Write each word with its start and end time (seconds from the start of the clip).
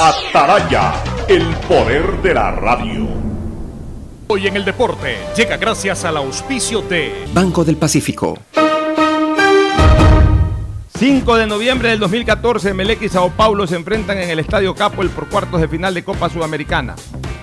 Ataraya, 0.00 0.94
el 1.26 1.44
poder 1.66 2.22
de 2.22 2.32
la 2.32 2.52
radio. 2.52 3.08
Hoy 4.28 4.46
en 4.46 4.54
el 4.54 4.64
deporte 4.64 5.16
llega 5.36 5.56
gracias 5.56 6.04
al 6.04 6.18
auspicio 6.18 6.82
de 6.82 7.26
Banco 7.34 7.64
del 7.64 7.76
Pacífico. 7.76 8.38
5 10.96 11.36
de 11.36 11.48
noviembre 11.48 11.88
del 11.88 11.98
2014, 11.98 12.74
Melec 12.74 13.02
y 13.02 13.08
Sao 13.08 13.30
Paulo 13.30 13.66
se 13.66 13.74
enfrentan 13.74 14.18
en 14.18 14.30
el 14.30 14.38
Estadio 14.38 14.72
Capo 14.72 15.02
el 15.02 15.10
por 15.10 15.28
cuartos 15.28 15.60
de 15.60 15.66
final 15.66 15.92
de 15.94 16.04
Copa 16.04 16.28
Sudamericana. 16.28 16.94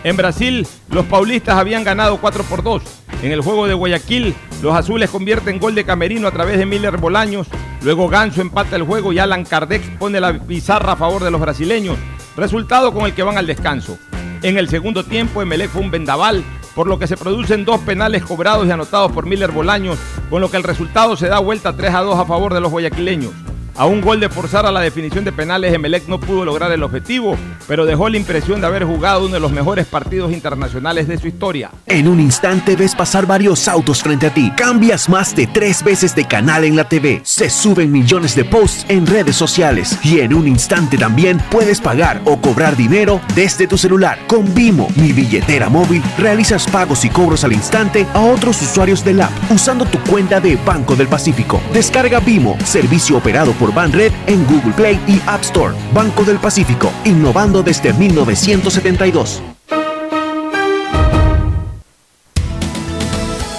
En 0.05 0.15
Brasil, 0.15 0.65
los 0.91 1.05
paulistas 1.07 1.57
habían 1.57 1.83
ganado 1.83 2.21
4 2.21 2.45
por 2.45 2.63
2. 2.63 2.83
En 3.21 3.33
el 3.33 3.41
juego 3.41 3.67
de 3.67 3.73
Guayaquil, 3.73 4.33
los 4.61 4.73
azules 4.73 5.09
convierten 5.09 5.59
gol 5.59 5.75
de 5.75 5.83
Camerino 5.83 6.29
a 6.29 6.31
través 6.31 6.57
de 6.57 6.65
Miller 6.65 6.95
Bolaños. 6.95 7.47
Luego 7.81 8.07
Ganso 8.07 8.39
empata 8.39 8.77
el 8.77 8.83
juego 8.83 9.11
y 9.11 9.19
Alan 9.19 9.43
Kardec 9.43 9.97
pone 9.97 10.21
la 10.21 10.39
pizarra 10.39 10.93
a 10.93 10.95
favor 10.95 11.21
de 11.21 11.31
los 11.31 11.41
brasileños 11.41 11.97
resultado 12.35 12.93
con 12.93 13.05
el 13.05 13.13
que 13.13 13.23
van 13.23 13.37
al 13.37 13.47
descanso. 13.47 13.97
En 14.41 14.57
el 14.57 14.69
segundo 14.69 15.03
tiempo, 15.03 15.41
Emelec 15.41 15.69
fue 15.69 15.81
un 15.81 15.91
vendaval, 15.91 16.43
por 16.75 16.87
lo 16.87 16.99
que 16.99 17.07
se 17.07 17.17
producen 17.17 17.65
dos 17.65 17.79
penales 17.81 18.23
cobrados 18.23 18.67
y 18.67 18.71
anotados 18.71 19.11
por 19.11 19.25
Miller 19.25 19.51
Bolaños, 19.51 19.97
con 20.29 20.41
lo 20.41 20.51
que 20.51 20.57
el 20.57 20.63
resultado 20.63 21.15
se 21.15 21.27
da 21.27 21.39
vuelta 21.39 21.75
3 21.75 21.93
a 21.93 22.01
2 22.01 22.19
a 22.19 22.25
favor 22.25 22.53
de 22.53 22.61
los 22.61 22.71
guayaquileños. 22.71 23.31
A 23.77 23.87
un 23.87 23.99
gol 23.99 24.21
de 24.21 24.29
forzar 24.29 24.65
a 24.65 24.71
la 24.71 24.79
definición 24.79 25.25
de 25.25 25.33
penales, 25.33 25.73
Emelec 25.73 26.07
no 26.07 26.17
pudo 26.17 26.45
lograr 26.45 26.71
el 26.71 26.81
objetivo, 26.81 27.35
pero 27.67 27.85
dejó 27.85 28.07
la 28.07 28.15
impresión 28.15 28.61
de 28.61 28.67
haber 28.67 28.85
jugado 28.85 29.25
uno 29.25 29.33
de 29.33 29.41
los 29.41 29.51
mejores 29.51 29.85
partidos 29.85 30.31
internacionales 30.31 31.09
de 31.09 31.17
su 31.17 31.27
historia. 31.27 31.71
En 31.85 32.07
un 32.07 32.21
instante 32.21 32.77
ves 32.77 32.95
pasar 32.95 33.25
varios 33.25 33.67
autos 33.67 34.01
frente 34.01 34.27
a 34.27 34.33
ti. 34.33 34.49
Cambias 34.55 35.09
más 35.09 35.35
de 35.35 35.47
tres 35.47 35.83
veces 35.83 36.15
de 36.15 36.23
canal 36.23 36.63
en 36.63 36.77
la 36.77 36.87
TV. 36.87 37.19
Se 37.25 37.49
suben 37.49 37.91
millones 37.91 38.33
de 38.33 38.45
posts 38.45 38.85
en 38.87 39.05
redes 39.05 39.35
sociales. 39.35 39.99
Y 40.05 40.21
en 40.21 40.33
un 40.33 40.47
instante 40.47 40.97
también 40.97 41.41
puedes 41.51 41.81
pagar 41.81 42.21
o 42.23 42.39
cobrar 42.39 42.77
dinero 42.77 43.19
desde 43.35 43.67
tu 43.67 43.77
celular. 43.77 44.19
Con 44.27 44.55
Vimo, 44.55 44.87
mi 44.95 45.11
billetera 45.11 45.67
móvil, 45.67 46.01
realizas 46.17 46.65
pagos 46.67 47.03
y 47.03 47.09
cobros 47.09 47.43
al 47.43 47.51
instante 47.51 48.07
a 48.13 48.21
otros 48.21 48.61
usuarios 48.61 49.03
del 49.03 49.19
app 49.19 49.33
usando 49.51 49.83
tu 49.83 49.99
cuenta 50.09 50.39
de 50.39 50.55
Banco 50.55 50.95
del 50.95 51.09
Pacífico. 51.09 51.61
Descarga 51.73 52.21
Vimo, 52.21 52.57
servicio 52.63 53.17
operado 53.17 53.51
por 53.51 53.64
Banred 53.73 54.11
en 54.27 54.45
Google 54.45 54.73
Play 54.73 54.99
y 55.07 55.21
App 55.27 55.41
Store. 55.41 55.73
Banco 55.93 56.23
del 56.23 56.37
Pacífico, 56.37 56.91
innovando 57.03 57.63
desde 57.63 57.93
1972. 57.93 59.41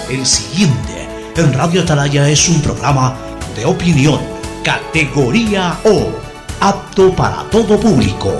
El 0.09 0.25
siguiente 0.25 1.07
en 1.35 1.53
Radio 1.53 1.81
Atalaya 1.81 2.29
es 2.29 2.49
un 2.49 2.61
programa 2.61 3.15
de 3.55 3.65
opinión, 3.65 4.19
categoría 4.63 5.77
O, 5.83 6.09
apto 6.61 7.13
para 7.13 7.43
todo 7.51 7.79
público. 7.79 8.33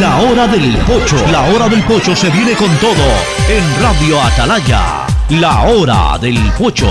La 0.00 0.20
hora 0.20 0.46
del 0.46 0.76
pocho, 0.78 1.16
la 1.30 1.42
hora 1.42 1.68
del 1.68 1.82
pocho 1.82 2.16
se 2.16 2.30
viene 2.30 2.52
con 2.52 2.70
todo 2.76 3.04
en 3.48 3.82
Radio 3.82 4.22
Atalaya. 4.22 5.06
La 5.28 5.62
hora 5.64 6.18
del 6.18 6.38
pocho 6.52 6.90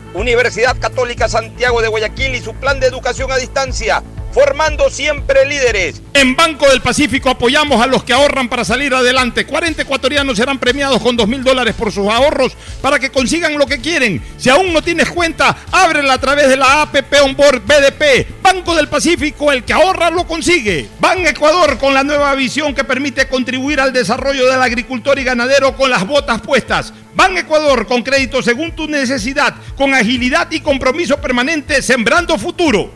Universidad 0.13 0.77
Católica 0.79 1.29
Santiago 1.29 1.81
de 1.81 1.87
Guayaquil 1.87 2.35
y 2.35 2.41
su 2.41 2.53
plan 2.53 2.79
de 2.79 2.87
educación 2.87 3.31
a 3.31 3.37
distancia 3.37 4.03
formando 4.31 4.89
siempre 4.89 5.45
líderes. 5.45 6.01
En 6.13 6.35
Banco 6.35 6.67
del 6.69 6.81
Pacífico 6.81 7.29
apoyamos 7.29 7.81
a 7.81 7.87
los 7.87 8.03
que 8.03 8.13
ahorran 8.13 8.49
para 8.49 8.63
salir 8.63 8.93
adelante. 8.93 9.45
40 9.45 9.81
ecuatorianos 9.81 10.37
serán 10.37 10.59
premiados 10.59 11.01
con 11.01 11.15
2 11.15 11.27
mil 11.27 11.43
dólares 11.43 11.75
por 11.75 11.91
sus 11.91 12.07
ahorros 12.07 12.55
para 12.81 12.99
que 12.99 13.09
consigan 13.09 13.57
lo 13.57 13.65
que 13.65 13.79
quieren. 13.79 14.23
Si 14.37 14.49
aún 14.49 14.73
no 14.73 14.81
tienes 14.81 15.09
cuenta, 15.09 15.55
ábrela 15.71 16.13
a 16.13 16.17
través 16.17 16.49
de 16.49 16.57
la 16.57 16.81
APP 16.83 17.13
Onboard 17.23 17.61
BDP. 17.65 18.41
Banco 18.41 18.75
del 18.75 18.87
Pacífico, 18.87 19.51
el 19.51 19.63
que 19.63 19.73
ahorra 19.73 20.09
lo 20.09 20.25
consigue. 20.25 20.89
Ban 20.99 21.25
Ecuador 21.25 21.77
con 21.77 21.93
la 21.93 22.03
nueva 22.03 22.33
visión 22.35 22.73
que 22.73 22.83
permite 22.83 23.27
contribuir 23.27 23.79
al 23.79 23.93
desarrollo 23.93 24.49
del 24.49 24.61
agricultor 24.61 25.19
y 25.19 25.23
ganadero 25.23 25.75
con 25.75 25.89
las 25.89 26.05
botas 26.07 26.41
puestas. 26.41 26.93
Ban 27.13 27.37
Ecuador 27.37 27.85
con 27.87 28.03
crédito 28.03 28.41
según 28.41 28.71
tu 28.71 28.87
necesidad, 28.87 29.53
con 29.75 29.93
agilidad 29.93 30.49
y 30.51 30.61
compromiso 30.61 31.17
permanente, 31.17 31.81
sembrando 31.81 32.37
futuro. 32.37 32.91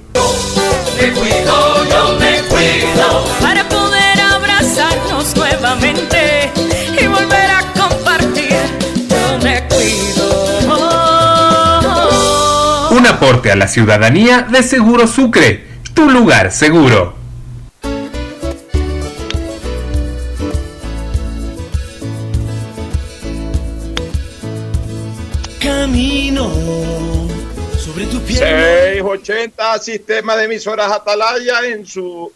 Me 0.99 1.11
cuido, 1.11 1.85
yo 1.89 2.17
me 2.19 2.41
cuido 2.43 3.25
para 3.41 3.67
poder 3.67 4.21
abrazarnos 4.21 5.35
nuevamente 5.35 6.51
y 6.99 7.07
volver 7.07 7.51
a 7.51 7.73
compartir. 7.73 8.55
Yo 9.09 9.37
me 9.43 9.63
cuido. 9.67 10.55
Un 12.91 13.05
aporte 13.05 13.51
a 13.51 13.55
la 13.55 13.67
ciudadanía 13.67 14.43
de 14.43 14.63
Seguro 14.63 15.05
Sucre, 15.07 15.67
tu 15.93 16.09
lugar 16.09 16.51
seguro. 16.51 17.24
680 28.35 29.79
Sistema 29.79 30.35
de 30.35 30.43
Emisoras 30.43 30.91
Atalaya 30.91 31.65
en 31.65 31.85
su 31.85 32.31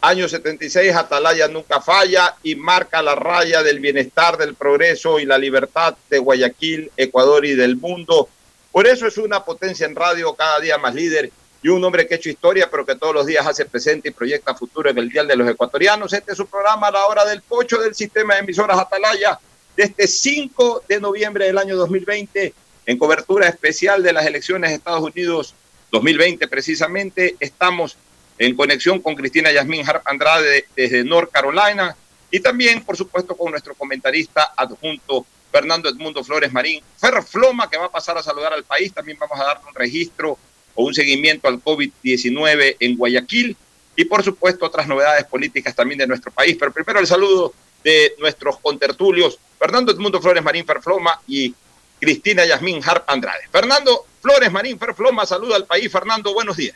año 0.00 0.28
76. 0.28 0.94
Atalaya 0.94 1.48
nunca 1.48 1.80
falla 1.80 2.36
y 2.44 2.54
marca 2.54 3.02
la 3.02 3.16
raya 3.16 3.62
del 3.64 3.80
bienestar, 3.80 4.36
del 4.36 4.54
progreso 4.54 5.18
y 5.18 5.26
la 5.26 5.38
libertad 5.38 5.96
de 6.08 6.18
Guayaquil, 6.18 6.92
Ecuador 6.96 7.44
y 7.44 7.56
del 7.56 7.76
mundo. 7.76 8.28
Por 8.70 8.86
eso 8.86 9.08
es 9.08 9.18
una 9.18 9.44
potencia 9.44 9.84
en 9.84 9.96
radio 9.96 10.32
cada 10.34 10.60
día 10.60 10.78
más 10.78 10.94
líder 10.94 11.32
y 11.60 11.68
un 11.68 11.82
hombre 11.82 12.06
que 12.06 12.14
ha 12.14 12.16
hecho 12.18 12.30
historia, 12.30 12.68
pero 12.70 12.86
que 12.86 12.94
todos 12.94 13.14
los 13.14 13.26
días 13.26 13.44
hace 13.44 13.64
presente 13.64 14.10
y 14.10 14.12
proyecta 14.12 14.54
futuro 14.54 14.90
en 14.90 14.98
el 14.98 15.08
Dial 15.08 15.26
de 15.26 15.34
los 15.34 15.48
Ecuatorianos. 15.48 16.12
Este 16.12 16.32
es 16.32 16.36
su 16.36 16.46
programa 16.46 16.88
La 16.92 17.06
Hora 17.06 17.24
del 17.24 17.42
Pocho 17.42 17.78
del 17.78 17.96
Sistema 17.96 18.34
de 18.34 18.40
Emisoras 18.40 18.78
Atalaya, 18.78 19.40
desde 19.76 20.06
5 20.06 20.84
de 20.88 21.00
noviembre 21.00 21.46
del 21.46 21.58
año 21.58 21.76
2020, 21.76 22.54
en 22.86 22.98
cobertura 22.98 23.48
especial 23.48 24.02
de 24.02 24.12
las 24.12 24.26
elecciones 24.26 24.70
de 24.70 24.76
Estados 24.76 25.02
Unidos 25.02 25.54
2020 25.90 26.48
precisamente. 26.48 27.36
Estamos 27.38 27.96
en 28.38 28.56
conexión 28.56 29.00
con 29.00 29.14
Cristina 29.14 29.52
Yasmín 29.52 29.88
Harp 29.88 30.02
Andrade 30.06 30.66
desde 30.74 31.04
North 31.04 31.30
Carolina 31.30 31.96
y 32.30 32.40
también, 32.40 32.82
por 32.82 32.96
supuesto, 32.96 33.36
con 33.36 33.50
nuestro 33.50 33.74
comentarista 33.74 34.52
adjunto 34.56 35.26
Fernando 35.52 35.90
Edmundo 35.90 36.24
Flores 36.24 36.50
Marín, 36.50 36.82
Ferfloma, 36.96 37.68
que 37.68 37.76
va 37.76 37.84
a 37.84 37.90
pasar 37.90 38.16
a 38.16 38.22
saludar 38.22 38.54
al 38.54 38.64
país. 38.64 38.92
También 38.92 39.18
vamos 39.20 39.38
a 39.38 39.44
dar 39.44 39.60
un 39.68 39.74
registro 39.74 40.38
o 40.74 40.84
un 40.84 40.94
seguimiento 40.94 41.46
al 41.46 41.62
COVID-19 41.62 42.76
en 42.80 42.96
Guayaquil 42.96 43.54
y, 43.94 44.04
por 44.06 44.22
supuesto, 44.22 44.64
otras 44.64 44.88
novedades 44.88 45.24
políticas 45.24 45.74
también 45.74 45.98
de 45.98 46.06
nuestro 46.06 46.32
país. 46.32 46.56
Pero 46.58 46.72
primero 46.72 46.98
el 46.98 47.06
saludo 47.06 47.52
de 47.84 48.14
nuestros 48.18 48.58
contertulios, 48.60 49.38
Fernando 49.58 49.92
Edmundo 49.92 50.22
Flores 50.22 50.42
Marín 50.42 50.64
Ferfloma 50.64 51.20
y 51.26 51.54
Cristina 52.02 52.44
Yasmín 52.44 52.80
Harp 52.84 53.08
Andrade. 53.08 53.44
Fernando 53.48 54.06
Flores 54.20 54.50
Marín 54.50 54.76
Ferfloma, 54.76 55.24
saluda 55.24 55.54
al 55.54 55.66
país. 55.66 55.90
Fernando, 55.90 56.34
buenos 56.34 56.56
días. 56.56 56.74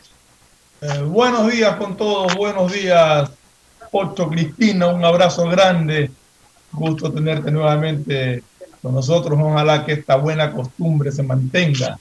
Eh, 0.81 1.03
buenos 1.03 1.51
días 1.51 1.75
con 1.75 1.97
todos, 1.97 2.33
buenos 2.37 2.73
días, 2.73 3.29
Pocho 3.91 4.29
Cristina, 4.29 4.87
un 4.87 5.05
abrazo 5.05 5.49
grande. 5.49 6.13
Gusto 6.71 7.13
tenerte 7.13 7.51
nuevamente 7.51 8.45
con 8.81 8.95
nosotros. 8.95 9.37
Ojalá 9.43 9.85
que 9.85 9.95
esta 9.95 10.15
buena 10.15 10.53
costumbre 10.53 11.11
se 11.11 11.25
mantenga. 11.25 11.99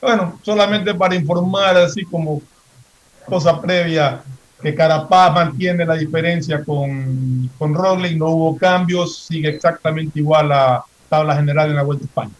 Bueno, 0.00 0.40
solamente 0.42 0.94
para 0.94 1.16
informar, 1.16 1.76
así 1.76 2.06
como 2.06 2.40
cosa 3.26 3.60
previa, 3.60 4.22
que 4.62 4.74
Carapaz 4.74 5.34
mantiene 5.34 5.84
la 5.84 5.96
diferencia 5.96 6.64
con, 6.64 7.50
con 7.58 7.72
no 7.72 8.30
hubo 8.30 8.56
cambios, 8.56 9.26
sigue 9.26 9.50
exactamente 9.50 10.18
igual 10.18 10.50
a 10.50 10.82
tabla 11.08 11.36
general 11.36 11.70
en 11.70 11.76
la 11.76 11.82
Vuelta 11.82 12.04
a 12.04 12.06
España. 12.06 12.32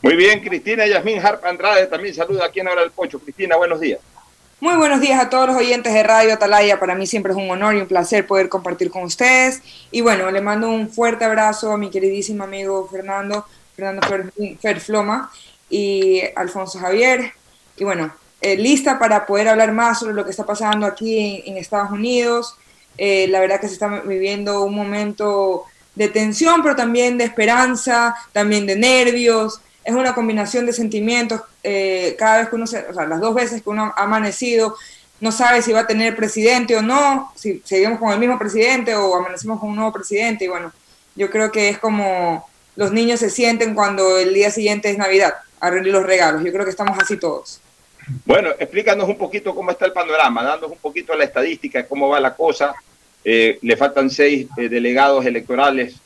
Muy 0.00 0.14
bien, 0.14 0.40
Cristina 0.40 0.86
Yasmín 0.86 1.18
Harp 1.24 1.44
Andrade 1.44 1.86
también 1.86 2.14
saluda 2.14 2.46
aquí 2.46 2.60
en 2.60 2.68
Hora 2.68 2.82
del 2.82 2.92
Pocho. 2.92 3.18
Cristina, 3.18 3.56
buenos 3.56 3.80
días. 3.80 4.00
Muy 4.60 4.76
buenos 4.76 5.00
días 5.00 5.20
a 5.20 5.30
todos 5.30 5.46
los 5.48 5.56
oyentes 5.56 5.92
de 5.92 6.02
Radio 6.02 6.34
Atalaya. 6.34 6.80
Para 6.80 6.94
mí 6.94 7.06
siempre 7.06 7.32
es 7.32 7.38
un 7.38 7.50
honor 7.50 7.76
y 7.76 7.80
un 7.80 7.86
placer 7.86 8.26
poder 8.26 8.48
compartir 8.48 8.90
con 8.90 9.04
ustedes. 9.04 9.62
Y 9.92 10.00
bueno, 10.00 10.30
le 10.30 10.40
mando 10.40 10.68
un 10.68 10.88
fuerte 10.88 11.24
abrazo 11.24 11.72
a 11.72 11.78
mi 11.78 11.90
queridísimo 11.90 12.44
amigo 12.44 12.88
Fernando, 12.88 13.46
Fernando 13.76 14.06
Ferfloma 14.60 15.30
y 15.70 16.22
Alfonso 16.34 16.78
Javier. 16.80 17.32
Y 17.76 17.84
bueno, 17.84 18.12
eh, 18.40 18.56
lista 18.56 18.98
para 18.98 19.26
poder 19.26 19.48
hablar 19.48 19.72
más 19.72 20.00
sobre 20.00 20.14
lo 20.14 20.24
que 20.24 20.30
está 20.30 20.44
pasando 20.44 20.86
aquí 20.86 21.42
en, 21.46 21.56
Estados 21.56 21.90
Unidos. 21.90 22.56
Eh, 22.96 23.26
la 23.28 23.38
verdad 23.40 23.60
que 23.60 23.68
se 23.68 23.74
está 23.74 24.00
viviendo 24.00 24.64
un 24.64 24.74
momento 24.74 25.64
de 25.98 26.08
tensión, 26.08 26.62
pero 26.62 26.76
también 26.76 27.18
de 27.18 27.24
esperanza, 27.24 28.14
también 28.32 28.66
de 28.66 28.76
nervios 28.76 29.60
es 29.88 29.94
una 29.94 30.14
combinación 30.14 30.66
de 30.66 30.72
sentimientos. 30.72 31.40
Eh, 31.62 32.14
cada 32.18 32.38
vez 32.38 32.48
que 32.50 32.56
uno, 32.56 32.66
se, 32.66 32.86
o 32.86 32.94
sea, 32.94 33.06
las 33.06 33.20
dos 33.20 33.34
veces 33.34 33.62
que 33.62 33.70
uno 33.70 33.92
ha 33.96 34.02
amanecido, 34.02 34.76
no 35.20 35.32
sabe 35.32 35.62
si 35.62 35.72
va 35.72 35.80
a 35.80 35.86
tener 35.86 36.14
presidente 36.14 36.76
o 36.76 36.82
no, 36.82 37.32
si 37.34 37.62
seguimos 37.64 37.98
con 37.98 38.12
el 38.12 38.18
mismo 38.18 38.38
presidente 38.38 38.94
o 38.94 39.16
amanecemos 39.16 39.58
con 39.58 39.70
un 39.70 39.76
nuevo 39.76 39.92
presidente. 39.92 40.44
Y 40.44 40.48
bueno, 40.48 40.72
yo 41.16 41.30
creo 41.30 41.50
que 41.50 41.70
es 41.70 41.78
como 41.78 42.48
los 42.76 42.92
niños 42.92 43.18
se 43.18 43.30
sienten 43.30 43.74
cuando 43.74 44.18
el 44.18 44.34
día 44.34 44.50
siguiente 44.50 44.90
es 44.90 44.98
Navidad, 44.98 45.34
a 45.58 45.70
rendir 45.70 45.94
los 45.94 46.04
regalos. 46.04 46.44
Yo 46.44 46.52
creo 46.52 46.64
que 46.64 46.70
estamos 46.70 46.96
así 46.98 47.16
todos. 47.16 47.60
Bueno, 48.26 48.50
explícanos 48.58 49.08
un 49.08 49.16
poquito 49.16 49.54
cómo 49.54 49.70
está 49.70 49.86
el 49.86 49.92
panorama, 49.92 50.44
dándonos 50.44 50.76
un 50.76 50.82
poquito 50.82 51.14
la 51.14 51.24
estadística, 51.24 51.86
cómo 51.88 52.10
va 52.10 52.20
la 52.20 52.34
cosa. 52.34 52.74
Eh, 53.24 53.58
le 53.62 53.76
faltan 53.76 54.10
seis 54.10 54.46
eh, 54.56 54.68
delegados 54.68 55.24
electorales 55.26 55.96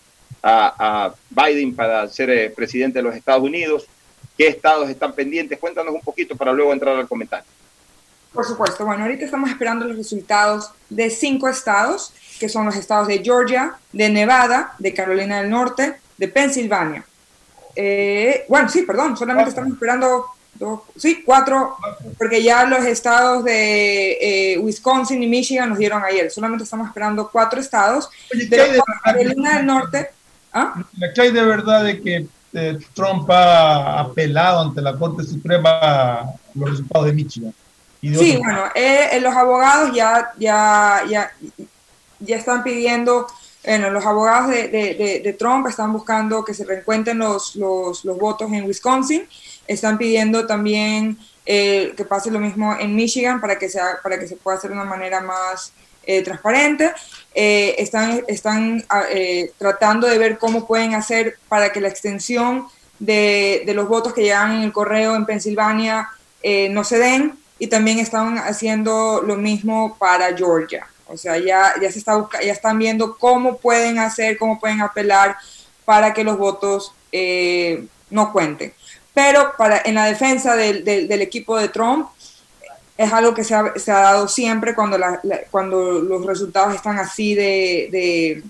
a, 0.43 1.15
Biden 1.31 1.75
para 1.75 2.09
ser 2.09 2.31
eh, 2.31 2.51
presidente 2.51 2.99
de 2.99 3.03
los 3.03 3.15
Estados 3.15 3.43
Unidos. 3.43 3.87
¿Qué 4.37 4.49
estados 4.49 4.89
están 4.91 5.15
pendientes? 5.15 5.59
Cuéntanos 5.59 5.95
un 5.95 6.01
poquito 6.01 6.37
para 6.37 6.53
luego 6.53 6.73
entrar 6.73 6.97
al 6.97 7.07
comentario. 7.07 7.47
Por 8.33 8.45
supuesto. 8.45 8.85
Bueno, 8.85 9.05
ahorita 9.05 9.25
estamos 9.25 9.51
esperando 9.51 9.87
los 9.87 9.97
resultados 9.97 10.71
de 10.89 11.11
cinco 11.11 11.49
estados, 11.49 12.13
que 12.41 12.49
son 12.49 12.65
los 12.67 12.75
estados 12.77 13.07
de 13.07 13.23
Georgia, 13.23 13.77
de 13.93 14.09
Nevada, 14.09 14.75
de 14.79 14.95
Carolina 14.95 15.41
del 15.41 15.51
Norte, 15.51 15.97
de 16.17 16.29
Pensilvania. 16.29 17.05
Bueno, 18.49 18.69
sí, 18.69 18.83
perdón, 18.83 19.17
solamente 19.17 19.51
estamos 19.51 19.73
esperando 19.73 20.27
dos, 20.55 20.81
sí, 20.97 21.23
cuatro, 21.25 21.77
porque 22.19 22.43
ya 22.43 22.65
los 22.65 22.85
estados 22.85 23.45
de 23.45 24.53
eh, 24.55 24.59
Wisconsin 24.59 25.23
y 25.23 25.27
Michigan 25.27 25.71
nos 25.71 25.79
dieron 25.79 26.03
ayer. 26.05 26.31
Solamente 26.31 26.65
estamos 26.65 26.89
esperando 26.89 27.29
cuatro 27.31 27.61
estados. 27.61 28.11
de 28.31 28.81
Carolina 29.05 29.57
del 29.57 29.67
Norte 29.67 30.11
¿Ah? 30.53 30.75
hay 31.19 31.33
de 31.33 31.43
verdad 31.43 31.85
de 31.85 32.01
que 32.01 32.27
eh, 32.53 32.79
Trump 32.93 33.31
ha 33.31 34.01
apelado 34.01 34.61
ante 34.61 34.83
la 34.83 34.97
Corte 34.97 35.25
Suprema 35.25 36.31
los 36.55 36.71
resultados 36.71 37.07
de 37.07 37.13
Michigan. 37.15 37.55
sí, 38.03 38.37
bueno, 38.37 38.67
eh, 38.75 39.09
eh, 39.13 39.21
los 39.21 39.35
abogados 39.35 39.95
ya, 39.95 40.33
ya, 40.39 41.03
ya, 41.09 41.33
ya 42.21 42.37
están 42.37 42.63
pidiendo, 42.63 43.27
bueno, 43.65 43.91
los 43.91 44.05
abogados 44.05 44.51
de, 44.51 44.69
de, 44.69 45.37
Trump 45.39 45.67
están 45.69 45.93
buscando 45.93 46.45
que 46.45 46.53
se 46.53 46.65
reencuentren 46.65 47.19
los, 47.19 47.57
los, 47.57 48.05
los 48.05 48.19
votos 48.19 48.53
en 48.53 48.65
Wisconsin, 48.67 49.27
están 49.73 49.99
pidiendo 49.99 50.47
también 50.47 51.19
que 51.45 52.07
pase 52.09 52.31
lo 52.31 52.39
mismo 52.39 52.77
en 52.79 52.95
Michigan 52.95 53.41
para 53.41 53.59
que, 53.59 53.69
sea, 53.69 53.99
para 54.01 54.17
que 54.19 54.29
se 54.29 54.37
pueda 54.37 54.57
hacer 54.57 54.71
de 54.71 54.77
una 54.77 54.85
manera 54.85 55.21
más 55.21 55.73
transparente. 56.25 56.93
Eh, 57.35 57.77
están, 57.79 58.23
están 58.29 58.85
ah, 58.91 59.05
eh, 59.11 59.53
tratando 59.57 60.07
de 60.07 60.19
ver 60.19 60.39
cómo 60.39 60.67
pueden 60.67 60.95
hacer 60.95 61.39
para 61.49 61.73
que 61.73 61.81
la 61.81 61.89
extensión 61.89 62.67
de, 62.99 63.63
de 63.65 63.75
los 63.75 63.89
votos 63.89 64.13
que 64.13 64.23
llegan 64.23 64.53
en 64.53 64.63
el 64.63 64.73
correo 64.73 65.17
en 65.17 65.25
Pensilvania 65.25 66.11
eh, 66.43 66.69
no 66.69 66.85
se 66.85 66.99
den 66.99 67.39
y 67.59 67.69
también 67.69 67.99
están 67.99 68.37
haciendo 68.37 69.23
lo 69.23 69.37
mismo 69.37 69.97
para 69.99 70.37
Georgia. 70.37 70.87
O 71.07 71.17
sea, 71.17 71.39
ya, 71.39 71.75
ya, 71.81 71.91
se 71.91 71.99
está 71.99 72.29
ya 72.45 72.53
están 72.53 72.79
viendo 72.79 73.17
cómo 73.17 73.57
pueden 73.57 73.99
hacer, 73.99 74.37
cómo 74.37 74.61
pueden 74.61 74.83
apelar 74.83 75.37
para 75.85 76.13
que 76.13 76.25
los 76.25 76.39
votos 76.39 76.95
no 78.11 78.33
cuenten. 78.33 78.73
Pero 79.15 79.53
para, 79.57 79.83
en 79.85 79.95
la 79.95 80.07
defensa 80.07 80.57
del, 80.57 80.85
del, 80.85 81.09
del 81.09 81.23
equipo 81.23 81.59
de 81.59 81.69
Trump, 81.69 82.09
es 82.97 83.13
algo 83.13 83.35
que 83.35 83.45
se 83.45 83.55
ha, 83.55 83.73
se 83.77 83.91
ha 83.91 84.01
dado 84.01 84.29
siempre 84.29 84.75
cuando, 84.75 84.99
la, 84.99 85.21
cuando 85.51 86.01
los 86.01 86.25
resultados 86.27 86.75
están 86.75 86.99
así 86.99 87.35
de, 87.35 87.89
de 87.91 88.45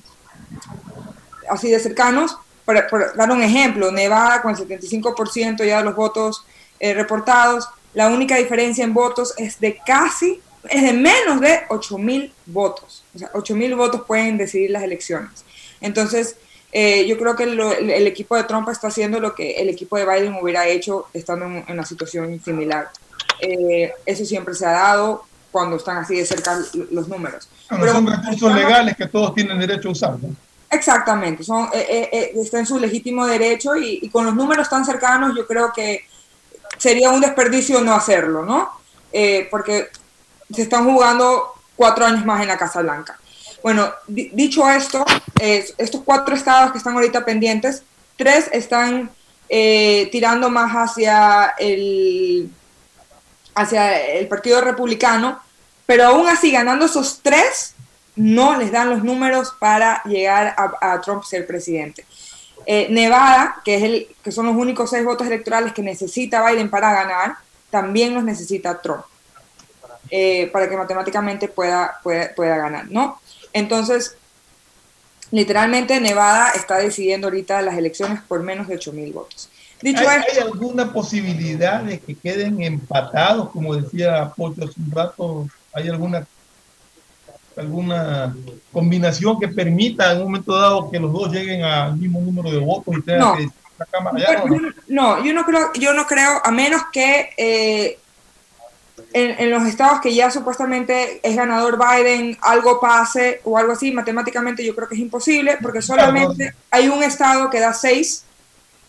así 1.48 1.70
de 1.70 1.78
cercanos. 1.78 2.36
Por, 2.64 3.16
dar 3.16 3.30
un 3.30 3.42
ejemplo, 3.42 3.90
Nevada 3.90 4.40
con 4.40 4.52
el 4.52 4.56
75% 4.56 5.64
ya 5.64 5.78
de 5.78 5.84
los 5.84 5.96
votos 5.96 6.44
eh, 6.78 6.94
reportados, 6.94 7.68
la 7.94 8.08
única 8.08 8.36
diferencia 8.36 8.84
en 8.84 8.94
votos 8.94 9.34
es 9.36 9.58
de 9.60 9.78
casi, 9.84 10.40
es 10.68 10.82
de 10.82 10.92
menos 10.92 11.40
de 11.40 11.60
8 11.68 11.98
mil 11.98 12.32
votos. 12.46 13.04
O 13.14 13.18
sea, 13.18 13.30
8 13.34 13.54
mil 13.54 13.74
votos 13.74 14.02
pueden 14.06 14.38
decidir 14.38 14.70
las 14.70 14.82
elecciones. 14.82 15.44
Entonces, 15.80 16.36
eh, 16.74 17.06
yo 17.06 17.18
creo 17.18 17.36
que 17.36 17.44
el, 17.44 18.06
equipo 18.06 18.34
de 18.34 18.44
Trump 18.44 18.66
está 18.70 18.88
haciendo 18.88 19.20
lo 19.20 19.34
que 19.34 19.52
el 19.52 19.68
equipo 19.68 19.98
de 19.98 20.06
Biden 20.06 20.38
hubiera 20.40 20.66
hecho 20.66 21.06
estando 21.12 21.44
en 21.44 21.64
una 21.68 21.84
situación 21.84 22.40
similar. 22.42 22.88
Eh, 23.40 23.92
eso 24.06 24.24
siempre 24.24 24.54
se 24.54 24.64
ha 24.64 24.70
dado 24.70 25.24
cuando 25.50 25.76
están 25.76 25.98
así 25.98 26.16
de 26.16 26.24
cerca 26.24 26.58
los 26.90 27.08
números. 27.08 27.46
Pero, 27.68 27.92
son 27.92 28.06
recursos 28.06 28.54
legales 28.54 28.96
que 28.96 29.06
todos 29.06 29.34
tienen 29.34 29.58
derecho 29.58 29.88
a 29.88 29.92
usar. 29.92 30.16
Exactamente, 30.70 31.44
son, 31.44 31.68
eh, 31.74 32.08
eh, 32.10 32.32
está 32.36 32.58
en 32.58 32.66
su 32.66 32.78
legítimo 32.78 33.26
derecho 33.26 33.76
y, 33.76 34.08
con 34.08 34.24
los 34.24 34.34
números 34.34 34.70
tan 34.70 34.86
cercanos 34.86 35.36
yo 35.36 35.46
creo 35.46 35.70
que 35.74 36.06
sería 36.78 37.10
un 37.10 37.20
desperdicio 37.20 37.82
no 37.82 37.92
hacerlo, 37.92 38.44
¿no? 38.44 38.80
porque 39.50 39.88
se 40.50 40.62
están 40.62 40.90
jugando 40.90 41.52
cuatro 41.76 42.06
años 42.06 42.24
más 42.24 42.40
en 42.40 42.48
la 42.48 42.56
Casa 42.56 42.80
Blanca. 42.80 43.18
Bueno, 43.62 43.92
dicho 44.08 44.68
esto, 44.70 45.04
estos 45.40 46.02
cuatro 46.04 46.34
estados 46.34 46.72
que 46.72 46.78
están 46.78 46.94
ahorita 46.94 47.24
pendientes, 47.24 47.82
tres 48.16 48.48
están 48.52 49.10
tirando 49.48 50.50
más 50.50 50.72
hacia 50.72 51.54
el 51.58 52.50
hacia 53.54 54.00
el 54.00 54.28
Partido 54.28 54.60
Republicano, 54.60 55.40
pero 55.86 56.06
aún 56.06 56.28
así 56.28 56.50
ganando 56.50 56.86
esos 56.86 57.20
tres, 57.22 57.74
no 58.16 58.56
les 58.58 58.72
dan 58.72 58.90
los 58.90 59.02
números 59.02 59.54
para 59.58 60.02
llegar 60.04 60.54
a, 60.56 61.00
Trump 61.00 61.24
ser 61.24 61.46
presidente. 61.46 62.04
Eh, 62.66 62.86
Nevada, 62.90 63.60
que, 63.64 63.74
es 63.74 63.82
el, 63.82 64.08
que 64.22 64.30
son 64.30 64.46
los 64.46 64.56
únicos 64.56 64.90
seis 64.90 65.04
votos 65.04 65.26
electorales 65.26 65.72
que 65.72 65.82
necesita 65.82 66.48
Biden 66.48 66.70
para 66.70 66.92
ganar, 66.92 67.36
también 67.70 68.14
los 68.14 68.22
necesita 68.22 68.80
Trump, 68.80 69.04
eh, 70.10 70.48
para 70.52 70.68
que 70.68 70.76
matemáticamente 70.76 71.48
pueda, 71.48 71.98
pueda, 72.02 72.34
pueda 72.34 72.56
ganar, 72.56 72.90
¿no? 72.90 73.20
Entonces, 73.52 74.16
literalmente 75.30 76.00
Nevada 76.00 76.50
está 76.50 76.78
decidiendo 76.78 77.26
ahorita 77.26 77.62
las 77.62 77.76
elecciones 77.76 78.20
por 78.22 78.42
menos 78.42 78.68
de 78.68 78.76
8 78.76 78.92
mil 78.92 79.12
votos. 79.12 79.48
¿Hay, 79.84 80.38
alguna 80.40 80.92
posibilidad 80.92 81.82
de 81.82 81.98
que 81.98 82.14
queden 82.14 82.62
empatados, 82.62 83.50
como 83.50 83.74
decía 83.74 84.32
Pocho 84.36 84.64
hace 84.64 84.80
un 84.80 84.90
rato? 84.92 85.48
¿Hay 85.72 85.88
alguna 85.88 86.26
alguna 87.56 88.34
combinación 88.72 89.38
que 89.38 89.48
permita 89.48 90.12
en 90.12 90.18
un 90.18 90.24
momento 90.24 90.56
dado 90.56 90.90
que 90.90 90.98
los 90.98 91.12
dos 91.12 91.30
lleguen 91.30 91.62
al 91.62 91.96
mismo 91.96 92.20
número 92.20 92.50
de 92.50 92.58
votos 92.58 92.96
y 92.96 93.02
tengan 93.02 93.36
que 93.36 93.48
la 93.78 93.86
Cámara 93.86 94.44
no, 94.88 95.22
yo 95.22 95.34
no 95.34 95.44
creo, 95.44 95.70
yo 95.74 95.92
no 95.92 96.06
creo, 96.06 96.40
a 96.42 96.50
menos 96.50 96.82
que 96.92 97.30
eh, 97.36 97.98
en, 99.12 99.50
los 99.50 99.64
estados 99.64 100.00
que 100.00 100.14
ya 100.14 100.30
supuestamente 100.30 101.20
es 101.22 101.36
ganador 101.36 101.78
Biden, 101.78 102.36
algo 102.40 102.80
pase 102.80 103.40
o 103.44 103.58
algo 103.58 103.72
así, 103.72 103.92
matemáticamente 103.92 104.64
yo 104.64 104.74
creo 104.74 104.88
que 104.88 104.94
es 104.94 105.00
imposible, 105.00 105.58
porque 105.62 105.82
solamente 105.82 106.54
hay 106.70 106.88
un 106.88 107.02
estado 107.02 107.50
que 107.50 107.60
da 107.60 107.72
seis 107.72 108.24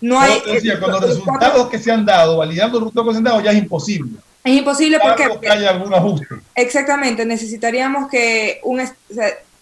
no 0.03 0.19
hay. 0.19 0.41
con 0.81 0.91
los 0.91 1.01
resultados 1.01 1.69
que 1.69 1.79
se 1.79 1.89
han 1.89 2.05
dado, 2.05 2.37
validando 2.37 2.77
los 2.77 2.87
resultados 2.87 3.07
que 3.07 3.13
se 3.13 3.17
han 3.19 3.23
dado, 3.23 3.41
ya 3.41 3.51
es 3.51 3.57
imposible. 3.57 4.11
Es 4.43 4.57
imposible 4.57 4.99
porque, 5.01 5.29
porque 5.29 5.49
haya 5.49 5.69
algún 5.69 5.93
ajuste. 5.93 6.27
Exactamente, 6.55 7.25
necesitaríamos 7.25 8.09
que 8.09 8.59
un. 8.63 8.81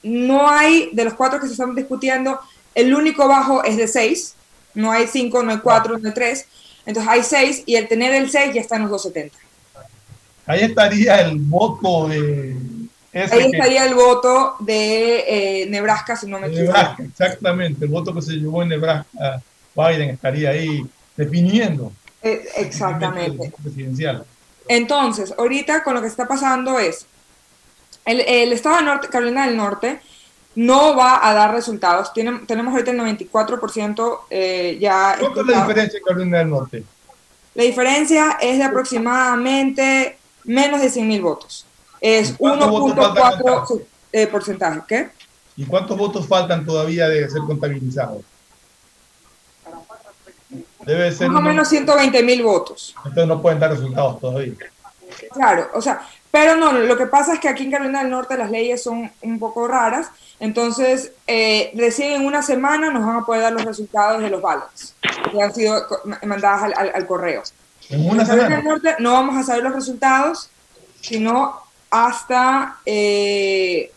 no 0.02 0.50
hay, 0.50 0.90
de 0.94 1.04
los 1.04 1.14
cuatro 1.14 1.40
que 1.40 1.46
se 1.46 1.52
están 1.52 1.76
discutiendo, 1.76 2.40
el 2.74 2.94
único 2.96 3.28
bajo 3.28 3.64
es 3.64 3.78
de 3.78 3.88
seis. 3.88 4.34
No 4.74 4.92
hay 4.92 5.06
cinco, 5.06 5.44
no 5.44 5.52
hay 5.52 5.60
cuatro, 5.60 6.00
no 6.00 6.08
hay 6.08 6.14
tres. 6.16 6.48
Entonces 6.88 7.12
hay 7.12 7.22
seis 7.22 7.62
y 7.68 7.76
el 7.76 7.88
tener 7.88 8.12
el 8.16 8.32
seis 8.32 8.52
ya 8.56 8.62
está 8.62 8.78
en 8.78 8.84
los 8.84 8.92
270. 8.92 9.38
Ahí 10.46 10.62
estaría 10.62 11.22
el 11.22 11.38
voto 11.38 12.08
de. 12.08 12.56
Ahí 13.14 13.52
estaría 13.52 13.86
el 13.86 13.94
voto 13.94 14.56
de 14.60 15.64
eh, 15.64 15.66
Nebraska, 15.68 16.16
si 16.16 16.28
no 16.28 16.40
me 16.40 16.48
equivoco. 16.48 16.74
Nebraska, 16.74 17.04
exactamente, 17.04 17.86
el 17.86 17.92
voto 17.92 18.14
que 18.14 18.22
se 18.22 18.34
llevó 18.34 18.64
en 18.64 18.70
Nebraska 18.70 19.42
Biden 19.76 20.10
estaría 20.10 20.52
ahí 20.52 20.86
definiendo. 21.16 21.92
Eh, 22.22 22.48
exactamente. 22.58 23.52
Presidencial. 23.62 24.26
Entonces, 24.68 25.34
ahorita 25.38 25.84
con 25.84 25.96
lo 25.96 26.02
que 26.02 26.08
está 26.08 26.28
pasando 26.28 26.80
es, 26.80 27.06
el, 28.06 28.22
el 28.22 28.54
estado 28.54 28.78
de 28.78 28.84
Norte, 28.84 29.08
Carolina 29.10 29.46
del 29.46 29.58
Norte 29.58 30.00
no 30.56 30.96
va 30.96 31.28
a 31.28 31.34
dar 31.34 31.54
resultados. 31.54 32.12
tenemos 32.14 32.74
ahorita 32.74 32.92
el 32.92 33.00
94% 33.00 34.20
eh, 34.30 34.78
ya... 34.80 35.16
¿Cuánto 35.20 35.42
es 35.42 35.48
la 35.48 35.62
diferencia 35.62 35.98
en 35.98 36.04
Carolina 36.04 36.38
del 36.40 36.50
Norte? 36.50 36.84
La 37.54 37.64
diferencia 37.64 38.38
es 38.42 38.58
de 38.58 38.64
aproximadamente 38.64 40.18
menos 40.44 40.82
de 40.82 40.90
100 40.90 41.08
mil 41.08 41.22
votos. 41.22 41.66
Es 42.00 42.34
¿Cuántos 42.38 42.70
votos 42.70 42.96
faltan 42.96 43.40
1.4 43.44 43.82
eh, 44.14 44.28
porcentaje. 44.28 44.82
¿Qué? 44.88 45.10
¿Y 45.58 45.66
cuántos 45.66 45.98
votos 45.98 46.28
faltan 46.28 46.66
todavía 46.66 47.08
de 47.08 47.30
ser 47.30 47.42
contabilizados? 47.42 48.22
Debe 50.86 51.12
ser. 51.12 51.30
Más 51.30 51.40
o 51.40 51.44
menos 51.44 51.68
120 51.70 52.24
mil 52.24 52.44
votos. 52.44 52.94
Entonces 52.98 53.28
no 53.28 53.42
pueden 53.42 53.60
dar 53.60 53.70
resultados 53.72 54.20
todavía. 54.20 54.54
Claro, 55.34 55.70
o 55.74 55.82
sea, 55.82 56.02
pero 56.32 56.56
no, 56.56 56.72
lo 56.72 56.98
que 56.98 57.06
pasa 57.06 57.34
es 57.34 57.40
que 57.40 57.50
aquí 57.50 57.64
en 57.66 57.72
Carolina 57.72 58.00
del 58.00 58.10
Norte 58.10 58.38
las 58.38 58.50
leyes 58.50 58.82
son 58.82 59.12
un 59.22 59.40
poco 59.40 59.68
raras, 59.68 60.08
entonces 60.40 61.12
eh, 61.28 61.72
recién 61.76 62.14
en 62.14 62.26
una 62.26 62.42
semana 62.42 62.90
nos 62.92 63.06
van 63.06 63.18
a 63.18 63.26
poder 63.26 63.42
dar 63.42 63.52
los 63.52 63.66
resultados 63.66 64.22
de 64.22 64.30
los 64.30 64.42
ballots 64.42 64.96
que 65.32 65.42
han 65.42 65.54
sido 65.54 65.86
mandadas 66.24 66.64
al, 66.64 66.74
al- 66.78 66.92
al 66.96 67.06
correo. 67.08 67.44
En 67.92 68.10
una 68.10 68.22
En 68.24 68.28
Carolina 68.28 68.50
del 68.50 68.58
semana. 68.62 68.64
Norte 68.64 68.96
no 69.00 69.12
vamos 69.14 69.38
a 69.38 69.44
saber 69.44 69.64
los 69.64 69.74
resultados, 69.74 70.50
sino 71.02 71.56
hasta, 71.90 72.78
eh, 72.86 73.92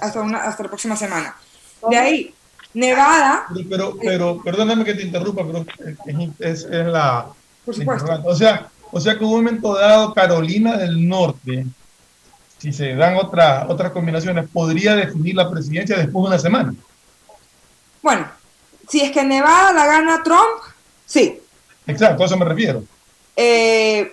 hasta, 0.00 0.20
una, 0.20 0.38
hasta 0.38 0.62
la 0.64 0.68
próxima 0.68 0.96
semana. 0.96 1.34
De 1.88 1.96
ahí, 1.96 2.34
Nevada, 2.74 3.46
Pero, 3.54 3.68
pero, 3.68 3.96
pero 4.02 4.42
perdóname 4.42 4.84
que 4.84 4.94
te 4.94 5.02
interrumpa, 5.02 5.42
pero 5.46 5.64
es, 6.06 6.28
es- 6.40 6.64
es 6.70 6.86
la. 6.86 7.26
por 7.64 7.74
supuesto. 7.74 8.20
O 8.24 8.34
sea, 8.34 8.68
o 8.92 9.00
sea 9.00 9.14
que 9.14 9.20
en 9.20 9.26
un 9.30 9.36
momento 9.36 9.74
dado, 9.74 10.12
Carolina 10.12 10.76
del 10.76 11.08
Norte, 11.08 11.64
si 12.58 12.72
se 12.72 12.94
dan 12.94 13.16
otra, 13.16 13.66
otras 13.68 13.92
combinaciones, 13.92 14.48
podría 14.52 14.94
definir 14.94 15.34
la 15.36 15.50
presidencia 15.50 15.96
después 15.96 16.22
de 16.24 16.28
una 16.28 16.38
semana. 16.38 16.74
Bueno, 18.02 18.26
si 18.88 19.00
es 19.00 19.10
que 19.10 19.24
Nevada 19.24 19.72
la 19.72 19.86
gana 19.86 20.22
Trump, 20.22 20.62
sí, 21.06 21.40
Exacto, 21.86 22.24
a 22.24 22.26
eso 22.26 22.36
me 22.36 22.44
refiero. 22.44 22.82
Eh, 23.36 24.12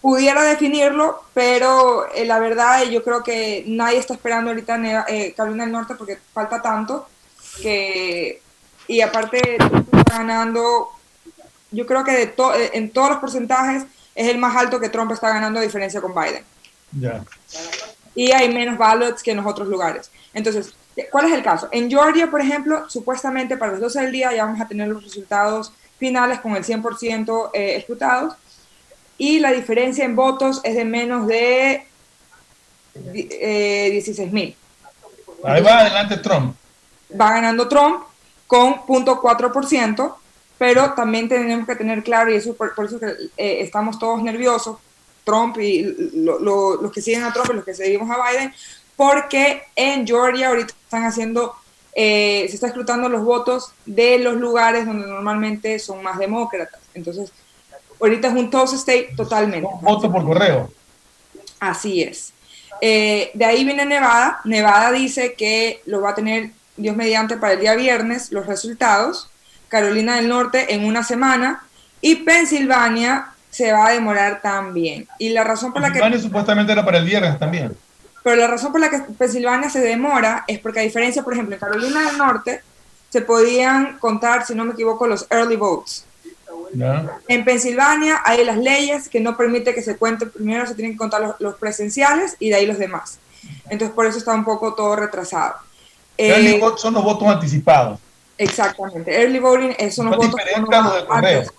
pudiera 0.00 0.42
definirlo, 0.44 1.22
pero 1.34 2.06
eh, 2.14 2.24
la 2.24 2.38
verdad 2.38 2.82
yo 2.84 3.02
creo 3.02 3.22
que 3.22 3.64
nadie 3.66 3.98
está 3.98 4.14
esperando 4.14 4.50
ahorita 4.50 5.04
eh, 5.08 5.32
Carolina 5.36 5.64
del 5.64 5.72
Norte 5.72 5.94
porque 5.94 6.18
falta 6.32 6.60
tanto 6.62 7.08
que 7.62 8.40
y 8.86 9.00
aparte 9.00 9.56
está 9.56 10.18
ganando, 10.18 10.90
yo 11.70 11.86
creo 11.86 12.04
que 12.04 12.12
de 12.12 12.26
to- 12.26 12.54
eh, 12.54 12.70
en 12.74 12.90
todos 12.90 13.10
los 13.10 13.18
porcentajes 13.18 13.84
es 14.14 14.28
el 14.28 14.36
más 14.38 14.54
alto 14.56 14.78
que 14.78 14.90
Trump 14.90 15.10
está 15.12 15.28
ganando 15.30 15.58
a 15.58 15.62
diferencia 15.62 16.00
con 16.02 16.14
Biden 16.14 16.44
Ya. 16.92 17.24
y 18.14 18.30
hay 18.32 18.52
menos 18.52 18.76
ballots 18.76 19.22
que 19.22 19.30
en 19.30 19.38
los 19.38 19.46
otros 19.46 19.68
lugares. 19.68 20.10
Entonces, 20.34 20.74
¿cuál 21.10 21.26
es 21.26 21.32
el 21.32 21.42
caso? 21.42 21.68
En 21.72 21.88
Georgia, 21.88 22.30
por 22.30 22.40
ejemplo, 22.42 22.88
supuestamente 22.90 23.56
para 23.56 23.72
las 23.72 23.80
12 23.80 24.02
del 24.02 24.12
día 24.12 24.32
ya 24.34 24.44
vamos 24.44 24.60
a 24.60 24.68
tener 24.68 24.86
los 24.88 25.02
resultados 25.02 25.72
finales 25.98 26.40
con 26.40 26.56
el 26.56 26.64
100% 26.64 27.50
eh, 27.54 27.76
escrutados 27.76 28.34
y 29.18 29.38
la 29.38 29.52
diferencia 29.52 30.04
en 30.04 30.16
votos 30.16 30.60
es 30.64 30.74
de 30.74 30.84
menos 30.84 31.26
de 31.26 31.86
eh, 33.14 33.88
16 33.92 34.32
mil. 34.32 34.56
Ahí 35.44 35.62
va 35.62 35.80
adelante 35.80 36.16
Trump. 36.18 36.56
Va 37.18 37.32
ganando 37.32 37.68
Trump 37.68 38.02
con 38.46 38.74
0.4%, 38.86 40.14
pero 40.58 40.92
también 40.94 41.28
tenemos 41.28 41.66
que 41.66 41.76
tener 41.76 42.02
claro, 42.02 42.30
y 42.32 42.36
eso 42.36 42.54
por, 42.54 42.74
por 42.74 42.86
eso 42.86 42.98
que 42.98 43.06
eh, 43.36 43.60
estamos 43.60 43.98
todos 43.98 44.22
nerviosos, 44.22 44.78
Trump 45.24 45.56
y 45.58 45.82
lo- 46.14 46.38
lo- 46.38 46.76
los 46.82 46.92
que 46.92 47.00
siguen 47.02 47.24
a 47.24 47.32
Trump 47.32 47.50
y 47.52 47.56
los 47.56 47.64
que 47.64 47.74
seguimos 47.74 48.10
a 48.10 48.18
Biden, 48.30 48.52
porque 48.96 49.62
en 49.74 50.06
Georgia 50.06 50.48
ahorita 50.48 50.74
están 50.84 51.04
haciendo, 51.04 51.54
eh, 51.94 52.46
se 52.48 52.54
está 52.54 52.66
escrutando 52.66 53.08
los 53.08 53.24
votos 53.24 53.72
de 53.86 54.18
los 54.18 54.34
lugares 54.34 54.84
donde 54.84 55.06
normalmente 55.06 55.78
son 55.78 56.02
más 56.02 56.18
demócratas. 56.18 56.80
Entonces, 56.94 57.32
ahorita 58.00 58.28
es 58.28 58.34
un 58.34 58.50
toss 58.50 58.72
state 58.72 59.10
totalmente. 59.16 59.68
Voto 59.80 60.10
por 60.10 60.24
correo. 60.24 60.70
Así 61.60 62.02
es. 62.02 62.32
Eh, 62.80 63.30
de 63.34 63.44
ahí 63.44 63.64
viene 63.64 63.86
Nevada. 63.86 64.40
Nevada 64.44 64.90
dice 64.90 65.34
que 65.34 65.80
lo 65.86 66.00
va 66.00 66.10
a 66.10 66.14
tener 66.14 66.50
Dios 66.76 66.96
mediante 66.96 67.36
para 67.36 67.52
el 67.52 67.60
día 67.60 67.76
viernes 67.76 68.32
los 68.32 68.46
resultados. 68.46 69.30
Carolina 69.68 70.16
del 70.16 70.28
Norte 70.28 70.74
en 70.74 70.84
una 70.84 71.04
semana. 71.04 71.64
Y 72.00 72.16
Pensilvania 72.16 73.28
se 73.50 73.72
va 73.72 73.86
a 73.86 73.92
demorar 73.92 74.42
también. 74.42 75.06
Y 75.18 75.28
la 75.28 75.44
razón 75.44 75.72
por 75.72 75.80
la 75.80 75.88
que... 75.88 76.00
Pensilvania 76.00 76.20
supuestamente 76.20 76.72
era 76.72 76.84
para 76.84 76.98
el 76.98 77.04
viernes 77.04 77.38
también. 77.38 77.74
Pero 78.24 78.36
la 78.36 78.48
razón 78.48 78.72
por 78.72 78.80
la 78.80 78.90
que 78.90 78.98
Pensilvania 78.98 79.70
se 79.70 79.80
demora 79.80 80.44
es 80.48 80.58
porque 80.58 80.80
a 80.80 80.82
diferencia, 80.82 81.22
por 81.22 81.34
ejemplo, 81.34 81.54
en 81.54 81.60
Carolina 81.60 82.06
del 82.06 82.18
Norte 82.18 82.62
se 83.10 83.20
podían 83.20 83.98
contar, 84.00 84.44
si 84.44 84.54
no 84.56 84.64
me 84.64 84.72
equivoco, 84.72 85.06
los 85.06 85.26
early 85.30 85.54
votes. 85.56 86.04
En 87.28 87.44
Pensilvania 87.44 88.20
hay 88.24 88.44
las 88.44 88.56
leyes 88.58 89.08
que 89.08 89.20
no 89.20 89.36
permite 89.36 89.74
que 89.74 89.82
se 89.82 89.96
cuente, 89.96 90.26
primero 90.26 90.66
se 90.66 90.74
tienen 90.74 90.92
que 90.94 90.98
contar 90.98 91.20
los, 91.20 91.34
los 91.38 91.54
presenciales 91.56 92.34
y 92.40 92.48
de 92.48 92.56
ahí 92.56 92.66
los 92.66 92.78
demás. 92.78 93.18
Entonces 93.68 93.94
por 93.94 94.06
eso 94.06 94.18
está 94.18 94.32
un 94.34 94.44
poco 94.44 94.74
todo 94.74 94.96
retrasado. 94.96 95.54
Eh, 96.18 96.30
Early 96.30 96.58
vote 96.58 96.80
son 96.80 96.94
los 96.94 97.04
votos 97.04 97.28
anticipados, 97.28 98.00
exactamente. 98.38 99.14
Early 99.22 99.38
voting 99.38 99.74
eh, 99.78 99.90
son 99.92 100.06
los 100.06 100.14
Son 100.16 100.26
votos 100.26 100.30
diferentes 100.30 100.64
uno 100.66 100.76
a 100.76 100.80
los 100.82 100.92
va 100.92 100.96
de 101.00 101.06
correo. 101.06 101.38
antes. 101.40 101.54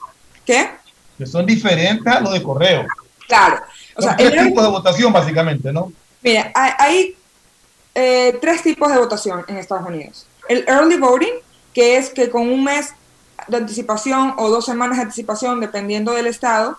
¿Qué? 0.45 0.69
que 1.17 1.25
son 1.25 1.45
diferentes 1.45 2.13
a 2.13 2.19
los 2.19 2.34
de 2.34 2.43
correo. 2.43 2.86
Claro. 3.27 3.62
O 3.95 4.01
Son 4.01 4.10
sea, 4.10 4.17
tres 4.17 4.31
el 4.31 4.38
early- 4.39 4.50
tipos 4.50 4.63
de 4.63 4.69
votación, 4.69 5.13
básicamente, 5.13 5.72
¿no? 5.72 5.91
Mira, 6.25 6.51
hay, 6.55 6.72
hay, 6.79 7.17
eh, 7.94 8.38
tres 8.41 8.63
tipos 8.63 8.91
de 8.91 8.98
votación 8.98 9.46
en 9.48 9.58
Estados 9.58 9.88
Unidos. 9.88 10.25
El 10.50 10.65
early 10.67 10.98
voting, 10.98 11.34
que 11.72 11.98
es 11.98 12.10
que 12.10 12.32
con 12.32 12.50
un 12.50 12.63
mes 12.63 12.94
de 13.48 13.58
anticipación 13.58 14.34
o 14.38 14.50
dos 14.50 14.65
semanas 14.65 14.98
de 14.98 15.03
anticipación, 15.03 15.60
dependiendo 15.60 16.13
del 16.13 16.25
estado, 16.25 16.77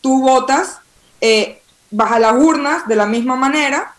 tú 0.00 0.20
votas, 0.22 0.78
eh, 1.20 1.62
vas 1.92 2.10
a 2.10 2.18
las 2.18 2.32
urnas 2.32 2.88
de 2.88 2.96
la 2.96 3.06
misma 3.06 3.36
manera 3.36 3.94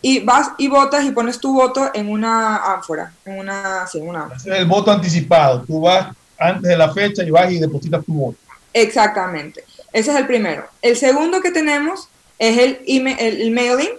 y 0.00 0.20
vas 0.20 0.52
y 0.56 0.68
votas 0.68 1.04
y 1.04 1.10
pones 1.10 1.40
tu 1.40 1.52
voto 1.52 1.90
en 1.92 2.08
una 2.08 2.58
ánfora, 2.74 3.12
en 3.24 3.40
una, 3.40 3.88
sí, 3.90 3.98
en 3.98 4.08
una 4.08 4.22
ánfora. 4.22 4.36
Es 4.38 4.46
el 4.46 4.66
voto 4.66 4.92
anticipado. 4.92 5.62
Tú 5.64 5.80
vas 5.80 6.14
antes 6.38 6.70
de 6.70 6.76
la 6.76 6.92
fecha 6.94 7.24
y 7.24 7.30
vas 7.32 7.50
y 7.50 7.58
depositas 7.58 8.04
tu 8.04 8.12
voto. 8.14 8.38
Exactamente. 8.72 9.64
Ese 9.92 10.12
es 10.12 10.16
el 10.16 10.28
primero. 10.28 10.64
El 10.80 10.96
segundo 10.96 11.40
que 11.40 11.50
tenemos 11.50 12.08
es 12.38 12.56
el, 12.56 12.80
email- 12.86 13.16
el 13.18 13.50
mailing, 13.50 13.90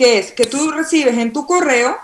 que 0.00 0.18
es 0.18 0.32
que 0.32 0.44
tú 0.44 0.70
recibes 0.70 1.14
en 1.18 1.30
tu 1.30 1.44
correo 1.46 1.94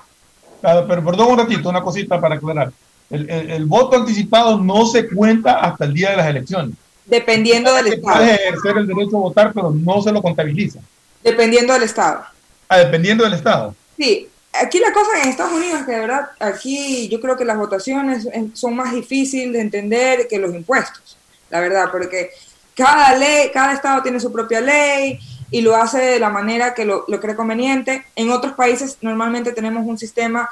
Ah, 0.63 0.85
Pero 0.87 1.03
perdón 1.03 1.31
un 1.33 1.39
ratito, 1.39 1.69
una 1.71 1.81
cosita 1.83 2.21
para 2.21 2.35
aclarar. 2.35 2.71
El, 3.09 3.31
el- 3.31 3.51
el 3.53 3.65
voto 3.65 3.97
anticipado 3.97 4.59
no 4.59 4.85
se 4.85 5.09
cuenta 5.09 5.61
hasta 5.61 5.85
el 5.87 5.95
día 5.95 6.11
de 6.11 6.17
las 6.19 6.27
elecciones. 6.29 6.75
dependiendo 7.07 7.73
del 7.75 7.87
estado. 7.87 8.17
Puedes 8.19 8.41
ejercer 8.41 8.77
el 8.79 8.87
derecho 8.87 9.17
a 9.17 9.21
votar, 9.21 9.53
pero 9.55 9.71
no 9.71 10.03
se 10.03 10.13
lo 10.13 10.21
contabiliza. 10.21 10.81
Dependiendo 11.23 11.73
del 11.73 11.85
estado. 11.85 12.25
Ah, 12.69 12.79
dependiendo 12.79 13.25
del 13.25 13.33
estado. 13.35 13.75
Sí, 13.97 14.29
aquí 14.53 14.79
la 14.79 14.93
cosa 14.93 15.23
en 15.23 15.29
Estados 15.31 15.53
Unidos 15.55 15.81
es 15.81 15.87
que 15.87 15.93
de 15.93 16.01
verdad, 16.01 16.29
aquí 16.41 17.09
yo 17.09 17.19
creo 17.21 17.37
que 17.37 17.45
las 17.47 17.57
votaciones 17.57 18.27
eh, 18.27 18.49
son 18.53 18.75
más 18.77 18.93
difíciles 18.93 19.53
de 19.55 19.61
entender 19.61 20.27
que 20.29 20.39
los 20.39 20.53
impuestos, 20.55 21.17
la 21.49 21.61
verdad, 21.61 21.87
porque 21.93 22.31
cada 22.75 23.15
ley, 23.17 23.51
cada 23.55 23.73
estado 23.73 24.03
tiene 24.03 24.19
su 24.21 24.31
propia 24.33 24.61
ley 24.61 25.19
y 25.51 25.61
lo 25.61 25.77
hace 25.77 25.99
de 25.99 26.19
la 26.19 26.31
manera 26.31 26.75
que 26.75 26.85
lo, 26.85 27.05
lo 27.09 27.21
cree 27.21 27.37
conveniente. 27.37 28.05
En 28.17 28.31
otros 28.31 28.55
países 28.55 28.99
normalmente 29.01 29.53
tenemos 29.53 29.87
un 29.87 29.99
sistema 29.99 30.49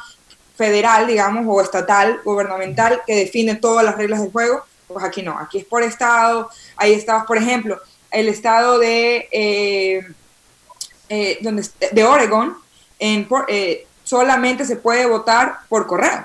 federal, 0.57 1.07
digamos, 1.07 1.45
o 1.49 1.61
estatal, 1.61 2.21
gubernamental, 2.25 3.03
que 3.07 3.17
define 3.17 3.57
todas 3.57 3.85
las 3.85 3.97
reglas 3.97 4.21
del 4.21 4.31
juego. 4.31 4.65
Pues 4.87 5.05
aquí 5.05 5.23
no, 5.23 5.39
aquí 5.39 5.59
es 5.59 5.65
por 5.65 5.83
estado. 5.83 6.49
Hay 6.77 6.93
estados, 6.93 7.25
por 7.27 7.37
ejemplo, 7.37 7.81
el 8.11 8.29
estado 8.29 8.79
de, 8.79 9.29
eh, 9.33 10.07
eh, 11.09 11.39
donde, 11.41 11.67
de 11.91 12.05
Oregon, 12.05 12.57
en, 12.99 13.27
eh, 13.49 13.87
solamente 14.05 14.65
se 14.65 14.77
puede 14.77 15.07
votar 15.07 15.61
por 15.69 15.87
correo 15.87 16.25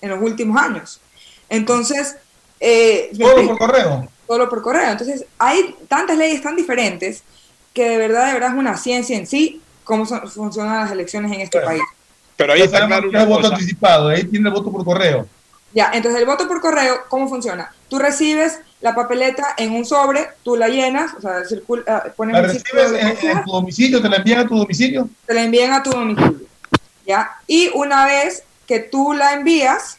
en 0.00 0.10
los 0.10 0.20
últimos 0.20 0.60
años. 0.60 1.00
Entonces, 1.48 2.16
eh, 2.60 3.10
Todo 3.18 3.46
por 3.46 3.58
correo. 3.58 4.08
solo 4.26 4.48
por 4.50 4.62
correo. 4.62 4.90
Entonces, 4.90 5.24
hay 5.38 5.74
tantas 5.88 6.16
leyes 6.18 6.42
tan 6.42 6.56
diferentes 6.56 7.22
que 7.74 7.88
de 7.90 7.98
verdad, 7.98 8.26
de 8.28 8.32
verdad 8.34 8.50
es 8.52 8.56
una 8.58 8.76
ciencia 8.78 9.16
en 9.18 9.26
sí 9.26 9.60
cómo 9.84 10.06
son- 10.06 10.26
funcionan 10.30 10.80
las 10.84 10.92
elecciones 10.92 11.30
en 11.32 11.42
este 11.42 11.60
país. 11.60 11.82
Pero 12.36 12.54
ahí 12.54 12.62
está 12.62 12.86
claro 12.86 13.08
una 13.10 13.24
voto 13.26 13.42
cosa. 13.42 13.54
anticipado, 13.54 14.08
ahí 14.08 14.24
tiene 14.24 14.48
el 14.48 14.54
voto 14.54 14.72
por 14.72 14.84
correo. 14.84 15.28
Ya, 15.74 15.90
entonces 15.92 16.20
el 16.20 16.26
voto 16.26 16.46
por 16.48 16.60
correo, 16.60 17.00
¿cómo 17.08 17.28
funciona? 17.28 17.70
Tú 17.88 17.98
recibes 17.98 18.60
la 18.80 18.94
papeleta 18.94 19.54
en 19.56 19.72
un 19.72 19.84
sobre, 19.84 20.28
tú 20.44 20.56
la 20.56 20.68
llenas, 20.68 21.12
o 21.14 21.20
sea, 21.20 21.44
circula, 21.44 22.12
pones 22.16 22.32
La 22.34 22.40
el 22.40 22.44
recibes 22.46 22.92
en, 23.22 23.44
tu 23.44 23.50
domicilio, 23.50 24.00
te 24.00 24.08
la 24.08 24.16
envían 24.16 24.40
a 24.40 24.46
tu 24.48 24.56
domicilio. 24.56 25.08
te 25.26 25.34
la 25.34 25.42
envían 25.42 25.72
a 25.72 25.82
tu 25.82 25.90
domicilio. 25.90 26.46
¿Ya? 27.06 27.32
Y 27.46 27.70
una 27.74 28.06
vez 28.06 28.44
que 28.66 28.78
tú 28.80 29.12
la 29.12 29.32
envías, 29.34 29.98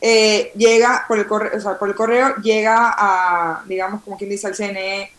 eh, 0.00 0.52
llega 0.56 1.04
por 1.08 1.18
el 1.18 1.26
correo, 1.26 1.52
o 1.56 1.60
sea, 1.60 1.78
por 1.78 1.88
el 1.88 1.94
correo 1.94 2.36
llega 2.36 2.94
a, 2.96 3.62
digamos, 3.66 4.02
como 4.02 4.16
quien 4.18 4.30
dice, 4.30 4.46
al 4.46 4.54
CNE 4.54 4.72
de 4.78 5.10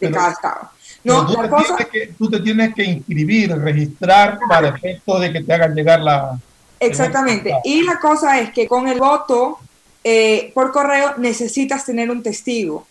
Pero- 0.00 0.14
cada 0.16 0.30
estado. 0.32 0.70
No, 1.04 1.26
tú, 1.26 1.34
la 1.34 1.42
te 1.42 1.48
cosa, 1.50 1.76
tienes 1.76 1.88
que, 1.92 2.14
tú 2.14 2.30
te 2.30 2.40
tienes 2.40 2.74
que 2.74 2.82
inscribir, 2.82 3.54
registrar 3.58 4.38
para 4.48 4.68
efecto 4.68 5.20
de 5.20 5.32
que 5.32 5.42
te 5.42 5.52
hagan 5.52 5.74
llegar 5.74 6.00
la... 6.00 6.38
exactamente. 6.80 7.54
Y 7.64 7.82
la 7.82 8.00
cosa 8.00 8.40
es 8.40 8.50
que 8.50 8.66
con 8.66 8.88
el 8.88 8.98
voto 8.98 9.58
eh, 10.02 10.50
por 10.54 10.72
correo 10.72 11.14
necesitas 11.16 11.84
tener 11.86 12.10
un 12.10 12.22
testigo 12.22 12.86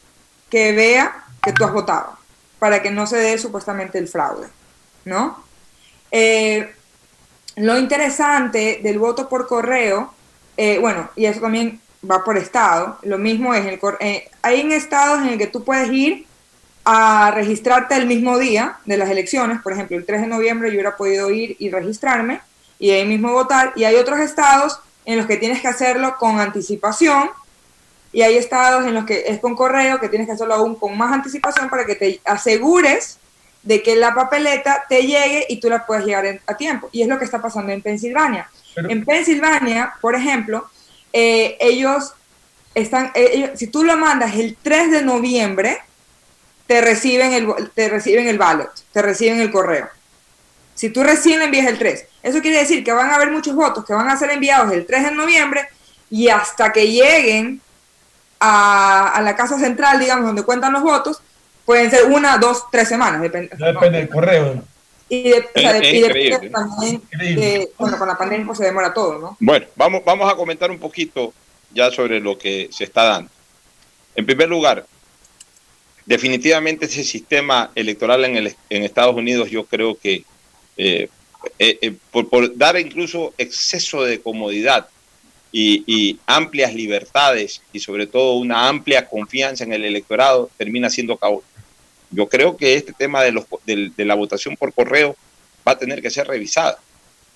que 0.49 0.71
vea 0.73 1.25
que 1.41 1.53
tú 1.53 1.63
has 1.63 1.73
votado 1.73 2.17
para 2.57 2.81
que 2.81 2.91
no 2.91 3.05
se 3.05 3.17
dé 3.17 3.37
supuestamente 3.37 3.97
el 3.97 4.07
fraude, 4.07 4.47
¿no? 5.05 5.43
Eh, 6.11 6.71
lo 7.55 7.77
interesante 7.77 8.79
del 8.81 8.97
voto 8.97 9.27
por 9.27 9.47
correo, 9.47 10.13
eh, 10.57 10.79
bueno, 10.79 11.09
y 11.15 11.25
eso 11.25 11.41
también 11.41 11.79
va 12.09 12.23
por 12.23 12.37
estado, 12.37 12.97
lo 13.03 13.17
mismo 13.17 13.53
es, 13.53 13.65
el, 13.65 13.79
hay 14.41 14.61
en 14.61 14.71
estados 14.71 15.21
en 15.21 15.29
el 15.29 15.37
que 15.37 15.47
tú 15.47 15.63
puedes 15.63 15.91
ir 15.91 16.25
a 16.85 17.31
registrarte 17.31 17.95
el 17.95 18.07
mismo 18.07 18.37
día 18.37 18.77
de 18.85 18.97
las 18.97 19.09
elecciones, 19.09 19.61
por 19.61 19.73
ejemplo, 19.73 19.97
el 19.97 20.05
3 20.05 20.21
de 20.21 20.27
noviembre 20.27 20.69
yo 20.69 20.75
hubiera 20.75 20.97
podido 20.97 21.31
ir 21.31 21.55
y 21.59 21.69
registrarme 21.69 22.41
y 22.79 22.91
ahí 22.91 23.05
mismo 23.05 23.31
votar, 23.31 23.71
y 23.75 23.85
hay 23.85 23.95
otros 23.95 24.19
estados 24.19 24.79
en 25.05 25.17
los 25.17 25.25
que 25.25 25.37
tienes 25.37 25.61
que 25.61 25.67
hacerlo 25.67 26.17
con 26.17 26.39
anticipación, 26.39 27.29
y 28.11 28.21
hay 28.21 28.35
estados 28.35 28.85
en 28.85 28.93
los 28.93 29.05
que 29.05 29.23
es 29.27 29.39
con 29.39 29.55
correo, 29.55 29.99
que 29.99 30.07
tienes 30.07 30.27
que 30.27 30.33
hacerlo 30.33 30.53
aún 30.53 30.75
con 30.75 30.95
más 30.97 31.11
anticipación 31.11 31.69
para 31.69 31.85
que 31.85 31.95
te 31.95 32.21
asegures 32.25 33.17
de 33.63 33.81
que 33.81 33.95
la 33.95 34.13
papeleta 34.13 34.83
te 34.87 35.01
llegue 35.01 35.45
y 35.49 35.59
tú 35.59 35.69
la 35.69 35.85
puedes 35.85 36.05
llegar 36.05 36.41
a 36.45 36.57
tiempo. 36.57 36.89
Y 36.91 37.01
es 37.01 37.07
lo 37.07 37.17
que 37.17 37.25
está 37.25 37.41
pasando 37.41 37.71
en 37.71 37.81
Pensilvania. 37.81 38.49
en 38.75 39.03
Pensilvania, 39.03 39.93
por 39.99 40.15
ejemplo, 40.15 40.67
eh, 41.11 41.57
ellos 41.59 42.13
están, 42.75 43.11
eh, 43.15 43.51
si 43.55 43.67
tú 43.67 43.83
lo 43.83 43.97
mandas 43.97 44.35
el 44.35 44.57
3 44.61 44.91
de 44.91 45.01
noviembre, 45.01 45.79
te 46.67 46.81
reciben 46.81 47.33
el, 47.33 47.71
te 47.73 47.89
reciben 47.89 48.27
el 48.27 48.37
ballot, 48.37 48.71
te 48.91 49.01
reciben 49.01 49.39
el 49.39 49.51
correo. 49.51 49.89
Si 50.75 50.89
tú 50.89 51.03
recién 51.03 51.41
envías 51.41 51.67
el 51.67 51.77
3, 51.77 52.05
eso 52.23 52.41
quiere 52.41 52.57
decir 52.57 52.83
que 52.83 52.91
van 52.91 53.09
a 53.09 53.15
haber 53.15 53.31
muchos 53.31 53.55
votos 53.55 53.85
que 53.85 53.93
van 53.93 54.09
a 54.09 54.17
ser 54.17 54.31
enviados 54.31 54.71
el 54.73 54.85
3 54.85 55.03
de 55.05 55.11
noviembre 55.11 55.67
y 56.09 56.29
hasta 56.29 56.71
que 56.71 56.87
lleguen 56.87 57.61
a, 58.39 59.21
la 59.23 59.35
casa 59.35 59.57
central, 59.57 59.99
digamos, 59.99 60.25
donde 60.25 60.43
cuentan 60.43 60.73
los 60.73 60.83
votos, 60.83 61.21
pueden 61.65 61.89
ser 61.89 62.05
una, 62.05 62.37
dos, 62.37 62.65
tres 62.71 62.87
semanas. 62.87 63.21
Depende, 63.21 63.55
depende 63.57 63.99
del 63.99 64.09
correo. 64.09 64.63
Y, 65.09 65.29
de, 65.29 66.49
también 66.51 67.01
bueno, 67.77 67.97
con 67.99 68.07
la 68.07 68.17
pandemia 68.17 68.45
pues, 68.47 68.57
se 68.57 68.65
demora 68.65 68.93
todo, 68.93 69.19
¿no? 69.19 69.37
Bueno, 69.39 69.67
vamos, 69.75 70.01
vamos 70.03 70.31
a 70.31 70.35
comentar 70.35 70.71
un 70.71 70.79
poquito 70.79 71.33
ya 71.71 71.91
sobre 71.91 72.19
lo 72.19 72.37
que 72.37 72.69
se 72.71 72.83
está 72.85 73.03
dando. 73.03 73.29
En 74.15 74.25
primer 74.25 74.49
lugar, 74.49 74.85
definitivamente 76.05 76.85
ese 76.85 77.03
sistema 77.03 77.71
electoral 77.75 78.25
en, 78.25 78.37
el, 78.37 78.55
en 78.69 78.83
Estados 78.83 79.15
Unidos 79.15 79.49
yo 79.49 79.65
creo 79.65 79.97
que 79.97 80.23
eh, 80.77 81.09
eh, 81.59 81.77
eh, 81.81 81.93
por, 82.11 82.55
dar 82.57 82.79
incluso 82.79 83.33
exceso 83.37 84.03
de 84.03 84.21
comodidad 84.21 84.87
y, 85.51 86.19
amplias 86.25 86.73
libertades 86.73 87.61
y 87.71 87.79
sobre 87.79 88.07
todo 88.07 88.35
una 88.35 88.67
amplia 88.67 89.07
confianza 89.07 89.63
en 89.63 89.73
el 89.73 89.85
electorado 89.85 90.49
termina 90.57 90.89
siendo 90.89 91.17
caótico. 91.17 91.47
Yo 92.09 92.27
creo 92.27 92.57
que 92.57 92.73
este 92.75 92.93
tema 92.93 93.21
de, 93.21 93.31
los, 93.31 93.45
de, 93.65 94.05
la 94.05 94.15
votación 94.15 94.57
por 94.57 94.73
correo 94.73 95.15
va 95.67 95.73
a 95.73 95.77
tener 95.77 96.01
que 96.01 96.09
ser 96.09 96.27
revisada, 96.27 96.79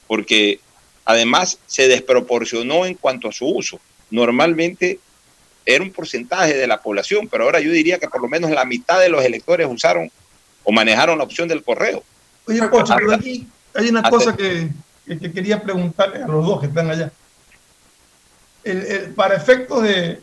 porque 0.08 0.60
además 1.06 1.60
se 1.68 1.88
desproporcionó 1.88 2.86
en 2.86 2.96
cuanto 2.96 3.30
a 3.30 3.34
su 3.34 3.46
uso. 3.46 3.80
Normalmente 4.10 5.00
era 5.68 5.84
un 5.84 5.92
porcentaje 5.92 6.56
de 6.56 6.66
la 6.66 6.82
población, 6.82 7.28
pero 7.30 7.44
ahora 7.44 7.60
yo 7.60 7.70
diría 7.72 8.00
que 8.00 8.08
por 8.08 8.22
lo 8.22 8.30
menos 8.30 8.50
la 8.50 8.64
mitad 8.64 9.02
de 9.02 9.10
los 9.10 9.24
electores 9.24 9.68
usaron 9.70 10.10
o 10.64 10.72
manejaron 10.72 11.18
la 11.18 11.26
opción 11.26 11.50
del 11.50 11.62
correo. 11.62 12.02
Oye, 12.48 12.66
Pocho, 12.70 12.96
pero 12.96 13.14
aquí 13.14 13.46
hay 13.76 13.90
una 13.90 14.10
cosa 14.10 14.36
que, 14.36 14.70
que, 15.06 15.32
quería 15.34 15.62
preguntarle 15.62 16.24
a 16.24 16.28
los 16.28 16.46
dos 16.46 16.62
que 16.62 16.68
están 16.68 16.90
allá. 16.90 17.12
El, 18.64 19.14
para 19.14 19.36
efectos 19.36 19.84
de, 19.84 20.22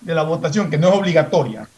de, 0.00 0.14
la 0.14 0.24
votación, 0.24 0.68
que 0.68 0.78
no 0.78 0.88
es 0.88 0.94
obligatoria, 0.94 1.68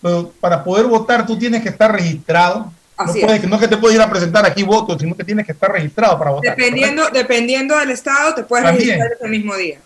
pero 0.00 0.32
para 0.40 0.64
poder 0.64 0.86
votar 0.86 1.24
tú 1.24 1.38
tienes 1.38 1.62
que 1.62 1.68
estar 1.68 1.92
registrado. 1.92 2.72
no, 2.98 3.12
puedes, 3.12 3.44
no 3.44 3.54
es 3.54 3.60
que 3.60 3.68
te 3.68 3.76
puedes 3.76 3.96
ir 3.96 4.02
a 4.02 4.10
presentar 4.10 4.44
aquí 4.44 4.64
votos, 4.64 5.00
sino 5.00 5.16
que 5.16 5.22
tienes 5.22 5.46
que 5.46 5.52
estar 5.52 5.70
registrado 5.70 6.18
para 6.18 6.32
votar. 6.32 6.56
Dependiendo, 6.56 7.08
dependiendo 7.12 7.78
del 7.78 7.92
estado, 7.92 8.34
te 8.34 8.42
puedes 8.42 8.66
registrar 8.66 9.12
ese 9.12 9.28
mismo 9.28 9.54
día. 9.54 9.78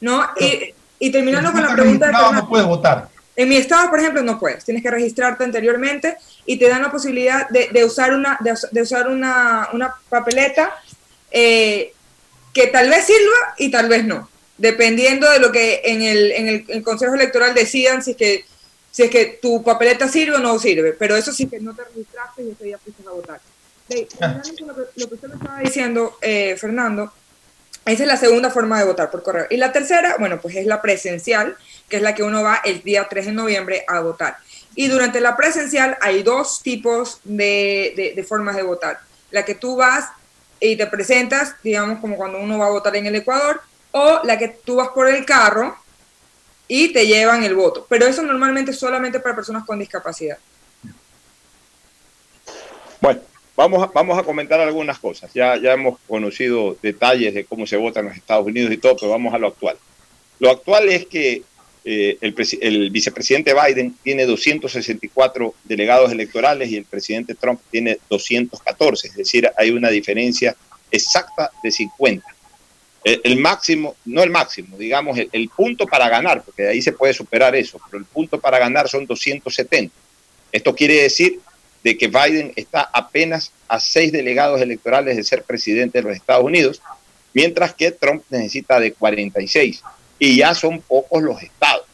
¿no? 0.00 0.26
y, 0.40 0.74
y 1.02 1.10
terminando 1.10 1.50
con 1.50 1.62
la 1.62 1.74
pregunta 1.74 2.06
de... 2.06 2.12
no 2.12 2.48
puedes 2.48 2.64
votar. 2.64 3.08
En 3.34 3.48
mi 3.48 3.56
estado, 3.56 3.90
por 3.90 3.98
ejemplo, 3.98 4.22
no 4.22 4.38
puedes. 4.38 4.64
Tienes 4.64 4.84
que 4.84 4.90
registrarte 4.90 5.42
anteriormente 5.42 6.16
y 6.46 6.58
te 6.58 6.68
dan 6.68 6.80
la 6.80 6.92
posibilidad 6.92 7.48
de, 7.48 7.84
usar 7.84 8.14
una, 8.14 8.38
de, 8.40 8.82
usar 8.82 9.08
una, 9.08 9.68
una 9.72 9.96
papeleta 10.08 10.72
eh, 11.32 11.92
que 12.54 12.68
tal 12.68 12.88
vez 12.88 13.04
sirva 13.04 13.54
y 13.58 13.72
tal 13.72 13.88
vez 13.88 14.04
no, 14.04 14.28
dependiendo 14.58 15.28
de 15.28 15.40
lo 15.40 15.50
que 15.50 15.80
en 15.86 16.02
el, 16.02 16.30
en 16.30 16.64
el, 16.68 16.82
Consejo 16.84 17.14
Electoral 17.14 17.52
decidan 17.52 18.00
si 18.00 18.12
es, 18.12 18.16
que, 18.16 18.44
si 18.92 19.02
es 19.02 19.10
que 19.10 19.40
tu 19.42 19.60
papeleta 19.64 20.06
sirve 20.06 20.36
o 20.36 20.38
no 20.38 20.56
sirve. 20.60 20.92
Pero 20.92 21.16
eso 21.16 21.32
sí 21.32 21.48
que 21.48 21.58
no 21.58 21.74
te 21.74 21.82
registraste 21.82 22.44
y 22.44 22.50
ese 22.50 22.62
día 22.62 22.78
fuiste 22.78 23.02
a 23.08 23.10
votar. 23.10 23.40
Ah. 24.20 24.40
lo, 24.60 24.74
que, 24.76 24.82
lo 24.94 25.08
que 25.08 25.14
usted 25.16 25.28
me 25.28 25.34
estaba 25.34 25.58
diciendo, 25.58 26.16
eh, 26.22 26.56
Fernando, 26.56 27.12
esa 27.84 28.02
es 28.04 28.08
la 28.08 28.16
segunda 28.16 28.50
forma 28.50 28.78
de 28.78 28.84
votar 28.84 29.10
por 29.10 29.22
correo. 29.22 29.46
Y 29.50 29.56
la 29.56 29.72
tercera, 29.72 30.16
bueno, 30.18 30.40
pues 30.40 30.54
es 30.54 30.66
la 30.66 30.80
presencial, 30.80 31.56
que 31.88 31.96
es 31.96 32.02
la 32.02 32.14
que 32.14 32.22
uno 32.22 32.42
va 32.42 32.60
el 32.64 32.82
día 32.82 33.08
3 33.08 33.26
de 33.26 33.32
noviembre 33.32 33.84
a 33.88 34.00
votar. 34.00 34.36
Y 34.74 34.88
durante 34.88 35.20
la 35.20 35.36
presencial 35.36 35.98
hay 36.00 36.22
dos 36.22 36.62
tipos 36.62 37.20
de, 37.24 38.24
formas 38.28 38.56
de 38.56 38.62
votar. 38.62 39.00
La 39.30 39.44
que 39.44 39.56
tú 39.56 39.76
vas 39.76 40.10
y 40.60 40.76
te 40.76 40.86
presentas, 40.86 41.56
digamos 41.62 41.98
como 41.98 42.16
cuando 42.16 42.38
uno 42.38 42.58
va 42.58 42.66
a 42.66 42.70
votar 42.70 42.94
en 42.94 43.06
el 43.06 43.16
Ecuador, 43.16 43.60
o 43.90 44.20
la 44.22 44.38
que 44.38 44.48
tú 44.48 44.76
vas 44.76 44.88
por 44.88 45.08
el 45.08 45.24
carro 45.26 45.76
y 46.68 46.92
te 46.92 47.06
llevan 47.06 47.42
el 47.42 47.54
voto. 47.54 47.84
Pero 47.88 48.06
eso 48.06 48.22
normalmente 48.22 48.72
solamente 48.72 49.18
para 49.18 49.34
personas 49.34 49.64
con 49.64 49.78
discapacidad. 49.78 50.38
Bueno, 53.00 53.20
Vamos 53.62 53.80
a, 53.80 53.86
vamos 53.86 54.18
a 54.18 54.24
comentar 54.24 54.58
algunas 54.58 54.98
cosas. 54.98 55.32
Ya, 55.32 55.56
ya 55.56 55.74
hemos 55.74 56.00
conocido 56.08 56.76
detalles 56.82 57.32
de 57.32 57.44
cómo 57.44 57.64
se 57.64 57.76
vota 57.76 58.00
en 58.00 58.06
los 58.06 58.16
Estados 58.16 58.44
Unidos 58.44 58.72
y 58.72 58.76
todo, 58.76 58.96
pero 58.96 59.12
vamos 59.12 59.32
a 59.32 59.38
lo 59.38 59.46
actual. 59.46 59.76
Lo 60.40 60.50
actual 60.50 60.88
es 60.88 61.06
que 61.06 61.42
eh, 61.84 62.18
el, 62.20 62.90
vicepresidente 62.90 63.54
Biden 63.54 63.94
tiene 64.02 64.26
264 64.26 65.54
delegados 65.62 66.10
electorales 66.10 66.72
y 66.72 66.76
el 66.76 66.86
presidente 66.86 67.36
Trump 67.36 67.60
tiene 67.70 68.00
214, 68.10 69.06
es 69.06 69.14
decir, 69.14 69.48
hay 69.56 69.70
una 69.70 69.90
diferencia 69.90 70.56
exacta 70.90 71.52
de 71.62 71.70
50. 71.70 72.26
El, 73.04 73.36
máximo, 73.36 73.94
no 74.04 74.24
el 74.24 74.30
máximo, 74.30 74.76
digamos, 74.76 75.18
el, 75.18 75.28
el, 75.30 75.48
punto 75.48 75.86
para 75.86 76.08
ganar, 76.08 76.42
porque 76.42 76.64
de 76.64 76.70
ahí 76.70 76.82
se 76.82 76.92
puede 76.92 77.14
superar 77.14 77.54
eso, 77.54 77.80
pero 77.88 78.00
el 78.00 78.06
punto 78.06 78.40
para 78.40 78.58
ganar 78.58 78.88
son 78.88 79.06
270. 79.06 79.94
Esto 80.50 80.74
quiere 80.74 81.02
decir 81.02 81.38
de 81.82 81.98
que 81.98 82.08
Biden 82.08 82.52
está 82.56 82.88
apenas 82.92 83.52
a 83.68 83.80
seis 83.80 84.12
delegados 84.12 84.60
electorales 84.60 85.16
de 85.16 85.24
ser 85.24 85.42
presidente 85.42 85.98
de 85.98 86.04
los 86.08 86.16
Estados 86.16 86.44
Unidos, 86.44 86.80
mientras 87.32 87.74
que 87.74 87.90
Trump 87.90 88.22
necesita 88.30 88.78
de 88.78 88.92
46. 88.92 89.82
Y 90.18 90.36
ya 90.36 90.54
son 90.54 90.80
pocos 90.80 91.22
los 91.22 91.42
estados. 91.42 91.86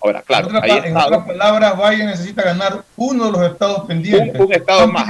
Ahora, 0.00 0.22
claro, 0.22 0.48
en, 0.48 0.96
otras 0.96 1.26
palabras, 1.26 1.74
Biden 1.76 2.06
necesita 2.06 2.42
ganar 2.42 2.84
uno 2.96 3.26
de 3.26 3.32
los 3.32 3.50
estados 3.50 3.86
pendientes. 3.86 4.40
Un, 4.40 4.52
estado 4.52 4.86
más. 4.88 5.08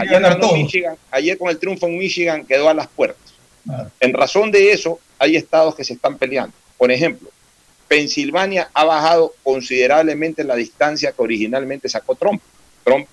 Ayer, 1.10 1.38
con 1.38 1.50
el 1.50 1.58
triunfo 1.58 1.86
en 1.86 1.98
Michigan 1.98 2.46
quedó 2.46 2.68
a 2.68 2.74
las 2.74 2.86
puertas. 2.86 3.34
En 4.00 4.14
razón 4.14 4.50
de 4.50 4.72
eso, 4.72 5.00
hay 5.18 5.36
estados 5.36 5.74
que 5.74 5.84
se 5.84 5.94
están 5.94 6.16
peleando. 6.16 6.54
Por 6.78 6.90
ejemplo, 6.92 7.30
Pensilvania 7.88 8.70
ha 8.74 8.84
bajado 8.84 9.34
considerablemente 9.42 10.44
la 10.44 10.54
distancia 10.54 11.12
que 11.12 11.22
originalmente 11.22 11.88
sacó 11.88 12.14
Trump. 12.14 12.40
Trump 12.84 13.06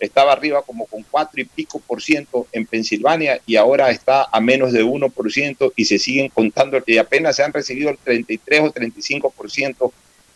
estaba 0.00 0.32
arriba 0.32 0.62
como 0.62 0.86
con 0.86 1.02
cuatro 1.02 1.40
y 1.40 1.44
pico 1.44 1.80
por 1.80 2.02
ciento 2.02 2.46
en 2.52 2.66
Pensilvania 2.66 3.40
y 3.46 3.56
ahora 3.56 3.90
está 3.90 4.28
a 4.30 4.40
menos 4.40 4.72
de 4.72 4.82
uno 4.82 5.08
por 5.08 5.30
ciento 5.32 5.72
y 5.76 5.84
se 5.84 5.98
siguen 5.98 6.28
contando 6.28 6.82
y 6.86 6.98
apenas 6.98 7.36
se 7.36 7.42
han 7.42 7.52
recibido 7.52 7.90
el 7.90 7.98
33 7.98 8.60
o 8.60 8.70
35 8.70 9.30
por 9.30 9.50
ciento 9.50 9.92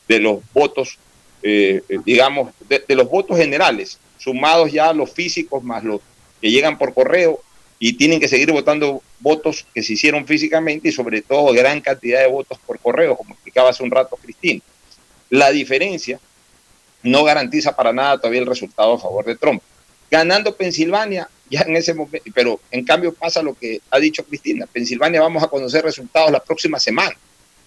de 0.09 0.19
los 0.19 0.41
votos, 0.53 0.99
eh, 1.43 1.83
digamos, 2.05 2.53
de, 2.69 2.83
los 2.95 3.09
votos 3.09 3.39
generales, 3.39 3.99
sumados 4.19 4.73
ya 4.73 4.93
los 4.93 5.11
físicos 5.13 5.63
más 5.63 5.85
los 5.85 6.01
que 6.41 6.51
llegan 6.51 6.77
por 6.77 6.93
correo 6.93 7.41
y 7.79 7.95
tienen 7.95 8.21
que 8.21 8.29
seguir 8.29 8.53
votando 8.53 9.03
votos 9.21 9.65
que 9.75 9.83
se 9.83 9.95
hicieron 9.95 10.27
físicamente 10.27 10.89
y 10.89 10.93
sobre 10.93 11.23
todo 11.23 11.53
gran 11.53 11.81
cantidad 11.81 12.21
de 12.21 12.29
votos 12.29 12.59
por 12.67 12.79
correo, 12.79 13.17
como 13.17 13.35
explicaba 13.35 13.71
hace 13.71 13.83
un 13.83 13.91
rato 13.91 14.17
Cristina. 14.17 14.61
La 15.31 15.51
diferencia 15.51 16.21
no 17.03 17.25
garantiza 17.25 17.75
para 17.75 17.93
nada 17.93 18.19
todavía 18.19 18.41
el 18.41 18.47
resultado 18.47 18.95
a 18.95 18.99
favor 18.99 19.25
de 19.25 19.37
Trump. 19.37 19.63
Ganando 20.11 20.55
Pensilvania, 20.55 21.29
ya 21.49 21.63
en 21.63 21.77
ese 21.77 21.95
momento, 21.95 22.31
pero 22.35 22.61
en 22.71 22.85
cambio 22.85 23.13
pasa 23.13 23.43
lo 23.43 23.55
que 23.55 23.81
ha 23.91 23.99
dicho 23.99 24.25
Cristina, 24.25 24.67
Pensilvania 24.67 25.21
vamos 25.21 25.43
a 25.43 25.49
conocer 25.49 25.85
resultados 25.85 26.31
la 26.31 26.41
próxima 26.41 26.79
semana. 26.79 27.17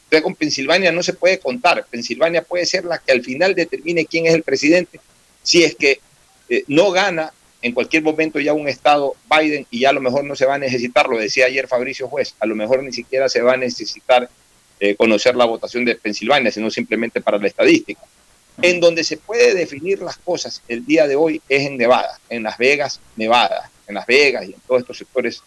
Entonces 0.03 0.21
con 0.21 0.35
Pensilvania 0.35 0.91
no 0.91 1.01
se 1.01 1.13
puede 1.13 1.39
contar, 1.39 1.85
Pensilvania 1.89 2.43
puede 2.43 2.65
ser 2.65 2.85
la 2.85 2.99
que 2.99 3.11
al 3.11 3.23
final 3.23 3.55
determine 3.55 4.05
quién 4.05 4.27
es 4.27 4.35
el 4.35 4.43
presidente, 4.43 4.99
si 5.41 5.63
es 5.63 5.75
que 5.75 5.99
eh, 6.49 6.63
no 6.67 6.91
gana 6.91 7.33
en 7.61 7.73
cualquier 7.73 8.03
momento 8.03 8.39
ya 8.39 8.53
un 8.53 8.67
estado 8.67 9.15
Biden 9.27 9.65
y 9.71 9.79
ya 9.79 9.89
a 9.89 9.93
lo 9.93 10.01
mejor 10.01 10.23
no 10.23 10.35
se 10.35 10.45
va 10.45 10.53
a 10.53 10.59
necesitar, 10.59 11.09
lo 11.09 11.17
decía 11.17 11.47
ayer 11.47 11.67
Fabricio 11.67 12.07
Juez, 12.07 12.35
a 12.39 12.45
lo 12.45 12.55
mejor 12.55 12.83
ni 12.83 12.93
siquiera 12.93 13.27
se 13.27 13.41
va 13.41 13.53
a 13.53 13.57
necesitar 13.57 14.29
eh, 14.79 14.95
conocer 14.95 15.35
la 15.35 15.45
votación 15.45 15.83
de 15.83 15.95
Pensilvania, 15.95 16.51
sino 16.51 16.69
simplemente 16.69 17.21
para 17.21 17.39
la 17.39 17.47
estadística. 17.47 18.01
En 18.61 18.79
donde 18.79 19.03
se 19.03 19.17
puede 19.17 19.53
definir 19.53 20.01
las 20.01 20.17
cosas 20.17 20.61
el 20.67 20.85
día 20.85 21.07
de 21.07 21.15
hoy 21.15 21.41
es 21.49 21.67
en 21.67 21.77
Nevada, 21.77 22.19
en 22.29 22.43
Las 22.43 22.57
Vegas, 22.57 22.99
Nevada, 23.15 23.69
en 23.87 23.95
Las 23.95 24.05
Vegas 24.05 24.47
y 24.47 24.53
en 24.53 24.59
todos 24.65 24.81
estos 24.81 24.97
sectores 24.97 25.41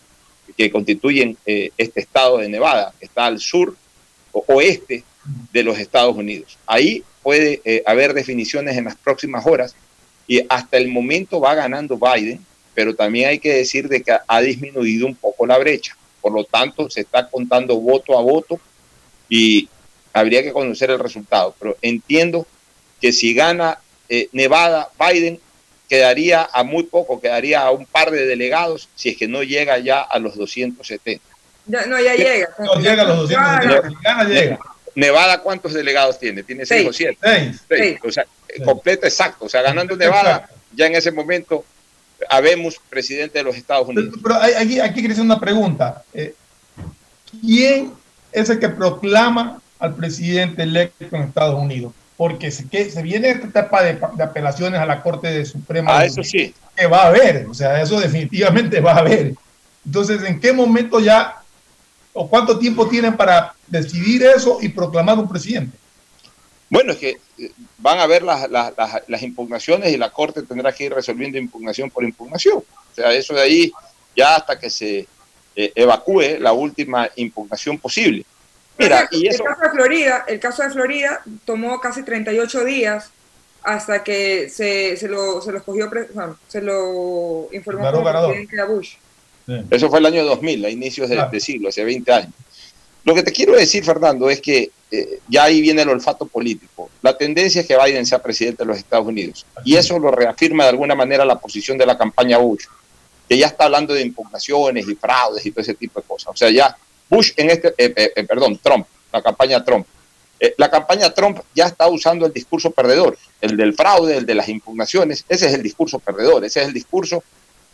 que 0.57 0.71
constituyen 0.71 1.37
eh, 1.47 1.71
este 1.77 2.01
estado 2.01 2.39
de 2.39 2.49
Nevada, 2.49 2.93
que 2.99 3.07
está 3.07 3.27
al 3.27 3.41
sur 3.41 3.75
o 4.33 4.45
oeste 4.49 5.05
de 5.53 5.63
los 5.63 5.79
Estados 5.79 6.17
Unidos. 6.17 6.59
Ahí 6.67 7.03
puede 7.23 7.61
eh, 7.65 7.83
haber 7.87 8.15
definiciones 8.15 8.77
en 8.77 8.85
las 8.85 8.97
próximas 8.97 9.47
horas 9.47 9.75
y 10.27 10.45
hasta 10.49 10.77
el 10.77 10.89
momento 10.89 11.41
va 11.41 11.55
ganando 11.55 11.99
Biden, 11.99 12.45
pero 12.75 12.95
también 12.95 13.29
hay 13.29 13.39
que 13.39 13.53
decir 13.53 13.89
de 13.89 14.03
que 14.03 14.17
ha 14.27 14.41
disminuido 14.41 15.07
un 15.07 15.15
poco 15.15 15.47
la 15.47 15.59
brecha. 15.59 15.97
Por 16.21 16.33
lo 16.33 16.45
tanto, 16.45 16.91
se 16.91 17.01
está 17.01 17.29
contando 17.29 17.77
voto 17.77 18.19
a 18.19 18.23
voto 18.23 18.61
y 19.29 19.69
habría 20.13 20.43
que 20.43 20.53
conocer 20.53 20.91
el 20.91 20.99
resultado. 20.99 21.55
Pero 21.59 21.77
entiendo 21.83 22.47
que 23.01 23.13
si 23.13 23.35
gana 23.35 23.79
eh, 24.09 24.29
Nevada, 24.33 24.89
Biden 24.99 25.41
quedaría 25.89 26.49
a 26.53 26.63
muy 26.63 26.85
poco, 26.85 27.21
quedaría 27.21 27.63
a 27.63 27.71
un 27.71 27.87
par 27.87 28.11
de 28.11 28.27
delegados 28.27 28.89
si 28.95 29.11
es 29.11 29.17
que 29.17 29.27
no 29.29 29.43
llega 29.43 29.79
ya 29.79 30.01
a 30.01 30.19
los 30.19 30.37
270. 30.37 31.25
no, 31.67 32.01
ya 32.01 32.15
llega. 32.15 32.49
No 32.59 32.75
llega 32.75 33.03
a 33.03 33.07
los 33.07 33.31
270. 33.31 33.89
Si 33.89 33.95
gana, 34.03 34.25
llega. 34.25 34.59
Nevada, 34.95 35.41
¿cuántos 35.41 35.73
delegados 35.75 36.19
tiene? 36.19 36.43
Tiene 36.43 36.67
seis, 36.67 36.89
o 36.89 36.93
siete. 36.93 37.19
Seis. 37.69 37.99
O 38.03 38.11
sea, 38.11 38.27
completo 38.65 39.07
exacto. 39.07 39.45
O 39.45 39.49
sea, 39.49 39.63
ganando 39.63 39.97
Nevada, 39.97 40.51
ya 40.75 40.87
en 40.87 40.97
ese 40.97 41.13
momento 41.13 41.65
habemos 42.29 42.81
presidente 42.91 43.39
de 43.39 43.45
los 43.45 43.57
Estados 43.57 43.89
Unidos. 43.89 44.15
Pero, 44.23 44.35
aquí, 44.35 44.81
aquí 44.81 45.01
quiero 45.01 45.13
hacer 45.13 45.25
una 45.25 45.39
pregunta. 45.39 46.03
Eh, 46.13 46.35
¿Quién 47.41 47.93
es 48.33 48.51
el 48.51 48.59
que 48.59 48.69
proclama 48.69 49.61
al 49.79 49.95
presidente 49.95 50.63
electo 50.63 51.05
en 51.15 51.23
Estados 51.23 51.61
Unidos? 51.61 51.93
Porque 52.19 52.51
se, 52.51 52.69
que, 52.69 52.91
se 52.91 53.01
viene 53.01 53.31
esta 53.31 53.47
etapa 53.47 53.83
de, 53.83 53.95
de, 53.95 54.23
apelaciones 54.23 54.79
a 54.79 54.85
la 54.85 55.03
Corte 55.03 55.29
de 55.29 55.47
Suprema. 55.47 55.99
Ah, 55.99 56.05
eso 56.05 56.23
sí. 56.23 56.53
Que 56.77 56.87
va 56.87 57.05
a 57.05 57.07
haber, 57.07 57.47
o 57.47 57.55
sea, 57.55 57.81
eso 57.81 57.99
definitivamente 57.99 58.81
va 58.81 58.93
a 58.93 58.99
haber. 58.99 59.35
Entonces, 59.87 60.23
¿en 60.25 60.39
qué 60.39 60.53
momento 60.53 61.01
ya 61.01 61.41
o 62.13 62.29
cuánto 62.29 62.59
tiempo 62.59 62.87
tienen 62.89 63.17
para 63.17 63.55
decidir 63.67 64.23
eso 64.25 64.59
y 64.61 64.69
proclamar 64.69 65.19
un 65.19 65.29
presidente? 65.29 65.79
Bueno, 66.69 66.93
es 66.93 66.99
que 66.99 67.19
eh, 67.39 67.53
van 67.79 67.99
a 67.99 68.07
ver 68.07 68.23
las, 68.23 68.51
las, 68.51 68.75
las, 69.07 69.23
impugnaciones 69.23 69.93
y 69.93 69.97
la 69.97 70.11
Corte 70.11 70.43
tendrá 70.43 70.73
que 70.73 70.85
ir 70.85 70.93
resolviendo 70.93 71.39
impugnación 71.39 71.91
por 71.91 72.05
impugnación. 72.05 72.59
O 72.59 72.95
sea, 72.95 73.13
eso 73.13 73.35
de 73.35 73.41
ahí 73.41 73.73
ya 74.15 74.37
hasta 74.37 74.59
que 74.59 74.69
se 74.69 75.07
eh, 75.57 75.73
evacúe 75.75 76.39
la 76.39 76.53
última 76.53 77.09
impugnación 77.17 77.79
posible. 77.79 78.25
Mira, 78.79 79.09
y 79.11 79.27
eso... 79.27 79.43
el 79.43 79.49
caso 79.49 79.63
de 79.63 79.71
Florida, 79.71 80.25
el 80.29 80.41
caso 80.41 80.63
de 80.63 80.71
Florida 80.71 81.23
tomó 81.45 81.81
casi 81.81 82.03
38 82.03 82.65
días 82.65 83.11
hasta 83.63 84.05
que 84.05 84.49
se, 84.49 84.97
se 84.97 85.09
lo, 85.09 85.43
se 85.43 85.53
lo 85.53 85.59
escogió, 85.59 85.91
bueno, 86.15 86.39
se 86.49 86.63
lo 86.63 87.49
informó 87.53 87.91
como 87.91 88.05
presidente 88.05 88.61
a 88.61 88.65
Bush. 88.65 88.95
Eso 89.71 89.89
fue 89.89 89.99
el 89.99 90.07
año 90.07 90.25
2000, 90.25 90.65
a 90.65 90.71
inicios 90.71 91.09
de, 91.09 91.23
de, 91.31 91.41
siglo, 91.41 91.71
hace 91.71 91.83
20 91.83 92.13
años. 92.13 92.33
Lo 93.05 93.15
que 93.15 93.23
te 93.23 93.33
quiero 93.33 93.57
decir, 93.57 93.83
Fernando, 93.83 94.29
es 94.29 94.41
que 94.41 94.71
eh, 94.91 95.21
ya 95.29 95.45
ahí 95.45 95.61
viene 95.61 95.83
el 95.83 95.89
olfato 95.89 96.27
político. 96.27 96.91
La 97.03 97.17
tendencia 97.17 97.63
es 97.63 97.67
que 97.67 97.77
Biden 97.77 98.07
sea 98.07 98.23
presidente 98.23 98.63
de 98.63 98.67
los 98.67 98.79
Estados 98.79 99.07
Unidos. 99.07 99.47
Y 99.65 99.77
eso 99.77 99.99
lo 99.99 100.11
reafirma 100.11 100.65
de 100.65 100.71
alguna 100.71 100.95
manera 100.95 101.25
la 101.25 101.39
posición 101.39 101.79
de 101.79 101.87
la 101.87 101.97
campaña 101.97 102.39
Bush, 102.39 102.65
que 103.29 103.39
ya 103.39 103.47
está 103.47 103.65
hablando 103.65 103.95
de 103.95 104.03
impugnaciones 104.03 104.87
y 104.89 104.95
fraudes 104.95 105.45
y 105.45 105.51
todo 105.51 105.63
ese 105.63 105.75
tipo 105.75 106.01
de 106.01 106.07
cosas. 106.07 106.29
O 106.29 106.37
sea, 106.37 106.51
ya 106.51 106.77
Bush 107.09 107.33
en 107.37 107.51
este, 107.51 107.75
eh, 107.79 108.13
eh, 108.17 108.25
perdón, 108.25 108.59
Trump, 108.63 108.87
la 109.13 109.23
campaña 109.23 109.65
Trump. 109.65 109.87
la 110.57 110.71
campaña 110.71 111.13
Trump 111.13 111.41
ya 111.55 111.67
está 111.67 111.89
usando 111.89 112.27
el 112.27 112.33
discurso 112.33 112.71
perdedor, 112.71 113.19
el 113.41 113.57
del 113.57 113.75
fraude, 113.75 114.19
el 114.19 114.27
de 114.27 114.35
las 114.35 114.49
impugnaciones. 114.49 115.25
Ese 115.29 115.47
es 115.47 115.55
el 115.55 115.63
discurso 115.63 115.99
perdedor, 115.99 116.45
ese 116.45 116.61
es 116.61 116.69
el 116.69 116.75
discurso 116.75 117.25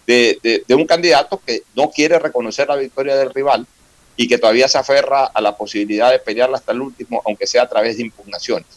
de, 0.07 0.63
de, 0.67 0.75
un 0.75 0.87
candidato 0.87 1.41
que 1.45 1.63
no 1.75 1.91
quiere 1.91 2.19
reconocer 2.19 2.69
la 2.69 2.77
victoria 2.77 3.17
del 3.17 3.33
rival 3.33 3.67
y 4.17 4.29
que 4.29 4.39
todavía 4.39 4.69
se 4.69 4.79
aferra 4.79 5.27
a 5.27 5.41
la 5.41 5.57
posibilidad 5.57 6.11
de 6.11 6.19
pelearla 6.19 6.59
hasta 6.59 6.73
el 6.73 6.81
último, 6.81 7.23
aunque 7.27 7.47
sea 7.47 7.63
a 7.63 7.69
través 7.69 7.97
de 7.97 8.05
impugnaciones. 8.05 8.69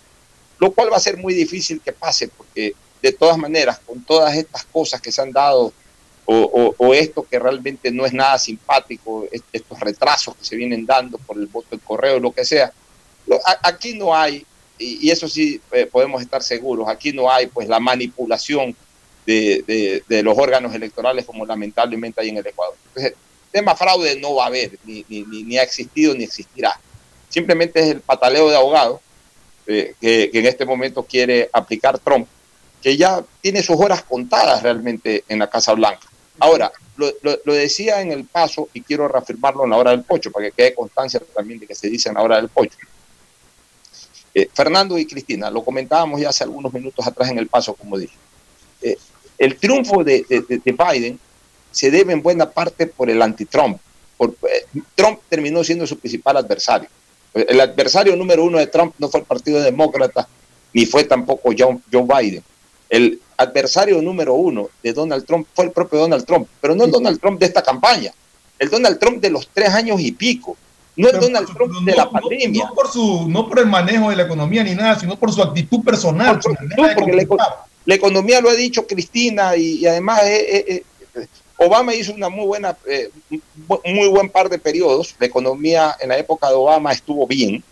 Lo 0.60 0.72
cual 0.72 0.92
va 0.92 0.98
a 0.98 1.02
ser 1.02 1.18
muy 1.18 1.34
difícil 1.34 1.82
que 1.82 1.92
pase, 1.92 2.30
porque 2.30 2.74
de 3.02 3.12
todas 3.12 3.38
maneras, 3.38 3.80
con 3.86 4.04
todas 4.04 4.36
estas 4.36 4.66
cosas 4.66 5.00
que 5.02 5.12
se 5.12 5.22
han 5.22 5.32
dado, 5.32 5.72
o, 6.30 6.94
esto 6.94 7.24
que 7.24 7.40
realmente 7.40 7.90
no 7.90 8.06
es 8.06 8.12
nada 8.12 8.38
simpático, 8.38 9.26
estos 9.54 9.80
retrasos 9.80 10.36
que 10.36 10.44
se 10.44 10.58
vienen 10.58 10.86
dando 10.86 11.18
por 11.20 11.38
el 11.38 11.48
voto 11.48 11.70
del 11.72 11.80
correo, 11.80 12.20
lo 12.20 12.32
que 12.32 12.44
sea, 12.44 12.72
aquí 13.64 13.94
no 13.94 14.14
hay, 14.14 14.46
y, 14.78 15.10
eso 15.10 15.30
sí 15.30 15.62
eh, 15.72 15.86
podemos 15.86 16.22
estar 16.22 16.44
seguros, 16.44 16.90
aquí 16.90 17.14
no 17.14 17.32
hay 17.32 17.48
pues 17.48 17.70
la 17.70 17.80
manipulación 17.80 18.76
de, 19.26 20.04
los 20.24 20.38
órganos 20.38 20.74
electorales 20.76 21.26
como 21.26 21.46
lamentablemente 21.46 22.22
hay 22.22 22.30
en 22.30 22.38
el 22.38 22.48
Ecuador. 22.48 22.76
Entonces, 22.88 23.14
tema 23.52 23.76
fraude 23.76 24.20
no 24.20 24.36
va 24.36 24.46
a 24.46 24.48
haber, 24.48 24.78
ni 24.86 25.58
ha 25.58 25.64
existido 25.64 26.14
ni 26.14 26.26
existirá. 26.26 26.78
Simplemente 27.30 27.80
es 27.80 27.88
el 27.88 28.02
pataleo 28.02 28.50
de 28.50 28.56
abogados 28.56 29.00
eh, 29.66 29.96
que, 30.00 30.30
que, 30.32 30.40
en 30.40 30.46
este 30.46 30.66
momento 30.66 31.04
quiere 31.04 31.50
aplicar 31.54 32.00
Trump, 32.00 32.28
que 32.82 32.96
ya 32.98 33.24
tiene 33.42 33.64
sus 33.64 33.78
horas 33.78 34.04
contadas 34.04 34.64
realmente 34.64 35.24
en 35.28 35.40
la 35.40 35.50
Casa 35.50 35.74
Blanca. 35.74 36.08
Ahora, 36.40 36.72
lo, 36.98 37.12
lo, 37.22 37.54
decía 37.54 38.02
en 38.02 38.12
el 38.12 38.26
paso 38.26 38.70
y 38.74 38.82
quiero 38.82 39.08
reafirmarlo 39.08 39.64
en 39.64 39.72
la 39.72 39.78
hora 39.78 39.92
del 39.92 40.04
pocho, 40.04 40.32
para 40.32 40.48
que 40.48 40.52
quede 40.52 40.76
constancia 40.76 41.22
también 41.36 41.60
de 41.60 41.68
que 41.68 41.76
se 41.76 41.90
dice 41.90 42.10
en 42.10 42.16
la 42.16 42.24
hora 42.24 42.38
del 42.38 42.50
pocho. 42.50 42.78
Eh, 44.34 44.50
Fernando 44.54 44.98
y 44.98 45.06
Cristina, 45.06 45.50
lo 45.50 45.64
comentábamos 45.64 46.22
ya 46.22 46.30
hace 46.30 46.44
algunos 46.44 46.72
minutos 46.72 47.06
atrás 47.06 47.30
en 47.30 47.40
el 47.40 47.48
paso, 47.48 47.74
como 47.74 47.98
dije. 47.98 48.16
Eh, 48.82 48.98
el 49.38 49.58
triunfo 49.58 50.04
de, 50.04 50.26
de, 50.30 50.62
de, 50.64 50.72
Biden 50.72 51.20
se 51.72 51.90
debe 51.90 52.14
en 52.14 52.22
buena 52.22 52.50
parte 52.50 52.88
por 52.88 53.10
el 53.10 53.22
anti-Trump. 53.22 53.80
Eh, 54.20 54.66
Trump 54.96 55.20
terminó 55.30 55.64
siendo 55.64 55.88
su 55.88 55.98
principal 55.98 56.38
adversario. 56.38 56.90
El 57.34 57.60
adversario 57.60 58.16
número 58.16 58.44
uno 58.44 58.58
de 58.58 58.68
Trump 58.68 58.96
no 58.98 59.10
fue 59.10 59.20
el 59.20 59.26
Partido 59.26 59.62
Demócrata, 59.62 60.28
ni 60.74 60.86
fue 60.86 61.04
tampoco 61.04 61.52
Joe, 61.58 61.80
Joe 61.92 62.04
Biden. 62.04 62.44
El 62.90 63.20
adversario 63.38 64.02
número 64.02 64.34
uno 64.34 64.70
de 64.82 64.94
Donald 64.94 65.26
Trump 65.26 65.48
fue 65.54 65.66
el 65.66 65.72
propio 65.72 66.00
Donald 66.00 66.26
Trump, 66.26 66.48
pero 66.62 66.76
no 66.76 66.86
el 66.86 66.92
Donald 66.92 67.20
Trump 67.20 67.40
de 67.40 67.46
esta 67.46 67.62
campaña, 67.62 68.14
el 68.58 68.70
Donald 68.70 69.00
Trump 69.00 69.22
de 69.22 69.30
los 69.30 69.48
tres 69.54 69.70
años 69.70 70.00
y 70.00 70.12
pico, 70.12 70.58
no 70.96 71.10
el 71.10 71.20
Donald 71.20 71.48
Trump 71.54 71.86
de 71.86 71.96
la 71.96 72.10
pandemia. 72.10 72.66
No, 72.66 72.74
por 72.74 72.92
su, 72.92 73.30
no 73.30 73.48
por 73.48 73.60
el 73.60 73.68
manejo 73.68 74.10
de 74.10 74.16
la 74.16 74.24
economía 74.24 74.64
ni 74.64 74.74
nada, 74.74 75.00
sino 75.00 75.18
por 75.18 75.32
su 75.32 75.44
actitud 75.44 75.84
personal. 75.84 76.40
Por, 76.40 76.58
porque 76.96 77.14
la, 77.14 77.68
la, 77.86 77.96
economía 77.96 78.42
lo 78.42 78.50
ha 78.50 78.56
dicho 78.56 78.88
Cristina 78.88 79.56
y, 79.56 79.80
y 79.80 79.86
además 79.86 80.24
eh, 80.24 80.66
eh, 80.68 80.84
eh, 81.16 81.28
Obama 81.58 81.94
hizo 81.94 82.14
una 82.14 82.30
muy 82.30 82.46
buena, 82.46 82.76
eh, 82.88 83.10
muy 83.86 84.08
buen 84.08 84.30
par 84.30 84.50
de 84.50 84.60
periodos. 84.60 85.16
La 85.20 85.28
economía 85.28 85.96
en 86.00 86.10
la 86.10 86.18
época 86.18 86.50
de 86.50 86.56
Obama 86.56 86.92
estuvo 86.92 87.28
bien, 87.28 87.64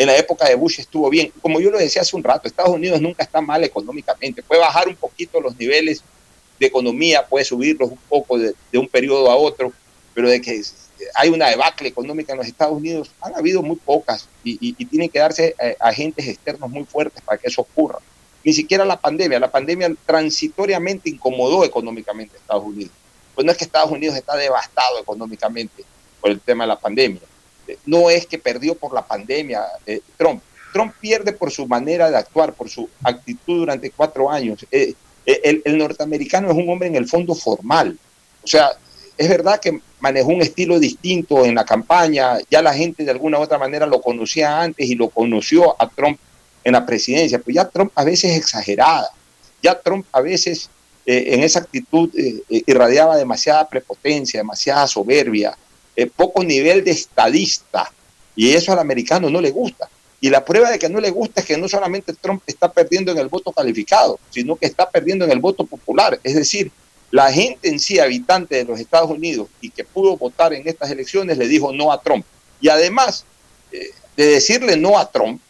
en 0.00 0.06
la 0.06 0.16
época 0.16 0.48
de 0.48 0.54
Bush 0.54 0.80
estuvo 0.80 1.10
bien. 1.10 1.30
Como 1.42 1.60
yo 1.60 1.70
lo 1.70 1.76
decía 1.76 2.00
hace 2.00 2.16
un 2.16 2.24
rato, 2.24 2.48
Estados 2.48 2.74
Unidos 2.74 3.02
nunca 3.02 3.22
está 3.22 3.42
mal 3.42 3.62
económicamente. 3.64 4.42
Puede 4.42 4.62
bajar 4.62 4.88
un 4.88 4.96
poquito 4.96 5.42
los 5.42 5.58
niveles 5.58 6.02
de 6.58 6.66
economía, 6.66 7.26
puede 7.26 7.44
subirlos 7.44 7.90
un 7.90 7.98
poco 8.08 8.38
de, 8.38 8.54
de 8.72 8.78
un 8.78 8.88
periodo 8.88 9.30
a 9.30 9.36
otro, 9.36 9.74
pero 10.14 10.30
de 10.30 10.40
que 10.40 10.62
hay 11.14 11.28
una 11.28 11.48
debacle 11.48 11.86
económica 11.86 12.32
en 12.32 12.38
los 12.38 12.46
Estados 12.46 12.78
Unidos, 12.78 13.10
han 13.20 13.34
habido 13.34 13.60
muy 13.60 13.76
pocas 13.76 14.26
y, 14.42 14.58
y, 14.60 14.84
tienen 14.86 15.10
que 15.10 15.18
darse 15.18 15.54
eh, 15.60 15.76
agentes 15.78 16.26
externos 16.26 16.70
muy 16.70 16.84
fuertes 16.84 17.22
para 17.22 17.36
que 17.36 17.48
eso 17.48 17.60
ocurra. 17.60 17.98
Ni 18.42 18.54
siquiera 18.54 18.86
la 18.86 18.98
pandemia, 18.98 19.38
la 19.38 19.50
pandemia 19.50 19.94
transitoriamente 20.06 21.10
incomodó 21.10 21.62
económicamente 21.62 22.36
a 22.36 22.40
Estados 22.40 22.64
Unidos. 22.64 22.92
Pues 23.34 23.44
no 23.44 23.52
es 23.52 23.58
que 23.58 23.64
Estados 23.64 23.90
Unidos 23.90 24.16
está 24.16 24.34
devastado 24.34 24.98
económicamente 24.98 25.84
por 26.22 26.30
el 26.30 26.40
tema 26.40 26.64
de 26.64 26.68
la 26.68 26.80
pandemia. 26.80 27.20
No 27.86 28.10
es 28.10 28.26
que 28.26 28.38
perdió 28.38 28.74
por 28.74 28.94
la 28.94 29.06
pandemia 29.06 29.62
eh, 29.86 30.00
Trump. 30.16 30.42
Trump 30.72 30.94
pierde 31.00 31.32
por 31.32 31.50
su 31.50 31.66
manera 31.66 32.10
de 32.10 32.16
actuar, 32.16 32.52
por 32.52 32.68
su 32.68 32.88
actitud 33.02 33.58
durante 33.58 33.90
cuatro 33.90 34.30
años. 34.30 34.64
Eh, 34.70 34.94
el, 35.26 35.78
norteamericano 35.78 36.50
es 36.50 36.56
un 36.56 36.68
hombre 36.68 36.88
en 36.88 36.96
el 36.96 37.06
fondo 37.06 37.34
formal. 37.34 37.98
O 38.42 38.46
sea, 38.46 38.70
es 39.16 39.28
verdad 39.28 39.60
que 39.60 39.80
manejó 40.00 40.28
un 40.28 40.42
estilo 40.42 40.78
distinto 40.78 41.44
en 41.44 41.54
la 41.54 41.64
campaña, 41.64 42.38
ya 42.50 42.62
la 42.62 42.72
gente 42.72 43.04
de 43.04 43.10
alguna 43.10 43.38
u 43.38 43.42
otra 43.42 43.58
manera 43.58 43.86
lo 43.86 44.00
conocía 44.00 44.60
antes 44.60 44.88
y 44.88 44.94
lo 44.94 45.10
conoció 45.10 45.80
a 45.80 45.88
Trump 45.88 46.18
en 46.64 46.72
la 46.72 46.86
presidencia, 46.86 47.38
pero 47.38 47.54
ya 47.54 47.68
Trump 47.68 47.92
a 47.94 48.04
veces 48.04 48.36
exagerada, 48.36 49.10
ya 49.62 49.78
Trump 49.78 50.06
a 50.12 50.20
veces 50.20 50.70
eh, 51.06 51.34
en 51.34 51.42
esa 51.42 51.60
actitud 51.60 52.10
eh, 52.16 52.42
irradiaba 52.66 53.16
demasiada 53.16 53.68
prepotencia, 53.68 54.40
demasiada 54.40 54.86
soberbia, 54.86 55.56
eh, 56.02 56.06
poco 56.06 56.42
nivel 56.42 56.84
de 56.84 56.92
estadista, 56.92 57.92
y 58.36 58.52
eso 58.52 58.72
al 58.72 58.78
americano 58.78 59.28
no 59.28 59.40
le 59.40 59.50
gusta. 59.50 59.88
Y 60.20 60.28
la 60.28 60.44
prueba 60.44 60.70
de 60.70 60.78
que 60.78 60.88
no 60.88 61.00
le 61.00 61.10
gusta 61.10 61.40
es 61.40 61.46
que 61.46 61.56
no 61.56 61.68
solamente 61.68 62.12
Trump 62.14 62.42
está 62.46 62.70
perdiendo 62.70 63.10
en 63.12 63.18
el 63.18 63.28
voto 63.28 63.52
calificado, 63.52 64.18
sino 64.30 64.56
que 64.56 64.66
está 64.66 64.88
perdiendo 64.88 65.24
en 65.24 65.30
el 65.30 65.40
voto 65.40 65.64
popular, 65.64 66.20
es 66.22 66.34
decir, 66.34 66.70
la 67.10 67.32
gente 67.32 67.68
en 67.68 67.80
sí, 67.80 67.98
habitante 67.98 68.56
de 68.56 68.64
los 68.64 68.78
Estados 68.78 69.10
Unidos 69.10 69.48
y 69.60 69.70
que 69.70 69.82
pudo 69.82 70.16
votar 70.16 70.52
en 70.54 70.66
estas 70.68 70.90
elecciones, 70.90 71.38
le 71.38 71.48
dijo 71.48 71.72
no 71.72 71.90
a 71.90 72.00
Trump. 72.00 72.24
Y 72.60 72.68
además 72.68 73.24
eh, 73.72 73.90
de 74.16 74.26
decirle 74.26 74.76
no 74.76 74.98
a 74.98 75.10
Trump, 75.10 75.40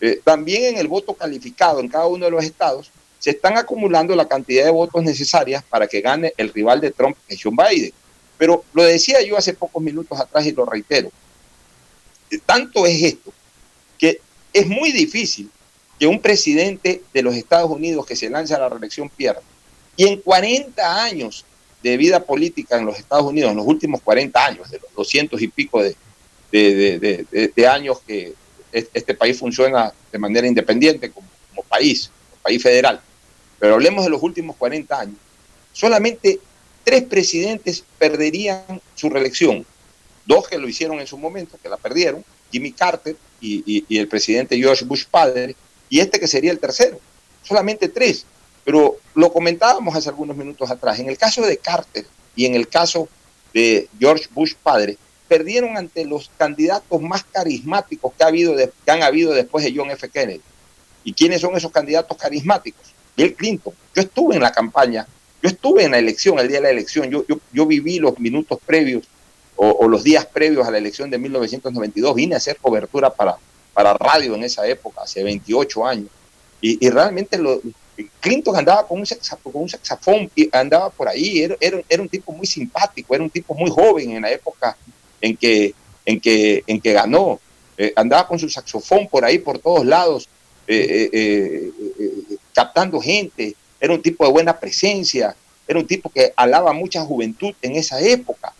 eh, 0.00 0.20
también 0.22 0.74
en 0.74 0.78
el 0.78 0.88
voto 0.88 1.14
calificado 1.14 1.80
en 1.80 1.88
cada 1.88 2.06
uno 2.06 2.26
de 2.26 2.30
los 2.30 2.44
estados, 2.44 2.90
se 3.18 3.30
están 3.30 3.56
acumulando 3.56 4.14
la 4.14 4.28
cantidad 4.28 4.64
de 4.64 4.70
votos 4.70 5.02
necesarias 5.02 5.64
para 5.64 5.86
que 5.86 6.02
gane 6.02 6.34
el 6.36 6.52
rival 6.52 6.80
de 6.80 6.90
Trump, 6.90 7.16
que 7.26 7.34
es 7.34 7.40
John 7.42 7.56
Biden. 7.56 7.92
Pero 8.38 8.64
lo 8.74 8.82
decía 8.82 9.22
yo 9.22 9.36
hace 9.36 9.54
pocos 9.54 9.82
minutos 9.82 10.18
atrás 10.18 10.46
y 10.46 10.52
lo 10.52 10.64
reitero. 10.64 11.10
Eh, 12.30 12.38
tanto 12.44 12.86
es 12.86 13.02
esto 13.02 13.32
que 13.98 14.20
es 14.52 14.66
muy 14.66 14.92
difícil 14.92 15.50
que 15.98 16.06
un 16.06 16.20
presidente 16.20 17.02
de 17.12 17.22
los 17.22 17.34
Estados 17.34 17.70
Unidos 17.70 18.04
que 18.06 18.16
se 18.16 18.28
lanza 18.28 18.56
a 18.56 18.60
la 18.60 18.68
reelección 18.68 19.08
pierda. 19.08 19.40
Y 19.96 20.06
en 20.06 20.20
40 20.20 21.04
años 21.04 21.44
de 21.82 21.96
vida 21.96 22.24
política 22.24 22.78
en 22.78 22.86
los 22.86 22.98
Estados 22.98 23.24
Unidos, 23.24 23.50
en 23.50 23.56
los 23.56 23.66
últimos 23.66 24.02
40 24.02 24.44
años, 24.44 24.70
de 24.70 24.78
los 24.78 24.92
200 24.94 25.40
y 25.40 25.48
pico 25.48 25.82
de, 25.82 25.96
años 27.66 28.00
que 28.06 28.34
este 28.72 29.14
país 29.14 29.38
funciona 29.38 29.92
de 30.12 30.18
manera 30.18 30.46
independiente 30.46 31.10
como, 31.10 31.26
como 31.50 31.62
país, 31.68 32.10
como 32.30 32.42
país 32.42 32.62
federal, 32.62 33.00
pero 33.58 33.74
hablemos 33.74 34.04
de 34.04 34.10
los 34.10 34.22
últimos 34.22 34.56
40 34.56 35.00
años, 35.00 35.16
solamente 35.72 36.40
tres 36.86 37.02
presidentes 37.02 37.82
perderían 37.98 38.80
su 38.94 39.10
reelección. 39.10 39.66
Dos 40.24 40.46
que 40.46 40.56
lo 40.56 40.68
hicieron 40.68 41.00
en 41.00 41.08
su 41.08 41.18
momento, 41.18 41.58
que 41.60 41.68
la 41.68 41.76
perdieron, 41.76 42.24
Jimmy 42.52 42.70
Carter 42.70 43.16
y, 43.40 43.84
el 43.98 44.06
presidente 44.06 44.56
George 44.56 44.84
Bush 44.84 45.04
padre, 45.10 45.56
y 45.88 45.98
este 45.98 46.20
que 46.20 46.28
sería 46.28 46.52
el 46.52 46.60
tercero. 46.60 47.00
Solamente 47.42 47.88
tres. 47.88 48.24
Pero 48.64 48.98
lo 49.16 49.32
comentábamos 49.32 49.96
hace 49.96 50.08
algunos 50.10 50.36
minutos 50.36 50.70
atrás. 50.70 51.00
En 51.00 51.08
el 51.08 51.18
caso 51.18 51.42
de 51.42 51.56
Carter 51.56 52.06
y 52.36 52.46
en 52.46 52.54
el 52.54 52.68
caso 52.68 53.08
de 53.52 53.88
George 53.98 54.26
Bush 54.32 54.54
padre, 54.54 54.96
perdieron 55.26 55.76
ante 55.76 56.04
los 56.04 56.30
candidatos 56.36 57.02
más 57.02 57.24
carismáticos 57.24 58.12
que, 58.16 58.22
ha 58.22 58.28
habido 58.28 58.54
que 58.54 58.90
han 58.92 59.02
habido 59.02 59.32
después 59.32 59.64
de 59.64 59.74
John 59.74 59.90
F. 59.90 60.08
Kennedy. 60.08 60.42
¿Y 61.02 61.12
quiénes 61.12 61.40
son 61.40 61.56
esos 61.56 61.72
candidatos 61.72 62.16
carismáticos? 62.16 62.94
Bill 63.16 63.34
Clinton. 63.34 63.74
Yo 63.92 64.02
estuve 64.02 64.36
en 64.36 64.42
la 64.42 64.52
campaña, 64.52 65.06
yo 65.42 65.48
estuve 65.48 65.84
en 65.84 65.92
la 65.92 65.98
elección, 65.98 66.38
el 66.38 66.48
día 66.48 66.58
de 66.58 66.64
la 66.64 66.70
elección, 66.70 67.10
yo, 67.10 67.24
yo, 67.28 67.38
yo 67.52 67.66
viví 67.66 67.98
los 67.98 68.18
minutos 68.18 68.58
previos 68.64 69.04
o, 69.56 69.88
los 69.88 70.04
días 70.04 70.26
previos 70.26 70.66
a 70.66 70.70
la 70.70 70.78
elección 70.78 71.10
de 71.10 71.18
1992, 71.18 72.14
vine 72.14 72.34
a 72.34 72.38
hacer 72.38 72.56
cobertura 72.58 73.10
para, 73.10 73.36
para 73.72 73.94
radio 73.94 74.34
en 74.34 74.44
esa 74.44 74.66
época, 74.66 75.02
hace 75.02 75.22
28 75.22 75.86
años. 75.86 76.08
Y, 76.60 76.88
realmente 76.90 77.38
lo, 77.38 77.60
Clinton 78.20 78.56
andaba 78.56 78.86
con 78.86 79.00
un, 79.00 79.06
con 79.42 79.62
un 79.62 79.68
saxofón, 79.68 80.30
andaba 80.52 80.90
por 80.90 81.08
ahí, 81.08 81.40
era, 81.40 81.56
era, 81.60 82.02
un 82.02 82.08
tipo 82.08 82.32
muy 82.32 82.46
simpático, 82.46 83.14
era 83.14 83.24
un 83.24 83.30
tipo 83.30 83.54
muy 83.54 83.70
joven 83.70 84.12
en 84.12 84.22
la 84.22 84.30
época 84.30 84.76
en 85.20 85.36
que, 85.36 85.74
en 86.04 86.20
que, 86.20 86.64
en 86.66 86.80
que 86.80 86.92
ganó. 86.92 87.40
Eh, 87.78 87.92
andaba 87.94 88.26
con 88.26 88.38
su 88.38 88.48
saxofón 88.48 89.06
por 89.08 89.24
ahí, 89.24 89.38
por 89.38 89.58
todos 89.58 89.84
lados, 89.84 90.28
eh, 90.66 91.10
eh, 91.12 91.70
captando 92.52 93.00
gente, 93.00 93.54
era 93.86 93.94
un 93.94 94.02
tipo 94.02 94.24
de 94.24 94.32
buena 94.32 94.58
presencia, 94.58 95.34
era 95.66 95.78
un 95.78 95.86
tipo 95.86 96.10
que 96.10 96.32
alaba 96.36 96.72
mucha 96.72 97.02
juventud 97.02 97.54
en 97.62 97.76
esa 97.76 98.00
época, 98.00 98.52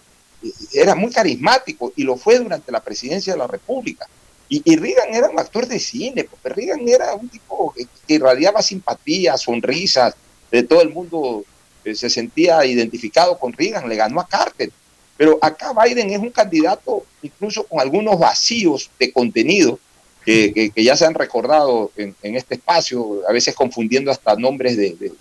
era 0.72 0.94
muy 0.94 1.10
carismático 1.10 1.92
y 1.96 2.04
lo 2.04 2.16
fue 2.16 2.38
durante 2.38 2.70
la 2.70 2.80
presidencia 2.80 3.32
de 3.32 3.38
la 3.40 3.46
República. 3.46 4.06
Y, 4.48 4.76
Reagan 4.76 5.12
era 5.12 5.28
un 5.28 5.40
actor 5.40 5.66
de 5.66 5.80
cine, 5.80 6.22
porque 6.22 6.50
Reagan 6.50 6.88
era 6.88 7.14
un 7.14 7.28
tipo 7.28 7.74
que, 7.74 7.88
irradiaba 8.06 8.62
simpatía, 8.62 9.36
sonrisas, 9.36 10.14
de 10.52 10.62
todo 10.62 10.82
el 10.82 10.90
mundo 10.90 11.44
eh, 11.84 11.96
se 11.96 12.08
sentía 12.08 12.64
identificado 12.64 13.36
con 13.40 13.52
Reagan, 13.52 13.88
le 13.88 13.96
ganó 13.96 14.20
a 14.20 14.28
Carter. 14.28 14.70
Pero 15.16 15.36
acá 15.42 15.72
Biden 15.72 16.10
es 16.10 16.20
un 16.20 16.30
candidato 16.30 17.04
incluso 17.22 17.64
con 17.64 17.80
algunos 17.80 18.16
vacíos 18.20 18.88
de 19.00 19.10
contenido 19.10 19.80
que, 20.26 20.72
ya 20.84 20.96
se 20.96 21.06
han 21.06 21.14
recordado 21.14 21.92
en, 21.96 22.14
este 22.22 22.56
espacio, 22.56 23.22
a 23.28 23.32
veces 23.32 23.54
confundiendo 23.54 24.10
hasta 24.10 24.34
nombres 24.34 24.76
de, 24.76 25.12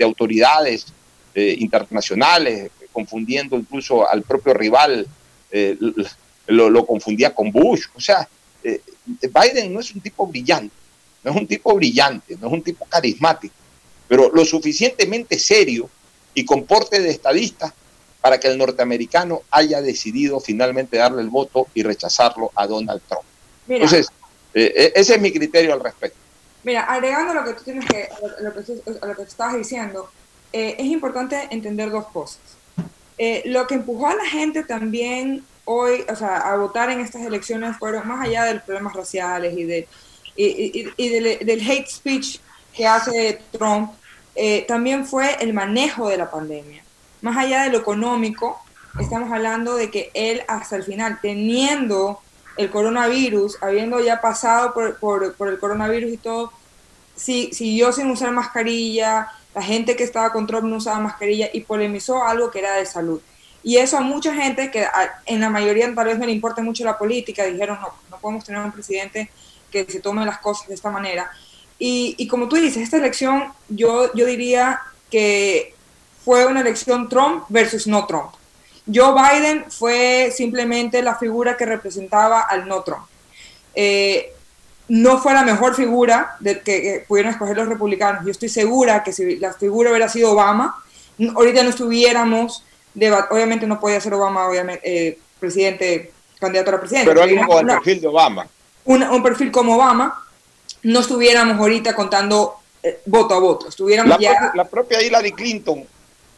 autoridades 0.00 0.86
eh, 1.34 1.54
internacionales, 1.58 2.70
confundiendo 2.92 3.56
incluso 3.56 4.08
al 4.08 4.22
propio 4.22 4.54
rival, 4.54 5.06
eh, 5.50 5.76
lo, 6.46 6.86
confundía 6.86 7.34
con 7.34 7.52
Bush. 7.52 7.84
O 7.94 8.00
sea, 8.00 8.26
eh, 8.64 8.80
Biden 9.06 9.72
no 9.72 9.80
es 9.80 9.94
un 9.94 10.00
tipo 10.00 10.26
brillante, 10.26 10.74
no 11.22 11.30
es 11.30 11.36
un 11.36 11.46
tipo 11.46 11.74
brillante, 11.74 12.36
no 12.40 12.46
es 12.48 12.52
un 12.52 12.62
tipo 12.62 12.86
carismático, 12.86 13.54
pero 14.08 14.30
lo 14.32 14.44
suficientemente 14.44 15.38
serio 15.38 15.90
y 16.32 16.44
con 16.44 16.64
porte 16.64 17.00
de 17.00 17.10
estadista 17.10 17.74
para 18.22 18.40
que 18.40 18.48
el 18.48 18.58
norteamericano 18.58 19.42
haya 19.50 19.82
decidido 19.82 20.40
finalmente 20.40 20.96
darle 20.96 21.22
el 21.22 21.28
voto 21.28 21.68
y 21.74 21.82
rechazarlo 21.82 22.50
a 22.54 22.66
Donald 22.66 23.02
Trump. 23.06 23.24
Entonces, 23.68 24.08
eh, 24.62 24.92
ese 24.94 25.14
es 25.14 25.20
mi 25.20 25.32
criterio 25.32 25.72
al 25.72 25.80
respecto. 25.80 26.18
Mira, 26.64 26.82
agregando 26.82 27.34
lo 27.34 27.44
que 27.44 27.54
tú 27.54 27.64
tienes 27.64 27.86
que, 27.86 28.08
lo 28.40 28.52
que, 28.52 29.06
lo 29.06 29.16
que 29.16 29.22
estabas 29.22 29.56
diciendo, 29.56 30.10
es 30.50 30.86
importante 30.86 31.46
entender 31.50 31.90
dos 31.90 32.06
cosas. 32.08 32.40
Eh, 33.18 33.42
lo 33.46 33.66
que 33.66 33.74
empujó 33.74 34.06
a 34.06 34.14
la 34.14 34.24
gente 34.24 34.62
también 34.62 35.44
hoy, 35.64 36.04
o 36.08 36.14
sea, 36.14 36.36
a 36.36 36.56
votar 36.56 36.88
en 36.90 37.00
estas 37.00 37.22
elecciones 37.22 37.76
fueron 37.76 38.06
más 38.06 38.24
allá 38.24 38.44
de 38.44 38.54
los 38.54 38.62
problemas 38.62 38.94
raciales 38.94 39.58
y, 39.58 39.64
de, 39.64 39.88
y, 40.36 41.08
del, 41.08 41.60
hate 41.68 41.88
speech 41.88 42.38
que 42.72 42.86
hace 42.86 43.42
Trump, 43.50 43.90
eh, 44.36 44.64
también 44.68 45.04
fue 45.04 45.36
el 45.40 45.52
manejo 45.52 46.08
de 46.08 46.16
la 46.16 46.30
pandemia. 46.30 46.84
Más 47.20 47.36
allá 47.36 47.64
de 47.64 47.70
lo 47.70 47.78
económico, 47.78 48.62
estamos 49.00 49.32
hablando 49.32 49.74
de 49.74 49.90
que 49.90 50.12
él 50.14 50.42
hasta 50.46 50.76
el 50.76 50.84
final, 50.84 51.18
teniendo 51.20 52.20
el 52.58 52.70
coronavirus, 52.70 53.56
habiendo 53.62 54.00
ya 54.00 54.20
pasado 54.20 54.74
por, 54.74 55.36
el 55.48 55.58
coronavirus 55.58 56.12
y 56.12 56.16
todo, 56.16 56.52
si, 57.14 57.52
siguió 57.52 57.92
sin 57.92 58.10
usar 58.10 58.32
mascarilla, 58.32 59.28
la 59.54 59.62
gente 59.62 59.96
que 59.96 60.04
estaba 60.04 60.32
con 60.32 60.46
Trump 60.46 60.64
no 60.64 60.76
usaba 60.76 60.98
mascarilla 60.98 61.48
y 61.52 61.60
polemizó 61.60 62.24
algo 62.24 62.50
que 62.50 62.58
era 62.58 62.74
de 62.74 62.84
salud. 62.84 63.20
Y 63.62 63.76
eso 63.76 63.96
a 63.96 64.00
mucha 64.00 64.34
gente 64.34 64.70
que 64.70 64.86
en 65.26 65.40
la 65.40 65.50
mayoría 65.50 65.92
tal 65.94 66.06
vez 66.06 66.18
no 66.18 66.26
le 66.26 66.32
importa 66.32 66.60
mucho 66.60 66.84
la 66.84 66.98
política, 66.98 67.44
dijeron, 67.44 67.78
no, 67.80 67.88
no 68.10 68.18
podemos 68.18 68.44
tener 68.44 68.60
un 68.60 68.72
presidente 68.72 69.30
que 69.70 69.84
se 69.84 70.00
tome 70.00 70.26
las 70.26 70.38
cosas 70.38 70.66
de 70.68 70.74
esta 70.74 70.90
manera. 70.90 71.30
Y, 71.78 72.16
y 72.18 72.26
como 72.26 72.48
tú 72.48 72.56
dices, 72.56 72.82
esta 72.82 72.96
elección 72.96 73.52
yo, 73.68 74.12
yo 74.14 74.26
diría 74.26 74.80
que 75.10 75.74
fue 76.24 76.44
una 76.46 76.60
elección 76.60 77.08
Trump 77.08 77.44
versus 77.48 77.86
no 77.86 78.04
Trump. 78.06 78.32
Joe 78.92 79.12
Biden 79.12 79.64
fue 79.68 80.32
simplemente 80.34 81.02
la 81.02 81.16
figura 81.16 81.56
que 81.56 81.66
representaba 81.66 82.40
al 82.42 82.66
no 82.66 82.82
Trump. 82.82 83.06
Eh, 83.74 84.32
no 84.88 85.18
fue 85.18 85.34
la 85.34 85.42
mejor 85.42 85.74
figura 85.74 86.36
de 86.40 86.60
que, 86.60 87.04
pudieron 87.06 87.32
escoger 87.32 87.56
los 87.56 87.68
republicanos. 87.68 88.24
Yo 88.24 88.30
estoy 88.30 88.48
segura 88.48 89.04
que 89.04 89.12
si 89.12 89.36
la 89.36 89.52
figura 89.52 89.90
hubiera 89.90 90.08
sido 90.08 90.32
Obama, 90.32 90.82
ahorita 91.34 91.62
no 91.62 91.70
estuviéramos, 91.70 92.64
obviamente 93.30 93.66
no 93.66 93.78
podía 93.78 94.00
ser 94.00 94.14
Obama, 94.14 94.48
obviamente, 94.48 95.08
eh, 95.08 95.18
presidente, 95.38 96.12
candidato 96.40 96.70
a 96.70 96.74
la 96.74 96.80
presidencia. 96.80 97.12
Pero 97.12 97.22
alguien 97.22 97.46
con 97.46 97.68
el 97.68 97.76
perfil 97.76 98.00
de 98.00 98.08
Obama. 98.08 98.46
un 98.86 99.22
perfil 99.22 99.50
como 99.50 99.76
Obama, 99.76 100.24
no 100.84 101.00
estuviéramos 101.00 101.58
ahorita 101.58 101.94
contando 101.94 102.54
eh, 102.82 103.00
voto 103.04 103.34
a 103.34 103.38
voto. 103.38 103.68
Estuviéramos 103.68 104.18
la, 104.18 104.18
ya... 104.18 104.52
la 104.54 104.64
propia 104.64 105.02
Hillary 105.02 105.32
Clinton 105.32 105.84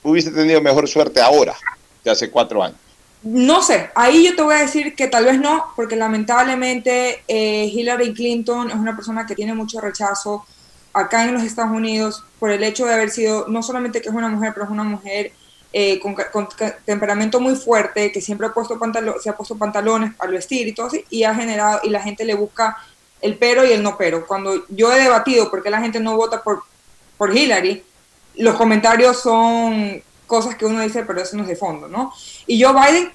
hubiese 0.03 0.31
tenido 0.33 0.61
mejor 0.61 0.89
suerte 0.89 1.21
ahora 1.21 1.55
que 2.03 2.11
hace 2.11 2.31
cuatro 2.31 2.63
años. 2.63 2.79
No 3.23 3.63
sé, 3.63 3.91
ahí 3.95 4.25
yo 4.25 4.35
te 4.35 4.43
voy 4.43 4.55
a 4.55 4.61
decir 4.61 4.95
que 4.95 5.07
tal 5.07 5.27
vez 5.27 5.39
no, 5.39 5.67
porque 5.77 5.95
lamentablemente 5.95 7.23
eh, 7.29 7.67
Hillary 7.67 8.15
Clinton 8.15 8.71
es 8.71 8.77
una 8.77 8.97
persona 8.97 9.27
que 9.27 9.35
tiene 9.35 9.53
mucho 9.53 9.79
rechazo 9.79 10.47
acá 10.95 11.25
en 11.25 11.35
los 11.35 11.43
Estados 11.43 11.71
Unidos 11.71 12.25
por 12.39 12.51
el 12.51 12.65
hecho 12.65 12.87
de 12.87 12.95
haber 12.95 13.11
sido, 13.11 13.47
no 13.49 13.63
solamente 13.63 14.01
que 14.01 14.09
es 14.09 14.15
una 14.15 14.29
mujer, 14.29 14.53
pero 14.55 14.65
es 14.65 14.73
una 14.73 14.85
mujer 14.85 15.33
eh, 15.73 16.01
con, 16.01 16.17
temperamento 16.87 17.41
muy 17.41 17.57
fuerte, 17.57 18.11
que 18.11 18.23
siempre 18.23 18.47
ha 18.47 18.55
puesto 18.55 18.79
se 19.23 19.29
ha 19.29 19.37
puesto 19.37 19.57
pantalones 19.57 20.13
al 20.19 20.31
vestir 20.31 20.67
y 20.67 20.73
todo 20.73 20.87
así, 20.87 21.05
y 21.11 21.25
ha 21.25 21.35
generado, 21.35 21.81
y 21.83 21.91
la 21.91 22.01
gente 22.01 22.25
le 22.25 22.35
busca 22.35 22.79
el 23.21 23.37
pero 23.37 23.65
y 23.67 23.73
el 23.73 23.83
no 23.83 23.99
pero. 23.99 24.27
Cuando 24.27 24.65
yo 24.69 24.93
he 24.93 24.99
debatido 24.99 25.51
por 25.51 25.63
qué 25.63 25.69
la 25.69 25.81
gente 25.81 26.01
no 26.01 26.17
vota 26.17 26.43
por, 26.43 26.63
por 27.19 27.37
Hillary, 27.37 27.85
los 28.37 28.57
comentarios 28.57 29.21
son 29.21 30.03
cosas 30.31 30.55
que 30.55 30.65
uno 30.65 30.81
dice, 30.81 31.03
pero 31.05 31.21
eso 31.21 31.37
no 31.37 31.43
es 31.43 31.49
de 31.49 31.57
fondo, 31.57 31.89
¿no? 31.89 32.13
Y 32.47 32.63
Joe 32.63 32.73
Biden, 32.73 33.13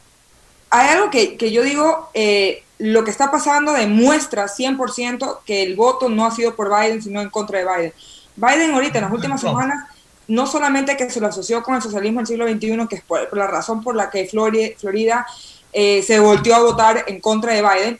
hay 0.70 0.90
algo 0.90 1.10
que, 1.10 1.38
que 1.38 1.50
yo 1.50 1.64
digo, 1.64 2.10
eh, 2.14 2.66
lo 2.78 3.06
que 3.06 3.12
está 3.12 3.32
pasando 3.32 3.72
demuestra 3.72 4.48
100% 4.48 5.40
que 5.46 5.64
el 5.64 5.78
voto 5.78 6.10
no 6.10 6.26
ha 6.26 6.32
sido 6.32 6.56
por 6.56 6.70
Biden, 6.70 7.02
sino 7.02 7.22
en 7.22 7.30
contra 7.30 7.60
de 7.60 7.66
Biden. 7.66 7.94
Biden 8.36 8.74
ahorita, 8.74 8.98
en 8.98 9.06
las 9.06 9.14
últimas 9.14 9.40
semanas, 9.40 9.90
no 10.28 10.46
solamente 10.46 10.98
que 10.98 11.10
se 11.10 11.22
lo 11.22 11.28
asoció 11.28 11.64
con 11.64 11.76
el 11.76 11.82
socialismo 11.82 12.20
del 12.20 12.28
siglo 12.28 12.48
XXI, 12.48 12.88
que 12.90 12.96
es 12.98 13.04
por, 13.04 13.38
la 13.38 13.48
razón 13.48 13.82
por 13.82 13.96
la 13.96 14.10
que 14.10 14.28
Florida, 14.28 15.26
eh, 15.72 16.04
se 16.04 16.20
volteó 16.20 16.56
a 16.56 16.64
votar 16.64 17.06
en 17.08 17.22
contra 17.22 17.54
de 17.54 17.62
Biden 17.62 18.00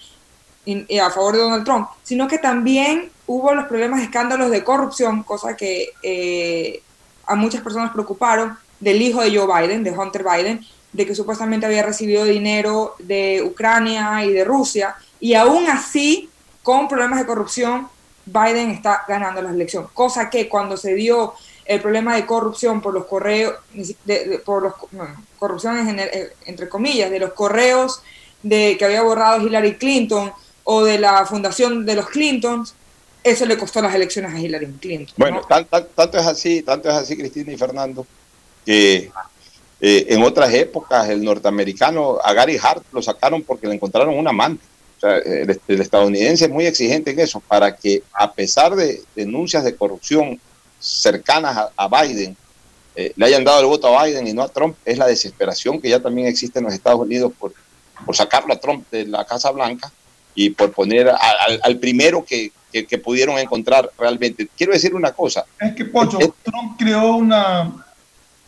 y, 0.66 0.98
a 1.00 1.10
favor 1.10 1.36
de 1.36 1.42
Donald 1.44 1.64
Trump, 1.64 1.88
sino 2.04 2.28
que 2.28 2.38
también 2.38 3.12
hubo 3.28 3.54
los 3.54 3.66
problemas 3.66 4.00
de 4.00 4.06
escándalos 4.06 4.52
de 4.52 4.64
corrupción, 4.64 5.24
cosa 5.24 5.56
que 5.56 5.90
eh, 6.04 6.82
a 7.26 7.36
muchas 7.36 7.62
personas 7.62 7.92
preocuparon, 7.92 8.58
del 8.80 9.02
hijo 9.02 9.22
de 9.22 9.36
Joe 9.36 9.48
Biden, 9.48 9.84
de 9.84 9.92
Hunter 9.92 10.24
Biden, 10.24 10.66
de 10.94 11.06
que 11.06 11.16
supuestamente 11.16 11.66
había 11.66 11.84
recibido 11.84 12.24
dinero 12.24 12.96
de 13.00 13.44
Ucrania 13.44 14.24
y 14.24 14.32
de 14.32 14.44
Rusia, 14.44 14.96
y 15.20 15.34
aún 15.34 15.68
así, 15.68 16.30
con 16.64 16.88
problemas 16.88 17.20
de 17.20 17.26
corrupción, 17.26 17.88
Biden 18.26 18.72
está 18.72 19.04
ganando 19.08 19.42
la 19.42 19.52
elección, 19.52 19.88
cosa 19.94 20.30
que 20.30 20.50
cuando 20.50 20.78
se 20.78 20.96
dio 20.96 21.34
el 21.66 21.82
problema 21.82 22.16
de 22.16 22.26
corrupción 22.26 22.82
por 22.82 22.94
los 22.94 23.06
correos, 23.06 23.56
por 24.46 24.64
los, 24.64 24.74
corrupciones 25.38 26.12
eh, 26.14 26.34
entre 26.46 26.70
comillas, 26.70 27.10
de 27.10 27.20
los 27.20 27.34
correos 27.34 28.02
de 28.44 28.76
que 28.78 28.86
había 28.86 29.02
borrado 29.02 29.46
Hillary 29.46 29.76
Clinton 29.76 30.32
o 30.64 30.84
de 30.84 31.00
la 31.00 31.26
fundación 31.26 31.86
de 31.86 31.96
los 31.96 32.08
Clintons, 32.10 32.76
eso 33.24 33.46
le 33.46 33.58
costó 33.58 33.82
las 33.82 33.96
elecciones 33.96 34.34
a 34.34 34.40
Hillary 34.40 34.72
Clinton. 34.80 35.16
Bueno, 35.18 35.42
tanto 35.48 36.18
es 36.18 36.28
así, 36.28 36.62
tanto 36.62 36.90
es 36.90 36.96
así, 36.96 37.18
Cristina 37.18 37.52
y 37.52 37.58
Fernando, 37.58 38.06
que 38.66 39.12
eh, 39.82 40.06
en 40.10 40.24
otras 40.24 40.54
épocas 40.54 41.10
el 41.10 41.24
norteamericano 41.24 42.18
a 42.24 42.34
Gary 42.34 42.58
Hart 42.62 42.84
lo 42.92 43.02
sacaron 43.02 43.44
porque 43.44 43.68
le 43.68 43.76
encontraron 43.76 44.18
un 44.18 44.28
amante. 44.28 44.64
O 44.98 45.00
sea, 45.00 45.18
el, 45.18 45.60
estadounidense 45.82 46.46
es 46.46 46.52
muy 46.52 46.66
exigente 46.66 47.12
en 47.12 47.20
eso, 47.20 47.40
para 47.42 47.76
que 47.76 48.02
a 48.14 48.32
pesar 48.34 48.76
de 48.76 49.04
denuncias 49.16 49.64
de 49.64 49.76
corrupción 49.76 50.40
cercanas 50.80 51.70
a, 51.76 51.88
Biden, 51.88 52.36
eh, 52.96 53.12
le 53.16 53.26
hayan 53.26 53.44
dado 53.44 53.60
el 53.60 53.66
voto 53.66 53.88
a 53.88 54.06
Biden 54.06 54.26
y 54.26 54.34
no 54.34 54.44
a 54.44 54.48
Trump, 54.48 54.78
es 54.86 54.98
la 54.98 55.08
desesperación 55.08 55.82
que 55.82 55.90
ya 55.90 56.00
también 56.00 56.28
existe 56.28 56.60
en 56.60 56.66
los 56.66 56.74
Estados 56.74 57.02
Unidos 57.02 57.34
por, 57.38 57.54
por 58.06 58.16
sacarlo 58.16 58.54
a 58.54 58.60
Trump 58.60 58.90
de 58.90 59.06
la 59.06 59.26
Casa 59.26 59.52
Blanca 59.52 59.92
y 60.34 60.50
por 60.50 60.72
poner 60.72 61.10
al 61.10 61.78
primero 61.78 62.24
que, 62.26 62.52
que, 62.72 62.98
pudieron 62.98 63.38
encontrar 63.38 63.90
realmente. 63.98 64.48
Quiero 64.58 64.74
decir 64.74 64.94
una 64.94 65.14
cosa. 65.14 65.46
Es 65.60 65.74
que, 65.76 65.86
Pocho, 65.86 66.18
Trump 66.44 66.78
creó 66.78 67.16
una, 67.16 67.86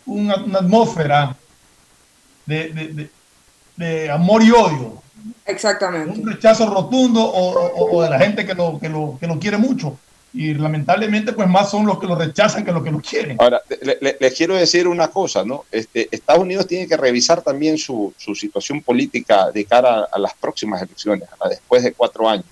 una, 0.08 0.34
atmósfera 0.34 1.36
de, 2.46 2.70
de, 2.70 3.10
de, 3.76 4.12
amor 4.12 4.44
y 4.44 4.52
odio. 4.52 5.02
Exactamente. 5.46 6.20
Un 6.20 6.28
rechazo 6.28 6.70
rotundo 6.70 7.22
o, 7.24 7.96
o, 7.96 8.04
de 8.04 8.10
la 8.10 8.20
gente 8.20 8.46
que 8.46 8.54
lo, 8.54 8.80
que, 8.80 8.90
lo, 8.90 9.18
que 9.20 9.28
lo 9.28 9.40
quiere 9.40 9.58
mucho. 9.58 9.98
Y 10.34 10.54
lamentablemente, 10.54 11.34
pues 11.34 11.48
más 11.48 11.72
son 11.72 11.86
los 11.86 12.00
que 12.00 12.06
lo 12.06 12.16
rechazan 12.16 12.64
que 12.64 12.72
los 12.72 12.84
que 12.84 12.92
lo 12.92 13.00
quieren. 13.00 13.38
Ahora, 13.40 13.62
les 14.20 14.34
quiero 14.36 14.56
decir 14.56 14.88
una 14.88 15.08
cosa, 15.08 15.44
¿no? 15.44 15.66
Este, 15.72 16.08
Estados 16.12 16.44
Unidos 16.44 16.68
tiene 16.68 16.88
que 16.88 16.98
revisar 16.98 17.42
también 17.42 17.78
su, 17.78 18.14
su 18.18 18.36
situación 18.36 18.82
política 18.82 19.52
de 19.52 19.66
cara 19.66 20.08
a, 20.12 20.20
las 20.20 20.34
próximas 20.36 20.82
elecciones, 20.82 21.28
a 21.40 21.50
después 21.50 21.82
de 21.84 21.94
cuatro 21.94 22.30
años. 22.30 22.46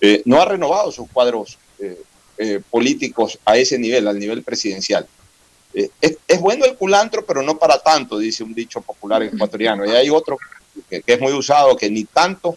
Eh, 0.00 0.22
no 0.26 0.40
ha 0.40 0.44
renovado 0.44 0.92
sus 0.92 1.10
cuadros 1.10 1.58
eh, 1.80 2.00
eh, 2.36 2.60
políticos 2.70 3.38
a 3.44 3.56
ese 3.56 3.78
nivel, 3.78 4.06
al 4.06 4.18
nivel 4.18 4.42
presidencial. 4.44 5.08
Es, 5.72 6.40
bueno 6.40 6.64
el 6.64 6.76
culantro, 6.76 7.24
pero 7.24 7.42
no 7.42 7.58
para 7.58 7.78
tanto, 7.78 8.18
dice 8.18 8.42
un 8.42 8.54
dicho 8.54 8.80
popular 8.80 9.22
ecuatoriano. 9.22 9.84
Y 9.86 9.90
hay 9.90 10.10
otro 10.10 10.38
que, 10.88 11.02
es 11.06 11.20
muy 11.20 11.32
usado, 11.32 11.76
que 11.76 11.90
ni 11.90 12.04
tanto 12.04 12.56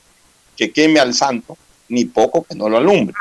que 0.56 0.72
queme 0.72 1.00
al 1.00 1.14
santo, 1.14 1.58
ni 1.90 2.06
poco 2.06 2.44
que 2.44 2.56
no 2.56 2.70
lo 2.70 2.78
alumbre. 2.78 3.16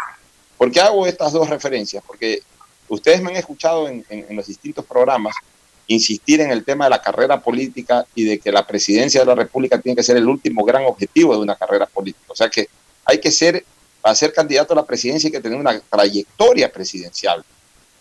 ¿Por 0.56 0.70
qué 0.70 0.80
hago 0.80 1.06
estas 1.06 1.32
dos 1.32 1.48
referencias? 1.48 2.02
Porque 2.06 2.42
ustedes 2.88 3.22
me 3.22 3.30
han 3.30 3.36
escuchado 3.36 3.88
en, 3.88 4.04
en 4.08 4.36
los 4.36 4.46
distintos 4.46 4.84
programas 4.84 5.34
insistir 5.86 6.40
en 6.40 6.52
el 6.52 6.64
tema 6.64 6.84
de 6.84 6.90
la 6.90 7.02
carrera 7.02 7.40
política 7.40 8.06
y 8.14 8.24
de 8.24 8.38
que 8.38 8.52
la 8.52 8.64
presidencia 8.66 9.20
de 9.20 9.26
la 9.26 9.34
República 9.34 9.80
tiene 9.80 9.96
que 9.96 10.04
ser 10.04 10.16
el 10.16 10.28
último 10.28 10.64
gran 10.64 10.84
objetivo 10.84 11.34
de 11.34 11.40
una 11.40 11.56
carrera 11.56 11.86
política. 11.86 12.26
O 12.28 12.36
sea 12.36 12.48
que 12.48 12.68
hay 13.04 13.18
que 13.18 13.32
ser 13.32 13.64
para 14.00 14.14
ser 14.14 14.32
candidato 14.32 14.72
a 14.72 14.76
la 14.76 14.86
presidencia 14.86 15.28
hay 15.28 15.32
que 15.32 15.40
tener 15.40 15.58
una 15.58 15.78
trayectoria 15.78 16.72
presidencial. 16.72 17.44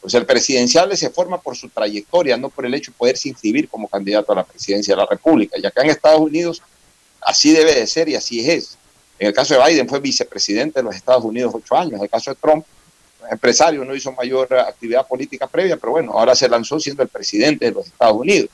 Pues 0.01 0.13
el 0.13 0.25
presidencial 0.25 0.95
se 0.95 1.09
forma 1.09 1.41
por 1.41 1.55
su 1.55 1.69
trayectoria, 1.69 2.37
no 2.37 2.49
por 2.49 2.65
el 2.65 2.73
hecho 2.73 2.91
de 2.91 2.97
poderse 2.97 3.29
inscribir 3.29 3.67
como 3.67 3.87
candidato 3.87 4.31
a 4.31 4.35
la 4.35 4.43
presidencia 4.43 4.95
de 4.95 5.01
la 5.01 5.07
República. 5.07 5.57
Y 5.59 5.65
acá 5.65 5.81
en 5.81 5.89
Estados 5.89 6.21
Unidos 6.21 6.61
así 7.21 7.51
debe 7.51 7.75
de 7.75 7.85
ser 7.85 8.07
y 8.07 8.15
así 8.15 8.49
es. 8.49 8.77
En 9.17 9.27
el 9.27 9.33
caso 9.33 9.53
de 9.53 9.63
Biden 9.65 9.89
fue 9.89 9.99
vicepresidente 9.99 10.79
de 10.79 10.83
los 10.83 10.95
Estados 10.95 11.25
Unidos 11.25 11.53
ocho 11.53 11.75
años. 11.75 11.93
En 11.95 12.03
el 12.03 12.09
caso 12.09 12.31
de 12.31 12.37
Trump, 12.37 12.65
empresario, 13.29 13.83
no 13.83 13.93
hizo 13.93 14.11
mayor 14.13 14.53
actividad 14.53 15.05
política 15.05 15.47
previa, 15.47 15.75
pero 15.75 15.91
bueno, 15.91 16.13
ahora 16.13 16.35
se 16.35 16.47
lanzó 16.47 16.79
siendo 16.79 17.03
el 17.03 17.09
presidente 17.09 17.65
de 17.65 17.71
los 17.71 17.87
Estados 17.87 18.15
Unidos. 18.15 18.49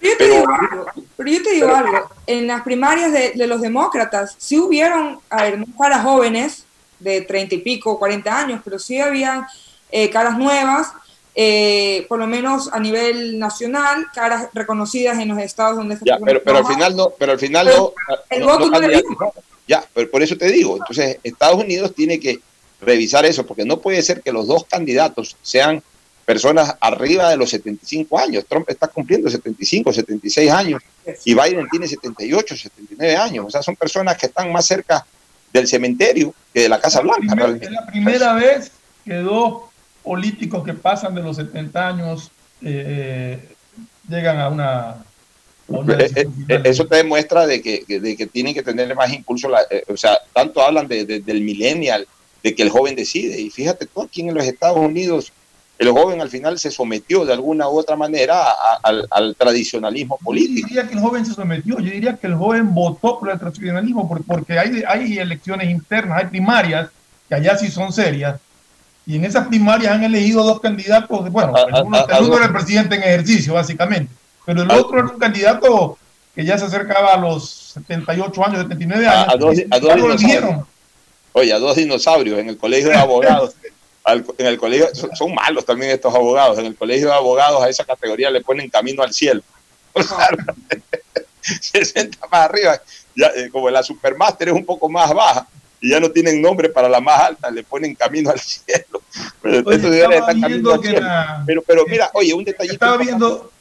Pero 0.00 0.12
yo 0.12 0.16
te, 0.16 0.24
digo, 0.24 0.46
algo, 0.48 0.86
pero 1.16 1.30
yo 1.30 1.42
te 1.42 1.50
digo 1.50 1.74
algo, 1.74 2.10
en 2.26 2.46
las 2.46 2.62
primarias 2.62 3.12
de, 3.12 3.32
de, 3.32 3.46
los 3.46 3.60
demócratas 3.60 4.36
sí 4.38 4.58
hubieron, 4.58 5.18
a 5.28 5.42
ver, 5.42 5.58
no 5.58 5.66
para 5.76 6.02
jóvenes, 6.02 6.64
de 7.00 7.20
30 7.22 7.56
y 7.56 7.58
pico, 7.58 7.98
40 7.98 8.38
años, 8.38 8.60
pero 8.64 8.78
sí 8.78 9.00
había 9.00 9.46
eh, 9.90 10.10
caras 10.10 10.38
nuevas, 10.38 10.92
eh, 11.34 12.04
por 12.08 12.18
lo 12.18 12.26
menos 12.26 12.68
a 12.72 12.80
nivel 12.80 13.38
nacional, 13.38 14.06
caras 14.12 14.48
reconocidas 14.52 15.18
en 15.18 15.28
los 15.28 15.38
estados 15.38 15.76
donde 15.76 15.96
se 15.96 16.04
ya, 16.04 16.18
pero, 16.24 16.42
pero 16.42 16.58
al 16.58 16.66
final 16.66 16.96
no, 16.96 17.10
pero 17.10 17.32
al 17.32 17.38
final 17.38 17.66
no, 17.66 17.92
el 18.30 18.44
voto 18.44 18.70
no, 18.70 19.32
Ya, 19.66 19.84
pero 19.94 20.10
por 20.10 20.22
eso 20.22 20.36
te 20.36 20.50
digo, 20.50 20.76
entonces 20.76 21.18
Estados 21.22 21.62
Unidos 21.62 21.94
tiene 21.94 22.18
que 22.18 22.40
revisar 22.80 23.24
eso, 23.24 23.46
porque 23.46 23.64
no 23.64 23.80
puede 23.80 24.02
ser 24.02 24.22
que 24.22 24.32
los 24.32 24.46
dos 24.46 24.64
candidatos 24.64 25.36
sean 25.42 25.82
personas 26.28 26.76
arriba 26.80 27.30
de 27.30 27.38
los 27.38 27.48
75 27.48 28.18
años. 28.18 28.44
Trump 28.46 28.68
está 28.68 28.86
cumpliendo 28.88 29.30
75, 29.30 29.94
76 29.94 30.50
años 30.50 30.82
y 31.24 31.32
Biden 31.32 31.66
tiene 31.70 31.88
78, 31.88 32.54
79 32.54 33.16
años. 33.16 33.46
O 33.46 33.50
sea, 33.50 33.62
son 33.62 33.76
personas 33.76 34.18
que 34.18 34.26
están 34.26 34.52
más 34.52 34.66
cerca 34.66 35.06
del 35.50 35.66
cementerio 35.66 36.34
que 36.52 36.60
de 36.60 36.68
la 36.68 36.80
Casa 36.80 37.00
Blanca. 37.00 37.56
es 37.58 37.70
la 37.70 37.86
primera 37.86 38.34
vez 38.34 38.70
que 39.06 39.14
dos 39.14 39.62
políticos 40.08 40.64
que 40.64 40.72
pasan 40.72 41.14
de 41.14 41.22
los 41.22 41.36
70 41.36 41.86
años 41.86 42.30
eh, 42.62 43.38
llegan 44.08 44.40
a 44.40 44.48
una... 44.48 45.04
Eh, 45.68 46.26
eh, 46.48 46.62
eso 46.64 46.86
te 46.86 46.96
demuestra 46.96 47.46
de 47.46 47.60
que, 47.60 47.84
de 47.86 48.16
que 48.16 48.26
tienen 48.26 48.54
que 48.54 48.62
tener 48.62 48.94
más 48.94 49.12
impulso, 49.12 49.50
o 49.86 49.96
sea, 49.98 50.16
tanto 50.32 50.62
hablan 50.62 50.88
de, 50.88 51.04
del 51.04 51.42
millennial, 51.42 52.08
de 52.42 52.54
que 52.54 52.62
el 52.62 52.70
joven 52.70 52.96
decide, 52.96 53.38
y 53.38 53.50
fíjate 53.50 53.84
tú 53.84 54.00
aquí 54.00 54.22
en 54.22 54.34
los 54.34 54.46
Estados 54.46 54.78
Unidos, 54.78 55.30
el 55.78 55.90
joven 55.90 56.22
al 56.22 56.30
final 56.30 56.58
se 56.58 56.70
sometió 56.70 57.26
de 57.26 57.34
alguna 57.34 57.68
u 57.68 57.78
otra 57.78 57.96
manera 57.96 58.46
al, 58.82 59.36
tradicionalismo 59.36 60.16
político. 60.24 60.60
Yo 60.62 60.68
diría 60.68 60.88
que 60.88 60.94
el 60.94 61.00
joven 61.00 61.26
se 61.26 61.34
sometió, 61.34 61.78
yo 61.80 61.90
diría 61.90 62.16
que 62.16 62.28
el 62.28 62.34
joven 62.34 62.72
votó 62.72 63.18
por 63.18 63.30
el 63.30 63.38
tradicionalismo 63.38 64.08
porque 64.26 64.58
hay, 64.58 64.82
hay 64.88 65.18
elecciones 65.18 65.68
internas, 65.68 66.22
hay 66.22 66.30
primarias, 66.30 66.88
que 67.28 67.34
allá 67.34 67.58
sí 67.58 67.70
son 67.70 67.92
serias, 67.92 68.40
y 69.08 69.16
en 69.16 69.24
esas 69.24 69.48
primarias 69.48 69.94
han 69.94 70.04
elegido 70.04 70.44
dos 70.44 70.60
candidatos, 70.60 71.30
bueno, 71.30 71.54
el 71.56 71.82
uno, 71.82 72.36
era 72.36 72.44
el 72.44 72.52
presidente 72.52 72.94
en 72.94 73.02
ejercicio, 73.02 73.54
básicamente, 73.54 74.12
pero 74.44 74.60
el 74.60 74.70
otro 74.70 74.98
era 74.98 75.08
un 75.08 75.18
candidato 75.18 75.96
que 76.34 76.44
ya 76.44 76.58
se 76.58 76.66
acercaba 76.66 77.14
a 77.14 77.16
los 77.16 77.72
78 77.72 78.44
años, 78.44 78.58
79 78.58 79.08
años. 79.08 79.32
A, 79.32 79.36
dos, 79.38 79.56
dinosaurios. 79.56 80.66
Oye, 81.32 81.52
a 81.54 81.58
dos 81.58 81.76
dinosaurios 81.76 82.38
en 82.38 82.50
el 82.50 82.58
colegio 82.58 82.90
de 82.90 82.96
abogados. 82.96 83.54
en 84.36 84.46
el 84.46 84.58
colegio, 84.58 84.88
son, 84.94 85.34
malos 85.34 85.64
también 85.64 85.90
estos 85.92 86.14
abogados, 86.14 86.58
en 86.58 86.66
el 86.66 86.76
colegio 86.76 87.06
de 87.06 87.14
abogados 87.14 87.62
a 87.62 87.70
esa 87.70 87.86
categoría 87.86 88.30
le 88.30 88.42
ponen 88.42 88.68
camino 88.68 89.02
al 89.02 89.14
cielo. 89.14 89.40
se 91.40 91.82
sienta 91.82 92.26
más 92.30 92.40
arriba, 92.42 92.78
ya, 93.16 93.28
eh, 93.28 93.48
como 93.50 93.70
la 93.70 93.82
Supermaster 93.82 94.48
es 94.48 94.54
un 94.54 94.66
poco 94.66 94.86
más 94.90 95.14
baja 95.14 95.48
y 95.80 95.90
ya 95.90 96.00
no 96.00 96.10
tienen 96.10 96.42
nombre 96.42 96.68
para 96.68 96.88
la 96.88 97.00
más 97.00 97.20
alta, 97.20 97.50
le 97.50 97.62
ponen 97.62 97.94
camino 97.94 98.30
al 98.30 98.40
cielo. 98.40 99.02
Pero, 99.40 99.64
pero, 101.66 101.86
mira, 101.86 102.10
oye, 102.14 102.34
un 102.34 102.44
detallito. 102.44 102.74
Estaba 102.74 102.96
viendo. 102.96 103.52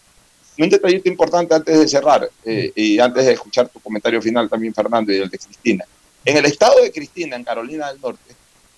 Un 0.60 0.70
detallito 0.70 1.08
importante 1.08 1.54
antes 1.54 1.80
de 1.80 1.88
cerrar 1.88 2.28
eh, 2.44 2.72
y 2.76 2.98
antes 2.98 3.26
de 3.28 3.34
escuchar 3.34 3.70
tu 3.70 3.80
comentario 3.80 4.20
final 4.20 4.50
también, 4.50 4.74
Fernando, 4.74 5.14
y 5.14 5.18
el 5.18 5.30
de 5.30 5.38
Cristina. 5.38 5.86
En 6.26 6.36
el 6.36 6.46
estado 6.46 6.82
de 6.82 6.92
Cristina, 6.92 7.36
en 7.36 7.44
Carolina 7.44 7.90
del 7.92 8.02
Norte, 8.02 8.34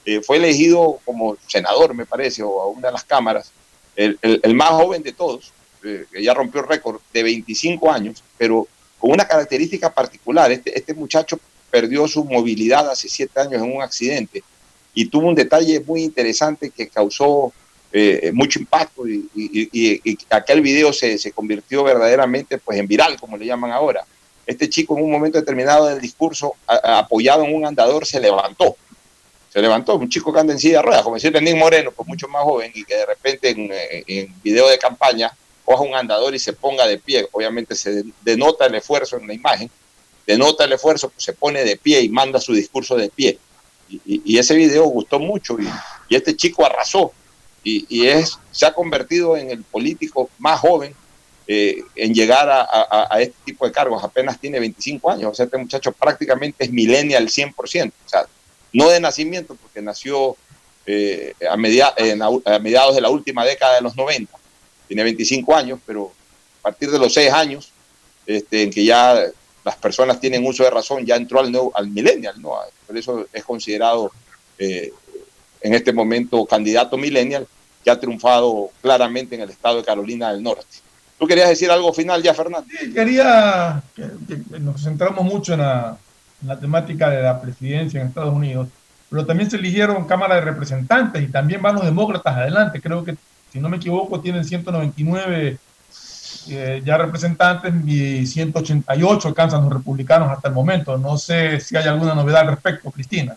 eh, 0.05 0.21
fue 0.21 0.37
elegido 0.37 0.99
como 1.05 1.37
senador, 1.47 1.93
me 1.93 2.05
parece, 2.05 2.43
o 2.43 2.61
a 2.61 2.67
una 2.67 2.87
de 2.87 2.91
las 2.91 3.05
cámaras, 3.05 3.53
el, 3.95 4.19
más 4.55 4.69
joven 4.71 5.03
de 5.03 5.13
todos, 5.13 5.53
eh, 5.83 6.05
que 6.11 6.21
ya 6.21 6.33
rompió 6.33 6.61
el 6.61 6.67
récord 6.67 6.99
de 7.13 7.23
25 7.23 7.89
años, 7.89 8.23
pero 8.37 8.67
con 8.99 9.11
una 9.11 9.25
característica 9.25 9.93
particular. 9.93 10.51
Este, 10.51 10.77
este 10.77 10.93
muchacho 10.93 11.39
perdió 11.69 12.07
su 12.07 12.23
movilidad 12.25 12.89
hace 12.89 13.09
siete 13.09 13.39
años 13.39 13.61
en 13.61 13.75
un 13.75 13.81
accidente 13.81 14.43
y 14.93 15.05
tuvo 15.05 15.27
un 15.27 15.35
detalle 15.35 15.79
muy 15.81 16.03
interesante 16.03 16.71
que 16.71 16.87
causó 16.87 17.53
eh, 17.91 18.31
mucho 18.33 18.59
impacto 18.59 19.07
y, 19.07 20.17
aquel 20.29 20.61
video 20.61 20.93
se, 20.93 21.17
se, 21.17 21.31
convirtió 21.31 21.83
verdaderamente 21.83 22.57
pues, 22.57 22.77
en 22.77 22.87
viral, 22.87 23.19
como 23.19 23.37
le 23.37 23.45
llaman 23.45 23.71
ahora. 23.71 24.05
Este 24.45 24.67
chico 24.67 24.97
en 24.97 25.03
un 25.03 25.11
momento 25.11 25.39
determinado 25.39 25.87
del 25.87 26.01
discurso, 26.01 26.53
apoyado 26.65 27.45
en 27.45 27.53
un 27.53 27.65
andador, 27.65 28.05
se 28.05 28.19
levantó 28.19 28.75
se 29.49 29.61
levantó, 29.61 29.95
un 29.95 30.09
chico 30.09 30.31
que 30.31 30.39
anda 30.39 30.53
en 30.53 30.59
silla 30.59 30.77
de 30.77 30.83
ruedas, 30.83 31.03
como 31.03 31.15
decir 31.15 31.33
Nick 31.41 31.57
Moreno, 31.57 31.91
pues 31.91 32.07
mucho 32.07 32.27
más 32.27 32.43
joven, 32.43 32.71
y 32.73 32.83
que 32.83 32.95
de 32.95 33.05
repente 33.05 33.49
en, 33.49 33.69
en, 33.71 34.41
video 34.43 34.69
de 34.69 34.77
campaña 34.77 35.35
coja 35.65 35.83
un 35.83 35.95
andador 35.95 36.35
y 36.35 36.39
se 36.39 36.53
ponga 36.53 36.85
de 36.85 36.99
pie. 36.99 37.27
Obviamente 37.31 37.75
se 37.75 38.03
denota 38.21 38.67
el 38.67 38.75
esfuerzo 38.75 39.17
en 39.17 39.27
la 39.27 39.33
imagen, 39.33 39.69
denota 40.25 40.65
el 40.65 40.73
esfuerzo, 40.73 41.09
pues 41.09 41.23
se 41.23 41.33
pone 41.33 41.63
de 41.63 41.77
pie 41.77 42.01
y 42.01 42.09
manda 42.09 42.39
su 42.39 42.53
discurso 42.53 42.95
de 42.95 43.09
pie. 43.09 43.39
Y, 44.05 44.37
ese 44.37 44.55
video 44.55 44.85
gustó 44.85 45.19
mucho 45.19 45.57
y, 45.59 46.15
este 46.15 46.35
chico 46.35 46.65
arrasó 46.65 47.11
y, 47.63 48.05
es, 48.05 48.37
se 48.51 48.65
ha 48.65 48.73
convertido 48.73 49.35
en 49.35 49.49
el 49.49 49.63
político 49.63 50.29
más 50.37 50.59
joven 50.59 50.95
eh, 51.47 51.81
en 51.95 52.13
llegar 52.13 52.47
a, 52.49 53.19
este 53.19 53.35
tipo 53.45 53.65
de 53.65 53.71
cargos. 53.71 54.03
Apenas 54.03 54.39
tiene 54.39 54.59
25 54.59 55.09
años, 55.09 55.31
o 55.31 55.33
sea, 55.33 55.45
este 55.45 55.57
muchacho 55.57 55.91
prácticamente 55.91 56.63
es 56.63 56.71
millennial 56.71 57.27
100%. 57.27 57.55
O 57.55 58.09
sea, 58.09 58.27
no 58.73 58.89
de 58.89 58.99
nacimiento, 58.99 59.55
porque 59.55 59.81
nació 59.81 60.37
eh, 60.85 61.33
a 61.49 61.57
mediados 61.57 62.95
de 62.95 63.01
la 63.01 63.09
última 63.09 63.43
década 63.45 63.75
de 63.75 63.81
los 63.81 63.95
90. 63.95 64.37
Tiene 64.87 65.03
25 65.03 65.55
años, 65.55 65.79
pero 65.85 66.11
a 66.59 66.63
partir 66.63 66.91
de 66.91 66.99
los 66.99 67.13
6 67.13 67.31
años, 67.31 67.71
este, 68.25 68.63
en 68.63 68.71
que 68.71 68.85
ya 68.85 69.23
las 69.69 69.77
personas 69.77 70.19
tienen 70.19 70.43
uso 70.47 70.63
de 70.63 70.71
razón, 70.71 71.05
ya 71.05 71.15
entró 71.15 71.39
al, 71.39 71.51
nuevo, 71.51 71.71
al 71.75 71.87
millennial, 71.89 72.41
¿no? 72.41 72.53
Por 72.87 72.97
eso 72.97 73.27
es 73.31 73.43
considerado 73.43 74.11
eh, 74.57 74.91
en 75.61 75.75
este 75.75 75.93
momento 75.93 76.43
candidato 76.47 76.97
millennial, 76.97 77.47
que 77.83 77.91
ha 77.91 77.99
triunfado 77.99 78.71
claramente 78.81 79.35
en 79.35 79.41
el 79.41 79.51
estado 79.51 79.77
de 79.77 79.83
Carolina 79.83 80.31
del 80.31 80.41
Norte. 80.41 80.65
¿Tú 81.19 81.27
querías 81.27 81.49
decir 81.49 81.69
algo 81.69 81.93
final 81.93 82.23
ya, 82.23 82.33
Fernando? 82.33 82.67
Sí, 82.79 82.91
quería 82.91 83.83
que, 83.95 84.09
que 84.27 84.59
nos 84.59 84.81
centramos 84.81 85.23
mucho 85.23 85.53
en 85.53 85.59
la, 85.59 85.97
en 86.41 86.47
la 86.47 86.59
temática 86.59 87.11
de 87.11 87.21
la 87.21 87.39
presidencia 87.39 88.01
en 88.01 88.07
Estados 88.07 88.33
Unidos, 88.33 88.69
pero 89.07 89.23
también 89.23 89.51
se 89.51 89.57
eligieron 89.57 90.07
Cámara 90.07 90.35
de 90.35 90.41
Representantes 90.41 91.21
y 91.21 91.27
también 91.27 91.61
van 91.61 91.75
los 91.75 91.85
demócratas 91.85 92.37
adelante. 92.37 92.81
Creo 92.81 93.03
que, 93.03 93.15
si 93.53 93.59
no 93.59 93.69
me 93.69 93.77
equivoco, 93.77 94.19
tienen 94.19 94.43
199 94.43 95.59
eh, 96.49 96.81
ya 96.85 96.97
representantes 96.97 97.73
y 97.85 98.25
188 98.25 99.27
alcanzan 99.27 99.63
los 99.63 99.73
republicanos 99.73 100.31
hasta 100.31 100.47
el 100.47 100.53
momento. 100.53 100.97
No 100.97 101.17
sé 101.17 101.59
si 101.59 101.75
hay 101.75 101.87
alguna 101.87 102.15
novedad 102.15 102.41
al 102.41 102.47
respecto, 102.49 102.91
Cristina. 102.91 103.35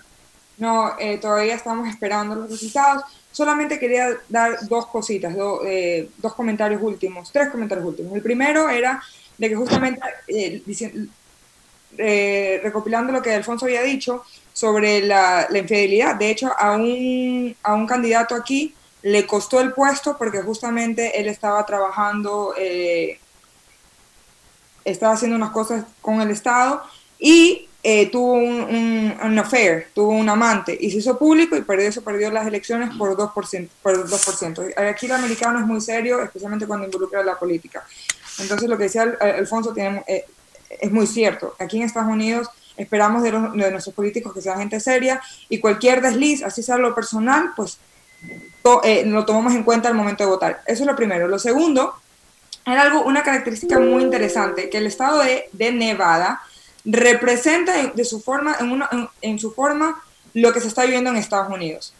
No, 0.59 0.92
eh, 0.98 1.18
todavía 1.18 1.55
estamos 1.55 1.88
esperando 1.88 2.34
los 2.34 2.50
resultados. 2.50 3.03
Solamente 3.32 3.78
quería 3.78 4.09
dar 4.28 4.59
dos 4.68 4.86
cositas, 4.86 5.34
do- 5.34 5.62
eh, 5.64 6.09
dos 6.18 6.34
comentarios 6.34 6.80
últimos, 6.82 7.32
tres 7.32 7.48
comentarios 7.50 7.86
últimos. 7.86 8.14
El 8.14 8.22
primero 8.22 8.68
era 8.68 9.03
de 9.38 9.48
que 9.48 9.57
justamente, 9.57 10.00
eh, 10.28 10.62
eh, 11.98 12.61
recopilando 12.62 13.12
lo 13.12 13.22
que 13.22 13.34
Alfonso 13.34 13.66
había 13.66 13.82
dicho 13.82 14.24
sobre 14.53 15.03
la, 15.03 15.46
la 15.50 15.59
infidelidad, 15.59 16.14
de 16.16 16.30
hecho 16.30 16.50
a 16.59 16.72
un, 16.72 17.55
a 17.62 17.74
un 17.74 17.86
candidato 17.86 18.34
aquí 18.34 18.74
le 19.03 19.26
costó 19.26 19.61
el 19.61 19.72
puesto 19.72 20.16
porque 20.16 20.42
justamente 20.42 21.20
él 21.20 21.28
estaba 21.28 21.64
trabajando, 21.66 22.55
eh, 22.57 23.18
estaba 24.84 25.14
haciendo 25.14 25.36
unas 25.36 25.50
cosas 25.50 25.84
con 26.00 26.20
el 26.20 26.30
Estado 26.30 26.82
y 27.18 27.68
eh, 27.84 28.11
tuvo 28.11 28.34
un, 28.34 29.38
affair, 29.38 29.88
tuvo 29.92 30.11
un 30.11 30.28
amante 30.28 30.76
y 30.80 30.90
se 30.90 30.98
hizo 30.98 31.18
público 31.18 31.57
y 31.57 31.62
perdió, 31.62 31.88
eso 31.88 32.03
perdió 32.03 32.30
las 32.30 32.46
elecciones 32.46 32.94
por 32.96 33.16
2%. 33.16 33.68
Por 33.82 34.09
2%. 34.09 34.78
Aquí 34.90 35.07
el 35.07 35.12
americano 35.12 35.59
es 35.59 35.66
muy 35.66 35.80
serio, 35.80 36.22
especialmente 36.22 36.66
cuando 36.66 36.86
involucra 36.86 37.22
la 37.24 37.38
política. 37.38 37.84
Entonces 38.38 38.68
lo 38.68 38.76
que 38.76 38.84
decía 38.84 39.03
Al- 39.03 39.18
Alfonso 39.20 39.74
eh, 39.76 40.24
es 40.80 40.92
muy 40.92 41.07
cierto. 41.07 41.57
Aquí 41.59 41.78
en 41.78 41.84
Estados 41.84 42.11
Unidos 42.11 42.48
esperamos 42.76 43.22
de, 43.22 43.32
de 43.32 43.70
nuestros 43.70 43.94
políticos 43.94 44.32
que 44.32 44.40
sean 44.40 44.59
gente 44.59 44.78
seria 44.80 45.20
y 45.48 45.59
cualquier 45.59 46.00
desliz, 46.03 46.42
así 46.42 46.62
sea 46.62 46.78
lo 46.78 46.94
personal, 46.94 47.50
pues 47.57 47.78
eh, 48.84 49.04
lo 49.06 49.24
tomamos 49.24 49.54
en 49.54 49.64
cuenta 49.64 49.88
al 49.88 49.94
momento 49.94 50.22
de 50.24 50.30
votar. 50.30 50.62
Eso 50.66 50.82
es 50.82 50.86
lo 50.86 50.94
primero. 50.96 51.26
Lo 51.28 51.38
segundo, 51.38 51.94
era 52.64 52.82
algo, 52.82 53.02
una 53.02 53.22
característica 53.22 53.78
muy 53.78 54.02
interesante, 54.02 54.70
que 54.70 54.78
el 54.78 54.86
estado 54.86 55.18
de, 55.20 55.48
Nevada 55.72 56.40
representa 56.84 57.80
en- 57.80 57.92
de 57.94 58.04
su 58.04 58.20
forma, 58.20 58.56
en, 58.60 58.70
una- 58.72 58.88
en- 59.20 59.38
su 59.38 59.52
forma 59.52 60.00
lo 60.34 60.52
que 60.52 60.60
se 60.60 60.68
está 60.68 60.82
viviendo 60.84 61.10
en 61.10 61.16
Estados 61.16 61.52
Unidos. 61.52 61.94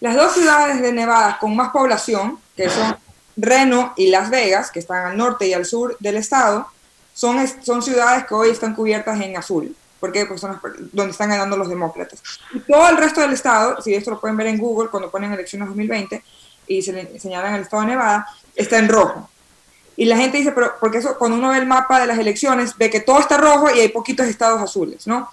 Las 0.00 0.16
dos 0.16 0.32
ciudades 0.34 0.80
de 0.80 0.92
Nevada 0.92 1.38
con 1.40 1.54
más 1.56 1.70
población, 1.70 2.38
que 2.56 2.68
son 2.68 2.96
Reno 3.36 3.92
y 3.96 4.10
Las 4.10 4.30
Vegas, 4.30 4.70
que 4.70 4.78
están 4.78 5.06
al 5.06 5.16
norte 5.16 5.46
y 5.48 5.52
al 5.54 5.64
sur 5.64 5.96
del 6.00 6.16
estado, 6.16 6.68
son, 7.12 7.44
son 7.62 7.82
ciudades 7.82 8.24
que 8.26 8.34
hoy 8.34 8.50
están 8.50 8.74
cubiertas 8.74 9.20
en 9.20 9.36
azul, 9.36 9.74
porque 10.04 10.26
pues 10.26 10.38
son 10.38 10.52
las 10.52 10.60
per- 10.60 10.74
donde 10.92 11.12
están 11.12 11.30
ganando 11.30 11.56
los 11.56 11.66
demócratas. 11.66 12.22
Y 12.52 12.58
todo 12.60 12.86
el 12.90 12.98
resto 12.98 13.22
del 13.22 13.32
estado, 13.32 13.80
si 13.80 13.94
esto 13.94 14.10
lo 14.10 14.20
pueden 14.20 14.36
ver 14.36 14.48
en 14.48 14.58
Google 14.58 14.90
cuando 14.90 15.10
ponen 15.10 15.32
elecciones 15.32 15.66
2020 15.68 16.22
y 16.66 16.82
se 16.82 16.92
le 16.92 17.18
señalan 17.18 17.54
el 17.54 17.62
estado 17.62 17.82
de 17.84 17.88
Nevada, 17.88 18.26
está 18.54 18.76
en 18.78 18.90
rojo. 18.90 19.30
Y 19.96 20.04
la 20.04 20.18
gente 20.18 20.36
dice, 20.36 20.52
pero 20.52 20.74
porque 20.78 20.98
eso, 20.98 21.16
cuando 21.16 21.38
uno 21.38 21.48
ve 21.52 21.56
el 21.56 21.66
mapa 21.66 22.00
de 22.00 22.06
las 22.06 22.18
elecciones, 22.18 22.76
ve 22.76 22.90
que 22.90 23.00
todo 23.00 23.18
está 23.18 23.38
rojo 23.38 23.74
y 23.74 23.80
hay 23.80 23.88
poquitos 23.88 24.26
estados 24.26 24.60
azules, 24.60 25.06
¿no? 25.06 25.30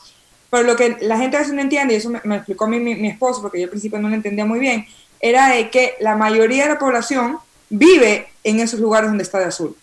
Pero 0.49 0.63
lo 0.63 0.77
que 0.77 0.95
la 1.01 1.17
gente 1.17 1.35
a 1.35 1.39
veces 1.41 1.53
no 1.53 1.61
entiende, 1.61 1.93
y 1.93 1.97
eso 1.97 2.09
me, 2.09 2.21
me 2.23 2.37
explicó 2.37 2.65
mi, 2.65 2.79
mi 2.79 3.09
esposo, 3.09 3.41
porque 3.41 3.59
yo 3.59 3.65
al 3.65 3.71
principio 3.71 3.99
no 3.99 4.07
lo 4.07 4.15
entendía 4.15 4.45
muy 4.45 4.59
bien, 4.59 4.85
era 5.19 5.49
de 5.49 5.69
que 5.69 5.95
la 5.99 6.15
mayoría 6.15 6.63
de 6.63 6.69
la 6.69 6.79
población 6.79 7.39
vive 7.69 8.29
en 8.45 8.61
esos 8.61 8.79
lugares 8.79 9.09
donde 9.09 9.23
está 9.23 9.37
de 9.39 9.45
azul. 9.45 9.75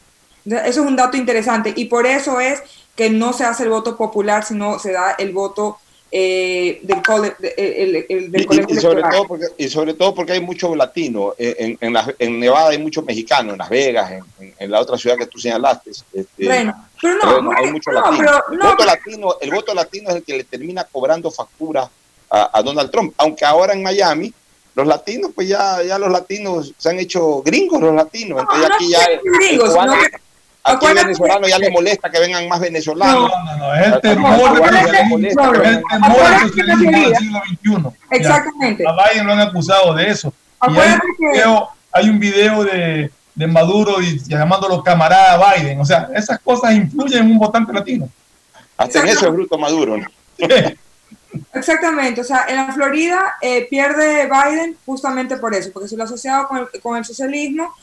Eso 0.46 0.66
es 0.66 0.78
un 0.78 0.96
dato 0.96 1.18
interesante 1.18 1.74
y 1.76 1.84
por 1.86 2.06
eso 2.06 2.40
es 2.40 2.62
que 2.98 3.08
no 3.10 3.32
se 3.32 3.44
hace 3.44 3.62
el 3.62 3.68
voto 3.70 3.96
popular, 3.96 4.44
sino 4.44 4.76
se 4.80 4.90
da 4.90 5.12
el 5.12 5.30
voto 5.32 5.78
eh, 6.10 6.80
del, 6.82 7.00
cole- 7.02 7.36
de- 7.38 7.54
el- 7.56 7.94
el- 7.96 8.06
el- 8.08 8.30
del 8.32 8.40
Y, 8.42 8.44
colegio 8.46 8.74
y- 8.76 8.80
sobre 8.80 9.02
todo 9.02 9.26
porque, 9.28 9.44
y 9.56 9.68
sobre 9.68 9.94
todo 9.94 10.14
porque 10.14 10.32
hay 10.32 10.40
mucho 10.40 10.74
latino. 10.74 11.34
En, 11.38 11.78
en, 11.80 11.96
en 12.18 12.40
Nevada 12.40 12.70
hay 12.70 12.78
muchos 12.78 13.04
mexicanos, 13.04 13.52
en 13.52 13.58
Las 13.58 13.68
Vegas, 13.68 14.10
en, 14.58 14.70
la 14.70 14.80
otra 14.80 14.98
ciudad 14.98 15.16
que 15.16 15.26
tú 15.26 15.38
señalaste. 15.38 15.90
este, 15.90 16.44
Bueno, 16.46 16.88
pero 17.00 17.40
no, 17.40 17.52
hay 17.52 17.70
mucho 17.70 17.92
no, 17.92 18.00
latino. 18.00 18.18
pero 18.26 18.42
el, 18.52 18.58
voto 18.70 18.84
latino 18.84 19.34
el 19.42 19.50
voto 19.52 19.74
latino 19.74 20.10
es 20.10 20.16
el 20.16 20.22
que 20.24 20.36
le 20.38 20.44
termina 20.44 20.82
cobrando 20.84 21.30
factura 21.30 21.88
a, 22.30 22.58
a 22.58 22.62
Donald 22.62 22.90
Trump. 22.90 23.14
Aunque 23.18 23.44
ahora 23.44 23.74
en 23.74 23.82
Miami, 23.84 24.32
los 24.74 24.86
latinos, 24.88 25.30
pues 25.34 25.46
ya, 25.46 25.82
ya 25.84 25.98
los 26.00 26.10
latinos 26.10 26.72
se 26.76 26.88
han 26.88 26.98
hecho 26.98 27.42
gringos 27.42 27.80
los 27.80 27.94
latinos. 27.94 28.40
Entonces 28.40 28.70
aquí 28.74 28.90
ya 28.90 29.06
gringos, 29.22 29.68
el 29.68 29.74
cubano- 29.76 29.94
no, 29.94 30.02
aquí 30.64 30.86
venezolano 30.94 31.48
ya 31.48 31.58
le 31.58 31.70
molesta 31.70 32.10
que 32.10 32.20
vengan 32.20 32.48
más 32.48 32.60
venezolanos. 32.60 33.30
No, 33.30 33.44
no, 33.44 33.56
no, 33.56 33.74
es 33.74 33.86
el 33.86 34.00
temor, 34.00 34.62
del 34.62 37.16
siglo 37.16 37.40
XXI. 37.46 37.96
Exactamente. 38.10 38.84
A 38.86 38.92
Biden 38.92 39.26
lo 39.26 39.32
han 39.32 39.40
acusado 39.40 39.94
de 39.94 40.08
eso. 40.08 40.32
Y 40.62 40.66
hay 40.66 40.70
Acuérdate 40.72 41.06
un 41.06 41.16
que- 41.16 41.32
video, 41.32 41.68
hay 41.92 42.08
un 42.10 42.18
video 42.18 42.64
de, 42.64 43.10
de 43.34 43.46
Maduro 43.46 44.02
y, 44.02 44.18
llamándolo 44.24 44.82
camarada 44.82 45.54
Biden. 45.54 45.80
O 45.80 45.84
sea, 45.84 46.08
esas 46.14 46.38
cosas 46.40 46.74
influyen 46.74 47.24
en 47.24 47.32
un 47.32 47.38
votante 47.38 47.72
latino. 47.72 48.08
Hasta 48.76 49.00
en 49.00 49.08
eso 49.08 49.26
es 49.26 49.32
bruto 49.32 49.58
Maduro. 49.58 49.96
¿no? 49.96 50.06
Exactamente, 51.52 52.22
o 52.22 52.24
sea, 52.24 52.46
en 52.48 52.56
la 52.56 52.72
Florida 52.72 53.34
eh, 53.42 53.66
pierde 53.68 54.26
Biden 54.28 54.76
justamente 54.86 55.36
por 55.36 55.54
eso, 55.54 55.70
porque 55.72 55.88
se 55.88 55.96
lo 55.96 56.02
ha 56.02 56.06
asociado 56.06 56.48
con 56.48 56.58
el, 56.58 56.80
con 56.80 56.96
el 56.96 57.04
socialismo 57.04 57.74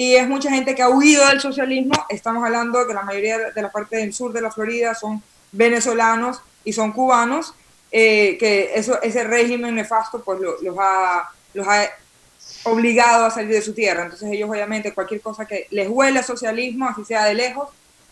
y 0.00 0.14
es 0.14 0.28
mucha 0.28 0.48
gente 0.50 0.74
que 0.76 0.82
ha 0.82 0.88
huido 0.90 1.26
del 1.26 1.40
socialismo. 1.40 1.92
Estamos 2.08 2.44
hablando 2.44 2.78
de 2.78 2.86
que 2.86 2.94
la 2.94 3.02
mayoría 3.02 3.36
de 3.50 3.62
la 3.62 3.70
parte 3.72 3.96
del 3.96 4.12
sur 4.14 4.32
de 4.32 4.40
la 4.40 4.50
Florida 4.50 4.94
son 4.94 5.20
venezolanos 5.50 6.40
y 6.64 6.72
son 6.72 6.92
cubanos, 6.92 7.52
eh, 7.90 8.36
que 8.38 8.72
eso, 8.74 9.00
ese 9.02 9.24
régimen 9.24 9.74
nefasto 9.74 10.22
pues 10.22 10.38
lo- 10.40 10.60
los, 10.62 10.76
ha, 10.78 11.28
los 11.54 11.66
ha 11.66 11.88
obligado 12.64 13.24
a 13.26 13.30
salir 13.30 13.50
de 13.50 13.62
su 13.62 13.74
tierra. 13.74 14.04
Entonces 14.04 14.30
ellos 14.30 14.48
obviamente 14.48 14.94
cualquier 14.94 15.20
cosa 15.20 15.46
que 15.46 15.66
les 15.70 15.88
huele 15.88 16.20
a 16.20 16.22
socialismo, 16.22 16.88
así 16.88 17.04
sea 17.04 17.24
de 17.24 17.34
lejos, 17.34 17.68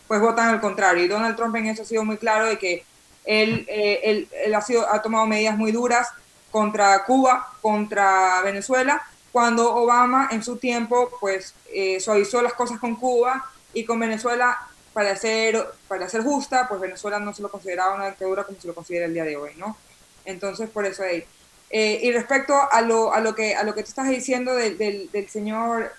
pues 0.09 0.19
votan 0.19 0.49
al 0.49 0.59
contrario. 0.59 1.05
Y 1.05 1.07
Donald 1.07 1.35
Trump 1.37 1.55
en 1.55 1.67
eso 1.67 1.83
ha 1.83 1.85
sido 1.85 2.03
muy 2.03 2.17
claro 2.17 2.47
de 2.47 2.57
que 2.57 2.83
él, 3.25 3.65
eh, 3.69 3.99
él- 4.03 4.27
él 4.45 4.55
ha, 4.55 4.61
sido, 4.61 4.91
ha 4.91 5.01
tomado 5.01 5.25
medidas 5.25 5.57
muy 5.57 5.71
duras 5.71 6.07
contra 6.51 7.03
Cuba, 7.05 7.47
contra 7.61 8.41
Venezuela, 8.41 9.01
cuando 9.31 9.75
Obama 9.75 10.29
en 10.31 10.43
su 10.43 10.57
tiempo 10.57 11.09
pues 11.19 11.53
eh, 11.73 11.99
suavizó 11.99 12.41
las 12.41 12.53
cosas 12.53 12.79
con 12.79 12.95
Cuba 12.95 13.51
y 13.73 13.85
con 13.85 13.99
Venezuela 13.99 14.57
para 14.93 15.15
ser, 15.15 15.63
para 15.87 16.09
ser 16.09 16.23
justa, 16.23 16.67
pues 16.67 16.81
Venezuela 16.81 17.19
no 17.19 17.31
se 17.31 17.43
lo 17.43 17.51
consideraba 17.51 17.93
una 17.93 18.07
dictadura 18.07 18.43
como 18.43 18.59
se 18.59 18.67
lo 18.67 18.73
considera 18.73 19.05
el 19.05 19.13
día 19.13 19.25
de 19.25 19.37
hoy, 19.37 19.51
¿no? 19.57 19.77
Entonces, 20.25 20.69
por 20.71 20.87
eso 20.87 21.03
ahí. 21.03 21.23
Eh, 21.69 21.99
y 22.01 22.11
respecto 22.11 22.55
a 22.71 22.81
lo, 22.81 23.13
a, 23.13 23.19
lo 23.19 23.35
que, 23.35 23.55
a 23.55 23.63
lo 23.63 23.75
que 23.75 23.83
tú 23.83 23.89
estás 23.89 24.09
diciendo 24.09 24.55
del, 24.55 24.77
del, 24.77 25.29
señor 25.29 25.91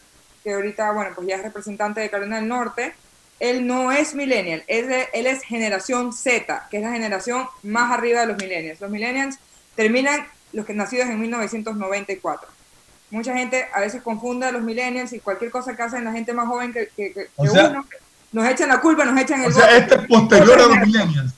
que 0.42 0.52
ahorita, 0.52 0.90
bueno, 0.92 1.12
pues 1.14 1.28
ya 1.28 1.36
es 1.36 1.42
representante 1.42 2.00
de 2.00 2.10
Carolina 2.10 2.36
del 2.36 2.48
Norte, 2.48 2.94
él 3.38 3.66
no 3.66 3.92
es 3.92 4.14
millennial, 4.14 4.64
él, 4.66 4.90
él 5.12 5.26
es 5.28 5.42
generación 5.42 6.12
Z, 6.12 6.66
que 6.68 6.78
es 6.78 6.82
la 6.82 6.90
generación 6.90 7.46
más 7.62 7.92
arriba 7.92 8.22
de 8.22 8.26
los 8.26 8.36
millennials. 8.38 8.80
Los 8.80 8.90
millennials 8.90 9.38
terminan 9.76 10.26
los 10.52 10.66
que 10.66 10.74
nacidos 10.74 11.08
en 11.08 11.20
1994. 11.20 12.57
Mucha 13.10 13.32
gente 13.34 13.66
a 13.72 13.80
veces 13.80 14.02
confunde 14.02 14.46
a 14.46 14.52
los 14.52 14.62
millennials 14.62 15.12
y 15.12 15.20
cualquier 15.20 15.50
cosa 15.50 15.74
que 15.74 15.82
hacen 15.82 16.04
la 16.04 16.12
gente 16.12 16.32
más 16.34 16.46
joven 16.46 16.72
que, 16.72 16.88
que- 16.96 17.12
que- 17.12 17.28
O 17.36 17.46
sea- 17.46 17.68
uno, 17.70 17.86
nos 18.32 18.46
echan 18.48 18.68
la 18.68 18.80
culpa, 18.80 19.04
nos 19.04 19.18
echan 19.20 19.42
el 19.42 19.50
O 19.50 19.54
sea, 19.54 19.76
este 19.76 19.94
es 19.94 20.06
posterior 20.06 20.58
a 20.60 20.66
los 20.66 20.76
millennials. 20.78 21.32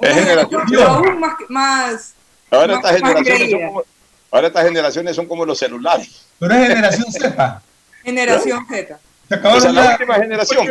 Es 0.00 0.14
generación 0.14 0.62
aún 0.86 1.18
más, 1.20 1.32
más 1.48 2.14
Ahora 2.50 2.76
más- 2.76 2.84
estas 2.92 3.00
más 3.02 3.12
generaciones 3.24 3.50
son 3.50 3.66
como, 3.68 3.82
ahora 4.30 4.46
estas 4.48 4.64
generaciones 4.64 5.16
son 5.16 5.26
como 5.26 5.44
los 5.46 5.58
celulares. 5.58 6.26
Pero 6.38 6.54
es 6.54 6.68
generación 6.68 7.12
Z. 7.12 7.62
generación 8.04 8.66
Z. 8.68 8.98
Se 9.28 9.34
Esa 9.34 9.56
es 9.56 9.64
la 9.74 9.84
ya- 9.84 9.90
última 9.92 10.14
generación. 10.14 10.66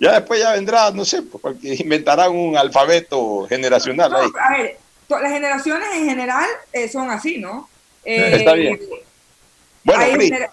Ya 0.00 0.12
después 0.12 0.40
ya 0.40 0.52
vendrá, 0.52 0.90
no 0.92 1.04
sé, 1.04 1.22
pues, 1.22 1.42
porque 1.42 1.74
inventarán 1.74 2.30
un 2.30 2.56
alfabeto 2.56 3.46
generacional 3.48 4.10
No, 4.12 4.18
ahí. 4.18 4.28
a 4.40 4.56
ver, 4.56 4.78
las 5.08 5.32
generaciones 5.32 5.88
en 5.96 6.08
general 6.08 6.46
eh, 6.72 6.88
son 6.88 7.10
así, 7.10 7.38
¿no? 7.38 7.68
Eh, 8.10 8.36
Está 8.36 8.54
bien. 8.54 8.80
Bueno, 9.84 10.02
hay 10.02 10.12
Cris, 10.14 10.30
genera- 10.30 10.52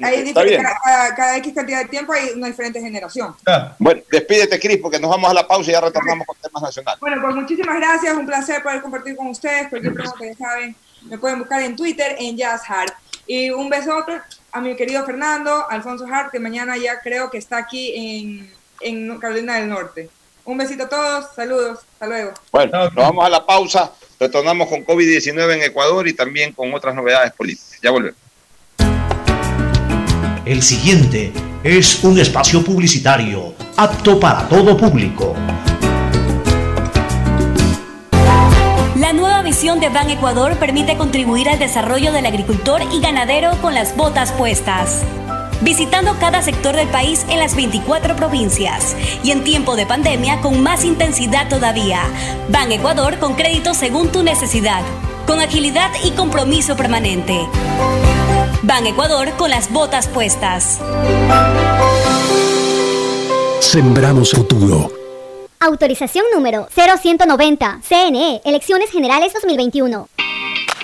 hay 0.00 0.28
está 0.28 0.42
bien. 0.44 0.62
Cada, 0.62 1.14
cada 1.14 1.36
X 1.38 1.52
cantidad 1.54 1.78
de 1.82 1.88
tiempo 1.88 2.12
hay 2.12 2.30
una 2.36 2.46
diferente 2.46 2.80
generación. 2.80 3.34
Bueno, 3.78 4.00
despídete, 4.10 4.58
Cris, 4.60 4.78
porque 4.80 4.98
nos 5.00 5.10
vamos 5.10 5.28
a 5.30 5.34
la 5.34 5.46
pausa 5.46 5.70
y 5.70 5.72
ya 5.72 5.80
retornamos 5.80 6.26
con 6.26 6.36
temas 6.40 6.62
nacionales. 6.62 7.00
Bueno, 7.00 7.20
pues 7.20 7.34
muchísimas 7.34 7.76
gracias, 7.76 8.14
un 8.16 8.26
placer 8.26 8.62
poder 8.62 8.80
compartir 8.80 9.16
con 9.16 9.26
ustedes. 9.26 9.68
Cualquier 9.68 9.92
pregunta, 9.92 10.24
ya 10.24 10.34
saben, 10.36 10.76
Me 11.02 11.18
pueden 11.18 11.40
buscar 11.40 11.60
en 11.62 11.76
Twitter 11.76 12.16
en 12.18 12.36
Jazz 12.36 12.62
Hard. 12.68 12.92
Y 13.26 13.50
un 13.50 13.68
besote 13.68 14.20
a 14.52 14.60
mi 14.60 14.74
querido 14.76 15.04
Fernando, 15.04 15.68
Alfonso 15.68 16.06
Hart, 16.10 16.30
que 16.30 16.38
mañana 16.38 16.76
ya 16.76 17.00
creo 17.00 17.30
que 17.30 17.38
está 17.38 17.58
aquí 17.58 17.92
en, 17.94 18.52
en 18.80 19.18
Carolina 19.18 19.56
del 19.56 19.68
Norte. 19.68 20.08
Un 20.46 20.56
besito 20.58 20.84
a 20.84 20.88
todos, 20.88 21.26
saludos, 21.34 21.80
hasta 21.94 22.06
luego. 22.06 22.32
Bueno, 22.52 22.84
nos 22.84 22.94
vamos 22.94 23.24
a 23.24 23.28
la 23.30 23.44
pausa, 23.44 23.92
retornamos 24.24 24.68
con 24.68 24.84
COVID-19 24.84 25.54
en 25.54 25.62
Ecuador 25.62 26.08
y 26.08 26.14
también 26.14 26.52
con 26.52 26.72
otras 26.72 26.94
novedades 26.94 27.32
políticas. 27.32 27.78
Ya 27.82 27.90
volvemos. 27.90 28.18
El 30.46 30.62
siguiente 30.62 31.32
es 31.62 32.04
un 32.04 32.18
espacio 32.18 32.62
publicitario 32.62 33.54
apto 33.76 34.20
para 34.20 34.48
todo 34.48 34.76
público. 34.76 35.34
La 38.96 39.12
nueva 39.12 39.42
visión 39.42 39.80
de 39.80 39.88
Ban 39.88 40.08
Ecuador 40.10 40.56
permite 40.58 40.96
contribuir 40.96 41.48
al 41.48 41.58
desarrollo 41.58 42.12
del 42.12 42.26
agricultor 42.26 42.80
y 42.92 43.00
ganadero 43.00 43.50
con 43.60 43.74
las 43.74 43.96
botas 43.96 44.32
puestas. 44.32 45.02
Visitando 45.60 46.16
cada 46.18 46.42
sector 46.42 46.76
del 46.76 46.88
país 46.88 47.24
en 47.28 47.38
las 47.38 47.56
24 47.56 48.16
provincias 48.16 48.96
y 49.22 49.30
en 49.30 49.44
tiempo 49.44 49.76
de 49.76 49.86
pandemia 49.86 50.40
con 50.40 50.62
más 50.62 50.84
intensidad 50.84 51.48
todavía. 51.48 52.02
Ban 52.48 52.70
Ecuador 52.72 53.18
con 53.18 53.34
crédito 53.34 53.74
según 53.74 54.10
tu 54.12 54.22
necesidad, 54.22 54.82
con 55.26 55.40
agilidad 55.40 55.90
y 56.04 56.10
compromiso 56.12 56.76
permanente. 56.76 57.46
Ban 58.62 58.86
Ecuador 58.86 59.30
con 59.36 59.50
las 59.50 59.72
botas 59.72 60.08
puestas. 60.08 60.80
Sembramos 63.60 64.32
futuro. 64.32 64.90
Autorización 65.60 66.26
número 66.34 66.68
0190. 66.74 67.80
CNE, 67.82 68.42
Elecciones 68.44 68.90
Generales 68.90 69.32
2021. 69.32 70.08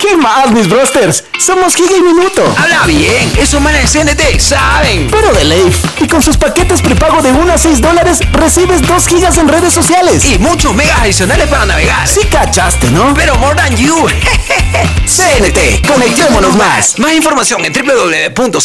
¿Qué 0.01 0.17
más, 0.17 0.51
mis 0.51 0.67
brosters? 0.67 1.25
Somos 1.39 1.77
Giga 1.77 1.95
y 1.95 2.01
Minuto. 2.01 2.43
Habla 2.57 2.87
bien, 2.87 3.31
esos 3.37 3.61
manes 3.61 3.93
de 3.93 4.01
CNT 4.05 4.41
saben. 4.41 5.09
Pero 5.11 5.31
de 5.35 5.45
Leif. 5.45 5.77
Y 6.01 6.09
con 6.09 6.23
sus 6.23 6.39
paquetes 6.39 6.81
prepago 6.81 7.21
de 7.21 7.31
1 7.31 7.53
a 7.53 7.59
6 7.59 7.83
dólares, 7.83 8.21
recibes 8.33 8.81
2 8.87 9.07
gigas 9.07 9.37
en 9.37 9.49
redes 9.49 9.75
sociales. 9.75 10.25
Y 10.25 10.39
muchos 10.39 10.75
megas 10.75 11.01
adicionales 11.01 11.49
para 11.49 11.67
navegar. 11.67 12.09
Sí 12.09 12.21
cachaste, 12.31 12.91
¿no? 12.91 13.13
Pero 13.13 13.35
more 13.37 13.55
than 13.55 13.77
you. 13.77 13.95
CNT, 15.05 15.87
conectémonos 15.87 16.57
más. 16.57 16.99
Más 16.99 17.13
información 17.13 17.63
en 17.67 17.73
www.cnt.com.es. 17.75 18.63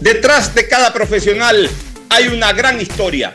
Detrás 0.00 0.54
de 0.54 0.68
cada 0.68 0.94
profesional 0.94 1.70
hay 2.08 2.28
una 2.28 2.54
gran 2.54 2.80
historia. 2.80 3.34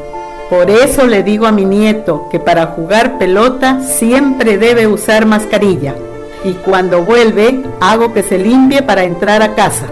Por 0.51 0.69
eso 0.69 1.07
le 1.07 1.23
digo 1.23 1.45
a 1.47 1.53
mi 1.53 1.63
nieto 1.63 2.27
que 2.29 2.37
para 2.37 2.65
jugar 2.65 3.17
pelota 3.17 3.79
siempre 3.79 4.57
debe 4.57 4.85
usar 4.85 5.25
mascarilla. 5.25 5.95
Y 6.43 6.51
cuando 6.55 7.05
vuelve, 7.05 7.61
hago 7.79 8.13
que 8.13 8.21
se 8.21 8.37
limpie 8.37 8.81
para 8.81 9.05
entrar 9.05 9.41
a 9.43 9.55
casa. 9.55 9.87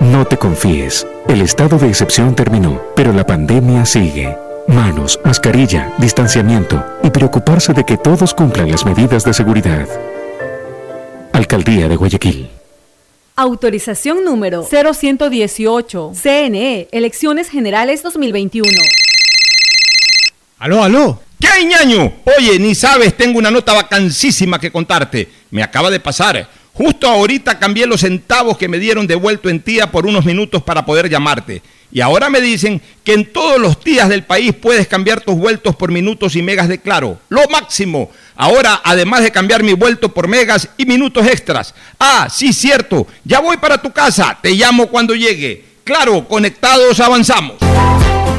No 0.00 0.26
te 0.26 0.36
confíes. 0.36 1.06
El 1.28 1.40
estado 1.40 1.78
de 1.78 1.88
excepción 1.88 2.34
terminó, 2.34 2.78
pero 2.94 3.14
la 3.14 3.24
pandemia 3.24 3.86
sigue. 3.86 4.36
Manos, 4.68 5.18
mascarilla, 5.24 5.94
distanciamiento 5.96 6.84
y 7.02 7.08
preocuparse 7.08 7.72
de 7.72 7.84
que 7.84 7.96
todos 7.96 8.34
cumplan 8.34 8.70
las 8.70 8.84
medidas 8.84 9.24
de 9.24 9.32
seguridad. 9.32 9.88
Alcaldía 11.32 11.88
de 11.88 11.96
Guayaquil. 11.96 12.50
Autorización 13.34 14.26
número 14.26 14.62
0118. 14.62 16.12
CNE, 16.14 16.88
Elecciones 16.92 17.48
Generales 17.48 18.02
2021. 18.02 18.68
Aló, 20.62 20.84
aló. 20.84 21.20
¿Qué 21.40 21.48
hay, 21.48 21.64
ñaño? 21.64 22.12
Oye, 22.38 22.56
ni 22.60 22.76
sabes, 22.76 23.16
tengo 23.16 23.40
una 23.40 23.50
nota 23.50 23.72
vacancísima 23.72 24.60
que 24.60 24.70
contarte. 24.70 25.28
Me 25.50 25.60
acaba 25.60 25.90
de 25.90 25.98
pasar. 25.98 26.48
Justo 26.72 27.08
ahorita 27.08 27.58
cambié 27.58 27.84
los 27.84 28.02
centavos 28.02 28.56
que 28.56 28.68
me 28.68 28.78
dieron 28.78 29.08
devuelto 29.08 29.48
en 29.48 29.58
tía 29.58 29.90
por 29.90 30.06
unos 30.06 30.24
minutos 30.24 30.62
para 30.62 30.86
poder 30.86 31.10
llamarte. 31.10 31.62
Y 31.90 32.00
ahora 32.00 32.30
me 32.30 32.40
dicen 32.40 32.80
que 33.02 33.14
en 33.14 33.32
todos 33.32 33.60
los 33.60 33.82
días 33.82 34.08
del 34.08 34.22
país 34.22 34.52
puedes 34.54 34.86
cambiar 34.86 35.20
tus 35.20 35.34
vueltos 35.34 35.74
por 35.74 35.90
minutos 35.90 36.36
y 36.36 36.42
megas 36.42 36.68
de 36.68 36.78
claro. 36.78 37.18
Lo 37.28 37.48
máximo. 37.48 38.12
Ahora, 38.36 38.82
además 38.84 39.22
de 39.22 39.32
cambiar 39.32 39.64
mi 39.64 39.72
vuelto 39.72 40.14
por 40.14 40.28
megas 40.28 40.68
y 40.76 40.86
minutos 40.86 41.26
extras. 41.26 41.74
Ah, 41.98 42.28
sí, 42.30 42.52
cierto. 42.52 43.08
Ya 43.24 43.40
voy 43.40 43.56
para 43.56 43.82
tu 43.82 43.90
casa. 43.90 44.38
Te 44.40 44.52
llamo 44.52 44.86
cuando 44.86 45.16
llegue. 45.16 45.64
Claro, 45.82 46.28
conectados 46.28 47.00
avanzamos. 47.00 47.56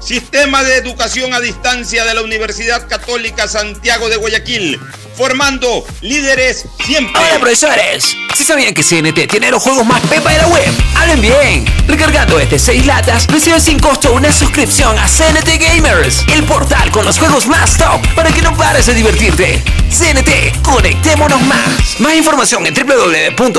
Sistema 0.00 0.62
de 0.62 0.76
Educación 0.76 1.34
a 1.34 1.40
Distancia 1.40 2.04
de 2.04 2.14
la 2.14 2.22
Universidad 2.22 2.86
Católica 2.88 3.48
Santiago 3.48 4.08
de 4.08 4.16
Guayaquil, 4.16 4.80
formando 5.16 5.84
líderes 6.00 6.66
siempre. 6.86 7.20
Hola 7.20 7.40
profesores, 7.40 8.16
si 8.34 8.44
sabían 8.44 8.72
que 8.72 8.84
CNT 8.84 9.28
tiene 9.28 9.50
los 9.50 9.62
juegos 9.62 9.84
más 9.84 10.00
pepa 10.02 10.30
de 10.30 10.38
la 10.38 10.46
web, 10.46 10.72
hablen 10.94 11.20
bien. 11.20 11.64
Recargando 11.88 12.38
este 12.38 12.58
6 12.58 12.86
latas, 12.86 13.26
reciben 13.26 13.60
sin 13.60 13.78
costo 13.78 14.12
una 14.12 14.32
suscripción 14.32 14.96
a 14.98 15.06
CNT 15.08 15.58
Gamers, 15.58 16.24
el 16.32 16.44
portal 16.44 16.90
con 16.90 17.04
los 17.04 17.18
juegos 17.18 17.46
más 17.46 17.76
top 17.76 18.00
para 18.14 18.30
que 18.30 18.40
no 18.40 18.56
pares 18.56 18.86
de 18.86 18.94
divertirte. 18.94 19.62
CNT, 19.90 20.62
conectémonos 20.62 21.40
más. 21.42 21.98
Más 21.98 22.14
información 22.14 22.64
en 22.66 22.74
www.cnt.com.es. 22.74 23.58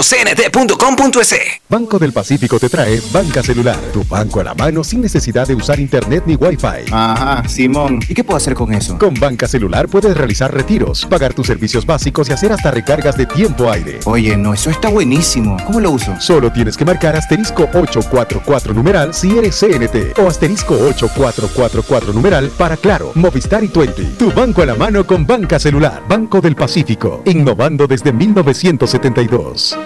Banco 1.67 1.99
del 1.99 2.13
Pacífico 2.13 2.59
te 2.59 2.69
trae 2.69 3.01
Banca 3.11 3.43
Celular, 3.43 3.77
tu 3.91 4.03
banco 4.05 4.39
a 4.39 4.43
la 4.43 4.53
mano 4.53 4.83
sin 4.83 5.01
necesidad 5.01 5.47
de 5.47 5.55
usar 5.55 5.79
internet 5.79 6.23
ni 6.29 6.35
wifi. 6.35 6.91
Ajá, 6.91 7.47
Simón. 7.47 7.99
¿Y 8.07 8.13
qué 8.13 8.23
puedo 8.23 8.37
hacer 8.37 8.53
con 8.53 8.73
eso? 8.73 8.97
Con 8.97 9.15
Banca 9.15 9.47
Celular 9.47 9.87
puedes 9.87 10.15
realizar 10.15 10.53
retiros, 10.53 11.05
pagar 11.05 11.33
tus 11.33 11.47
servicios 11.47 11.85
básicos 11.85 12.29
y 12.29 12.33
hacer 12.33 12.51
hasta 12.51 12.71
recargas 12.71 13.17
de 13.17 13.25
tiempo 13.25 13.69
aire. 13.71 13.99
Oye, 14.05 14.37
no, 14.37 14.53
eso 14.53 14.69
está 14.69 14.89
buenísimo. 14.89 15.57
¿Cómo 15.65 15.79
lo 15.79 15.91
uso? 15.91 16.15
Solo 16.19 16.51
tienes 16.51 16.77
que 16.77 16.85
marcar 16.85 17.15
asterisco 17.15 17.63
844 17.63 18.73
numeral 18.73 19.13
si 19.13 19.37
eres 19.37 19.59
CNT 19.59 20.19
o 20.19 20.27
asterisco 20.27 20.75
8444 20.75 22.13
numeral 22.13 22.49
para 22.57 22.77
Claro, 22.77 23.11
Movistar 23.15 23.63
y 23.63 23.67
20. 23.67 24.03
Tu 24.17 24.31
banco 24.31 24.61
a 24.61 24.67
la 24.67 24.75
mano 24.75 25.05
con 25.05 25.25
Banca 25.25 25.59
Celular. 25.59 26.03
Banco 26.07 26.39
del 26.41 26.55
Pacífico, 26.55 27.23
innovando 27.25 27.87
desde 27.87 28.13
1972. 28.13 29.77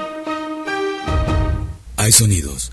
Hay 1.96 2.12
sonidos 2.12 2.72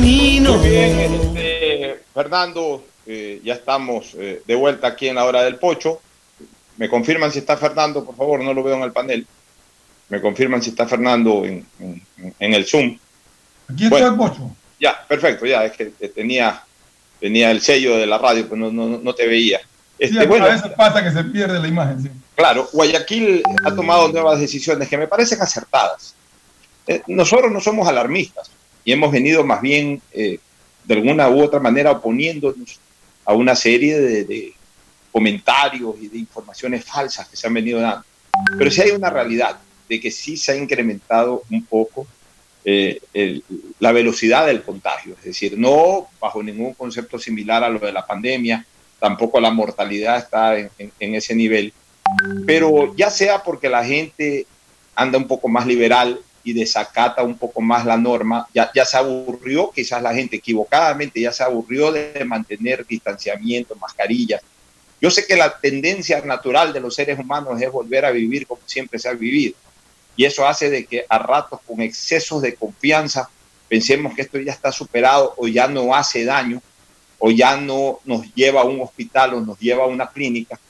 Camino. 0.00 0.58
Muy 0.58 0.68
bien, 0.68 1.14
este, 1.14 2.00
Fernando, 2.12 2.84
eh, 3.06 3.40
ya 3.42 3.54
estamos 3.54 4.12
eh, 4.18 4.42
de 4.46 4.54
vuelta 4.54 4.88
aquí 4.88 5.08
en 5.08 5.14
la 5.14 5.24
hora 5.24 5.42
del 5.42 5.56
pocho. 5.56 6.02
Me 6.76 6.88
confirman 6.90 7.32
si 7.32 7.38
está 7.38 7.56
Fernando, 7.56 8.04
por 8.04 8.14
favor, 8.14 8.40
no 8.44 8.52
lo 8.52 8.62
veo 8.62 8.76
en 8.76 8.82
el 8.82 8.92
panel. 8.92 9.26
Me 10.10 10.20
confirman 10.20 10.62
si 10.62 10.70
está 10.70 10.86
Fernando 10.86 11.46
en, 11.46 11.66
en- 11.80 12.02
en 12.38 12.54
el 12.54 12.66
Zoom. 12.66 12.98
Aquí 13.72 13.84
está 13.84 13.88
Bueno. 13.96 14.08
el 14.08 14.16
pocho. 14.16 14.50
Ya, 14.78 15.02
perfecto, 15.08 15.46
ya, 15.46 15.64
es 15.64 15.72
que 15.72 15.92
que 15.98 16.08
tenía, 16.10 16.62
tenía 17.18 17.50
el 17.50 17.62
sello 17.62 17.96
de 17.96 18.06
la 18.06 18.18
radio, 18.18 18.44
pero 18.50 18.56
no, 18.56 18.70
no, 18.70 18.98
no 18.98 19.14
te 19.14 19.26
veía. 19.26 19.60
Este, 19.98 20.20
Sí, 20.20 20.26
bueno, 20.26 20.44
a 20.44 20.48
veces 20.50 20.72
pasa 20.76 21.02
que 21.02 21.10
se 21.10 21.24
pierde 21.24 21.58
la 21.58 21.68
imagen. 21.68 22.02
Sí. 22.02 22.10
Claro, 22.34 22.68
Guayaquil 22.70 23.42
ha 23.64 23.74
tomado 23.74 24.08
nuevas 24.08 24.38
decisiones 24.38 24.90
que 24.90 24.98
me 24.98 25.08
parecen 25.08 25.40
acertadas. 25.40 26.14
Eh, 26.86 27.00
nosotros 27.06 27.50
no 27.50 27.60
somos 27.62 27.88
alarmistas 27.88 28.50
y 28.86 28.92
hemos 28.92 29.12
venido 29.12 29.44
más 29.44 29.60
bien, 29.60 30.00
eh, 30.12 30.38
de 30.84 30.94
alguna 30.94 31.28
u 31.28 31.42
otra 31.42 31.60
manera, 31.60 31.90
oponiéndonos 31.90 32.78
a 33.26 33.34
una 33.34 33.54
serie 33.56 33.98
de, 34.00 34.24
de 34.24 34.54
comentarios 35.12 35.94
y 36.00 36.08
de 36.08 36.18
informaciones 36.18 36.84
falsas 36.84 37.28
que 37.28 37.36
se 37.36 37.46
han 37.46 37.54
venido 37.54 37.80
dando. 37.80 38.04
Pero 38.58 38.70
sí 38.70 38.82
hay 38.82 38.90
una 38.92 39.10
realidad 39.10 39.58
de 39.88 40.00
que 40.00 40.10
sí 40.10 40.36
se 40.36 40.52
ha 40.52 40.56
incrementado 40.56 41.42
un 41.50 41.64
poco 41.64 42.06
eh, 42.64 43.00
el- 43.14 43.44
la 43.78 43.92
velocidad 43.92 44.44
del 44.46 44.62
contagio, 44.62 45.14
es 45.18 45.24
decir, 45.24 45.56
no 45.56 46.08
bajo 46.20 46.42
ningún 46.42 46.74
concepto 46.74 47.16
similar 47.18 47.62
a 47.62 47.68
lo 47.68 47.78
de 47.78 47.92
la 47.92 48.04
pandemia, 48.04 48.66
tampoco 48.98 49.38
la 49.40 49.50
mortalidad 49.52 50.18
está 50.18 50.58
en- 50.58 50.70
en- 50.78 50.92
en 50.98 51.14
ese 51.14 51.34
nivel, 51.36 51.72
pero 52.46 52.94
ya 52.96 53.08
sea 53.10 53.42
porque 53.42 53.68
la 53.68 53.84
gente 53.84 54.46
anda 54.96 55.16
un 55.18 55.26
poco 55.28 55.48
más 55.48 55.64
liberal 55.66 56.18
y 56.46 56.52
desacata 56.52 57.24
un 57.24 57.36
poco 57.36 57.60
más 57.60 57.84
la 57.84 57.96
norma, 57.96 58.46
ya, 58.54 58.70
ya 58.72 58.84
se 58.84 58.96
aburrió, 58.96 59.72
quizás 59.72 60.00
la 60.00 60.14
gente 60.14 60.36
equivocadamente 60.36 61.20
ya 61.20 61.32
se 61.32 61.42
aburrió 61.42 61.90
de 61.90 62.24
mantener 62.24 62.86
distanciamiento, 62.86 63.74
mascarillas. 63.74 64.40
Yo 65.00 65.10
sé 65.10 65.26
que 65.26 65.34
la 65.34 65.58
tendencia 65.58 66.20
natural 66.20 66.72
de 66.72 66.78
los 66.78 66.94
seres 66.94 67.18
humanos 67.18 67.60
es 67.60 67.70
volver 67.72 68.04
a 68.04 68.12
vivir 68.12 68.46
como 68.46 68.60
siempre 68.64 69.00
se 69.00 69.08
ha 69.08 69.12
vivido. 69.12 69.56
Y 70.14 70.24
eso 70.24 70.46
hace 70.46 70.70
de 70.70 70.86
que 70.86 71.04
a 71.08 71.18
ratos 71.18 71.58
con 71.66 71.80
excesos 71.80 72.40
de 72.42 72.54
confianza 72.54 73.28
pensemos 73.68 74.14
que 74.14 74.22
esto 74.22 74.38
ya 74.38 74.52
está 74.52 74.70
superado 74.70 75.34
o 75.36 75.48
ya 75.48 75.66
no 75.66 75.96
hace 75.96 76.24
daño 76.24 76.62
o 77.18 77.32
ya 77.32 77.56
no 77.56 77.98
nos 78.04 78.32
lleva 78.36 78.60
a 78.60 78.64
un 78.64 78.80
hospital 78.80 79.34
o 79.34 79.40
nos 79.40 79.58
lleva 79.58 79.82
a 79.82 79.88
una 79.88 80.08
clínica 80.08 80.60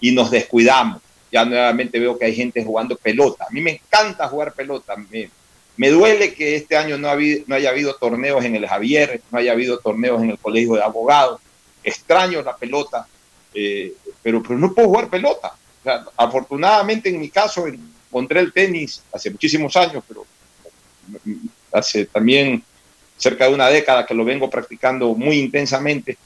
y 0.00 0.12
nos 0.12 0.30
descuidamos. 0.30 1.02
Ya 1.32 1.44
nuevamente 1.44 1.98
veo 1.98 2.18
que 2.18 2.24
hay 2.26 2.34
gente 2.34 2.64
jugando 2.64 2.96
pelota. 2.96 3.44
A 3.48 3.52
mí 3.52 3.60
me 3.60 3.72
encanta 3.72 4.28
jugar 4.28 4.52
pelota. 4.52 4.94
Me, 5.10 5.28
me 5.76 5.90
duele 5.90 6.32
que 6.34 6.56
este 6.56 6.76
año 6.76 6.96
no, 6.98 7.08
ha 7.08 7.12
habido- 7.12 7.44
no 7.46 7.54
haya 7.56 7.70
habido 7.70 7.94
torneos 7.96 8.44
en 8.44 8.56
el 8.56 8.66
Javier, 8.66 9.20
no 9.30 9.38
haya 9.38 9.52
habido 9.52 9.78
torneos 9.78 10.22
en 10.22 10.30
el 10.30 10.38
Colegio 10.38 10.74
de 10.74 10.82
Abogados. 10.82 11.40
Extraño 11.84 12.42
la 12.42 12.56
pelota, 12.56 13.06
eh, 13.54 13.92
pero, 14.22 14.42
pero 14.42 14.58
no 14.58 14.72
puedo 14.74 14.88
jugar 14.88 15.08
pelota. 15.08 15.52
Afortunadamente 16.16 17.08
en 17.08 17.20
mi 17.20 17.28
caso 17.28 17.66
encontré 17.66 18.40
el 18.40 18.52
tenis 18.52 19.02
hace 19.12 19.30
muchísimos 19.30 19.76
años, 19.76 20.02
pero 20.06 20.24
mm, 21.24 21.46
hace 21.72 22.06
también 22.06 22.62
cerca 23.16 23.46
de 23.48 23.54
una 23.54 23.68
década 23.68 24.04
que 24.04 24.14
lo 24.14 24.24
vengo 24.24 24.50
practicando 24.50 25.14
muy 25.14 25.38
intensamente. 25.38 26.16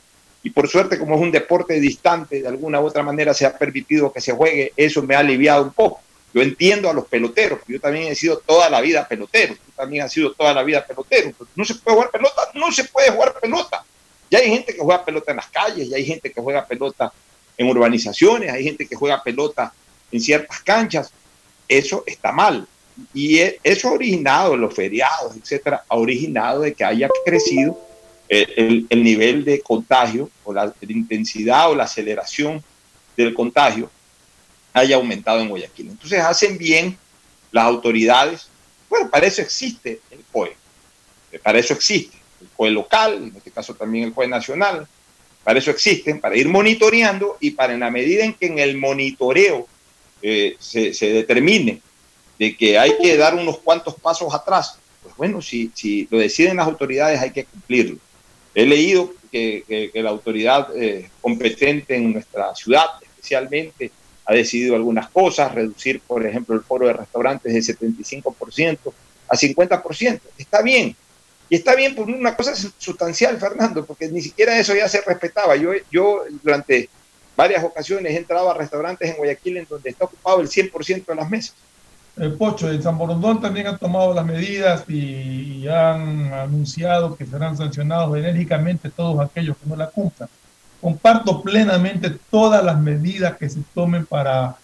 Y 0.43 0.51
por 0.51 0.69
suerte, 0.69 0.99
como 0.99 1.17
es 1.17 1.21
un 1.21 1.31
deporte 1.31 1.79
distante, 1.79 2.41
de 2.41 2.49
alguna 2.49 2.81
u 2.81 2.87
otra 2.87 3.03
manera 3.03 3.35
se 3.35 3.45
ha 3.45 3.57
permitido 3.57 4.13
que 4.13 4.21
se 4.21 4.33
juegue, 4.33 4.73
eso 4.77 5.03
me 5.03 5.15
ha 5.15 5.19
aliviado 5.19 5.65
un 5.65 5.73
poco. 5.73 6.01
Yo 6.33 6.41
entiendo 6.41 6.89
a 6.89 6.95
los 6.95 7.07
peloteros, 7.07 7.59
yo 7.67 7.81
también 7.81 8.07
he 8.07 8.15
sido 8.15 8.39
toda 8.39 8.71
la 8.71 8.81
vida 8.81 9.07
pelotero, 9.07 9.55
tú 9.55 9.73
también 9.77 10.05
has 10.05 10.13
sido 10.13 10.33
toda 10.33 10.55
la 10.55 10.63
vida 10.63 10.87
pelotero. 10.87 11.33
No 11.57 11.65
se 11.65 11.75
puede 11.75 11.97
jugar 11.97 12.11
pelota, 12.11 12.43
no 12.55 12.73
se 12.73 12.85
puede 12.85 13.11
jugar 13.11 13.35
pelota. 13.41 13.85
Ya 14.31 14.39
hay 14.39 14.49
gente 14.49 14.73
que 14.73 14.81
juega 14.81 15.05
pelota 15.05 15.33
en 15.33 15.37
las 15.39 15.49
calles, 15.49 15.89
ya 15.89 15.97
hay 15.97 16.05
gente 16.05 16.31
que 16.31 16.41
juega 16.41 16.65
pelota 16.65 17.13
en 17.59 17.69
urbanizaciones, 17.69 18.51
hay 18.51 18.63
gente 18.63 18.87
que 18.87 18.95
juega 18.95 19.23
pelota 19.23 19.73
en 20.13 20.21
ciertas 20.21 20.61
canchas. 20.61 21.13
Eso 21.69 22.05
está 22.07 22.31
mal. 22.31 22.67
Y 23.13 23.39
e- 23.39 23.59
eso 23.63 23.89
ha 23.89 23.93
originado, 23.93 24.57
los 24.57 24.73
feriados, 24.73 25.37
etcétera, 25.37 25.85
ha 25.89 25.97
originado 25.97 26.61
de 26.61 26.73
que 26.75 26.85
haya 26.85 27.09
crecido 27.25 27.77
el, 28.31 28.87
el 28.89 29.03
nivel 29.03 29.45
de 29.45 29.61
contagio 29.61 30.31
o 30.45 30.53
la, 30.53 30.73
intensidad 30.89 31.69
o 31.69 31.75
la 31.75 31.85
aceleración 31.85 32.63
del 33.17 33.35
contagio 33.35 33.91
haya 34.73 34.97
aumentado 34.97 35.41
en 35.41 35.49
Guayaquil. 35.49 35.89
Entonces 35.89 36.21
hacen 36.21 36.57
bien 36.57 36.97
las 37.51 37.65
autoridades, 37.65 38.49
bueno, 38.89 39.11
para 39.11 39.27
eso 39.27 39.43
existe 39.43 40.01
el 40.13 40.21
COE, 40.31 40.57
eh, 41.33 41.41
para 41.41 41.59
eso 41.59 41.75
existe 41.75 42.17
el 42.41 42.49
COE 42.57 42.71
local, 42.71 43.15
en 43.15 43.37
este 43.37 43.51
caso 43.51 43.75
también 43.75 44.05
el 44.05 44.15
COE 44.15 44.29
nacional, 44.29 44.87
para 45.43 45.59
eso 45.59 45.73
existen, 45.73 46.21
para 46.21 46.37
ir 46.37 46.49
monitoreando 46.49 47.37
y 47.41 47.51
para 47.51 47.75
en 47.75 47.81
la 47.81 47.91
medida 47.91 48.25
en 48.25 48.35
que 48.35 48.47
en 48.47 48.61
el 48.61 48.79
monitoreo 48.79 49.67
eh, 50.23 50.55
se, 50.61 50.95
se 50.95 51.07
determine 51.13 51.81
de 52.39 52.57
que 52.57 52.79
hay 52.79 52.93
que 53.03 53.17
dar 53.17 53.35
unos 53.35 53.59
cuantos 53.59 53.97
pasos 53.97 54.33
atrás, 54.33 54.79
pues 55.03 55.17
bueno, 55.17 55.43
si, 55.43 55.73
si 55.75 56.07
lo 56.11 56.19
deciden 56.19 56.59
las 56.59 56.69
autoridades 56.69 57.21
hay 57.21 57.33
que 57.33 57.45
cumplirlo. 57.45 57.99
He 58.55 58.67
leído 58.67 59.13
que, 59.31 59.91
la 59.95 60.11
autoridad 60.11 60.69
eh, 60.77 61.09
competente 61.21 61.97
en 61.97 62.13
nuestra 62.13 62.55
ciudad, 62.55 62.87
especialmente, 63.03 63.91
ha 64.25 64.35
decidido 64.35 64.77
algunas 64.77 65.09
cosas, 65.11 65.55
reducir, 65.55 66.01
por 66.01 66.25
ejemplo, 66.25 66.55
el 66.55 66.63
foro 66.63 66.87
de 66.87 66.93
restaurantes 66.93 67.53
de 67.53 67.61
75% 67.61 68.79
a 69.29 69.37
50%. 69.37 70.21
Está 70.39 70.63
bien. 70.63 70.95
Y 71.49 71.57
está 71.57 71.75
bien 71.75 71.97
por 71.97 72.07
una 72.07 72.37
cosa 72.37 72.55
sustancial, 72.55 73.39
Fernando, 73.41 73.85
porque 73.85 74.09
ni 74.09 74.21
siquiera 74.21 74.57
eso 74.59 74.75
ya 74.75 74.89
se 74.89 75.01
respetaba. 75.01 75.57
Yo, 75.57 75.73
yo 75.91 76.23
durante 76.43 76.89
varias 77.37 77.65
ocasiones 77.65 78.13
he 78.13 78.19
entrado 78.19 78.51
a 78.51 78.55
restaurantes 78.55 79.11
en 79.11 79.17
Guayaquil 79.17 79.57
en 79.57 79.67
donde 79.69 79.91
está 79.91 80.05
ocupado 80.05 80.41
el 80.41 80.49
100% 80.49 81.07
de 81.07 81.15
las 81.15 81.29
mesas. 81.29 81.55
El 82.17 82.35
Pocho, 82.35 82.71
en 82.71 82.83
San 82.83 82.99
Borondón 82.99 83.41
también 83.41 83.67
han 83.67 83.79
tomado 83.79 84.13
las 84.13 84.27
medidas 84.27 84.85
y, 84.89 85.63
y 85.63 85.69
han 85.69 86.33
anunciado 86.33 87.17
que 87.17 87.25
serán 87.25 87.57
sancionados 87.57 88.17
enérgicamente 88.17 88.91
todos 88.91 89.21
aquellos 89.21 89.57
que 89.57 89.69
no 89.69 89.77
la 89.77 89.87
cumplan. 89.89 90.29
Comparto 90.81 91.43
plenamente 91.43 92.11
todas 92.31 92.65
las 92.65 92.79
medidas 92.79 93.37
que 93.37 93.49
se 93.49 93.61
tomen 93.75 94.07
para 94.07 94.57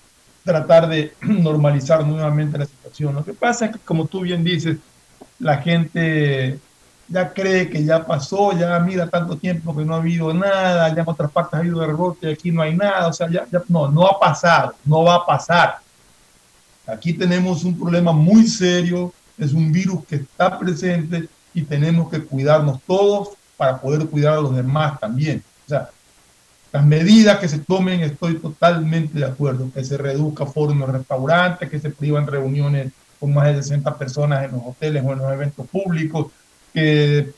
tratar 0.44 0.88
de 0.88 1.12
normalizar 1.20 2.06
nuevamente 2.06 2.56
la 2.56 2.64
situación. 2.64 3.14
Lo 3.14 3.24
que 3.24 3.34
pasa 3.34 3.66
es 3.66 3.72
que, 3.72 3.78
como 3.80 4.06
tú 4.06 4.20
bien 4.20 4.42
dices, 4.42 4.78
la 5.38 5.58
gente 5.58 6.58
ya 7.08 7.32
cree 7.32 7.68
que 7.68 7.84
ya 7.84 8.04
pasó, 8.04 8.52
ya 8.52 8.78
mira 8.80 9.08
tanto 9.08 9.36
tiempo 9.36 9.76
que 9.76 9.84
no 9.84 9.94
ha 9.94 9.98
habido 9.98 10.32
nada, 10.32 10.88
ya 10.94 11.02
en 11.02 11.08
otras 11.08 11.30
partes 11.30 11.54
ha 11.54 11.58
habido 11.58 11.84
rebote, 11.86 12.32
aquí 12.32 12.50
no 12.50 12.62
hay 12.62 12.74
nada, 12.74 13.08
o 13.08 13.12
sea, 13.12 13.28
ya, 13.30 13.46
ya 13.50 13.62
no, 13.68 13.88
no 13.88 14.06
ha 14.06 14.18
pasado, 14.18 14.74
no 14.84 15.04
va 15.04 15.16
a 15.16 15.26
pasar. 15.26 15.78
Aquí 16.86 17.12
tenemos 17.12 17.64
un 17.64 17.78
problema 17.78 18.12
muy 18.12 18.46
serio, 18.46 19.12
es 19.38 19.52
un 19.52 19.72
virus 19.72 20.04
que 20.06 20.16
está 20.16 20.58
presente 20.58 21.28
y 21.52 21.62
tenemos 21.62 22.10
que 22.10 22.22
cuidarnos 22.22 22.80
todos 22.86 23.30
para 23.56 23.78
poder 23.80 24.06
cuidar 24.06 24.34
a 24.34 24.40
los 24.40 24.54
demás 24.54 24.98
también. 25.00 25.42
O 25.66 25.68
sea, 25.68 25.88
las 26.72 26.84
medidas 26.84 27.38
que 27.38 27.48
se 27.48 27.58
tomen 27.58 28.02
estoy 28.02 28.38
totalmente 28.38 29.18
de 29.18 29.24
acuerdo, 29.24 29.70
que 29.72 29.84
se 29.84 29.96
reduzca 29.96 30.46
foro 30.46 30.72
en 30.72 30.80
los 30.80 30.90
restaurantes, 30.90 31.70
que 31.70 31.80
se 31.80 31.90
privan 31.90 32.26
reuniones 32.26 32.92
con 33.18 33.32
más 33.32 33.46
de 33.46 33.62
60 33.62 33.96
personas 33.96 34.44
en 34.44 34.52
los 34.52 34.60
hoteles 34.66 35.02
o 35.04 35.12
en 35.12 35.18
los 35.20 35.32
eventos 35.32 35.66
públicos, 35.68 36.26
que 36.74 37.32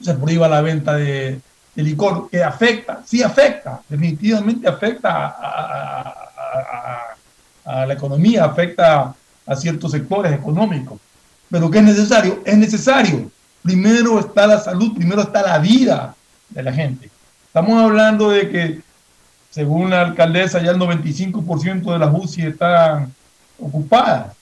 se 0.00 0.14
prohíba 0.14 0.48
la 0.48 0.62
venta 0.62 0.94
de, 0.96 1.40
de 1.74 1.82
licor, 1.82 2.30
que 2.30 2.42
afecta, 2.42 3.02
sí 3.04 3.22
afecta, 3.22 3.82
definitivamente 3.88 4.66
afecta 4.66 5.10
a, 5.10 5.26
a- 5.28 6.00
a- 6.54 7.12
a 7.12 7.13
la 7.64 7.92
economía, 7.92 8.44
afecta 8.44 9.14
a 9.46 9.56
ciertos 9.56 9.90
sectores 9.90 10.32
económicos. 10.32 11.00
Pero 11.50 11.70
que 11.70 11.78
es 11.78 11.84
necesario, 11.84 12.42
es 12.44 12.56
necesario. 12.56 13.30
Primero 13.62 14.18
está 14.18 14.46
la 14.46 14.60
salud, 14.60 14.94
primero 14.94 15.22
está 15.22 15.42
la 15.42 15.58
vida 15.58 16.14
de 16.50 16.62
la 16.62 16.72
gente. 16.72 17.10
Estamos 17.46 17.82
hablando 17.82 18.30
de 18.30 18.50
que, 18.50 18.80
según 19.50 19.90
la 19.90 20.02
alcaldesa, 20.02 20.62
ya 20.62 20.72
el 20.72 20.78
95% 20.78 21.92
de 21.92 21.98
las 21.98 22.12
UCI 22.12 22.42
están 22.46 23.12
ocupadas. 23.58 24.32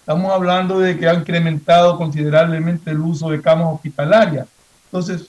Estamos 0.00 0.32
hablando 0.32 0.80
de 0.80 0.98
que 0.98 1.08
ha 1.08 1.14
incrementado 1.14 1.96
considerablemente 1.96 2.90
el 2.90 2.98
uso 2.98 3.30
de 3.30 3.40
camas 3.40 3.74
hospitalarias. 3.74 4.46
Entonces, 4.86 5.28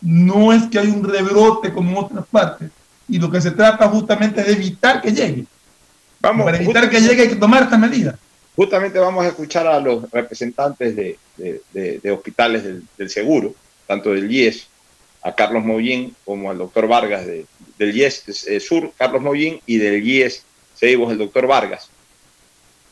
no 0.00 0.52
es 0.52 0.64
que 0.64 0.78
hay 0.78 0.88
un 0.88 1.04
rebrote 1.04 1.72
como 1.72 1.90
en 1.90 1.96
otras 2.04 2.26
partes, 2.26 2.70
y 3.08 3.18
lo 3.18 3.30
que 3.30 3.40
se 3.40 3.50
trata 3.50 3.88
justamente 3.88 4.40
es 4.40 4.46
de 4.46 4.52
evitar 4.54 5.00
que 5.00 5.12
llegue. 5.12 5.46
Vamos, 6.24 6.44
Para 6.46 6.56
evitar 6.58 6.90
que 6.90 7.00
llegue 7.00 7.22
hay 7.22 7.28
que 7.28 7.36
tomar 7.36 7.62
estas 7.64 7.78
medidas. 7.78 8.16
Justamente 8.56 8.98
vamos 8.98 9.24
a 9.24 9.28
escuchar 9.28 9.66
a 9.66 9.80
los 9.80 10.10
representantes 10.10 10.94
de, 10.96 11.18
de- 11.36 11.60
de- 11.72 11.98
de 11.98 12.10
hospitales 12.10 12.62
del, 12.64 12.82
del 12.96 13.10
seguro, 13.10 13.54
tanto 13.86 14.12
del 14.12 14.30
IES, 14.30 14.66
a 15.22 15.34
Carlos 15.34 15.64
Mollín, 15.64 16.14
como 16.24 16.50
al 16.50 16.58
doctor 16.58 16.86
Vargas 16.86 17.26
de- 17.26 17.46
del 17.78 17.96
IES 17.96 18.46
eh, 18.46 18.60
Sur, 18.60 18.92
Carlos 18.96 19.20
Mollín, 19.22 19.60
y 19.66 19.78
del 19.78 20.06
IES 20.06 20.44
Seibos, 20.74 21.10
el 21.12 21.18
doctor 21.18 21.46
Vargas. 21.46 21.88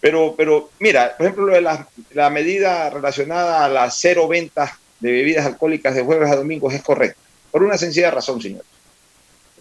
Pero, 0.00 0.34
pero 0.36 0.70
mira, 0.80 1.14
por 1.16 1.26
ejemplo, 1.26 1.46
lo 1.46 1.54
de 1.54 1.60
la, 1.62 1.86
la 2.12 2.28
medida 2.30 2.90
relacionada 2.90 3.64
a 3.64 3.68
las 3.68 3.96
cero 4.00 4.26
ventas 4.26 4.72
de 4.98 5.12
bebidas 5.12 5.46
alcohólicas 5.46 5.94
de 5.94 6.02
jueves 6.02 6.30
a 6.30 6.36
domingos 6.36 6.74
es 6.74 6.82
correcta, 6.82 7.20
por 7.52 7.62
una 7.62 7.78
sencilla 7.78 8.10
razón, 8.10 8.40
señor. 8.42 8.64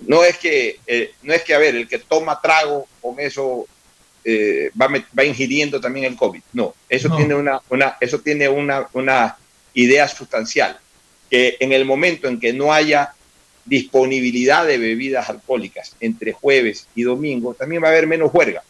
No 0.08 0.24
es 0.24 0.38
que, 0.38 0.80
eh, 0.88 1.14
no 1.24 1.34
es 1.34 1.44
que, 1.44 1.54
a 1.54 1.60
ver, 1.60 1.76
el 1.76 1.88
que 1.88 2.00
toma 2.00 2.40
trago 2.42 2.88
con 3.02 3.20
eso 3.20 3.68
eh, 4.24 4.72
va, 4.80 4.88
va 5.18 5.24
ingiriendo 5.24 5.80
también 5.82 6.06
el 6.06 6.16
COVID. 6.16 6.42
No, 6.54 6.74
eso 6.90 7.10
No. 7.10 7.18
tiene, 7.18 7.36
una, 7.36 7.62
una, 7.70 7.98
eso 8.00 8.20
tiene 8.20 8.48
una, 8.50 8.88
una 8.94 9.38
idea 9.74 10.08
sustancial, 10.08 10.78
que 11.30 11.58
en 11.60 11.72
el 11.72 11.86
momento 11.86 12.28
en 12.28 12.40
que 12.40 12.52
no 12.54 12.74
haya 12.74 13.14
disponibilidad 13.66 14.66
de 14.66 14.78
bebidas 14.78 15.30
alcohólicas 15.30 15.96
entre 16.00 16.34
jueves 16.34 16.88
y 16.96 17.04
domingo, 17.04 17.54
también 17.54 17.82
va 17.84 17.88
a 17.88 17.92
haber 17.92 18.08
menos 18.08 18.32
juerga, 18.32 18.64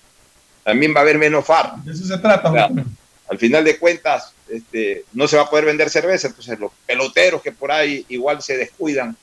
también 0.63 0.93
va 0.93 0.99
a 0.99 1.03
haber 1.03 1.17
menos 1.17 1.45
farra. 1.45 1.75
De 1.83 1.91
eso 1.93 2.05
se 2.05 2.17
trata. 2.17 2.49
O 2.49 2.53
sea, 2.53 2.67
justamente. 2.67 2.91
al 3.29 3.37
final 3.39 3.63
de 3.63 3.77
cuentas, 3.77 4.33
este, 4.49 5.05
no 5.13 5.27
se 5.27 5.37
va 5.37 5.43
a 5.43 5.49
poder 5.49 5.65
vender 5.65 5.89
cerveza, 5.89 6.27
entonces 6.27 6.59
los 6.59 6.71
peloteros 6.85 7.41
que 7.41 7.51
por 7.51 7.71
ahí 7.71 8.05
igual 8.09 8.41
se 8.41 8.57
descuidan 8.57 9.15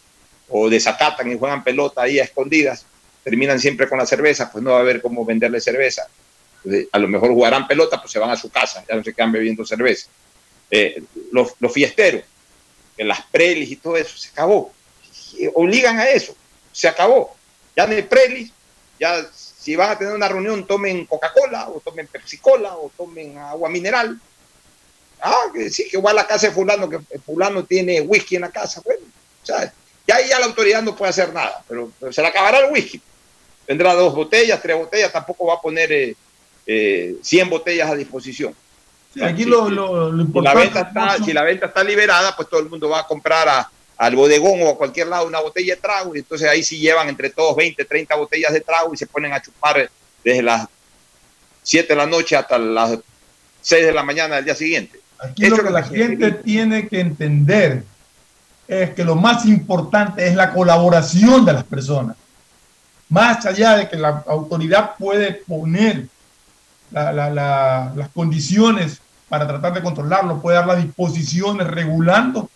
o 0.49 0.69
desacatan 0.69 1.31
y 1.31 1.39
juegan 1.39 1.65
pelota 1.65 2.03
ahí 2.03 2.19
a 2.19 2.25
escondidas, 2.25 2.85
terminan 3.23 3.61
siempre 3.61 3.89
con 3.89 3.99
la 3.99 4.07
cerveza, 4.07 4.51
pues 4.51 4.65
no 4.65 4.71
va 4.71 4.79
a 4.79 4.81
haber 4.81 5.03
cómo 5.03 5.25
venderle 5.25 5.61
cerveza. 5.61 6.07
A 6.93 6.99
lo 6.99 7.09
mejor 7.09 7.31
jugarán 7.31 7.67
pelota, 7.67 8.01
pues 8.01 8.13
se 8.13 8.19
van 8.19 8.31
a 8.31 8.37
su 8.37 8.51
casa, 8.51 8.85
ya 8.89 8.97
no 8.97 9.05
se 9.05 9.15
quedan 9.15 9.33
bebiendo 9.33 9.65
cerveza. 9.65 10.09
Eh, 10.71 11.03
los, 11.33 11.55
los 11.61 11.73
fiesteros, 11.73 12.23
las 12.97 13.23
prelis 13.27 13.71
y 13.71 13.77
todo 13.77 13.97
eso, 13.97 14.17
se 14.17 14.31
acabó. 14.31 14.73
Obligan 15.55 15.99
a 15.99 16.09
eso, 16.09 16.35
se 16.73 16.89
acabó. 16.89 17.37
Ya 17.77 17.87
no 17.87 17.95
hay 17.95 18.03
prelis, 18.03 18.53
ya 18.99 19.25
si 19.33 19.77
van 19.77 19.91
a 19.91 19.99
tener 19.99 20.15
una 20.15 20.29
reunión, 20.29 20.67
tomen 20.67 21.05
Coca-Cola, 21.07 21.69
o 21.69 21.81
tomen 21.81 22.07
Pepsi-Cola, 22.07 22.77
o 22.77 22.91
tomen 22.97 23.37
agua 23.39 23.69
mineral. 23.69 24.19
Ah, 25.21 25.47
que 25.53 25.69
sí, 25.69 25.89
que 25.89 25.99
va 25.99 26.13
a 26.13 26.15
la 26.15 26.27
casa 26.27 26.49
de 26.49 26.55
fulano, 26.55 26.89
que 26.89 27.01
fulano 27.19 27.65
tiene 27.65 28.01
whisky 28.01 28.37
en 28.37 28.43
la 28.43 28.51
casa. 28.51 28.81
Bueno, 28.85 29.03
o 29.43 29.47
ya 30.09 30.17
ahí 30.17 30.29
ya 30.29 30.41
la 30.41 30.47
autoridad 30.47 30.83
no 30.83 30.97
puede 30.97 31.11
hacer 31.11 31.33
nada, 31.33 31.63
pero, 31.69 31.93
pero 32.01 32.13
se 32.13 32.21
le 32.23 32.29
acabará 32.29 32.59
el 32.61 32.73
whisky. 32.73 33.01
Tendrá 33.67 33.93
dos 33.95 34.15
botellas, 34.15 34.61
tres 34.63 34.77
botellas, 34.77 35.13
tampoco 35.13 35.47
va 35.47 35.55
a 35.55 35.61
poner 35.61 35.93
eh, 35.93 36.17
eh, 36.67 37.17
100 37.23 37.51
botellas 37.51 37.91
a 37.91 37.95
disposición. 37.95 38.55
Sí, 39.13 39.23
aquí 39.23 39.45
lo, 39.45 39.69
lo, 39.69 40.11
lo 40.11 40.11
Si 40.11 40.17
la, 40.17 40.23
importante 40.25 40.61
venta 40.65 40.81
está, 40.81 41.03
Alfonso, 41.05 41.25
si 41.25 41.33
la 41.35 41.43
venta 41.43 41.67
está 41.67 41.85
liberada, 41.85 42.35
pues 42.35 42.49
todo 42.49 42.61
el 42.61 42.69
mundo 42.71 42.89
va 42.89 43.01
a 43.01 43.07
comprar 43.07 43.49
a- 43.49 43.71
al 43.99 44.15
bodegón 44.17 44.63
o 44.63 44.71
a 44.71 44.79
cualquier 44.79 45.09
lado 45.09 45.27
una 45.27 45.41
botella 45.41 45.75
de 45.75 45.81
trago 45.81 46.15
y 46.15 46.21
entonces 46.21 46.49
ahí 46.49 46.63
sí 46.63 46.79
llevan 46.79 47.09
entre 47.09 47.31
todos 47.31 47.57
20, 47.57 47.85
30 47.85 48.15
botellas 48.15 48.53
de 48.53 48.61
trago 48.61 48.95
y 48.95 48.97
se 48.97 49.07
ponen 49.09 49.33
a 49.33 49.43
chupar 49.43 49.91
desde 50.25 50.41
las 50.43 50.67
7 51.65 51.89
de 51.89 51.97
la 51.97 52.07
noche 52.07 52.37
hasta 52.37 52.59
las 52.59 52.97
6 53.61 53.85
de 53.87 53.93
la 53.93 54.03
mañana 54.05 54.37
del 54.37 54.45
día 54.45 54.55
siguiente. 54.55 55.01
Aquí 55.19 55.45
Eso 55.47 55.57
lo 55.57 55.65
que 55.65 55.71
la 55.71 55.81
lo 55.81 55.87
gente 55.89 56.31
tiene 56.31 56.87
que 56.89 57.01
entender 57.01 57.83
es 58.69 58.91
que 58.91 59.03
lo 59.05 59.17
más 59.17 59.47
importante 59.47 60.29
es 60.29 60.35
la 60.37 60.53
colaboración 60.53 61.45
de 61.45 61.55
las 61.55 61.65
personas. 61.65 62.17
Más 63.09 63.45
allá 63.47 63.77
de 63.77 63.89
que 63.89 63.97
la 63.97 64.23
autoridad 64.29 64.91
puede 64.99 65.33
poner 65.33 66.07
la- 66.91 67.13
la- 67.13 67.31
la- 67.31 67.93
las 67.97 68.09
condiciones 68.11 69.01
para 69.29 69.47
tratar 69.47 69.73
de 69.75 69.83
controlarlo, 69.83 70.41
puede 70.41 70.57
dar 70.59 70.67
las 70.67 70.83
disposiciones 70.83 71.67
regulando, 71.67 72.51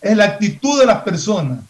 es 0.00 0.16
la 0.16 0.24
actitud 0.24 0.78
de 0.80 0.86
las 0.86 1.02
personas, 1.02 1.60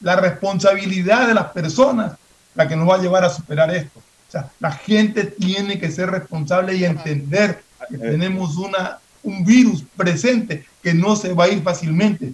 la 0.00 0.16
responsabilidad 0.16 1.26
de 1.26 1.34
las 1.34 1.46
personas 1.46 2.12
la 2.54 2.68
que 2.68 2.76
nos 2.76 2.88
va 2.88 2.96
a 2.96 3.00
llevar 3.02 3.24
a 3.24 3.30
superar 3.30 3.74
esto. 3.74 3.98
O 3.98 4.30
sea, 4.32 4.48
la 4.60 4.70
gente 4.72 5.24
tiene 5.24 5.78
que 5.78 5.90
ser 5.90 6.10
responsable 6.10 6.74
y 6.74 6.84
entender 6.84 7.62
que 7.88 7.98
tenemos 7.98 8.56
una, 8.56 8.98
un 9.22 9.44
virus 9.44 9.84
presente 9.96 10.64
que 10.82 10.94
no 10.94 11.16
se 11.16 11.32
va 11.34 11.44
a 11.44 11.48
ir 11.48 11.62
fácilmente. 11.62 12.32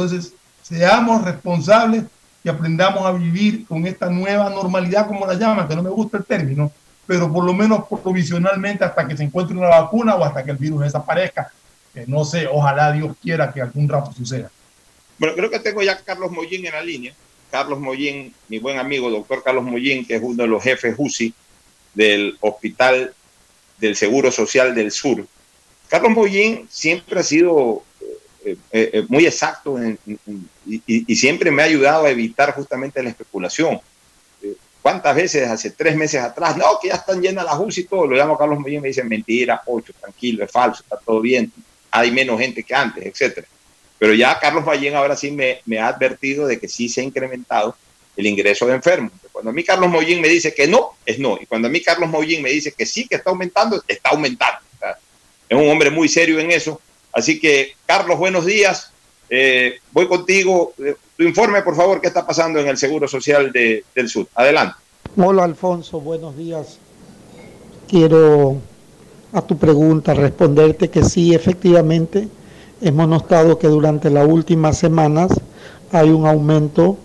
Entonces, 0.00 0.32
seamos 0.62 1.22
responsables 1.22 2.04
y 2.42 2.48
aprendamos 2.48 3.04
a 3.04 3.12
vivir 3.12 3.66
con 3.66 3.86
esta 3.86 4.08
nueva 4.08 4.48
normalidad, 4.48 5.06
como 5.06 5.26
la 5.26 5.34
llaman, 5.34 5.68
que 5.68 5.76
no 5.76 5.82
me 5.82 5.90
gusta 5.90 6.16
el 6.16 6.24
término, 6.24 6.72
pero 7.06 7.30
por 7.30 7.44
lo 7.44 7.52
menos 7.52 7.84
provisionalmente 8.02 8.82
hasta 8.82 9.06
que 9.06 9.14
se 9.14 9.24
encuentre 9.24 9.54
una 9.54 9.68
vacuna 9.68 10.14
o 10.14 10.24
hasta 10.24 10.42
que 10.42 10.52
el 10.52 10.56
virus 10.56 10.80
desaparezca. 10.80 11.52
Que 11.92 12.06
no 12.06 12.24
sé, 12.24 12.46
ojalá 12.46 12.92
Dios 12.92 13.14
quiera 13.20 13.52
que 13.52 13.60
algún 13.60 13.88
rato 13.88 14.10
suceda. 14.12 14.50
Bueno, 15.18 15.34
creo 15.34 15.50
que 15.50 15.58
tengo 15.58 15.82
ya 15.82 15.92
a 15.92 15.98
Carlos 15.98 16.30
Mollín 16.30 16.64
en 16.64 16.72
la 16.72 16.82
línea. 16.82 17.12
Carlos 17.50 17.78
Mollín, 17.78 18.32
mi 18.48 18.58
buen 18.58 18.78
amigo, 18.78 19.10
doctor 19.10 19.42
Carlos 19.42 19.64
Mollín, 19.64 20.06
que 20.06 20.14
es 20.14 20.22
uno 20.22 20.44
de 20.44 20.48
los 20.48 20.62
jefes 20.62 20.94
UCI 20.96 21.34
del 21.92 22.38
Hospital 22.40 23.12
del 23.76 23.96
Seguro 23.96 24.32
Social 24.32 24.74
del 24.74 24.92
Sur. 24.92 25.26
Carlos 25.88 26.12
Mollín 26.12 26.66
siempre 26.70 27.20
ha 27.20 27.22
sido 27.22 27.82
eh, 28.42 28.56
eh, 28.72 28.90
eh, 28.94 29.04
muy 29.08 29.26
exacto 29.26 29.78
y, 30.66 31.14
siempre 31.14 31.50
me 31.50 31.62
ha 31.62 31.66
ayudado 31.66 32.06
a 32.06 32.10
evitar 32.10 32.54
justamente 32.54 33.02
la 33.02 33.10
especulación. 33.10 33.80
¿Cuántas 34.80 35.14
veces 35.14 35.46
hace 35.48 35.70
tres 35.70 35.94
meses 35.94 36.22
atrás? 36.22 36.56
No, 36.56 36.78
que 36.80 36.88
ya 36.88 36.94
están 36.94 37.20
llenas 37.20 37.44
las 37.44 37.58
UCI 37.58 37.82
y 37.82 37.84
todo. 37.84 38.06
Lo 38.06 38.16
llamo 38.16 38.38
Carlos 38.38 38.58
Mollín 38.58 38.78
y 38.78 38.80
me 38.80 38.88
dice, 38.88 39.04
mentira, 39.04 39.60
Pocho, 39.62 39.92
tranquilo, 39.92 40.42
es 40.42 40.50
falso, 40.50 40.82
está 40.82 40.96
todo 40.96 41.20
bien. 41.20 41.52
Hay 41.90 42.10
menos 42.10 42.40
gente 42.40 42.62
que 42.62 42.74
antes, 42.74 43.04
etcétera. 43.04 43.46
Pero 43.98 44.14
ya 44.14 44.38
Carlos 44.40 44.64
Ballén 44.64 44.96
ahora 44.96 45.14
sí 45.14 45.30
me, 45.30 45.78
ha 45.78 45.88
advertido 45.88 46.46
de 46.46 46.58
que 46.58 46.68
sí 46.68 46.88
se 46.88 47.02
ha 47.02 47.04
incrementado 47.04 47.76
el 48.16 48.26
ingreso 48.26 48.66
de 48.66 48.76
enfermos. 48.76 49.12
Cuando 49.30 49.50
a 49.50 49.52
mí 49.52 49.62
Carlos 49.62 49.90
Mollín 49.90 50.22
me 50.22 50.28
dice 50.28 50.54
que 50.54 50.66
no, 50.66 50.92
es 51.04 51.18
no. 51.18 51.38
Y 51.38 51.44
cuando 51.44 51.68
a 51.68 51.70
mí 51.70 51.82
Carlos 51.82 52.08
Mollín 52.08 52.42
me 52.42 52.48
dice 52.48 52.72
que 52.72 52.86
sí, 52.86 53.06
que 53.06 53.16
está 53.16 53.28
aumentando, 53.28 53.84
está 53.86 54.08
aumentando. 54.10 54.60
Es 55.50 55.58
un 55.58 55.68
hombre 55.68 55.90
muy 55.90 56.08
serio 56.08 56.38
en 56.38 56.50
eso. 56.50 56.80
Así 57.12 57.40
que, 57.40 57.72
Carlos, 57.86 58.18
buenos 58.18 58.46
días. 58.46 58.90
Eh, 59.28 59.78
voy 59.92 60.06
contigo. 60.08 60.72
Eh, 60.78 60.96
tu 61.16 61.24
informe, 61.24 61.62
por 61.62 61.76
favor, 61.76 62.00
qué 62.00 62.08
está 62.08 62.26
pasando 62.26 62.58
en 62.60 62.68
el 62.68 62.76
Seguro 62.76 63.06
Social 63.08 63.52
de- 63.52 63.84
del 63.94 64.08
Sur. 64.08 64.26
Adelante. 64.34 64.74
Hola 65.16 65.44
Alfonso, 65.44 66.00
buenos 66.00 66.36
días. 66.36 66.78
Quiero 67.88 68.58
a 69.32 69.42
tu 69.42 69.56
pregunta 69.58 70.14
responderte 70.14 70.88
que 70.90 71.04
sí, 71.04 71.34
efectivamente, 71.34 72.28
hemos 72.80 73.08
notado 73.08 73.58
que 73.58 73.66
durante 73.68 74.10
las 74.10 74.26
últimas 74.28 74.78
semanas 74.78 75.32
hay 75.92 76.10
un 76.10 76.26
aumento 76.26 76.96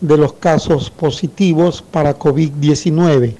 de 0.00 0.18
los 0.18 0.34
casos 0.34 0.90
positivos 0.90 1.82
para 1.82 2.18
COVID-19, 2.18 3.36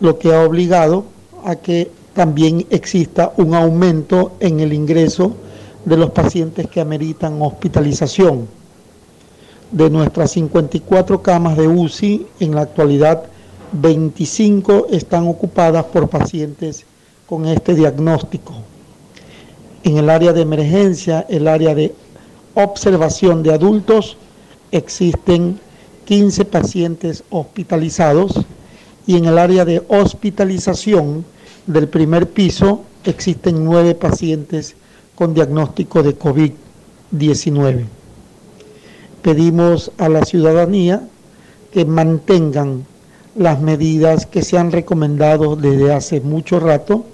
lo 0.00 0.18
que 0.18 0.34
ha 0.34 0.42
obligado 0.42 1.04
a 1.44 1.56
que 1.56 1.90
también 2.16 2.66
exista 2.70 3.32
un 3.36 3.54
aumento 3.54 4.32
en 4.40 4.60
el 4.60 4.72
ingreso 4.72 5.36
de 5.84 5.98
los 5.98 6.10
pacientes 6.10 6.66
que 6.66 6.80
ameritan 6.80 7.42
hospitalización. 7.42 8.48
De 9.70 9.90
nuestras 9.90 10.30
54 10.30 11.22
camas 11.22 11.58
de 11.58 11.68
UCI, 11.68 12.26
en 12.40 12.54
la 12.54 12.62
actualidad 12.62 13.24
25 13.72 14.86
están 14.90 15.28
ocupadas 15.28 15.84
por 15.84 16.08
pacientes 16.08 16.86
con 17.26 17.44
este 17.44 17.74
diagnóstico. 17.74 18.54
En 19.84 19.98
el 19.98 20.08
área 20.08 20.32
de 20.32 20.40
emergencia, 20.40 21.26
el 21.28 21.46
área 21.46 21.74
de 21.74 21.94
observación 22.54 23.42
de 23.42 23.52
adultos, 23.52 24.16
existen 24.72 25.60
15 26.06 26.46
pacientes 26.46 27.24
hospitalizados 27.28 28.32
y 29.06 29.18
en 29.18 29.26
el 29.26 29.36
área 29.36 29.66
de 29.66 29.82
hospitalización 29.86 31.26
del 31.66 31.88
primer 31.88 32.30
piso 32.30 32.82
existen 33.04 33.64
nueve 33.64 33.94
pacientes 33.94 34.76
con 35.14 35.34
diagnóstico 35.34 36.02
de 36.02 36.18
COVID-19. 36.18 37.84
Pedimos 39.22 39.90
a 39.98 40.08
la 40.08 40.24
ciudadanía 40.24 41.02
que 41.72 41.84
mantengan 41.84 42.84
las 43.34 43.60
medidas 43.60 44.26
que 44.26 44.42
se 44.42 44.56
han 44.56 44.72
recomendado 44.72 45.56
desde 45.56 45.92
hace 45.92 46.20
mucho 46.20 46.60
rato, 46.60 47.04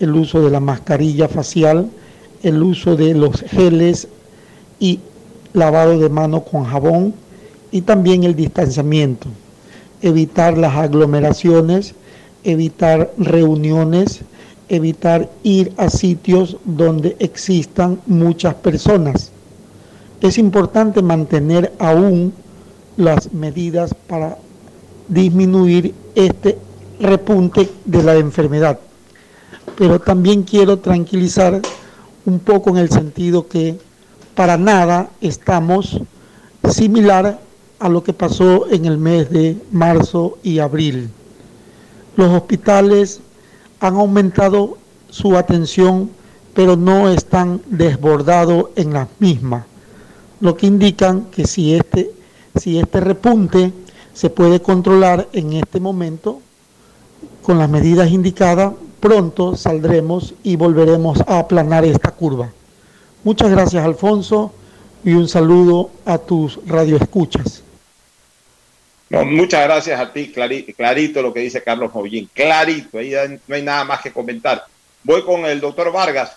el 0.00 0.14
uso 0.14 0.42
de 0.42 0.50
la 0.50 0.60
mascarilla 0.60 1.28
facial, 1.28 1.88
el 2.42 2.62
uso 2.62 2.96
de 2.96 3.14
los 3.14 3.40
geles 3.42 4.08
y 4.78 5.00
lavado 5.52 5.98
de 5.98 6.08
mano 6.08 6.44
con 6.44 6.64
jabón 6.64 7.14
y 7.70 7.82
también 7.82 8.24
el 8.24 8.34
distanciamiento, 8.34 9.28
evitar 10.02 10.58
las 10.58 10.74
aglomeraciones, 10.74 11.94
evitar 12.44 13.12
reuniones, 13.18 14.20
evitar 14.68 15.30
ir 15.42 15.72
a 15.76 15.90
sitios 15.90 16.56
donde 16.64 17.16
existan 17.18 18.00
muchas 18.06 18.54
personas. 18.54 19.30
Es 20.20 20.38
importante 20.38 21.02
mantener 21.02 21.72
aún 21.78 22.32
las 22.96 23.32
medidas 23.32 23.94
para 24.06 24.38
disminuir 25.08 25.94
este 26.14 26.58
repunte 27.00 27.68
de 27.84 28.02
la 28.02 28.14
enfermedad. 28.16 28.78
Pero 29.76 29.98
también 30.00 30.42
quiero 30.42 30.78
tranquilizar 30.78 31.60
un 32.24 32.38
poco 32.38 32.70
en 32.70 32.76
el 32.76 32.90
sentido 32.90 33.48
que 33.48 33.76
para 34.34 34.56
nada 34.56 35.10
estamos 35.20 36.00
similar 36.70 37.38
a 37.78 37.88
lo 37.88 38.02
que 38.02 38.12
pasó 38.12 38.70
en 38.70 38.86
el 38.86 38.98
mes 38.98 39.30
de 39.30 39.56
marzo 39.70 40.38
y 40.42 40.58
abril. 40.58 41.10
Los 42.16 42.30
hospitales 42.30 43.20
han 43.80 43.96
aumentado 43.96 44.78
su 45.10 45.36
atención, 45.36 46.10
pero 46.54 46.76
no 46.76 47.08
están 47.08 47.60
desbordados 47.66 48.66
en 48.76 48.92
las 48.92 49.08
mismas, 49.18 49.64
lo 50.40 50.56
que 50.56 50.66
indican 50.66 51.26
que 51.26 51.46
si 51.46 51.74
este, 51.74 52.12
si 52.56 52.78
este 52.78 53.00
repunte 53.00 53.72
se 54.12 54.30
puede 54.30 54.60
controlar 54.60 55.28
en 55.32 55.54
este 55.54 55.80
momento, 55.80 56.40
con 57.42 57.58
las 57.58 57.68
medidas 57.68 58.10
indicadas, 58.10 58.72
pronto 59.00 59.56
saldremos 59.56 60.34
y 60.42 60.56
volveremos 60.56 61.20
a 61.26 61.40
aplanar 61.40 61.84
esta 61.84 62.10
curva. 62.10 62.50
Muchas 63.22 63.50
gracias, 63.50 63.84
Alfonso, 63.84 64.52
y 65.04 65.12
un 65.12 65.28
saludo 65.28 65.90
a 66.06 66.16
tus 66.18 66.58
radioescuchas. 66.66 67.62
No, 69.10 69.24
muchas 69.24 69.64
gracias 69.64 70.00
a 70.00 70.12
ti, 70.12 70.32
clarito, 70.32 71.22
lo 71.22 71.32
que 71.32 71.40
dice 71.40 71.62
Carlos 71.62 71.92
Mollín, 71.94 72.28
clarito, 72.32 72.98
ahí 72.98 73.12
no 73.46 73.54
hay 73.54 73.62
nada 73.62 73.84
más 73.84 74.00
que 74.00 74.12
comentar. 74.12 74.64
Voy 75.02 75.22
con 75.22 75.44
el 75.44 75.60
doctor 75.60 75.92
Vargas. 75.92 76.36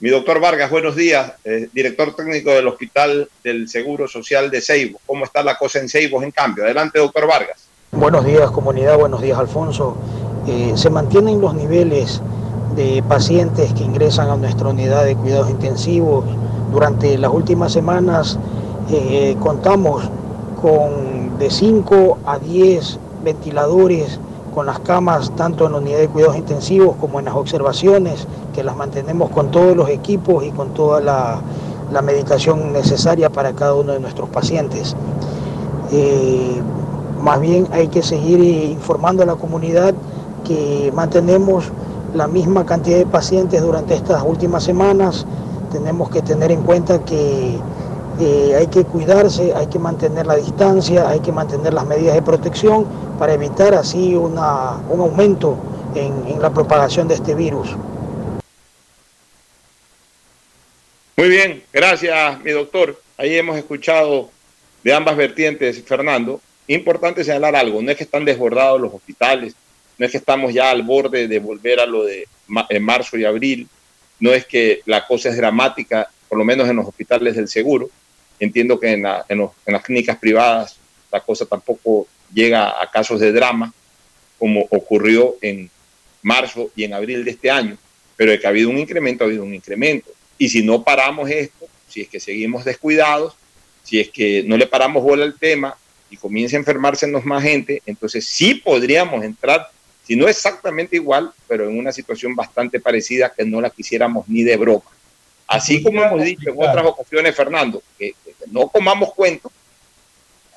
Mi 0.00 0.10
doctor 0.10 0.40
Vargas, 0.40 0.68
buenos 0.70 0.96
días, 0.96 1.32
eh, 1.44 1.68
director 1.72 2.14
técnico 2.14 2.50
del 2.50 2.66
Hospital 2.66 3.28
del 3.42 3.68
Seguro 3.68 4.08
Social 4.08 4.50
de 4.50 4.60
Ceibo. 4.60 5.00
¿Cómo 5.06 5.24
está 5.24 5.42
la 5.42 5.56
cosa 5.56 5.78
en 5.78 5.88
Ceibo 5.88 6.22
en 6.22 6.32
cambio? 6.32 6.64
Adelante, 6.64 6.98
doctor 6.98 7.26
Vargas. 7.26 7.68
Buenos 7.92 8.24
días, 8.24 8.50
comunidad, 8.50 8.98
buenos 8.98 9.22
días, 9.22 9.38
Alfonso. 9.38 9.96
Eh, 10.48 10.72
se 10.74 10.90
mantienen 10.90 11.40
los 11.40 11.54
niveles 11.54 12.20
de 12.74 13.02
pacientes 13.08 13.72
que 13.74 13.84
ingresan 13.84 14.28
a 14.28 14.36
nuestra 14.36 14.68
unidad 14.68 15.04
de 15.04 15.14
cuidados 15.14 15.50
intensivos. 15.50 16.24
Durante 16.72 17.16
las 17.16 17.30
últimas 17.30 17.72
semanas 17.72 18.38
eh, 18.90 19.36
contamos 19.40 20.10
con 20.62 21.38
de 21.38 21.50
5 21.50 22.18
a 22.24 22.38
10 22.38 22.98
ventiladores 23.24 24.20
con 24.54 24.66
las 24.66 24.78
camas 24.80 25.32
tanto 25.34 25.66
en 25.66 25.72
la 25.72 25.78
unidad 25.78 25.98
de 25.98 26.08
cuidados 26.08 26.36
intensivos 26.36 26.96
como 27.00 27.18
en 27.18 27.24
las 27.24 27.34
observaciones, 27.34 28.26
que 28.54 28.62
las 28.62 28.76
mantenemos 28.76 29.30
con 29.30 29.50
todos 29.50 29.76
los 29.76 29.88
equipos 29.88 30.44
y 30.44 30.50
con 30.50 30.72
toda 30.74 31.00
la, 31.00 31.40
medicación 32.02 32.72
necesaria 32.72 33.28
para 33.28 33.52
cada 33.52 33.74
uno 33.74 33.92
de 33.92 34.00
nuestros 34.00 34.28
pacientes. 34.30 34.96
Eh, 35.90 36.62
más 37.20 37.38
bien 37.38 37.68
hay 37.70 37.88
que 37.88 38.02
seguir 38.02 38.40
informando 38.40 39.22
a 39.22 39.26
la 39.26 39.34
comunidad 39.34 39.92
que 40.44 40.90
mantenemos 40.94 41.70
la 42.14 42.28
misma 42.28 42.64
cantidad 42.64 42.96
de 42.96 43.06
pacientes 43.06 43.60
durante 43.60 43.94
estas 43.94 44.22
últimas 44.22 44.64
semanas. 44.64 45.26
Tenemos 45.70 46.08
que 46.08 46.22
tener 46.22 46.50
en 46.50 46.62
cuenta 46.62 47.04
que 47.04 47.58
eh, 48.20 48.54
hay 48.58 48.66
que 48.66 48.84
cuidarse, 48.84 49.52
hay 49.54 49.66
que 49.66 49.78
mantener 49.78 50.26
la 50.26 50.36
distancia, 50.36 51.08
hay 51.08 51.20
que 51.20 51.32
mantener 51.32 51.72
las 51.72 51.86
medidas 51.86 52.14
de 52.14 52.22
protección 52.22 52.86
para 53.18 53.34
evitar 53.34 53.74
así 53.74 54.14
una, 54.14 54.76
un 54.88 55.00
aumento 55.00 55.56
en, 55.94 56.26
en 56.26 56.42
la 56.42 56.50
propagación 56.52 57.08
de 57.08 57.14
este 57.14 57.34
virus. 57.34 57.68
Muy 61.16 61.28
bien, 61.28 61.62
gracias 61.72 62.40
mi 62.42 62.50
doctor. 62.50 63.00
Ahí 63.16 63.36
hemos 63.36 63.56
escuchado 63.56 64.30
de 64.82 64.92
ambas 64.92 65.16
vertientes, 65.16 65.82
Fernando. 65.84 66.40
Importante 66.66 67.24
señalar 67.24 67.54
algo, 67.54 67.82
no 67.82 67.90
es 67.90 67.96
que 67.96 68.04
están 68.04 68.24
desbordados 68.24 68.80
los 68.80 68.94
hospitales, 68.94 69.54
no 69.98 70.06
es 70.06 70.12
que 70.12 70.18
estamos 70.18 70.54
ya 70.54 70.70
al 70.70 70.82
borde 70.82 71.28
de 71.28 71.38
volver 71.38 71.80
a 71.80 71.86
lo 71.86 72.04
de 72.04 72.26
marzo 72.80 73.16
y 73.16 73.24
abril, 73.24 73.68
no 74.20 74.32
es 74.32 74.46
que 74.46 74.80
la 74.86 75.06
cosa 75.06 75.28
es 75.28 75.36
dramática, 75.36 76.08
por 76.28 76.38
lo 76.38 76.44
menos 76.44 76.68
en 76.68 76.76
los 76.76 76.86
hospitales 76.86 77.36
del 77.36 77.48
seguro. 77.48 77.90
Entiendo 78.40 78.78
que 78.78 78.92
en, 78.92 79.02
las 79.02 79.82
clínicas 79.82 80.18
privadas 80.18 80.76
la 81.10 81.20
cosa 81.20 81.46
tampoco 81.46 82.06
llega 82.32 82.82
a 82.82 82.90
casos 82.90 83.20
de 83.20 83.32
drama, 83.32 83.72
como 84.38 84.62
ocurrió 84.70 85.36
en 85.40 85.70
marzo 86.22 86.70
y 86.74 86.84
en 86.84 86.94
abril 86.94 87.24
de 87.24 87.32
este 87.32 87.50
año, 87.50 87.76
pero 88.16 88.32
de 88.32 88.40
que 88.40 88.46
ha 88.46 88.50
habido 88.50 88.70
un 88.70 88.78
incremento, 88.78 89.24
ha 89.24 89.26
habido 89.26 89.44
un 89.44 89.54
incremento. 89.54 90.10
Y 90.38 90.48
si 90.48 90.62
no 90.62 90.82
paramos 90.82 91.30
esto, 91.30 91.66
si 91.88 92.00
es 92.00 92.08
que 92.08 92.18
seguimos 92.18 92.64
descuidados, 92.64 93.34
si 93.84 94.00
es 94.00 94.10
que 94.10 94.42
no 94.44 94.56
le 94.56 94.66
paramos 94.66 95.02
bola 95.02 95.24
al 95.24 95.38
tema 95.38 95.76
y 96.10 96.16
comienza 96.16 96.56
a 96.56 96.60
enfermarse 96.60 97.06
más 97.06 97.42
gente, 97.42 97.82
entonces 97.86 98.26
sí 98.26 98.54
podríamos 98.54 99.24
entrar 99.24 99.68
si 100.04 100.16
no 100.16 100.28
exactamente 100.28 100.96
igual, 100.96 101.32
pero 101.46 101.68
en 101.68 101.78
una 101.78 101.92
situación 101.92 102.34
bastante 102.34 102.80
parecida 102.80 103.32
que 103.32 103.44
no 103.44 103.60
la 103.60 103.70
quisiéramos 103.70 104.28
ni 104.28 104.42
de 104.42 104.56
broma. 104.56 104.84
Así 105.52 105.82
como 105.82 106.02
hemos 106.02 106.22
dicho 106.22 106.50
en 106.50 106.56
otras 106.56 106.84
ocasiones, 106.84 107.34
Fernando, 107.34 107.82
que, 107.98 108.14
no 108.50 108.68
comamos 108.68 109.12
cuentos, 109.14 109.52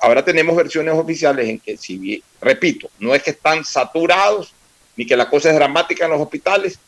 ahora 0.00 0.24
tenemos 0.24 0.56
versiones 0.56 0.94
oficiales 0.94 1.48
en 1.48 1.58
que, 1.58 1.76
si 1.76 2.22
repito, 2.40 2.88
no 2.98 3.14
es 3.14 3.22
que 3.22 3.30
están 3.30 3.64
saturados 3.64 4.52
ni 4.96 5.06
que 5.06 5.16
la 5.16 5.28
cosa 5.28 5.50
es 5.50 5.54
dramática 5.54 6.06
en 6.06 6.12
los 6.12 6.20
hospitales, 6.20 6.78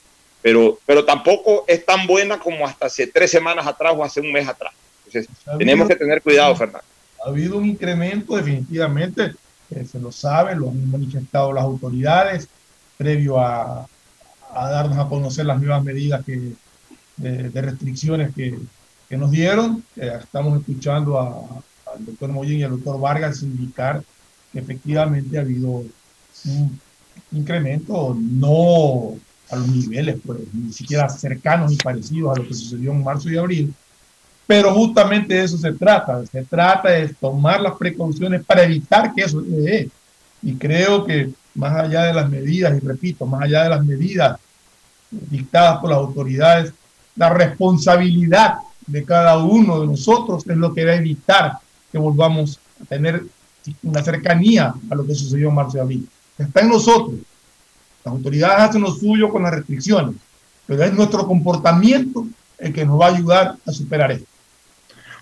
pero, 0.41 0.79
pero 0.87 1.05
tampoco 1.05 1.65
es 1.67 1.85
tan 1.85 2.07
buena 2.07 2.39
como 2.39 2.67
hasta 2.67 2.87
hace 2.87 3.07
tres 3.07 3.31
semanas 3.31 3.67
atrás 3.67 3.95
o 3.97 4.05
hace 4.05 4.21
un 4.21 4.33
mes 4.33 4.49
atrás. 4.49 4.73
Entonces, 5.07 5.29
tenemos 5.59 5.89
que 5.89 5.97
tener 5.97 6.23
cuidado, 6.23 6.55
Fernando. 6.57 6.85
Ha 7.25 7.29
habido 7.29 7.59
un 7.59 7.67
incremento 7.67 8.37
definitivamente 8.37 9.33
se 9.69 9.99
lo 9.99 10.11
sabe, 10.13 10.55
lo 10.57 10.71
han 10.71 10.91
manifestado 10.91 11.53
las 11.53 11.65
autoridades 11.65 12.49
previo 12.97 13.39
a, 13.39 13.87
darnos 14.53 14.99
a 14.99 15.09
conocer 15.09 15.47
las 15.47 15.61
nuevas 15.61 15.85
medidas 15.85 16.25
que, 16.25 16.53
de, 17.19 17.61
restricciones 17.61 18.35
que, 18.35 18.59
nos 19.11 19.31
dieron. 19.31 19.83
Eh, 19.97 20.13
estamos 20.21 20.59
escuchando 20.61 21.19
al 21.19 22.05
doctor 22.05 22.31
Mollín 22.31 22.59
y 22.59 22.63
al 22.63 22.73
doctor 22.73 23.01
Vargas 23.01 23.43
indicar 23.43 24.03
que 24.53 24.59
efectivamente 24.59 25.39
ha 25.39 25.43
habido 25.43 25.85
un 26.45 26.81
incremento, 27.33 28.17
no 28.19 29.17
a 29.51 29.57
los 29.57 29.69
niveles, 29.69 30.17
pues, 30.25 30.41
ni 30.53 30.73
siquiera 30.73 31.09
cercanos 31.09 31.71
ni 31.71 31.77
parecidos 31.79 32.37
a 32.37 32.41
lo 32.41 32.47
que 32.47 32.55
sucedió 32.55 32.93
en 32.93 33.03
marzo 33.03 33.31
y 33.31 33.39
abril, 33.39 33.75
pero 34.47 34.73
justamente 34.75 35.35
de 35.35 35.45
eso 35.45 35.59
se 35.59 35.73
trata. 35.73 36.25
Se 36.27 36.43
trata 36.43 36.91
de 36.91 37.09
tomar 37.09 37.61
las 37.61 37.77
precauciones 37.77 38.45
para 38.45 38.63
evitar 38.65 39.15
que 39.15 39.23
eso 39.23 39.41
dé. 39.43 39.91
Y 40.43 40.55
creo 40.55 41.05
que 41.05 41.31
más 41.55 41.77
allá 41.77 42.05
de 42.05 42.15
las 42.15 42.31
medidas, 42.31 42.77
y 42.77 42.87
repito, 42.87 43.27
más 43.27 43.43
allá 43.43 43.65
de 43.65 43.69
las 43.71 43.85
medidas 43.85 44.39
dictadas 45.11 45.79
por 45.79 45.91
las 45.91 45.99
autoridades, 45.99 46.73
la 47.19 47.29
responsabilidad 47.31 48.55
de 48.87 49.05
cada 49.05 49.39
uno 49.39 49.81
de 49.81 49.87
nosotros 49.87 50.45
es 50.49 50.57
lo 50.57 50.73
que 50.73 50.85
va 50.85 50.93
a 50.93 50.97
evitar 50.97 51.53
que 51.93 51.99
volvamos 51.99 52.59
a 52.81 52.85
tener 52.87 53.23
una 53.83 54.03
cercanía 54.03 54.73
a 54.89 54.95
lo 54.95 55.07
que 55.07 55.15
sucedió 55.15 55.49
en 55.49 55.55
marzo 55.55 55.77
y 55.77 55.81
abril. 55.81 56.09
Está 56.39 56.61
en 56.61 56.69
nosotros. 56.69 57.19
Las 58.05 58.15
autoridades 58.15 58.61
hacen 58.61 58.83
lo 58.83 58.93
suyo 58.93 59.31
con 59.31 59.43
las 59.43 59.53
restricciones, 59.53 60.15
pero 60.67 60.83
es 60.83 60.93
nuestro 60.93 61.27
comportamiento 61.27 62.27
el 62.57 62.73
que 62.73 62.87
nos 62.87 63.01
va 63.01 63.07
a 63.07 63.15
ayudar 63.15 63.57
a 63.67 63.73
superar 63.73 64.13
esto. 64.13 64.27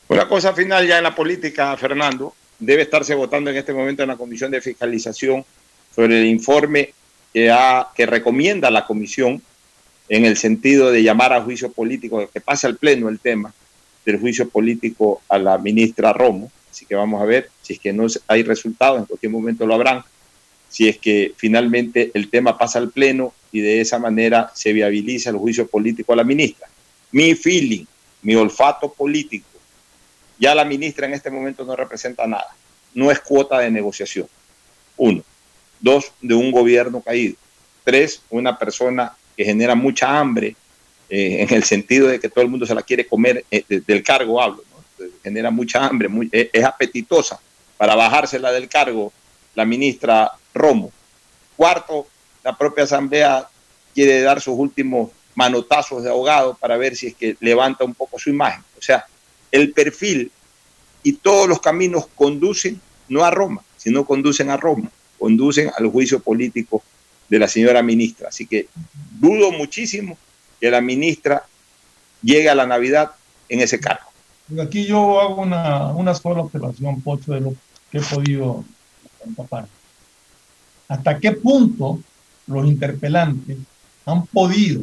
Una 0.09 0.29
cosa 0.29 0.53
final 0.53 0.87
ya 0.87 0.99
en 0.99 1.05
la 1.05 1.15
política, 1.15 1.77
Fernando, 1.77 2.35
debe 2.59 2.83
estarse 2.83 3.15
votando 3.15 3.51
en 3.51 3.57
este 3.57 3.73
momento 3.73 4.03
en 4.03 4.09
la 4.09 4.17
Comisión 4.17 4.51
de 4.51 4.61
Fiscalización 4.61 5.45
sobre 5.95 6.21
el 6.21 6.27
informe 6.27 6.93
que, 7.33 7.51
ha, 7.51 7.89
que 7.95 8.07
recomienda 8.07 8.71
la 8.71 8.87
Comisión 8.87 9.43
en 10.09 10.25
el 10.25 10.37
sentido 10.37 10.91
de 10.91 11.03
llamar 11.03 11.33
a 11.33 11.43
juicio 11.43 11.71
político, 11.73 12.29
que 12.33 12.41
pase 12.41 12.67
al 12.67 12.77
Pleno 12.77 13.09
el 13.09 13.19
tema 13.19 13.53
del 14.05 14.21
juicio 14.21 14.49
político 14.49 15.23
a 15.29 15.39
la 15.39 15.59
ministra 15.59 16.13
Romo. 16.13 16.51
Así 16.71 16.87
que 16.87 16.95
vamos 16.95 17.21
a 17.21 17.25
ver 17.25 17.51
si 17.63 17.75
es 17.75 17.81
que 17.81 17.93
no 17.93 18.07
hay 18.29 18.43
resultados, 18.43 19.01
en 19.01 19.07
cualquier 19.07 19.33
momento 19.33 19.67
lo 19.67 19.75
habrán. 19.75 20.03
Si 20.69 20.89
es 20.89 20.99
que 20.99 21.33
finalmente 21.37 22.11
el 22.15 22.29
tema 22.29 22.59
pasa 22.59 22.79
al 22.79 22.91
Pleno 22.91 23.33
y 23.51 23.61
de 23.61 23.81
esa 23.81 23.99
manera 23.99 24.51
se 24.55 24.73
viabiliza 24.73 25.31
el 25.31 25.37
juicio 25.37 25.67
político 25.67 26.13
a 26.13 26.17
la 26.17 26.25
ministra. 26.25 26.69
Mi 27.13 27.35
feeling, 27.35 27.85
mi 28.23 28.35
olfato 28.35 28.93
político, 28.93 29.47
ya 30.39 30.55
la 30.55 30.65
ministra 30.65 31.07
en 31.07 31.15
este 31.15 31.31
momento 31.31 31.65
no 31.65 31.75
representa 31.75 32.27
nada, 32.27 32.55
no 32.95 33.11
es 33.11 33.21
cuota 33.21 33.59
de 33.61 33.71
negociación. 33.71 34.29
Uno. 34.97 35.23
Dos, 35.81 36.13
de 36.21 36.35
un 36.35 36.51
gobierno 36.51 37.01
caído. 37.01 37.37
Tres, 37.85 38.23
una 38.31 38.59
persona 38.59 39.15
que 39.37 39.45
genera 39.45 39.75
mucha 39.75 40.19
hambre 40.19 40.57
eh, 41.09 41.43
en 41.43 41.55
el 41.55 41.65
sentido 41.65 42.09
de 42.09 42.19
que 42.19 42.29
todo 42.29 42.43
el 42.43 42.51
mundo 42.51 42.67
se 42.67 42.75
la 42.75 42.83
quiere 42.83 43.07
comer, 43.07 43.45
eh, 43.51 43.65
del 43.69 44.03
cargo 44.03 44.41
hablo, 44.41 44.65
genera 45.23 45.51
mucha 45.51 45.85
hambre, 45.87 46.09
es, 46.33 46.49
es 46.53 46.65
apetitosa 46.65 47.39
para 47.77 47.95
bajársela 47.95 48.51
del 48.53 48.69
cargo 48.69 49.13
la 49.55 49.65
ministra 49.65 50.33
Romo. 50.55 50.91
Cuarto, 51.57 52.07
la 52.45 52.57
propia 52.57 52.85
Asamblea 52.85 53.49
quiere 53.95 54.21
dar 54.21 54.41
sus 54.41 54.55
últimos 54.57 55.11
manotazos 55.35 56.03
de 56.03 56.11
ahogado 56.11 56.55
para 56.55 56.77
ver 56.77 56.97
si 56.97 57.09
es 57.09 57.15
que 57.15 57.37
levanta 57.41 57.85
un 57.85 57.95
poco 57.95 58.19
su 58.19 58.31
imagen. 58.31 58.63
O 58.79 58.83
sea, 58.83 59.07
el 59.51 59.73
perfil 59.73 60.31
y 61.03 61.13
todos 61.15 61.49
los 61.49 61.61
caminos 61.61 62.07
conducen 62.15 62.81
no 63.09 63.25
a 63.25 63.31
Roma, 63.31 63.63
sino 63.77 64.05
conducen 64.05 64.51
a 64.51 64.57
Roma, 64.57 64.91
conducen 65.19 65.71
al 65.77 65.89
juicio 65.89 66.21
político 66.21 66.83
de 67.29 67.39
la 67.39 67.49
señora 67.49 67.83
ministra. 67.83 68.29
Así 68.29 68.47
que 68.47 68.69
dudo 69.19 69.53
muchísimo 69.53 70.17
que 70.61 70.71
la 70.71 70.81
ministra 70.81 71.45
llegue 72.23 72.49
a 72.49 72.55
la 72.55 72.67
Navidad 72.67 73.13
en 73.49 73.61
ese 73.61 73.81
cargo. 73.81 74.11
Aquí 74.63 74.87
yo 74.87 75.21
hago 75.21 75.43
una, 75.43 75.89
una 75.89 76.15
sola 76.15 76.43
observación, 76.43 77.01
Pocho, 77.01 77.33
de 77.33 77.41
lo 77.41 77.55
que 77.91 77.99
he 77.99 78.03
podido 78.03 78.65
empapar. 79.25 79.67
¿Hasta 80.89 81.19
qué 81.19 81.33
punto 81.33 82.01
los 82.47 82.67
interpelantes 82.67 83.59
han 84.05 84.25
podido, 84.27 84.83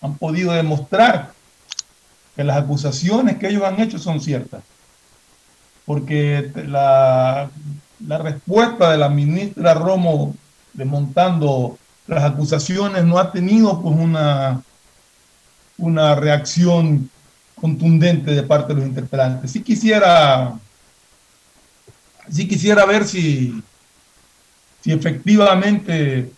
han 0.00 0.18
podido 0.18 0.52
demostrar 0.52 1.32
que 2.34 2.42
las 2.42 2.56
acusaciones 2.56 3.36
que 3.38 3.48
ellos 3.48 3.62
han 3.62 3.80
hecho 3.80 3.98
son 3.98 4.20
ciertas? 4.20 4.62
Porque 5.86 6.50
la, 6.66 7.48
la 8.06 8.18
respuesta 8.18 8.90
de 8.90 8.98
la 8.98 9.08
ministra 9.08 9.74
Romo 9.74 10.34
desmontando 10.74 11.78
las 12.06 12.22
acusaciones 12.24 13.04
no 13.04 13.18
ha 13.18 13.32
tenido 13.32 13.80
pues 13.80 13.96
una, 13.98 14.62
una 15.78 16.14
reacción 16.14 17.08
contundente 17.54 18.32
de 18.32 18.42
parte 18.42 18.74
de 18.74 18.80
los 18.80 18.88
interpelantes. 18.88 19.50
Sí 19.50 19.62
quisiera, 19.62 20.58
quisiera 22.28 22.84
ver 22.84 23.06
si, 23.06 23.62
si 24.82 24.92
efectivamente 24.92 26.30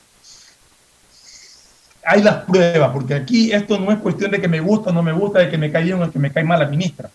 hay 2.04 2.22
las 2.22 2.44
pruebas, 2.44 2.90
porque 2.92 3.14
aquí 3.14 3.50
esto 3.50 3.80
no 3.80 3.90
es 3.90 3.98
cuestión 3.98 4.30
de 4.30 4.40
que 4.40 4.46
me 4.46 4.60
gusta 4.60 4.90
o 4.90 4.92
no 4.92 5.02
me 5.02 5.12
gusta, 5.12 5.40
de 5.40 5.50
que 5.50 5.58
me 5.58 5.72
cae 5.72 5.82
bien 5.82 6.00
o 6.00 6.10
que 6.10 6.20
me 6.20 6.30
cae 6.30 6.44
mal 6.44 6.60
la 6.60 6.68
ministra. 6.68 7.10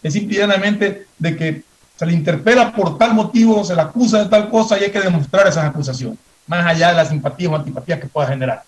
Es 0.00 0.12
simplemente 0.12 1.08
de 1.18 1.36
que 1.36 1.64
se 1.96 2.06
le 2.06 2.12
interpela 2.12 2.72
por 2.72 2.96
tal 2.96 3.14
motivo, 3.14 3.64
se 3.64 3.74
le 3.74 3.82
acusa 3.82 4.22
de 4.22 4.30
tal 4.30 4.48
cosa 4.48 4.78
y 4.78 4.84
hay 4.84 4.90
que 4.92 5.00
demostrar 5.00 5.48
esas 5.48 5.64
acusaciones, 5.64 6.18
más 6.46 6.66
allá 6.66 6.88
de 6.88 6.94
las 6.94 7.08
simpatías 7.08 7.52
o 7.52 7.56
antipatías 7.56 8.00
que 8.00 8.06
pueda 8.06 8.28
generar. 8.28 8.62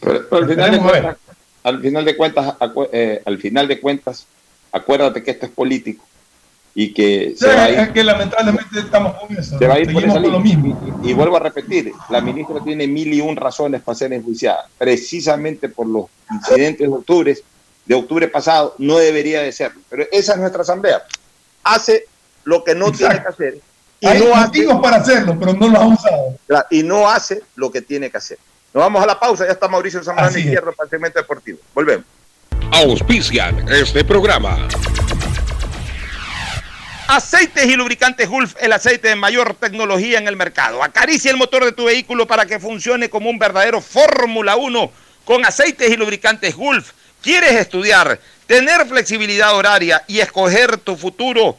Pero, 0.00 0.26
al, 0.30 0.48
final 0.48 0.70
de 0.70 0.78
cuentas, 0.78 1.16
al, 1.62 1.80
final 1.80 2.04
de 2.04 2.16
cuentas, 2.16 2.54
eh, 2.92 3.22
al 3.24 3.38
final 3.38 3.68
de 3.68 3.80
cuentas, 3.80 4.26
acuérdate 4.72 5.22
que 5.22 5.30
esto 5.32 5.46
es 5.46 5.52
político 5.52 6.04
y 6.74 6.94
que 6.94 7.34
sí, 7.36 7.44
va 7.44 7.64
a 7.64 7.70
ir, 7.70 7.78
es 7.80 7.90
que 7.90 8.04
lamentablemente 8.04 8.78
estamos 8.78 9.14
con 9.14 9.36
eso. 9.36 9.58
Se 9.58 9.66
va 9.66 9.74
a 9.74 9.80
ir 9.80 9.92
por 9.92 10.04
esa 10.04 10.20
lo 10.20 10.40
mismo. 10.40 11.00
Y, 11.02 11.10
y, 11.10 11.12
vuelvo 11.12 11.36
a 11.36 11.40
repetir, 11.40 11.92
la 12.08 12.20
ministra 12.20 12.60
tiene 12.64 12.86
mil 12.86 13.12
y 13.12 13.20
un 13.20 13.36
razones 13.36 13.82
para 13.82 13.98
ser 13.98 14.12
enjuiciada, 14.12 14.66
precisamente 14.78 15.68
por 15.68 15.86
los 15.86 16.06
incidentes 16.30 16.88
de 16.88 16.94
octubre, 16.94 17.36
de 17.84 17.94
octubre 17.94 18.28
pasado, 18.28 18.74
no 18.78 18.98
debería 18.98 19.42
de 19.42 19.52
serlo. 19.52 19.80
Pero 19.88 20.04
esa 20.12 20.34
es 20.34 20.38
nuestra 20.38 20.62
asamblea. 20.62 21.02
Hace 21.64 22.06
lo 22.44 22.64
que 22.64 22.74
no 22.74 22.88
Exacto. 22.88 23.08
tiene 23.08 23.22
que 23.22 23.28
hacer. 23.28 23.69
Y 24.00 24.06
Hay 24.06 24.18
no 24.18 24.34
motivos 24.34 24.74
hace, 24.74 24.82
para 24.82 24.96
hacerlo, 24.96 25.36
pero 25.38 25.52
no 25.52 25.68
lo 25.68 25.78
ha 25.78 25.86
usado. 25.86 26.38
Y 26.70 26.82
no 26.82 27.08
hace 27.08 27.42
lo 27.54 27.70
que 27.70 27.82
tiene 27.82 28.10
que 28.10 28.16
hacer. 28.16 28.38
Nos 28.72 28.82
vamos 28.82 29.02
a 29.02 29.06
la 29.06 29.20
pausa, 29.20 29.44
ya 29.44 29.52
está 29.52 29.68
Mauricio 29.68 30.02
Zambrano 30.02 30.36
Izquierdo 30.36 30.72
para 30.72 30.86
el 30.86 30.90
segmento 30.90 31.18
deportivo. 31.18 31.58
Volvemos. 31.74 32.06
Auspician 32.72 33.68
este 33.68 34.04
programa. 34.04 34.68
Aceites 37.08 37.66
y 37.66 37.74
lubricantes 37.74 38.28
Gulf, 38.28 38.54
el 38.60 38.72
aceite 38.72 39.08
de 39.08 39.16
mayor 39.16 39.54
tecnología 39.54 40.18
en 40.18 40.28
el 40.28 40.36
mercado. 40.36 40.82
Acaricia 40.82 41.30
el 41.32 41.36
motor 41.36 41.64
de 41.64 41.72
tu 41.72 41.86
vehículo 41.86 42.26
para 42.26 42.46
que 42.46 42.60
funcione 42.60 43.10
como 43.10 43.28
un 43.28 43.38
verdadero 43.38 43.80
Fórmula 43.80 44.54
1 44.54 44.92
con 45.24 45.44
aceites 45.44 45.90
y 45.90 45.96
lubricantes 45.96 46.54
Gulf. 46.54 46.92
¿Quieres 47.20 47.52
estudiar, 47.52 48.20
tener 48.46 48.86
flexibilidad 48.86 49.56
horaria 49.56 50.04
y 50.06 50.20
escoger 50.20 50.78
tu 50.78 50.96
futuro? 50.96 51.58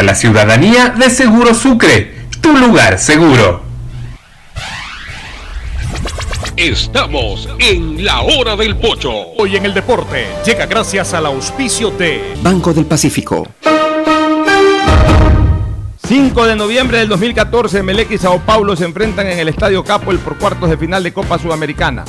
A 0.00 0.02
la 0.02 0.14
ciudadanía 0.14 0.88
de 0.88 1.10
Seguro 1.10 1.52
Sucre, 1.52 2.24
tu 2.40 2.56
lugar 2.56 2.98
seguro. 2.98 3.62
Estamos 6.56 7.46
en 7.58 8.02
la 8.02 8.22
hora 8.22 8.56
del 8.56 8.78
pocho. 8.78 9.12
Hoy 9.36 9.56
en 9.56 9.66
el 9.66 9.74
deporte 9.74 10.26
llega 10.46 10.64
gracias 10.64 11.12
al 11.12 11.26
auspicio 11.26 11.90
de 11.90 12.34
Banco 12.42 12.72
del 12.72 12.86
Pacífico. 12.86 13.46
5 16.08 16.46
de 16.46 16.56
noviembre 16.56 16.96
del 16.96 17.08
2014, 17.10 17.82
Melec 17.82 18.10
y 18.10 18.16
Sao 18.16 18.40
Paulo 18.40 18.76
se 18.76 18.86
enfrentan 18.86 19.26
en 19.26 19.38
el 19.38 19.50
Estadio 19.50 19.84
Capo 19.84 20.12
el 20.12 20.18
por 20.18 20.38
cuartos 20.38 20.70
de 20.70 20.78
final 20.78 21.02
de 21.02 21.12
Copa 21.12 21.38
Sudamericana. 21.38 22.06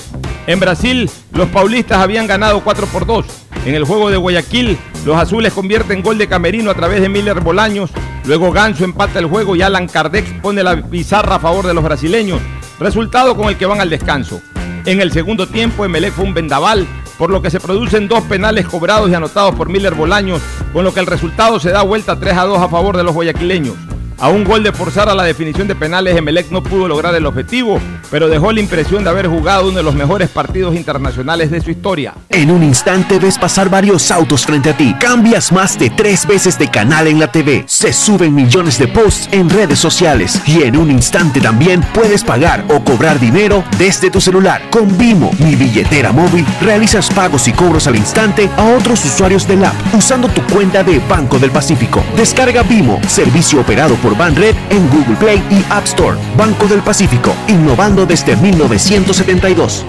En 0.48 0.60
Brasil, 0.60 1.10
los 1.34 1.50
paulistas 1.50 2.00
habían 2.00 2.26
ganado 2.26 2.62
4 2.62 2.88
por 2.88 3.06
2. 3.06 3.26
En 3.66 3.76
el 3.76 3.84
juego 3.84 4.10
de 4.10 4.18
Guayaquil, 4.18 4.78
los 5.06 5.16
azules 5.16 5.54
convierten 5.54 6.02
gol 6.02 6.18
de 6.18 6.28
Camerino 6.28 6.72
a 6.72 6.74
través 6.74 7.02
de 7.02 7.10
Miller 7.10 7.42
Bolaños. 7.42 7.92
Luego 8.26 8.52
Ganso 8.52 8.84
empata 8.84 9.20
el 9.20 9.28
juego 9.28 9.56
y 9.56 9.62
Alan 9.62 9.88
Kardec 9.88 10.42
pone 10.42 10.64
la 10.64 10.82
pizarra 10.82 11.36
a 11.36 11.40
favor 11.40 11.68
de 11.68 11.76
los 11.76 11.84
brasileños. 11.84 12.40
Resultado 12.80 13.36
con 13.36 13.50
el 13.50 13.58
que 13.58 13.68
van 13.68 13.82
al 13.82 13.92
descanso. 13.92 14.42
En 14.86 15.00
el 15.00 15.12
segundo 15.12 15.48
tiempo, 15.48 15.86
Emelec 15.86 16.14
fue 16.14 16.26
un 16.26 16.34
vendaval, 16.34 16.88
por 17.20 17.30
lo 17.30 17.44
que 17.44 17.52
se 17.52 17.60
producen 17.60 18.08
dos 18.08 18.24
penales 18.24 18.66
cobrados 18.66 19.12
y 19.12 19.14
anotados 19.14 19.54
por 19.54 19.70
Miller 19.70 19.94
Bolaños, 19.94 20.42
con 20.74 20.84
lo 20.84 20.92
que 20.92 21.02
el 21.02 21.06
resultado 21.06 21.60
se 21.60 21.70
da 21.70 21.84
vuelta 21.84 22.20
3 22.20 22.36
a 22.36 22.46
2 22.46 22.58
a 22.58 22.68
favor 22.68 22.98
de 22.98 23.04
los 23.04 23.14
guayaquileños. 23.14 23.76
A 24.22 24.30
un 24.30 24.44
gol 24.44 24.62
de 24.62 24.72
forzar 24.72 25.10
a 25.10 25.16
la 25.16 25.24
definición 25.24 25.68
de 25.68 25.74
penales, 25.74 26.16
Emelec 26.16 26.52
no 26.52 26.62
pudo 26.62 26.88
lograr 26.88 27.16
el 27.16 27.26
objetivo, 27.26 27.80
pero 28.12 28.30
dejó 28.30 28.52
la 28.52 28.60
impresión 28.60 29.04
de 29.04 29.10
haber 29.10 29.26
jugado 29.26 29.70
uno 29.70 29.78
de 29.78 29.84
los 29.84 29.96
mejores 29.96 30.30
partidos 30.30 30.76
internacionales 30.76 31.50
de 31.50 31.60
su 31.60 31.72
historia. 31.72 32.14
En 32.30 32.52
un 32.52 32.62
instante 32.62 33.18
ves 33.18 33.40
pasar 33.40 33.72
varios 33.72 34.12
autos 34.12 34.46
frente 34.46 34.70
a 34.70 34.78
ti. 34.78 34.96
Cambias 35.00 35.52
más 35.52 35.80
de 35.80 35.90
tres 35.90 36.28
veces 36.28 36.60
de 36.60 36.70
canal 36.70 37.08
en 37.08 37.20
la 37.20 37.32
TV. 37.32 37.64
Se 37.66 37.92
suben 37.92 38.36
millones 38.36 38.78
de 38.78 38.88
posts 38.88 39.28
en 39.32 39.50
redes 39.50 39.80
sociales. 39.80 40.40
Y 40.46 40.62
en 40.62 40.78
un 40.78 40.92
instante 40.92 41.42
también 41.42 41.82
puedes 41.92 42.24
pagar 42.24 42.64
o 42.70 42.84
cobrar 42.84 43.20
dinero 43.20 43.64
desde 43.80 44.12
tu 44.12 44.22
celular. 44.22 44.70
Con 44.70 45.00
Vimo, 45.00 45.32
mi 45.40 45.56
billetera 45.56 46.12
móvil, 46.12 46.46
realizas 46.62 47.10
pagos 47.10 47.48
y 47.48 47.54
cobros 47.54 47.88
al 47.88 47.96
instante 47.96 48.52
a 48.56 48.66
otros 48.66 49.04
usuarios 49.04 49.48
del 49.48 49.66
app 49.66 49.74
usando 49.96 50.28
tu 50.28 50.44
cuenta 50.44 50.84
de 50.84 51.00
Banco 51.10 51.40
del 51.40 51.50
Pacífico. 51.50 52.04
Descarga 52.16 52.62
Vimo, 52.62 53.02
servicio 53.08 53.62
operado 53.62 53.96
por 53.96 54.11
Banred 54.16 54.56
en 54.70 54.90
Google 54.90 55.16
Play 55.18 55.44
y 55.50 55.64
App 55.72 55.86
Store. 55.86 56.18
Banco 56.36 56.68
del 56.68 56.82
Pacífico, 56.82 57.34
innovando 57.48 58.06
desde 58.06 58.36
1972. 58.36 59.86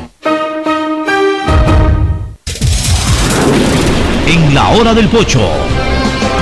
En 4.26 4.54
la 4.54 4.68
hora 4.70 4.94
del 4.94 5.08
pocho 5.08 5.40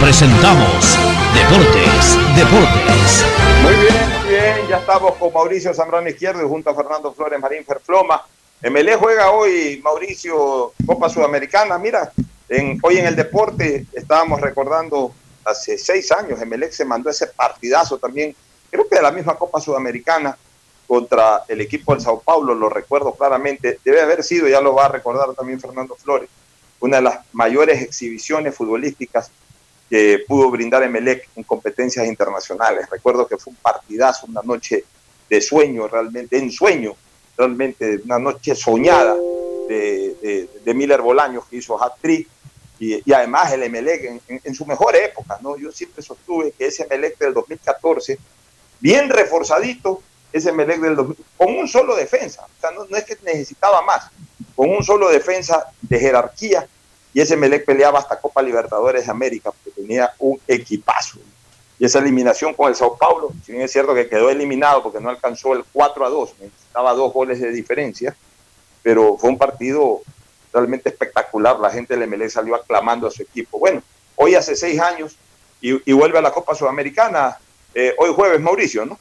presentamos 0.01 0.99
Deportes, 1.35 2.19
Deportes. 2.37 3.25
Muy 3.63 3.75
bien, 3.75 4.09
muy 4.21 4.29
bien. 4.29 4.69
Ya 4.69 4.79
estamos 4.79 5.15
con 5.17 5.33
Mauricio 5.33 5.75
Zambrano 5.75 6.09
Izquierdo 6.09 6.45
y 6.45 6.49
junto 6.49 6.71
a 6.71 6.75
Fernando 6.75 7.13
Flores 7.13 7.41
Marín 7.41 7.65
Ferfloma. 7.65 8.25
MLE 8.63 8.97
juega 8.97 9.31
hoy, 9.31 9.81
Mauricio, 9.83 10.73
Copa 10.85 11.09
Sudamericana. 11.09 11.79
Mira, 11.79 12.13
en, 12.49 12.79
hoy 12.83 12.99
en 12.99 13.07
el 13.07 13.17
deporte 13.17 13.87
estábamos 13.93 14.41
recordando 14.41 15.13
hace 15.45 15.79
seis 15.79 16.11
años, 16.13 16.41
Emelec 16.41 16.73
se 16.73 16.85
mandó 16.85 17.11
ese 17.11 17.27
partidazo 17.29 17.99
también, 17.99 18.35
creo 18.71 18.89
que 18.89 18.97
de 18.97 19.03
la 19.03 19.13
misma 19.13 19.37
Copa 19.37 19.61
Sudamericana 19.61 20.37
contra 20.87 21.45
el 21.47 21.61
equipo 21.61 21.93
del 21.93 22.03
Sao 22.03 22.21
Paulo, 22.21 22.55
lo 22.55 22.69
recuerdo 22.69 23.15
claramente, 23.15 23.79
debe 23.85 24.01
haber 24.01 24.25
sido, 24.25 24.49
ya 24.49 24.61
lo 24.61 24.75
va 24.75 24.87
a 24.87 24.89
recordar 24.89 25.33
también 25.35 25.61
Fernando 25.61 25.95
Flores, 25.95 26.29
una 26.81 26.97
de 26.97 27.03
las 27.03 27.21
mayores 27.33 27.83
exhibiciones 27.83 28.55
futbolísticas 28.55 29.31
que 29.89 30.25
pudo 30.27 30.51
brindar 30.51 30.83
Emelec 30.83 31.29
en 31.37 31.43
competencias 31.43 32.07
internacionales. 32.07 32.89
Recuerdo 32.91 33.27
que 33.27 33.37
fue 33.37 33.53
un 33.53 33.57
partidazo, 33.57 34.27
una 34.27 34.41
noche 34.43 34.85
de 35.29 35.41
sueño 35.41 35.89
realmente, 35.89 36.39
en 36.39 36.51
sueño, 36.51 36.95
realmente 37.37 38.01
una 38.05 38.19
noche 38.19 38.55
soñada 38.55 39.15
de, 39.69 40.75
Miller 40.75 41.03
Bolaños 41.03 41.45
que 41.47 41.57
hizo 41.57 41.83
hat-trick 41.83 42.29
y, 42.81 43.03
y, 43.09 43.13
además 43.13 43.53
el 43.53 43.63
Emelec 43.63 44.23
en, 44.27 44.55
su 44.55 44.65
mejor 44.65 44.97
época, 44.97 45.39
¿no? 45.43 45.57
Yo 45.59 45.71
siempre 45.71 46.03
sostuve 46.03 46.53
que 46.53 46.67
ese 46.67 46.85
Emelec 46.85 47.19
del 47.19 47.35
2014, 47.35 48.19
bien 48.81 49.11
reforzadito, 49.11 50.03
ese 50.33 50.49
Emelec 50.49 50.81
del 50.81 50.97
2000, 50.97 51.17
con 51.37 51.57
un 51.59 51.69
solo 51.69 51.95
defensa, 51.95 52.43
o 52.45 52.61
sea, 52.61 52.71
no, 52.71 52.87
no, 52.87 52.97
es 52.97 53.05
que 53.05 53.19
necesitaba 53.23 53.83
más, 53.83 54.11
con 54.57 54.71
un 54.71 54.83
solo 54.83 55.11
defensa 55.11 55.67
de 55.83 56.01
jerarquía, 56.01 56.67
y 57.13 57.21
ese 57.21 57.35
Emelec 57.35 57.67
peleaba 57.67 57.99
hasta 57.99 58.19
Copa 58.19 58.41
Libertadores 58.41 59.05
de 59.05 59.11
América, 59.11 59.51
porque 59.51 59.79
tenía 59.83 60.13
un 60.19 60.41
equipazo. 60.49 61.19
Y 61.79 61.85
esa 61.85 61.99
eliminación 61.99 62.55
con 62.55 62.69
el 62.69 62.77
Sao 62.77 62.97
Paulo, 62.97 63.33
si 63.45 63.53
bien 63.53 63.65
es 63.65 63.73
cierto 63.73 63.95
que 63.95 64.09
quedó 64.09 64.31
eliminado 64.31 64.83
porque 64.83 65.01
no 65.01 65.09
alcanzó 65.11 65.55
el 65.55 65.65
4 65.73 66.07
a 66.07 66.09
2, 66.09 66.35
necesitaba 66.41 66.93
dos 66.95 67.13
goles 67.13 67.41
de 67.41 67.51
diferencia, 67.51 68.17
pero 68.83 69.17
fue 69.19 69.31
un 69.31 69.39
partido 69.39 70.03
realmente 70.53 70.89
espectacular. 70.89 71.59
La 71.59 71.71
gente 71.71 71.97
del 71.97 72.09
MLE 72.09 72.29
salió 72.31 72.55
aclamando 72.55 73.07
a 73.07 73.11
su 73.11 73.23
equipo. 73.23 73.59
Bueno, 73.59 73.83
hoy 74.17 74.35
hace 74.35 74.57
seis 74.57 74.81
años 74.81 75.17
y, 75.61 75.91
y 75.91 75.93
vuelve 75.93 76.19
a 76.19 76.23
la 76.23 76.33
Copa 76.33 76.55
Sudamericana. 76.55 77.39
Eh, 77.75 77.95
hoy 77.99 78.13
jueves, 78.15 78.41
Mauricio, 78.41 78.85
¿no? 78.85 78.99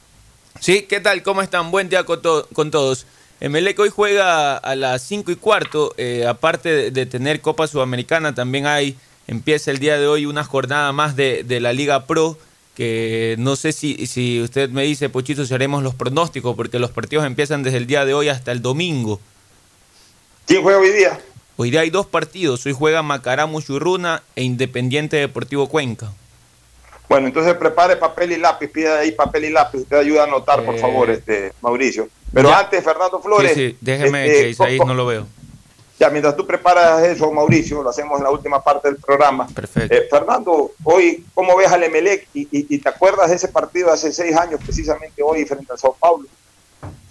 Sí, 0.60 0.82
¿qué 0.82 1.00
tal? 1.00 1.22
¿Cómo 1.22 1.42
están? 1.42 1.70
Buen 1.70 1.88
día 1.88 2.04
con, 2.04 2.20
to 2.22 2.46
con 2.52 2.70
todos. 2.70 3.06
Emelec 3.40 3.78
hoy 3.78 3.88
juega 3.88 4.56
a 4.58 4.76
las 4.76 5.02
5 5.02 5.30
y 5.30 5.36
cuarto. 5.36 5.94
Eh, 5.96 6.26
aparte 6.26 6.68
de, 6.68 6.90
de, 6.90 7.06
tener 7.06 7.40
Copa 7.40 7.66
Sudamericana, 7.66 8.34
también 8.34 8.66
hay, 8.66 8.96
empieza 9.26 9.70
el 9.70 9.78
día 9.78 9.98
de 9.98 10.06
hoy 10.06 10.26
una 10.26 10.44
jornada 10.44 10.92
más 10.92 11.16
de, 11.16 11.42
de 11.44 11.60
la 11.60 11.72
Liga 11.72 12.06
Pro. 12.06 12.36
Que 12.74 13.36
no 13.38 13.56
sé 13.56 13.72
si, 13.72 14.06
si 14.06 14.40
usted 14.40 14.70
me 14.70 14.84
dice, 14.84 15.08
Pochito, 15.08 15.44
si 15.44 15.52
haremos 15.52 15.82
los 15.82 15.94
pronósticos, 15.94 16.54
porque 16.54 16.78
los 16.78 16.90
partidos 16.90 17.24
empiezan 17.26 17.62
desde 17.62 17.78
el 17.78 17.86
día 17.86 18.04
de 18.04 18.14
hoy 18.14 18.28
hasta 18.28 18.52
el 18.52 18.62
domingo. 18.62 19.20
¿Quién 20.46 20.62
juega 20.62 20.78
hoy 20.78 20.90
día? 20.90 21.20
Hoy 21.62 21.70
día 21.70 21.82
hay 21.82 21.90
dos 21.90 22.06
partidos. 22.06 22.64
Hoy 22.64 22.72
juega 22.72 23.02
Macaramu 23.02 23.60
Churruna 23.60 24.22
e 24.34 24.42
Independiente 24.44 25.18
Deportivo 25.18 25.68
Cuenca. 25.68 26.10
Bueno, 27.06 27.26
entonces 27.26 27.52
prepare 27.52 27.96
papel 27.96 28.32
y 28.32 28.38
lápiz, 28.38 28.68
pide 28.68 28.90
ahí 28.90 29.12
papel 29.12 29.44
y 29.44 29.50
lápiz. 29.50 29.80
Usted 29.80 29.98
ayuda 29.98 30.22
a 30.22 30.24
anotar, 30.24 30.64
por 30.64 30.76
eh... 30.76 30.78
favor, 30.78 31.10
este 31.10 31.52
Mauricio. 31.60 32.08
Pero 32.32 32.48
ya. 32.48 32.60
antes, 32.60 32.82
Fernando 32.82 33.20
Flores. 33.20 33.52
Sí, 33.52 33.72
sí. 33.72 33.78
déjeme 33.78 34.26
este, 34.26 34.40
que 34.40 34.48
Isaí 34.48 34.78
no 34.78 34.94
lo 34.94 35.04
veo. 35.04 35.26
Ya, 35.98 36.08
mientras 36.08 36.34
tú 36.34 36.46
preparas 36.46 37.02
eso, 37.02 37.30
Mauricio, 37.30 37.82
lo 37.82 37.90
hacemos 37.90 38.16
en 38.16 38.24
la 38.24 38.30
última 38.30 38.64
parte 38.64 38.88
del 38.88 38.96
programa. 38.96 39.46
Perfecto. 39.48 39.94
Eh, 39.94 40.08
Fernando, 40.10 40.72
hoy, 40.82 41.26
¿cómo 41.34 41.54
ves 41.58 41.70
al 41.70 41.82
Emelec? 41.82 42.26
Y, 42.32 42.40
y, 42.50 42.74
y, 42.74 42.78
te 42.78 42.88
acuerdas 42.88 43.28
de 43.28 43.36
ese 43.36 43.48
partido 43.48 43.88
de 43.88 43.92
hace 43.92 44.14
seis 44.14 44.34
años, 44.34 44.60
precisamente 44.64 45.22
hoy, 45.22 45.44
frente 45.44 45.70
al 45.70 45.78
Sao 45.78 45.94
Paulo? 46.00 46.26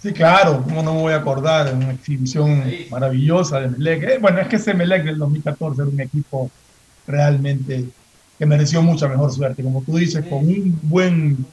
Sí, 0.02 0.12
claro, 0.12 0.62
cómo 0.64 0.82
no 0.82 0.94
me 0.94 1.00
voy 1.00 1.12
a 1.12 1.16
acordar, 1.16 1.74
una 1.74 1.92
exhibición 1.92 2.64
maravillosa 2.90 3.60
de 3.60 3.68
Melec. 3.68 4.02
Eh, 4.02 4.18
bueno, 4.18 4.40
es 4.40 4.48
que 4.48 4.56
ese 4.56 4.72
Melec 4.72 5.04
del 5.04 5.18
2014 5.18 5.82
era 5.82 5.90
un 5.90 6.00
equipo 6.00 6.50
realmente 7.06 7.84
que 8.38 8.46
mereció 8.46 8.80
mucha 8.80 9.06
mejor 9.08 9.30
suerte, 9.30 9.62
como 9.62 9.82
tú 9.82 9.98
dices, 9.98 10.24
con 10.24 10.38
un 10.38 10.78
buen 10.82 11.44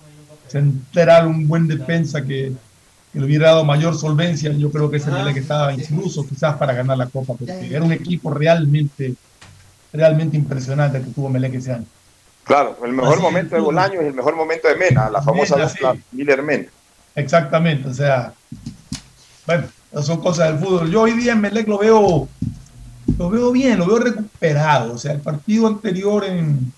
central, 0.47 1.27
un 1.27 1.45
buen 1.45 1.67
defensa 1.67 2.21
que, 2.21 2.53
que 3.11 3.19
le 3.19 3.25
hubiera 3.25 3.47
dado 3.47 3.65
mayor 3.65 3.97
solvencia, 3.97 4.53
yo 4.53 4.71
creo 4.71 4.89
que 4.89 4.95
ese 4.95 5.11
Melec 5.11 5.35
estaba 5.35 5.73
incluso 5.73 6.25
quizás 6.25 6.55
para 6.55 6.71
ganar 6.71 6.97
la 6.97 7.07
Copa, 7.07 7.33
porque 7.33 7.67
era 7.69 7.83
un 7.83 7.91
equipo 7.91 8.31
realmente, 8.31 9.15
realmente 9.91 10.37
impresionante 10.37 11.01
que 11.01 11.11
tuvo 11.11 11.27
Melec 11.27 11.55
ese 11.55 11.73
año. 11.73 11.85
Claro, 12.45 12.77
el 12.85 12.93
mejor 12.93 13.15
Así 13.15 13.21
momento 13.21 13.55
de 13.55 13.61
Bolaño 13.61 14.01
y 14.01 14.05
el 14.05 14.13
mejor 14.13 14.37
momento 14.37 14.69
de 14.69 14.75
Mena, 14.75 15.09
la 15.09 15.21
famosa 15.21 15.57
Mena, 15.57 15.67
sí. 15.67 15.83
Miller 16.13 16.41
Mena. 16.41 16.67
Exactamente, 17.17 17.89
o 17.89 17.93
sea, 17.95 18.31
bueno, 19.47 19.65
son 20.03 20.21
cosas 20.21 20.49
del 20.49 20.59
fútbol. 20.59 20.91
Yo 20.91 21.01
hoy 21.01 21.13
día 21.13 21.31
en 21.31 21.41
Melec 21.41 21.67
lo 21.67 21.79
veo, 21.79 22.29
lo 23.17 23.29
veo 23.31 23.51
bien, 23.51 23.79
lo 23.79 23.87
veo 23.87 23.97
recuperado. 23.97 24.93
O 24.93 24.97
sea, 24.99 25.13
el 25.13 25.21
partido 25.21 25.65
anterior 25.65 26.23
en, 26.25 26.71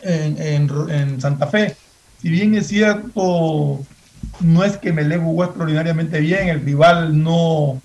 en, 0.00 0.40
en, 0.40 0.90
en 0.90 1.20
Santa 1.20 1.46
Fe, 1.46 1.76
si 2.22 2.30
bien 2.30 2.54
es 2.54 2.68
cierto, 2.68 3.84
no 4.40 4.64
es 4.64 4.78
que 4.78 4.94
Melec 4.94 5.20
jugó 5.20 5.44
extraordinariamente 5.44 6.20
bien, 6.20 6.48
el 6.48 6.62
rival 6.62 7.22
no, 7.22 7.82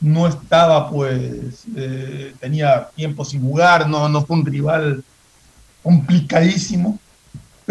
no 0.00 0.26
estaba, 0.28 0.88
pues, 0.88 1.66
eh, 1.76 2.32
tenía 2.40 2.88
tiempo 2.96 3.26
sin 3.26 3.42
jugar, 3.42 3.86
no, 3.86 4.08
no 4.08 4.24
fue 4.24 4.38
un 4.38 4.46
rival 4.46 5.04
complicadísimo 5.82 6.98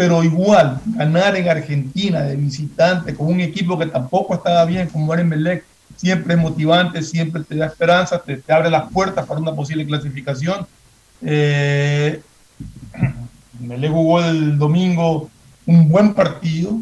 pero 0.00 0.24
igual, 0.24 0.80
ganar 0.86 1.36
en 1.36 1.46
Argentina 1.46 2.22
de 2.22 2.34
visitante 2.34 3.14
con 3.14 3.26
un 3.26 3.40
equipo 3.40 3.78
que 3.78 3.84
tampoco 3.84 4.32
estaba 4.32 4.64
bien 4.64 4.88
como 4.88 5.12
era 5.12 5.20
en 5.20 5.28
Melec, 5.28 5.62
siempre 5.94 6.32
es 6.32 6.40
motivante, 6.40 7.02
siempre 7.02 7.44
te 7.44 7.54
da 7.56 7.66
esperanza, 7.66 8.18
te, 8.18 8.38
te 8.38 8.50
abre 8.50 8.70
las 8.70 8.90
puertas 8.90 9.26
para 9.26 9.38
una 9.38 9.54
posible 9.54 9.84
clasificación. 9.84 10.66
Eh, 11.20 12.22
Melec 13.60 13.92
jugó 13.92 14.22
el 14.22 14.56
domingo 14.56 15.28
un 15.66 15.90
buen 15.90 16.14
partido, 16.14 16.80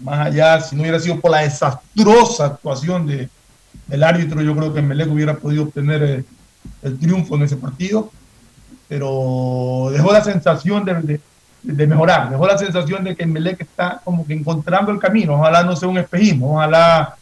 más 0.00 0.26
allá, 0.26 0.60
si 0.60 0.74
no 0.74 0.82
hubiera 0.82 0.98
sido 0.98 1.20
por 1.20 1.30
la 1.30 1.42
desastrosa 1.42 2.46
actuación 2.46 3.06
de, 3.06 3.28
del 3.86 4.02
árbitro, 4.02 4.42
yo 4.42 4.56
creo 4.56 4.74
que 4.74 4.82
Melec 4.82 5.08
hubiera 5.12 5.36
podido 5.36 5.62
obtener 5.62 6.02
el, 6.02 6.26
el 6.82 6.98
triunfo 6.98 7.36
en 7.36 7.42
ese 7.44 7.56
partido, 7.56 8.10
pero 8.88 9.90
dejó 9.92 10.12
la 10.12 10.24
sensación 10.24 10.84
de, 10.84 10.94
de 11.02 11.20
de 11.62 11.86
mejorar. 11.86 12.30
Dejó 12.30 12.46
la 12.46 12.58
sensación 12.58 13.04
de 13.04 13.16
que 13.16 13.26
Melec 13.26 13.60
está 13.60 14.00
como 14.04 14.26
que 14.26 14.34
encontrando 14.34 14.92
el 14.92 14.98
camino. 14.98 15.34
Ojalá 15.34 15.62
no 15.62 15.76
sea 15.76 15.88
un 15.88 15.98
espejismo, 15.98 16.54
ojalá 16.54 17.16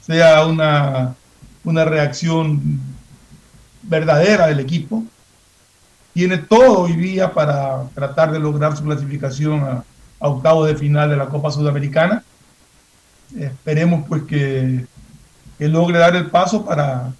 sea 0.00 0.46
una, 0.46 1.14
una 1.64 1.84
reacción 1.84 2.80
verdadera 3.82 4.46
del 4.46 4.60
equipo. 4.60 5.04
Tiene 6.12 6.38
todo 6.38 6.80
hoy 6.80 6.94
día 6.94 7.32
para 7.32 7.84
tratar 7.94 8.32
de 8.32 8.40
lograr 8.40 8.76
su 8.76 8.84
clasificación 8.84 9.62
a, 9.62 9.84
a 10.20 10.28
octavos 10.28 10.66
de 10.66 10.76
final 10.76 11.08
de 11.08 11.16
la 11.16 11.26
Copa 11.26 11.50
Sudamericana. 11.50 12.22
Esperemos 13.38 14.06
pues 14.08 14.24
que, 14.24 14.86
que 15.58 15.68
logre 15.68 15.98
dar 15.98 16.16
el 16.16 16.26
paso 16.26 16.64
para, 16.64 17.12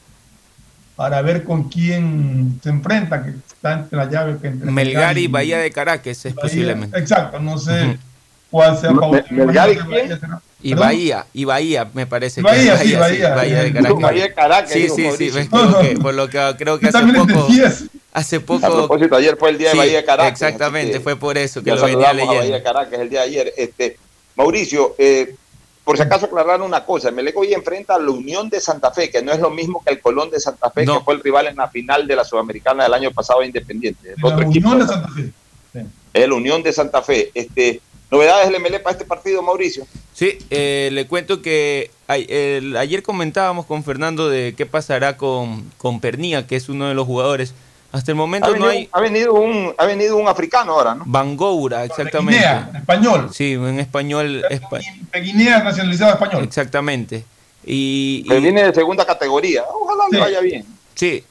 para 1.00 1.22
ver 1.22 1.44
con 1.44 1.70
quién 1.70 2.60
se 2.62 2.68
enfrenta, 2.68 3.24
que 3.24 3.30
está 3.30 3.72
entre 3.72 3.96
la 3.96 4.10
llave 4.10 4.36
que 4.38 4.48
entre 4.48 4.70
Melgar 4.70 5.16
y 5.16 5.28
Bahía 5.28 5.56
de 5.56 5.70
Caracas 5.70 6.26
es 6.26 6.34
Bahía- 6.34 6.42
posiblemente. 6.42 6.98
Exacto, 6.98 7.40
no 7.40 7.56
sé 7.56 7.96
cuál 8.50 8.76
sea 8.78 8.90
No, 8.90 9.10
Melgar 9.30 9.70
y 9.70 9.76
quién? 9.76 9.88
Bahía 9.88 10.18
Y 10.62 10.68
¿Perdón? 10.74 10.86
Bahía, 10.86 11.26
y 11.32 11.44
Bahía 11.46 11.88
me 11.94 12.04
parece 12.04 12.42
Bahía, 12.42 12.76
que 12.78 12.84
sí, 12.84 12.92
es 12.92 12.98
Bahía. 13.00 13.34
Bahía 13.34 13.62
de 13.62 13.72
Caracas. 13.72 13.98
Bahía 14.02 14.22
de 14.24 14.34
Caracas, 14.34 14.70
Sí, 14.72 14.88
sí, 14.94 15.08
sí, 15.16 15.30
ves, 15.30 15.46
por, 15.48 15.70
lo 15.70 15.78
que, 15.80 15.88
por 16.02 16.14
lo 16.14 16.28
que 16.28 16.54
creo 16.58 16.78
que 16.78 16.88
hace 16.88 16.98
poco, 17.14 17.20
entendías. 17.30 17.84
hace 18.12 18.40
poco. 18.40 18.66
A 18.66 18.70
propósito, 18.70 19.16
ayer 19.16 19.38
fue 19.38 19.48
el 19.48 19.56
día 19.56 19.68
de 19.68 19.72
Sí, 19.72 19.78
Bahía 19.78 19.96
de 19.96 20.04
Caracas. 20.04 20.32
Exactamente, 20.32 20.92
que 20.92 21.00
fue 21.00 21.16
por 21.16 21.38
eso 21.38 21.62
que 21.62 21.70
lo 21.70 21.80
venía 21.82 22.10
a 22.10 22.12
Bahía 22.12 22.26
leyendo. 22.26 22.56
de 22.58 22.62
Caracas 22.62 23.00
el 23.00 23.08
día 23.08 23.20
de 23.20 23.26
ayer. 23.26 23.54
Este, 23.56 23.96
Mauricio, 24.36 24.94
eh, 24.98 25.34
por 25.90 25.96
si 25.96 26.04
acaso 26.04 26.26
aclarar 26.26 26.62
una 26.62 26.84
cosa, 26.84 27.10
Melec 27.10 27.36
hoy 27.36 27.52
enfrenta 27.52 27.96
a 27.96 27.98
la 27.98 28.12
Unión 28.12 28.48
de 28.48 28.60
Santa 28.60 28.92
Fe, 28.92 29.10
que 29.10 29.22
no 29.22 29.32
es 29.32 29.40
lo 29.40 29.50
mismo 29.50 29.82
que 29.84 29.92
el 29.92 30.00
Colón 30.00 30.30
de 30.30 30.38
Santa 30.38 30.70
Fe, 30.70 30.86
que 30.86 31.00
fue 31.04 31.14
el 31.14 31.20
rival 31.20 31.48
en 31.48 31.56
la 31.56 31.66
final 31.68 32.06
de 32.06 32.14
la 32.14 32.22
Sudamericana 32.24 32.84
del 32.84 32.94
año 32.94 33.10
pasado 33.10 33.40
a 33.40 33.44
Independiente. 33.44 34.10
El 34.10 34.22
La 34.22 34.28
otro 34.28 34.46
equipo 34.48 34.68
Unión 34.68 34.86
de 34.86 34.92
Santa 34.94 35.08
Fe. 35.08 35.84
el 36.14 36.32
Unión 36.32 36.62
de 36.62 36.72
Santa 36.72 37.02
Fe. 37.02 37.30
Este, 37.34 37.80
novedades 38.08 38.48
del 38.50 38.60
MLE 38.60 38.78
para 38.78 38.92
este 38.92 39.04
partido, 39.04 39.42
Mauricio. 39.42 39.84
Sí, 40.14 40.38
eh, 40.50 40.90
le 40.92 41.08
cuento 41.08 41.42
que 41.42 41.90
el- 42.08 42.76
ayer 42.76 43.02
comentábamos 43.02 43.66
con 43.66 43.82
Fernando 43.82 44.28
de 44.28 44.54
qué 44.56 44.66
pasará 44.66 45.16
con, 45.16 45.70
con 45.76 45.98
Pernía, 46.00 46.46
que 46.46 46.54
es 46.54 46.68
uno 46.68 46.86
de 46.88 46.94
los 46.94 47.04
jugadores. 47.06 47.52
Hasta 47.92 48.12
el 48.12 48.16
momento 48.16 48.52
Ha 48.54 48.56
no 48.56 48.66
hay. 48.66 48.88
ha 48.92 49.00
venido 49.00 49.34
un 49.34 49.74
ha 49.76 49.84
venido 49.84 50.16
un 50.16 50.28
africano 50.28 50.72
ahora, 50.72 50.94
¿no? 50.94 51.02
Bangoura, 51.06 51.84
exactamente. 51.84 52.36
Guinea, 52.40 52.70
español. 52.74 53.30
Sí, 53.32 53.52
en 53.54 53.80
español. 53.80 54.44
espa- 54.48 54.80
De 55.12 55.20
Guinea 55.20 55.62
nacionalizado 55.62 56.12
español. 56.12 56.44
Exactamente. 56.44 57.24
Y, 57.64 58.24
Que 58.28 58.38
y- 58.38 58.40
viene 58.40 58.62
de 58.64 58.72
segunda 58.74 59.04
categoría. 59.04 59.64
Ojalá 59.72 60.04
le 60.10 60.18
vaya 60.18 60.40
bien. 60.40 60.64
Sí, 60.94 61.24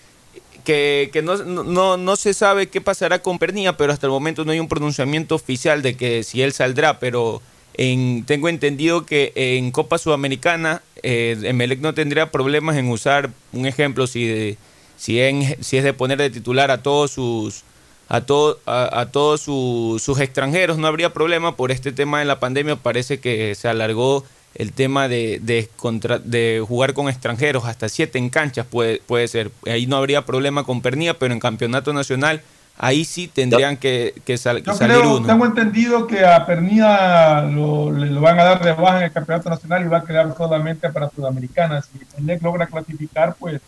que, 0.63 1.09
que 1.13 1.21
no, 1.21 1.37
no, 1.37 1.97
no 1.97 2.15
se 2.15 2.33
sabe 2.33 2.67
qué 2.67 2.81
pasará 2.81 3.19
con 3.21 3.39
Pernilla, 3.39 3.77
pero 3.77 3.93
hasta 3.93 4.05
el 4.07 4.11
momento 4.11 4.43
no 4.45 4.51
hay 4.51 4.59
un 4.59 4.67
pronunciamiento 4.67 5.35
oficial 5.35 5.81
de 5.81 5.95
que 5.95 6.23
si 6.23 6.41
él 6.41 6.51
saldrá, 6.53 6.99
pero 6.99 7.41
en, 7.75 8.25
tengo 8.25 8.49
entendido 8.49 9.05
que 9.05 9.31
en 9.35 9.71
Copa 9.71 9.97
Sudamericana 9.97 10.81
eh, 11.01 11.37
Emelec 11.43 11.79
no 11.79 11.93
tendría 11.93 12.29
problemas 12.31 12.75
en 12.75 12.89
usar, 12.89 13.29
un 13.53 13.65
ejemplo, 13.65 14.05
si, 14.05 14.27
de- 14.27 14.57
si, 14.99 15.19
en- 15.21 15.55
si 15.63 15.77
es 15.77 15.83
de 15.83 15.93
poner 15.93 16.17
de 16.19 16.29
titular 16.29 16.69
a 16.69 16.83
todos 16.83 17.11
sus 17.11 17.63
a, 18.11 18.21
todo, 18.21 18.59
a, 18.65 19.01
a 19.01 19.05
todos 19.11 19.41
sus- 19.41 20.01
sus 20.01 20.19
extranjeros, 20.19 20.77
no 20.79 20.87
habría 20.87 21.13
problema 21.13 21.55
por 21.55 21.71
este 21.71 21.91
tema 21.91 22.17
de 22.19 22.25
la 22.25 22.39
pandemia, 22.39 22.75
parece 22.75 23.19
que 23.19 23.53
se 23.53 23.67
alargó 23.67 24.23
el 24.55 24.71
tema 24.73 25.07
de, 25.07 25.39
de, 25.43 25.69
contra- 25.75 26.17
de 26.17 26.63
jugar 26.67 26.93
con 26.95 27.07
extranjeros, 27.07 27.65
hasta 27.65 27.87
siete 27.87 28.17
en 28.17 28.31
canchas 28.31 28.65
puede, 28.65 28.99
puede 29.05 29.27
ser. 29.27 29.51
Ahí 29.67 29.85
no 29.85 29.95
habría 29.97 30.25
problema 30.25 30.63
con 30.63 30.81
Pernilla, 30.81 31.13
pero 31.19 31.35
en 31.35 31.39
campeonato 31.39 31.93
nacional, 31.93 32.41
ahí 32.79 33.05
sí 33.05 33.27
tendrían 33.27 33.77
que, 33.77 34.15
que 34.25 34.39
sal- 34.39 34.63
Yo 34.63 34.73
salir 34.73 34.97
creo, 34.97 35.17
uno. 35.17 35.27
tengo 35.27 35.45
entendido 35.45 36.07
que 36.07 36.25
a 36.25 36.47
Pernilla 36.47 37.41
lo, 37.43 37.91
lo 37.91 38.21
van 38.21 38.39
a 38.39 38.43
dar 38.43 38.63
de 38.63 38.73
baja 38.73 38.97
en 38.97 39.03
el 39.03 39.11
campeonato 39.11 39.51
nacional 39.51 39.85
y 39.85 39.87
va 39.87 39.97
a 39.99 40.03
quedar 40.03 40.35
solamente 40.35 40.89
para 40.89 41.11
Sudamericana. 41.11 41.83
Si 41.83 41.99
el 42.17 42.25
NEC 42.25 42.41
logra 42.41 42.65
clasificar, 42.65 43.35
pues 43.39 43.61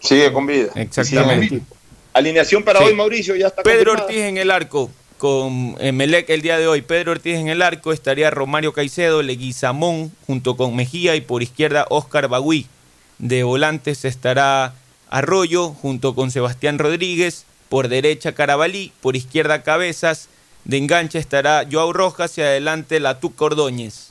Sigue 0.00 0.32
con 0.32 0.46
vida. 0.46 0.70
Exactamente. 0.74 1.04
Sigue 1.04 1.22
con 1.24 1.40
vida. 1.40 1.76
Alineación 2.12 2.62
para 2.64 2.80
Sí. 2.80 2.86
hoy, 2.86 2.94
Mauricio, 2.94 3.36
ya 3.36 3.46
está 3.48 3.62
Pedro 3.62 3.92
confirmada. 3.92 4.04
Ortiz 4.06 4.20
en 4.22 4.36
el 4.38 4.50
arco, 4.50 4.90
con 5.18 5.76
Emelec 5.78 6.28
el 6.30 6.42
día 6.42 6.58
de 6.58 6.66
hoy. 6.66 6.82
Pedro 6.82 7.12
Ortiz 7.12 7.36
en 7.36 7.48
el 7.48 7.62
arco, 7.62 7.92
estaría 7.92 8.30
Romario 8.30 8.72
Caicedo, 8.72 9.22
Leguizamón 9.22 10.12
junto 10.26 10.56
con 10.56 10.74
Mejía 10.74 11.14
y 11.14 11.20
por 11.20 11.42
izquierda 11.42 11.86
Oscar 11.88 12.26
Bagüí. 12.28 12.66
De 13.18 13.44
volantes 13.44 14.04
estará 14.04 14.74
Arroyo 15.08 15.68
junto 15.70 16.14
con 16.14 16.30
Sebastián 16.30 16.78
Rodríguez, 16.78 17.44
por 17.68 17.88
derecha 17.88 18.32
Carabalí, 18.32 18.92
por 19.00 19.14
izquierda 19.14 19.62
Cabezas, 19.62 20.28
de 20.64 20.78
enganche 20.78 21.18
estará 21.18 21.64
Joao 21.70 21.92
Rojas 21.92 22.36
y 22.38 22.42
adelante 22.42 22.98
Latuc 22.98 23.40
Ordóñez. 23.40 24.08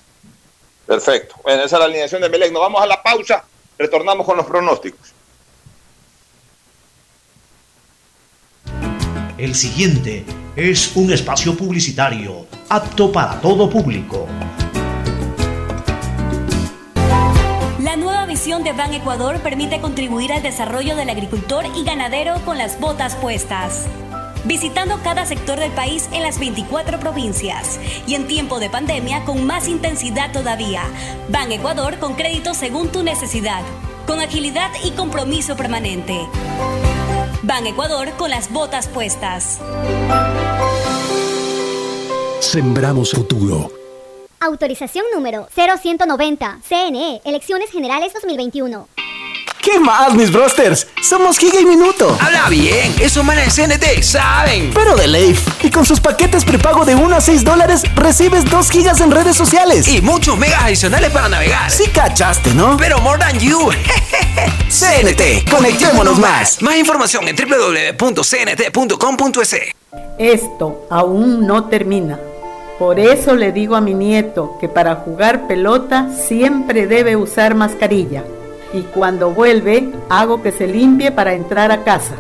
Perfecto. 0.88 1.36
Bueno, 1.44 1.64
esa 1.64 1.76
es 1.76 1.80
la 1.80 1.86
alineación 1.86 2.22
de 2.22 2.30
Melec. 2.30 2.52
Nos 2.52 2.62
vamos 2.62 2.82
a 2.82 2.86
la 2.88 3.02
pausa. 3.04 3.44
Retornamos 3.78 4.26
con 4.26 4.38
los 4.38 4.46
pronósticos. 4.46 5.14
El 9.40 9.56
siguiente 9.56 10.26
es 10.58 10.98
un 10.98 11.14
espacio 11.14 11.56
publicitario 11.56 12.46
apto 12.68 13.10
para 13.10 13.40
todo 13.40 13.70
público. 13.70 14.28
La 17.80 17.96
nueva 17.96 18.26
visión 18.26 18.66
de 18.66 18.74
Ban 18.74 18.94
Ecuador 18.94 19.40
permite 19.40 19.80
contribuir 19.80 20.34
al 20.34 20.44
desarrollo 20.44 20.98
del 20.98 21.10
agricultor 21.10 21.64
y 21.74 21.86
ganadero 21.86 22.44
con 22.44 22.58
las 22.58 22.82
botas 22.82 23.16
puestas. 23.16 23.88
Visitando 24.44 25.00
cada 25.06 25.26
sector 25.26 25.58
del 25.58 25.72
país 25.72 26.10
en 26.12 26.24
las 26.24 26.38
24 26.38 27.00
provincias 27.00 27.80
y 28.06 28.16
en 28.16 28.28
tiempo 28.28 28.60
de 28.60 28.70
pandemia 28.70 29.24
con 29.24 29.46
más 29.46 29.70
intensidad 29.70 30.34
todavía. 30.34 30.84
Ban 31.30 31.50
Ecuador 31.54 31.98
con 32.00 32.16
crédito 32.16 32.54
según 32.54 32.90
tu 32.90 33.04
necesidad, 33.04 33.62
con 34.06 34.20
agilidad 34.20 34.72
y 34.84 34.92
compromiso 34.92 35.56
permanente. 35.56 36.28
Ban 37.50 37.66
Ecuador 37.66 38.12
con 38.12 38.30
las 38.30 38.54
botas 38.54 38.88
puestas. 38.88 39.60
Sembramos 42.42 43.10
futuro. 43.10 43.72
Autorización 44.40 45.06
número 45.12 45.48
0190. 45.56 46.60
CNE, 46.62 47.22
Elecciones 47.26 47.72
Generales 47.72 48.14
2021. 48.14 48.99
¿Qué 49.62 49.78
más, 49.78 50.14
mis 50.14 50.32
brosters? 50.32 50.88
Somos 51.02 51.38
Giga 51.38 51.60
y 51.60 51.66
Minuto. 51.66 52.18
Habla 52.22 52.48
bien, 52.48 52.96
esos 53.00 53.26
manes 53.26 53.54
de 53.54 53.68
CNT 53.68 54.02
saben. 54.02 54.72
Pero 54.74 54.96
de 54.96 55.08
Leif. 55.08 55.46
Y 55.62 55.70
con 55.70 55.86
sus 55.86 56.00
paquetes 56.00 56.46
prepago 56.46 56.86
de 56.86 56.96
1 56.96 57.14
a 57.16 57.20
6 57.20 57.44
dólares, 57.44 57.84
recibes 57.96 58.46
2 58.46 58.70
gigas 58.72 59.02
en 59.02 59.12
redes 59.12 59.36
sociales. 59.36 59.86
Y 59.90 60.02
muchos 60.02 60.38
megas 60.38 60.64
adicionales 60.64 61.12
para 61.12 61.28
navegar. 61.28 61.70
Sí 61.70 61.88
cachaste, 61.90 62.54
¿no? 62.54 62.78
Pero 62.78 63.00
more 63.02 63.20
than 63.20 63.38
you. 63.38 63.70
CNT, 64.70 65.50
conectémonos 65.52 66.18
más. 66.20 66.62
Más 66.62 66.78
información 66.78 67.28
en 67.28 67.36
www.cnt.com.es. 67.36 68.16
Esto 70.18 70.88
aún 70.90 71.46
no 71.46 71.66
termina. 71.66 72.18
Por 72.78 72.98
eso 72.98 73.36
le 73.36 73.52
digo 73.52 73.76
a 73.76 73.82
mi 73.82 73.94
nieto 73.94 74.58
que 74.62 74.70
para 74.70 74.96
jugar 74.96 75.48
pelota 75.48 76.08
siempre 76.16 76.88
debe 76.88 77.18
usar 77.18 77.56
mascarilla. 77.56 78.24
Y 78.74 78.82
cuando 78.82 79.32
vuelve, 79.32 79.90
hago 80.10 80.42
que 80.42 80.52
se 80.52 80.68
limpie 80.68 81.12
para 81.12 81.34
entrar 81.34 81.72
a 81.72 81.84
casa. 81.84 82.16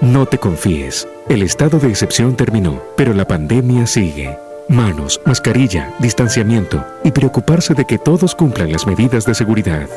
No 0.00 0.26
te 0.26 0.38
confíes. 0.38 1.06
El 1.28 1.42
estado 1.42 1.78
de 1.78 1.88
excepción 1.88 2.36
terminó, 2.36 2.82
pero 2.96 3.14
la 3.14 3.26
pandemia 3.26 3.86
sigue. 3.86 4.36
Manos, 4.68 5.20
mascarilla, 5.24 5.94
distanciamiento 6.00 6.84
y 7.04 7.12
preocuparse 7.12 7.74
de 7.74 7.84
que 7.84 7.98
todos 7.98 8.34
cumplan 8.34 8.72
las 8.72 8.86
medidas 8.86 9.24
de 9.24 9.34
seguridad. 9.34 9.88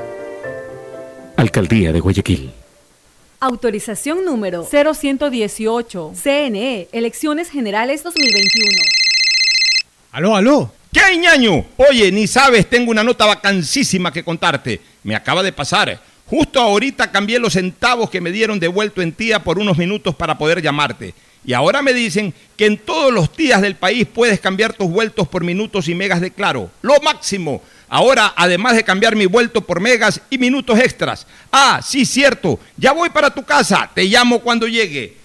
Alcaldía 1.37 1.91
de 1.91 1.99
Guayaquil. 1.99 2.51
Autorización 3.39 4.25
número 4.25 4.63
0118. 4.63 6.13
CNE, 6.13 6.87
Elecciones 6.91 7.49
Generales 7.49 8.03
2021. 8.03 8.81
Aló, 10.11 10.35
aló. 10.35 10.71
¿Qué 10.95 11.01
hay, 11.01 11.17
ñaño? 11.17 11.65
Oye, 11.75 12.09
ni 12.09 12.25
sabes, 12.25 12.69
tengo 12.69 12.89
una 12.89 13.03
nota 13.03 13.25
vacancísima 13.25 14.13
que 14.13 14.23
contarte. 14.23 14.79
Me 15.03 15.13
acaba 15.13 15.43
de 15.43 15.51
pasar. 15.51 16.01
Justo 16.25 16.61
ahorita 16.61 17.11
cambié 17.11 17.37
los 17.37 17.51
centavos 17.51 18.09
que 18.09 18.21
me 18.21 18.31
dieron 18.31 18.61
devuelto 18.61 19.01
en 19.01 19.11
tía 19.11 19.43
por 19.43 19.59
unos 19.59 19.77
minutos 19.77 20.15
para 20.15 20.37
poder 20.37 20.61
llamarte. 20.61 21.13
Y 21.43 21.51
ahora 21.51 21.81
me 21.81 21.91
dicen 21.91 22.33
que 22.55 22.67
en 22.67 22.77
todos 22.77 23.11
los 23.11 23.35
días 23.35 23.61
del 23.61 23.75
país 23.75 24.07
puedes 24.07 24.39
cambiar 24.39 24.71
tus 24.71 24.89
vueltos 24.89 25.27
por 25.27 25.43
minutos 25.43 25.89
y 25.89 25.95
megas 25.95 26.21
de 26.21 26.31
claro. 26.31 26.71
Lo 26.81 26.97
máximo. 27.01 27.61
Ahora, 27.89 28.33
además 28.33 28.77
de 28.77 28.85
cambiar 28.85 29.17
mi 29.17 29.25
vuelto 29.25 29.59
por 29.59 29.81
megas 29.81 30.21
y 30.29 30.37
minutos 30.37 30.79
extras. 30.79 31.27
Ah, 31.51 31.81
sí, 31.85 32.05
cierto. 32.05 32.57
Ya 32.77 32.93
voy 32.93 33.09
para 33.09 33.31
tu 33.31 33.43
casa. 33.43 33.91
Te 33.93 34.05
llamo 34.05 34.39
cuando 34.39 34.65
llegue. 34.65 35.24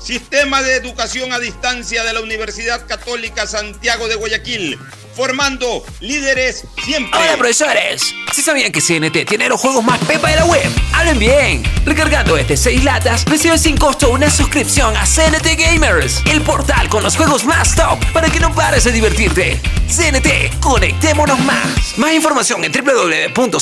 Sistema 0.00 0.62
de 0.62 0.76
Educación 0.76 1.32
a 1.32 1.38
Distancia 1.38 2.02
de 2.04 2.12
la 2.12 2.20
Universidad 2.20 2.86
Católica 2.86 3.46
Santiago 3.46 4.08
de 4.08 4.16
Guayaquil 4.16 4.78
formando 5.20 5.84
líderes 6.00 6.64
siempre. 6.82 7.20
Hola 7.20 7.36
profesores, 7.36 8.14
si 8.32 8.40
sabían 8.40 8.72
que 8.72 8.80
CNT 8.80 9.26
tiene 9.28 9.50
los 9.50 9.60
juegos 9.60 9.84
más 9.84 9.98
pepa 10.04 10.30
de 10.30 10.36
la 10.36 10.46
web, 10.46 10.66
hablen 10.94 11.18
bien. 11.18 11.62
Recargando 11.84 12.38
este 12.38 12.56
6 12.56 12.84
latas, 12.84 13.26
recibes 13.26 13.60
sin 13.60 13.76
costo 13.76 14.10
una 14.10 14.30
suscripción 14.30 14.96
a 14.96 15.04
CNT 15.04 15.58
Gamers, 15.58 16.22
el 16.26 16.40
portal 16.40 16.88
con 16.88 17.02
los 17.02 17.16
juegos 17.16 17.44
más 17.44 17.74
top 17.74 17.98
para 18.14 18.30
que 18.30 18.40
no 18.40 18.54
pares 18.54 18.84
de 18.84 18.92
divertirte. 18.92 19.60
CNT, 19.88 20.60
conectémonos 20.60 21.38
más. 21.40 21.98
Más 21.98 22.14
información 22.14 22.64
en 22.64 22.72
www.cnt.com.es. 22.72 23.56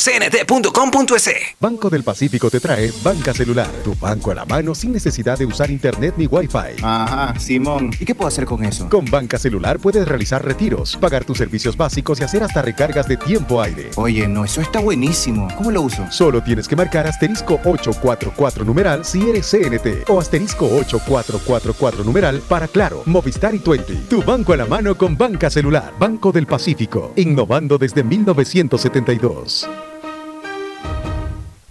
Banco 1.58 1.90
del 1.90 2.04
Pacífico 2.04 2.50
te 2.50 2.60
trae 2.60 2.92
Banca 3.02 3.34
Celular, 3.34 3.68
tu 3.82 3.96
banco 3.96 4.30
a 4.30 4.36
la 4.36 4.44
mano 4.44 4.76
sin 4.76 4.92
necesidad 4.92 5.36
de 5.38 5.46
usar 5.46 5.70
internet 5.70 6.14
ni 6.18 6.26
wifi. 6.30 6.82
Ajá, 6.82 7.38
Simón. 7.38 7.90
¿Y 7.98 8.04
qué 8.04 8.14
puedo 8.14 8.28
hacer 8.28 8.44
con 8.44 8.64
eso? 8.64 8.88
Con 8.88 9.04
Banca 9.06 9.38
Celular 9.38 9.78
puedes 9.78 10.06
realizar 10.06 10.44
retiros, 10.44 10.96
pagar 10.96 11.24
tus 11.24 11.38
servicios 11.38 11.76
básicos 11.76 12.20
y 12.20 12.24
hacer 12.24 12.42
hasta 12.42 12.62
recargas 12.62 13.08
de 13.08 13.16
tiempo 13.16 13.60
aire. 13.60 13.90
Oye, 13.96 14.28
no, 14.28 14.44
eso 14.44 14.60
está 14.60 14.80
buenísimo. 14.80 15.48
¿Cómo 15.56 15.70
lo 15.70 15.82
uso? 15.82 16.06
Solo 16.10 16.42
tienes 16.42 16.68
que 16.68 16.76
marcar 16.76 17.06
asterisco 17.06 17.54
844 17.64 18.64
numeral 18.64 19.04
si 19.04 19.28
eres 19.28 19.50
CNT 19.50 20.08
o 20.08 20.20
asterisco 20.20 20.66
8444 20.66 22.04
numeral 22.04 22.40
para 22.48 22.68
Claro, 22.68 23.02
Movistar 23.06 23.54
y 23.54 23.58
Twenty. 23.58 23.96
Tu 24.08 24.22
banco 24.22 24.52
a 24.52 24.56
la 24.56 24.66
mano 24.66 24.96
con 24.96 25.16
Banca 25.16 25.50
Celular. 25.50 25.92
Banco 25.98 26.32
del 26.32 26.46
Pacífico, 26.46 27.12
innovando 27.16 27.78
desde 27.78 28.04
1972. 28.04 29.68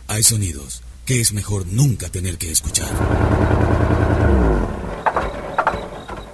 Hay 0.08 0.24
sonidos 0.24 0.82
que 1.06 1.22
es 1.22 1.32
mejor 1.32 1.66
nunca 1.68 2.10
tener 2.10 2.38
que 2.38 2.52
escuchar. 2.52 2.90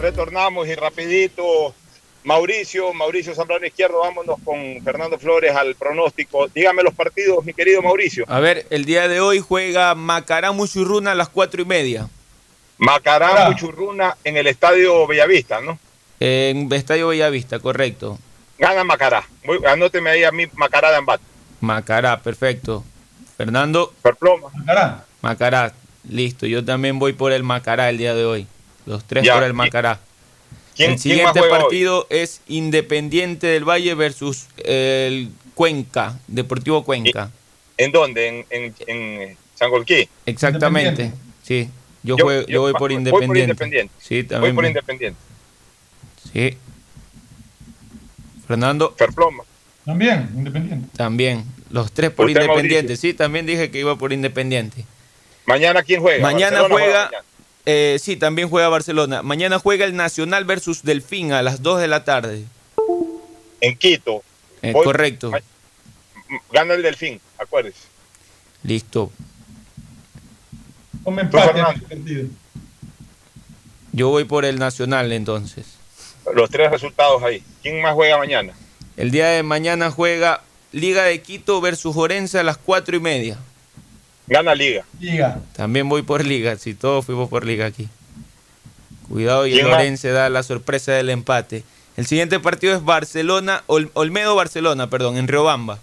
retornamos 0.00 0.68
y 0.68 0.74
rapidito. 0.74 1.74
Mauricio, 2.24 2.92
Mauricio 2.92 3.34
Zambrano 3.36 3.66
Izquierdo, 3.66 4.00
vámonos 4.00 4.38
con 4.44 4.82
Fernando 4.82 5.16
Flores 5.16 5.54
al 5.54 5.76
pronóstico. 5.76 6.48
Dígame 6.48 6.82
los 6.82 6.92
partidos, 6.92 7.44
mi 7.44 7.54
querido 7.54 7.82
Mauricio. 7.82 8.24
A 8.26 8.40
ver, 8.40 8.66
el 8.70 8.84
día 8.84 9.06
de 9.06 9.20
hoy 9.20 9.38
juega 9.38 9.94
Macará 9.94 10.50
Muchurruna 10.50 11.12
a 11.12 11.14
las 11.14 11.28
cuatro 11.28 11.62
y 11.62 11.64
media. 11.64 12.08
Macará 12.78 13.48
Muchurruna 13.48 14.16
en 14.24 14.36
el 14.36 14.48
Estadio 14.48 15.06
Bellavista, 15.06 15.60
¿no? 15.60 15.78
En 16.18 16.72
Estadio 16.72 17.08
Bellavista, 17.08 17.60
correcto. 17.60 18.18
Gana 18.58 18.82
Macará. 18.82 19.24
Voy, 19.44 19.60
anóteme 19.64 20.10
ahí 20.10 20.24
a 20.24 20.32
mí 20.32 20.46
Macará 20.54 20.90
de 20.90 20.96
Ambat. 20.96 21.20
Macará, 21.60 22.20
perfecto. 22.20 22.84
Fernando. 23.36 23.92
Perploma. 24.02 24.48
Macará. 24.52 25.04
Macará, 25.22 25.74
listo. 26.08 26.46
Yo 26.46 26.64
también 26.64 26.98
voy 26.98 27.12
por 27.12 27.30
el 27.30 27.44
Macará 27.44 27.88
el 27.88 27.98
día 27.98 28.16
de 28.16 28.24
hoy. 28.24 28.46
Los 28.86 29.04
tres 29.04 29.24
Ya, 29.24 29.34
por 29.34 29.42
el 29.44 29.50
¿y- 29.50 29.54
Macará. 29.54 30.00
¿Quién- 30.76 30.92
el 30.92 31.00
quién 31.00 31.22
más 31.24 31.32
siguiente 31.32 31.40
hoy? 31.40 31.50
partido 31.50 32.06
es 32.10 32.40
Independiente 32.48 33.46
del 33.46 33.64
Valle 33.68 33.94
versus 33.94 34.46
el 34.58 35.30
Cuenca, 35.54 36.18
Deportivo 36.28 36.84
Cuenca. 36.84 37.30
¿En 37.78 37.92
dónde? 37.92 38.28
¿En, 38.28 38.46
en, 38.50 38.74
en 38.86 39.36
San 39.54 39.70
Golquí? 39.70 40.08
Exactamente. 40.26 41.12
Sí. 41.42 41.68
Yo, 42.02 42.16
Yo- 42.16 42.24
juego- 42.24 42.42
yo 42.42 42.46
yo 42.46 42.60
voy 42.60 42.72
voy 42.72 42.78
por 42.78 42.80
por 42.80 42.92
Independiente. 42.92 43.90
Sí, 43.98 44.16
Voy 44.16 44.24
también. 44.24 44.54
por 44.54 44.62
me- 44.62 44.68
Independiente. 44.68 45.18
Sí. 46.32 46.56
Fernando. 48.46 48.92
Perploma. 48.94 49.42
También, 49.84 50.30
independiente. 50.34 50.88
También. 50.96 51.44
Los 51.70 51.92
tres 51.92 52.10
por 52.10 52.26
Usted, 52.26 52.42
Independiente. 52.42 52.96
Sí, 52.96 53.14
también 53.14 53.46
dije 53.46 53.70
que 53.70 53.80
iba 53.80 53.96
por 53.96 54.12
Independiente. 54.12 54.84
¿Mañana 55.46 55.82
quién 55.82 56.00
juega? 56.00 56.22
Mañana 56.22 56.60
¿Barcelona 56.60 56.74
juega. 56.74 57.04
mañana? 57.06 57.24
Eh, 57.66 57.98
sí, 58.00 58.16
también 58.16 58.48
juega 58.48 58.68
Barcelona. 58.68 59.22
Mañana 59.22 59.58
juega 59.58 59.84
el 59.84 59.96
Nacional 59.96 60.44
versus 60.44 60.84
Delfín 60.84 61.32
a 61.32 61.42
las 61.42 61.62
2 61.62 61.80
de 61.80 61.88
la 61.88 62.04
tarde. 62.04 62.44
En 63.60 63.76
Quito. 63.76 64.22
Eh, 64.62 64.72
correcto. 64.72 65.32
Gana 66.52 66.74
el 66.74 66.82
Delfín, 66.82 67.20
acuérdese. 67.38 67.88
Listo. 68.62 69.10
Tú, 71.04 71.20
empate 71.20 71.60
este. 71.90 72.26
Yo 73.92 74.10
voy 74.10 74.24
por 74.24 74.44
el 74.44 74.58
Nacional 74.58 75.10
entonces. 75.12 75.66
Los 76.34 76.50
tres 76.50 76.70
resultados 76.70 77.22
ahí. 77.22 77.42
¿Quién 77.62 77.80
más 77.82 77.94
juega 77.94 78.18
mañana? 78.18 78.52
El 78.96 79.10
día 79.10 79.28
de 79.28 79.42
mañana 79.42 79.90
juega 79.90 80.42
Liga 80.72 81.04
de 81.04 81.20
Quito 81.20 81.60
versus 81.60 81.96
Orense 81.96 82.38
a 82.38 82.42
las 82.42 82.58
4 82.58 82.96
y 82.96 83.00
media. 83.00 83.38
Gana 84.26 84.54
Liga. 84.54 84.84
Liga. 85.00 85.40
También 85.54 85.88
voy 85.88 86.02
por 86.02 86.24
Liga, 86.24 86.56
si 86.56 86.74
todos 86.74 87.04
fuimos 87.06 87.28
por 87.28 87.44
Liga 87.44 87.66
aquí. 87.66 87.88
Cuidado 89.08 89.46
y 89.46 89.58
el. 89.58 89.66
Orense 89.66 90.10
da 90.10 90.28
la 90.28 90.42
sorpresa 90.42 90.92
del 90.92 91.10
empate. 91.10 91.62
El 91.96 92.06
siguiente 92.06 92.40
partido 92.40 92.74
es 92.74 92.84
Barcelona, 92.84 93.62
Ol- 93.68 93.90
Olmedo 93.94 94.34
Barcelona, 94.34 94.90
perdón, 94.90 95.16
en 95.16 95.28
Riobamba. 95.28 95.78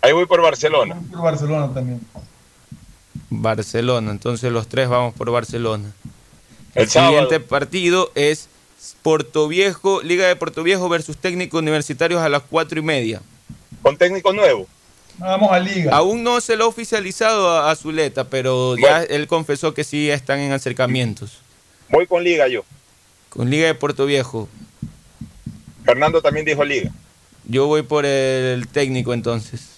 Ahí 0.00 0.12
voy 0.12 0.26
por 0.26 0.40
Barcelona. 0.42 0.96
Por 1.10 1.22
Barcelona 1.22 1.72
también. 1.74 2.00
Barcelona, 3.30 4.10
entonces 4.10 4.52
los 4.52 4.68
tres 4.68 4.88
vamos 4.88 5.14
por 5.14 5.30
Barcelona. 5.30 5.92
El, 6.74 6.88
siguiente 6.88 7.40
partido 7.40 8.10
es 8.14 8.48
Portoviejo, 9.02 10.02
Liga 10.02 10.26
de 10.26 10.36
Portoviejo 10.36 10.88
versus 10.88 11.16
Técnicos 11.16 11.60
Universitarios 11.60 12.20
a 12.22 12.28
las 12.28 12.42
cuatro 12.42 12.78
y 12.78 12.82
media. 12.82 13.20
Con 13.82 13.96
técnico 13.96 14.32
nuevo. 14.32 14.66
Vamos 15.22 15.52
a 15.52 15.58
Liga. 15.60 15.94
Aún 15.96 16.22
no 16.22 16.40
se 16.40 16.56
lo 16.56 16.64
ha 16.64 16.68
oficializado 16.68 17.48
a, 17.50 17.70
a 17.70 17.76
Zuleta, 17.76 18.24
pero 18.24 18.76
ya 18.76 19.02
él 19.04 19.26
confesó 19.28 19.72
que 19.72 19.84
sí 19.84 20.10
están 20.10 20.40
en 20.40 20.52
acercamientos. 20.52 21.38
Voy 21.88 22.06
con 22.06 22.24
Liga 22.24 22.48
yo. 22.48 22.64
Con 23.28 23.48
Liga 23.48 23.66
de 23.66 23.74
Portoviejo. 23.74 24.48
Fernando 25.84 26.20
también 26.22 26.44
dijo 26.46 26.64
Liga. 26.64 26.90
Yo 27.44 27.66
voy 27.66 27.82
por 27.82 28.04
el 28.04 28.66
técnico 28.68 29.14
entonces. 29.14 29.68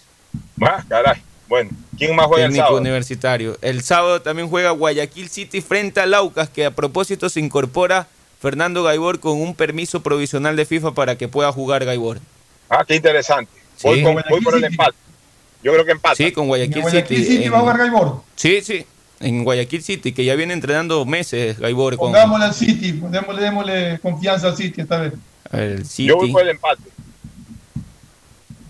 Ah, 0.63 0.85
caray. 0.89 1.23
Bueno, 1.49 1.71
¿quién 1.99 2.17
más 2.17 2.27
juega 2.27 2.45
el 2.47 2.51
técnico 2.51 2.67
sábado? 2.67 2.81
universitario. 2.81 3.59
El 3.61 3.83
sábado 3.83 4.23
también 4.23 4.49
juega 4.49 4.71
Guayaquil 4.71 5.29
City 5.29 5.61
frente 5.61 6.01
a 6.01 6.07
Laucas, 6.07 6.49
que 6.49 6.65
a 6.65 6.71
propósito 6.71 7.29
se 7.29 7.41
incorpora 7.41 8.07
Fernando 8.41 8.83
Gaibor 8.83 9.21
con 9.21 9.41
un 9.41 9.55
permiso 9.55 10.03
provisional 10.03 10.57
de 10.57 10.65
FIFA 10.67 10.93
para 10.95 11.17
que 11.17 11.29
pueda 11.29 11.53
jugar 11.53 11.85
Gaibor. 11.85 12.19
Ah, 12.69 12.85
qué 12.87 12.97
interesante. 12.97 13.51
Voy, 13.83 13.99
Sí. 13.99 14.05
con- 14.05 14.23
voy 14.31 14.41
por 14.41 14.57
el 14.57 14.65
empate. 14.65 14.97
Yo 15.65 15.73
creo 15.73 15.85
que 15.85 15.93
empate. 15.93 16.23
Sí, 16.25 16.31
con 16.31 16.47
Guayaquil, 16.47 16.83
Guayaquil 16.83 17.17
City. 17.19 17.29
City 17.33 17.45
en- 17.47 17.53
va 17.53 17.57
a 17.57 17.61
jugar 17.61 17.79
Gaibor. 17.79 18.21
Sí, 18.37 18.61
sí. 18.63 18.87
En 19.21 19.43
Guayaquil 19.45 19.83
City, 19.83 20.13
que 20.13 20.25
ya 20.25 20.35
viene 20.35 20.53
entrenando 20.53 21.05
meses 21.07 21.59
Gaibor 21.59 21.97
con 21.97 22.09
Pongámosle 22.13 22.45
al 22.45 22.55
City, 22.55 22.93
démosle, 22.93 23.43
démosle 23.43 23.99
confianza 24.03 24.49
al 24.49 24.57
City 24.57 24.83
esta 24.83 24.99
vez. 25.01 25.15
el 25.53 25.87
City. 25.87 26.09
Yo 26.09 26.17
voy 26.17 26.31
por 26.31 26.43
el 26.43 26.49
empate. 26.51 26.83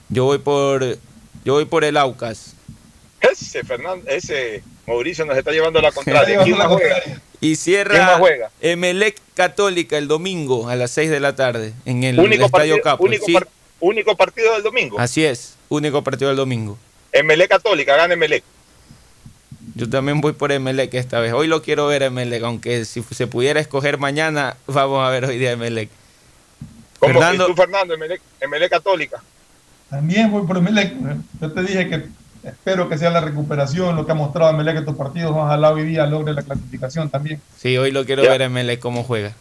Yo 0.09 0.25
voy 0.25 0.39
por 0.39 0.85
yo 1.45 1.55
voy 1.55 1.65
por 1.65 1.85
el 1.85 1.97
Aucas. 1.97 2.55
Ese 3.21 3.65
Fernando, 3.65 4.09
ese 4.09 4.63
Mauricio 4.87 5.25
nos 5.25 5.37
está 5.37 5.51
llevando 5.51 5.81
la 5.81 5.93
contraria. 5.93 6.43
¿Quién 6.45 6.57
más 6.59 6.69
juega? 6.69 6.97
Y 7.41 7.57
cierra. 7.57 8.21
Emelec 8.61 9.17
Católica 9.35 9.99
el 9.99 10.09
domingo 10.09 10.69
a 10.69 10.77
las 10.77 10.91
6 10.93 11.11
de 11.11 11.21
la 11.21 11.35
tarde 11.35 11.75
en 11.85 12.05
el 12.05 12.19
Único 12.21 12.45
Estadio 12.47 12.75
partido, 12.77 12.83
Capo. 12.83 13.05
único, 13.05 13.27
Sí, 13.27 13.33
par- 13.35 13.49
único 13.81 14.17
partido 14.17 14.53
del 14.55 14.63
domingo. 14.63 14.99
así 14.99 15.25
es, 15.25 15.54
único 15.75 16.03
partido 16.03 16.29
del 16.29 16.37
domingo. 16.37 16.79
Emelec 17.13 17.49
Católica, 17.51 17.97
gana 17.97 18.15
Emelec. 18.15 18.43
Yo 19.77 19.89
también 19.89 20.21
voy 20.21 20.33
por 20.33 20.53
Emelec 20.53 20.95
esta 20.95 21.21
vez. 21.21 21.33
Hoy 21.33 21.47
lo 21.49 21.63
quiero 21.63 21.87
ver 21.87 22.03
Emelec, 22.03 22.43
aunque 22.45 22.85
si 22.85 23.03
se 23.03 23.27
pudiera 23.27 23.61
escoger 23.61 23.99
mañana, 23.99 24.57
vamos 24.67 25.05
a 25.07 25.11
ver 25.11 25.25
hoy 25.25 25.39
día 25.39 25.53
Emelec. 25.53 25.89
¿Cómo? 26.99 27.13
Fernando- 27.15 27.45
¿Y 27.45 27.47
tú, 27.49 27.55
Fernando? 27.57 27.95
Emelec, 27.95 28.21
Emelec 28.41 28.71
Católica. 28.71 29.23
También 29.91 30.31
voy 30.31 30.47
por 30.47 30.57
Emelec. 30.59 30.95
Yo 31.41 31.53
te 31.53 31.63
dije 31.63 31.89
que 31.89 32.05
espero 32.49 32.89
que 32.89 32.99
sea 32.99 33.11
la 33.11 33.21
recuperación 33.21 33.97
lo 33.97 34.07
que 34.07 34.13
ha 34.13 34.15
mostrado 34.15 34.51
Emelec 34.51 34.77
estos 34.79 34.97
partidos. 34.97 35.33
Ojalá 35.33 35.71
hoy 35.73 35.85
día 35.85 36.07
logre 36.07 36.35
la 36.35 36.43
clasificación 36.43 37.11
también. 37.11 37.41
Sí, 37.59 37.77
hoy 37.77 37.91
lo 37.91 38.05
quiero 38.05 38.23
Ya. 38.23 38.31
ver 38.31 38.43
Emelec 38.43 38.81
cómo 38.81 39.03
juega. 39.05 39.33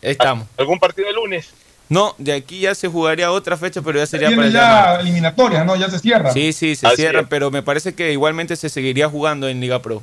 Estamos. 0.00 0.48
¿Algún 0.56 0.78
partido 0.78 1.08
el 1.08 1.14
lunes? 1.14 1.52
No, 1.92 2.14
de 2.16 2.32
aquí 2.32 2.60
ya 2.60 2.74
se 2.74 2.88
jugaría 2.88 3.30
otra 3.30 3.56
fecha, 3.58 3.82
pero 3.82 3.98
ya 3.98 4.06
sería 4.06 4.30
para 4.30 4.46
el 4.46 4.52
día 4.52 4.60
ya 4.62 4.70
martes. 4.82 5.00
eliminatorias, 5.06 5.66
¿no? 5.66 5.76
Ya 5.76 5.90
se 5.90 5.98
cierra. 5.98 6.32
Sí, 6.32 6.52
sí, 6.54 6.74
se 6.74 6.86
Así 6.86 6.96
cierra, 6.96 7.20
es. 7.20 7.26
pero 7.28 7.50
me 7.50 7.62
parece 7.62 7.94
que 7.94 8.12
igualmente 8.12 8.56
se 8.56 8.70
seguiría 8.70 9.08
jugando 9.10 9.46
en 9.48 9.60
Liga 9.60 9.82
Pro. 9.82 10.02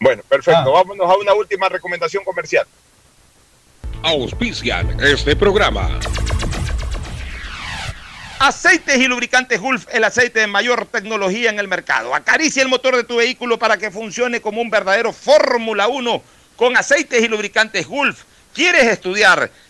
Bueno, 0.00 0.22
perfecto. 0.28 0.70
Vámonos 0.70 1.10
a 1.10 1.16
una 1.16 1.32
última 1.32 1.68
recomendación 1.70 2.22
comercial. 2.24 2.66
Auspician 4.02 4.98
este 5.00 5.34
programa. 5.34 5.98
Aceites 8.40 8.98
y 8.98 9.08
lubricantes 9.08 9.60
Gulf, 9.60 9.86
el 9.90 10.04
aceite 10.04 10.40
de 10.40 10.46
mayor 10.46 10.86
tecnología 10.86 11.50
en 11.50 11.58
el 11.58 11.66
mercado. 11.66 12.14
Acaricia 12.14 12.62
el 12.62 12.68
motor 12.68 12.94
de 12.94 13.02
tu 13.04 13.16
vehículo 13.16 13.58
para 13.58 13.78
que 13.78 13.90
funcione 13.90 14.40
como 14.40 14.60
un 14.60 14.70
verdadero 14.70 15.12
Fórmula 15.12 15.88
1 15.88 16.22
con 16.54 16.76
aceites 16.76 17.20
y 17.22 17.28
lubricantes 17.28 17.86
Gulf. 17.88 18.22
¿Quieres 18.54 18.84
estudiar, 18.84 19.50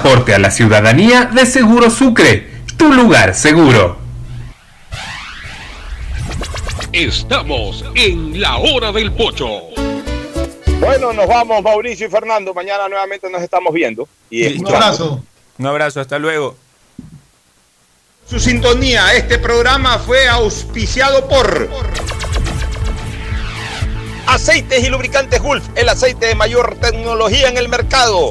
aporte 0.00 0.34
a 0.34 0.38
la 0.38 0.50
ciudadanía 0.50 1.26
de 1.26 1.44
Seguro 1.44 1.90
Sucre, 1.90 2.48
tu 2.78 2.90
lugar 2.90 3.34
seguro. 3.34 3.98
Estamos 6.90 7.84
en 7.94 8.40
la 8.40 8.56
hora 8.56 8.92
del 8.92 9.12
pocho. 9.12 9.46
Bueno, 10.80 11.12
nos 11.12 11.28
vamos, 11.28 11.62
Mauricio 11.62 12.06
y 12.06 12.10
Fernando. 12.10 12.54
Mañana 12.54 12.88
nuevamente 12.88 13.28
nos 13.28 13.42
estamos 13.42 13.74
viendo. 13.74 14.08
Y 14.30 14.48
Listo. 14.48 14.68
escuchando. 14.68 15.22
Un 15.58 15.66
abrazo, 15.66 16.00
hasta 16.00 16.18
luego. 16.18 16.56
Su 18.26 18.40
sintonía, 18.40 19.14
este 19.14 19.38
programa 19.38 19.98
fue 19.98 20.26
auspiciado 20.28 21.28
por 21.28 21.68
Aceites 24.26 24.82
y 24.82 24.88
lubricantes 24.88 25.42
Gulf, 25.42 25.64
el 25.74 25.90
aceite 25.90 26.24
de 26.24 26.34
mayor 26.34 26.76
tecnología 26.80 27.48
en 27.48 27.58
el 27.58 27.68
mercado. 27.68 28.30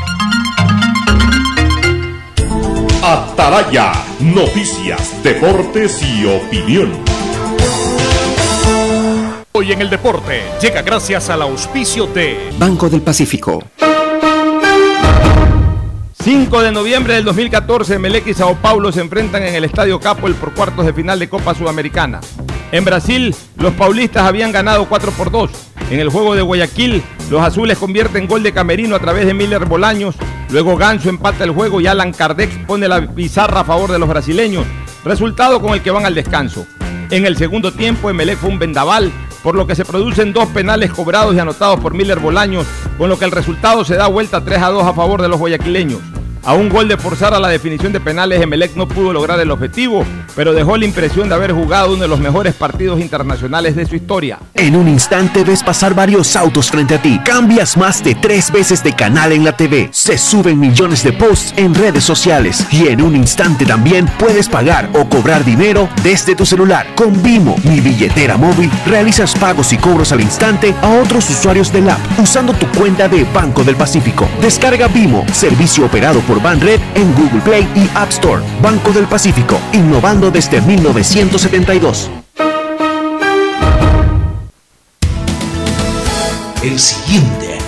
Atalaya, 3.03 3.93
noticias, 4.19 5.23
deportes 5.23 6.03
y 6.03 6.23
opinión. 6.23 6.91
Hoy 9.53 9.71
en 9.71 9.81
el 9.81 9.89
deporte 9.89 10.43
llega 10.61 10.83
gracias 10.83 11.31
al 11.31 11.41
auspicio 11.41 12.05
de 12.05 12.51
Banco 12.59 12.89
del 12.89 13.01
Pacífico. 13.01 13.63
5 16.23 16.61
de 16.61 16.71
noviembre 16.71 17.15
del 17.15 17.23
2014, 17.25 17.97
Melec 17.97 18.27
y 18.27 18.35
Sao 18.35 18.53
Paulo 18.53 18.91
se 18.91 19.01
enfrentan 19.01 19.41
en 19.41 19.55
el 19.55 19.63
Estadio 19.65 19.99
Capo 19.99 20.27
el 20.27 20.35
por 20.35 20.53
cuartos 20.53 20.85
de 20.85 20.93
final 20.93 21.17
de 21.17 21.27
Copa 21.27 21.55
Sudamericana. 21.55 22.21
En 22.71 22.85
Brasil, 22.85 23.35
los 23.57 23.73
paulistas 23.73 24.23
habían 24.23 24.53
ganado 24.53 24.87
4 24.87 25.11
por 25.11 25.29
2. 25.29 25.51
En 25.89 25.99
el 25.99 26.07
juego 26.07 26.35
de 26.35 26.41
Guayaquil, 26.41 27.03
los 27.29 27.41
azules 27.41 27.77
convierten 27.77 28.27
gol 28.27 28.43
de 28.43 28.53
Camerino 28.53 28.95
a 28.95 28.99
través 28.99 29.25
de 29.25 29.33
Miller 29.33 29.65
Bolaños. 29.65 30.15
Luego 30.49 30.77
Ganso 30.77 31.09
empata 31.09 31.43
el 31.43 31.51
juego 31.51 31.81
y 31.81 31.87
Alan 31.87 32.13
Kardec 32.13 32.65
pone 32.65 32.87
la 32.87 33.13
pizarra 33.13 33.61
a 33.61 33.65
favor 33.65 33.91
de 33.91 33.99
los 33.99 34.07
brasileños. 34.07 34.65
Resultado 35.03 35.59
con 35.59 35.73
el 35.73 35.81
que 35.81 35.91
van 35.91 36.05
al 36.05 36.15
descanso. 36.15 36.65
En 37.09 37.25
el 37.25 37.35
segundo 37.35 37.73
tiempo, 37.73 38.09
Emelec 38.09 38.37
fue 38.37 38.49
un 38.49 38.59
vendaval, 38.59 39.11
por 39.43 39.55
lo 39.55 39.67
que 39.67 39.75
se 39.75 39.83
producen 39.83 40.31
dos 40.31 40.47
penales 40.49 40.93
cobrados 40.93 41.35
y 41.35 41.39
anotados 41.39 41.77
por 41.81 41.93
Miller 41.93 42.19
Bolaños, 42.19 42.65
con 42.97 43.09
lo 43.09 43.19
que 43.19 43.25
el 43.25 43.31
resultado 43.31 43.83
se 43.83 43.95
da 43.95 44.07
vuelta 44.07 44.45
3 44.45 44.61
a 44.61 44.69
2 44.69 44.85
a 44.85 44.93
favor 44.93 45.21
de 45.21 45.27
los 45.27 45.39
guayaquileños. 45.39 45.99
A 46.43 46.55
un 46.55 46.69
gol 46.69 46.87
de 46.87 46.97
forzar 46.97 47.35
a 47.35 47.39
la 47.39 47.49
definición 47.49 47.93
de 47.93 47.99
penales, 47.99 48.41
Emelec 48.41 48.75
no 48.75 48.87
pudo 48.87 49.13
lograr 49.13 49.39
el 49.39 49.51
objetivo, 49.51 50.03
pero 50.35 50.53
dejó 50.53 50.75
la 50.75 50.85
impresión 50.85 51.29
de 51.29 51.35
haber 51.35 51.51
jugado 51.51 51.93
uno 51.93 52.01
de 52.01 52.07
los 52.07 52.19
mejores 52.19 52.55
partidos 52.55 52.99
internacionales 52.99 53.75
de 53.75 53.85
su 53.85 53.95
historia. 53.95 54.39
En 54.55 54.75
un 54.75 54.87
instante 54.87 55.43
ves 55.43 55.61
pasar 55.61 55.93
varios 55.93 56.35
autos 56.35 56.71
frente 56.71 56.95
a 56.95 57.01
ti. 57.01 57.19
Cambias 57.23 57.77
más 57.77 58.03
de 58.03 58.15
tres 58.15 58.51
veces 58.51 58.83
de 58.83 58.93
canal 58.93 59.33
en 59.33 59.43
la 59.43 59.55
TV. 59.55 59.89
Se 59.91 60.17
suben 60.17 60.59
millones 60.59 61.03
de 61.03 61.13
posts 61.13 61.53
en 61.57 61.75
redes 61.75 62.03
sociales. 62.03 62.65
Y 62.71 62.87
en 62.87 63.03
un 63.03 63.15
instante 63.15 63.63
también 63.63 64.07
puedes 64.17 64.49
pagar 64.49 64.89
o 64.93 65.07
cobrar 65.07 65.45
dinero 65.45 65.89
desde 66.01 66.35
tu 66.35 66.47
celular. 66.47 66.87
Con 66.95 67.21
Vimo, 67.21 67.55
mi 67.65 67.81
billetera 67.81 68.35
móvil, 68.37 68.71
realizas 68.87 69.35
pagos 69.35 69.73
y 69.73 69.77
cobros 69.77 70.11
al 70.11 70.21
instante 70.21 70.73
a 70.81 70.89
otros 70.89 71.29
usuarios 71.29 71.71
del 71.71 71.87
app 71.87 71.99
usando 72.19 72.51
tu 72.53 72.65
cuenta 72.79 73.07
de 73.07 73.25
Banco 73.25 73.63
del 73.63 73.75
Pacífico. 73.75 74.27
Descarga 74.41 74.87
Vimo, 74.87 75.23
servicio 75.33 75.85
operado 75.85 76.19
por 76.31 76.41
Banred 76.41 76.79
en 76.95 77.13
Google 77.13 77.41
Play 77.41 77.67
y 77.75 77.89
App 77.93 78.09
Store. 78.09 78.41
Banco 78.61 78.93
del 78.93 79.05
Pacífico, 79.05 79.59
innovando 79.73 80.31
desde 80.31 80.61
1972. 80.61 82.09
El 86.63 86.79
siguiente 86.79 87.60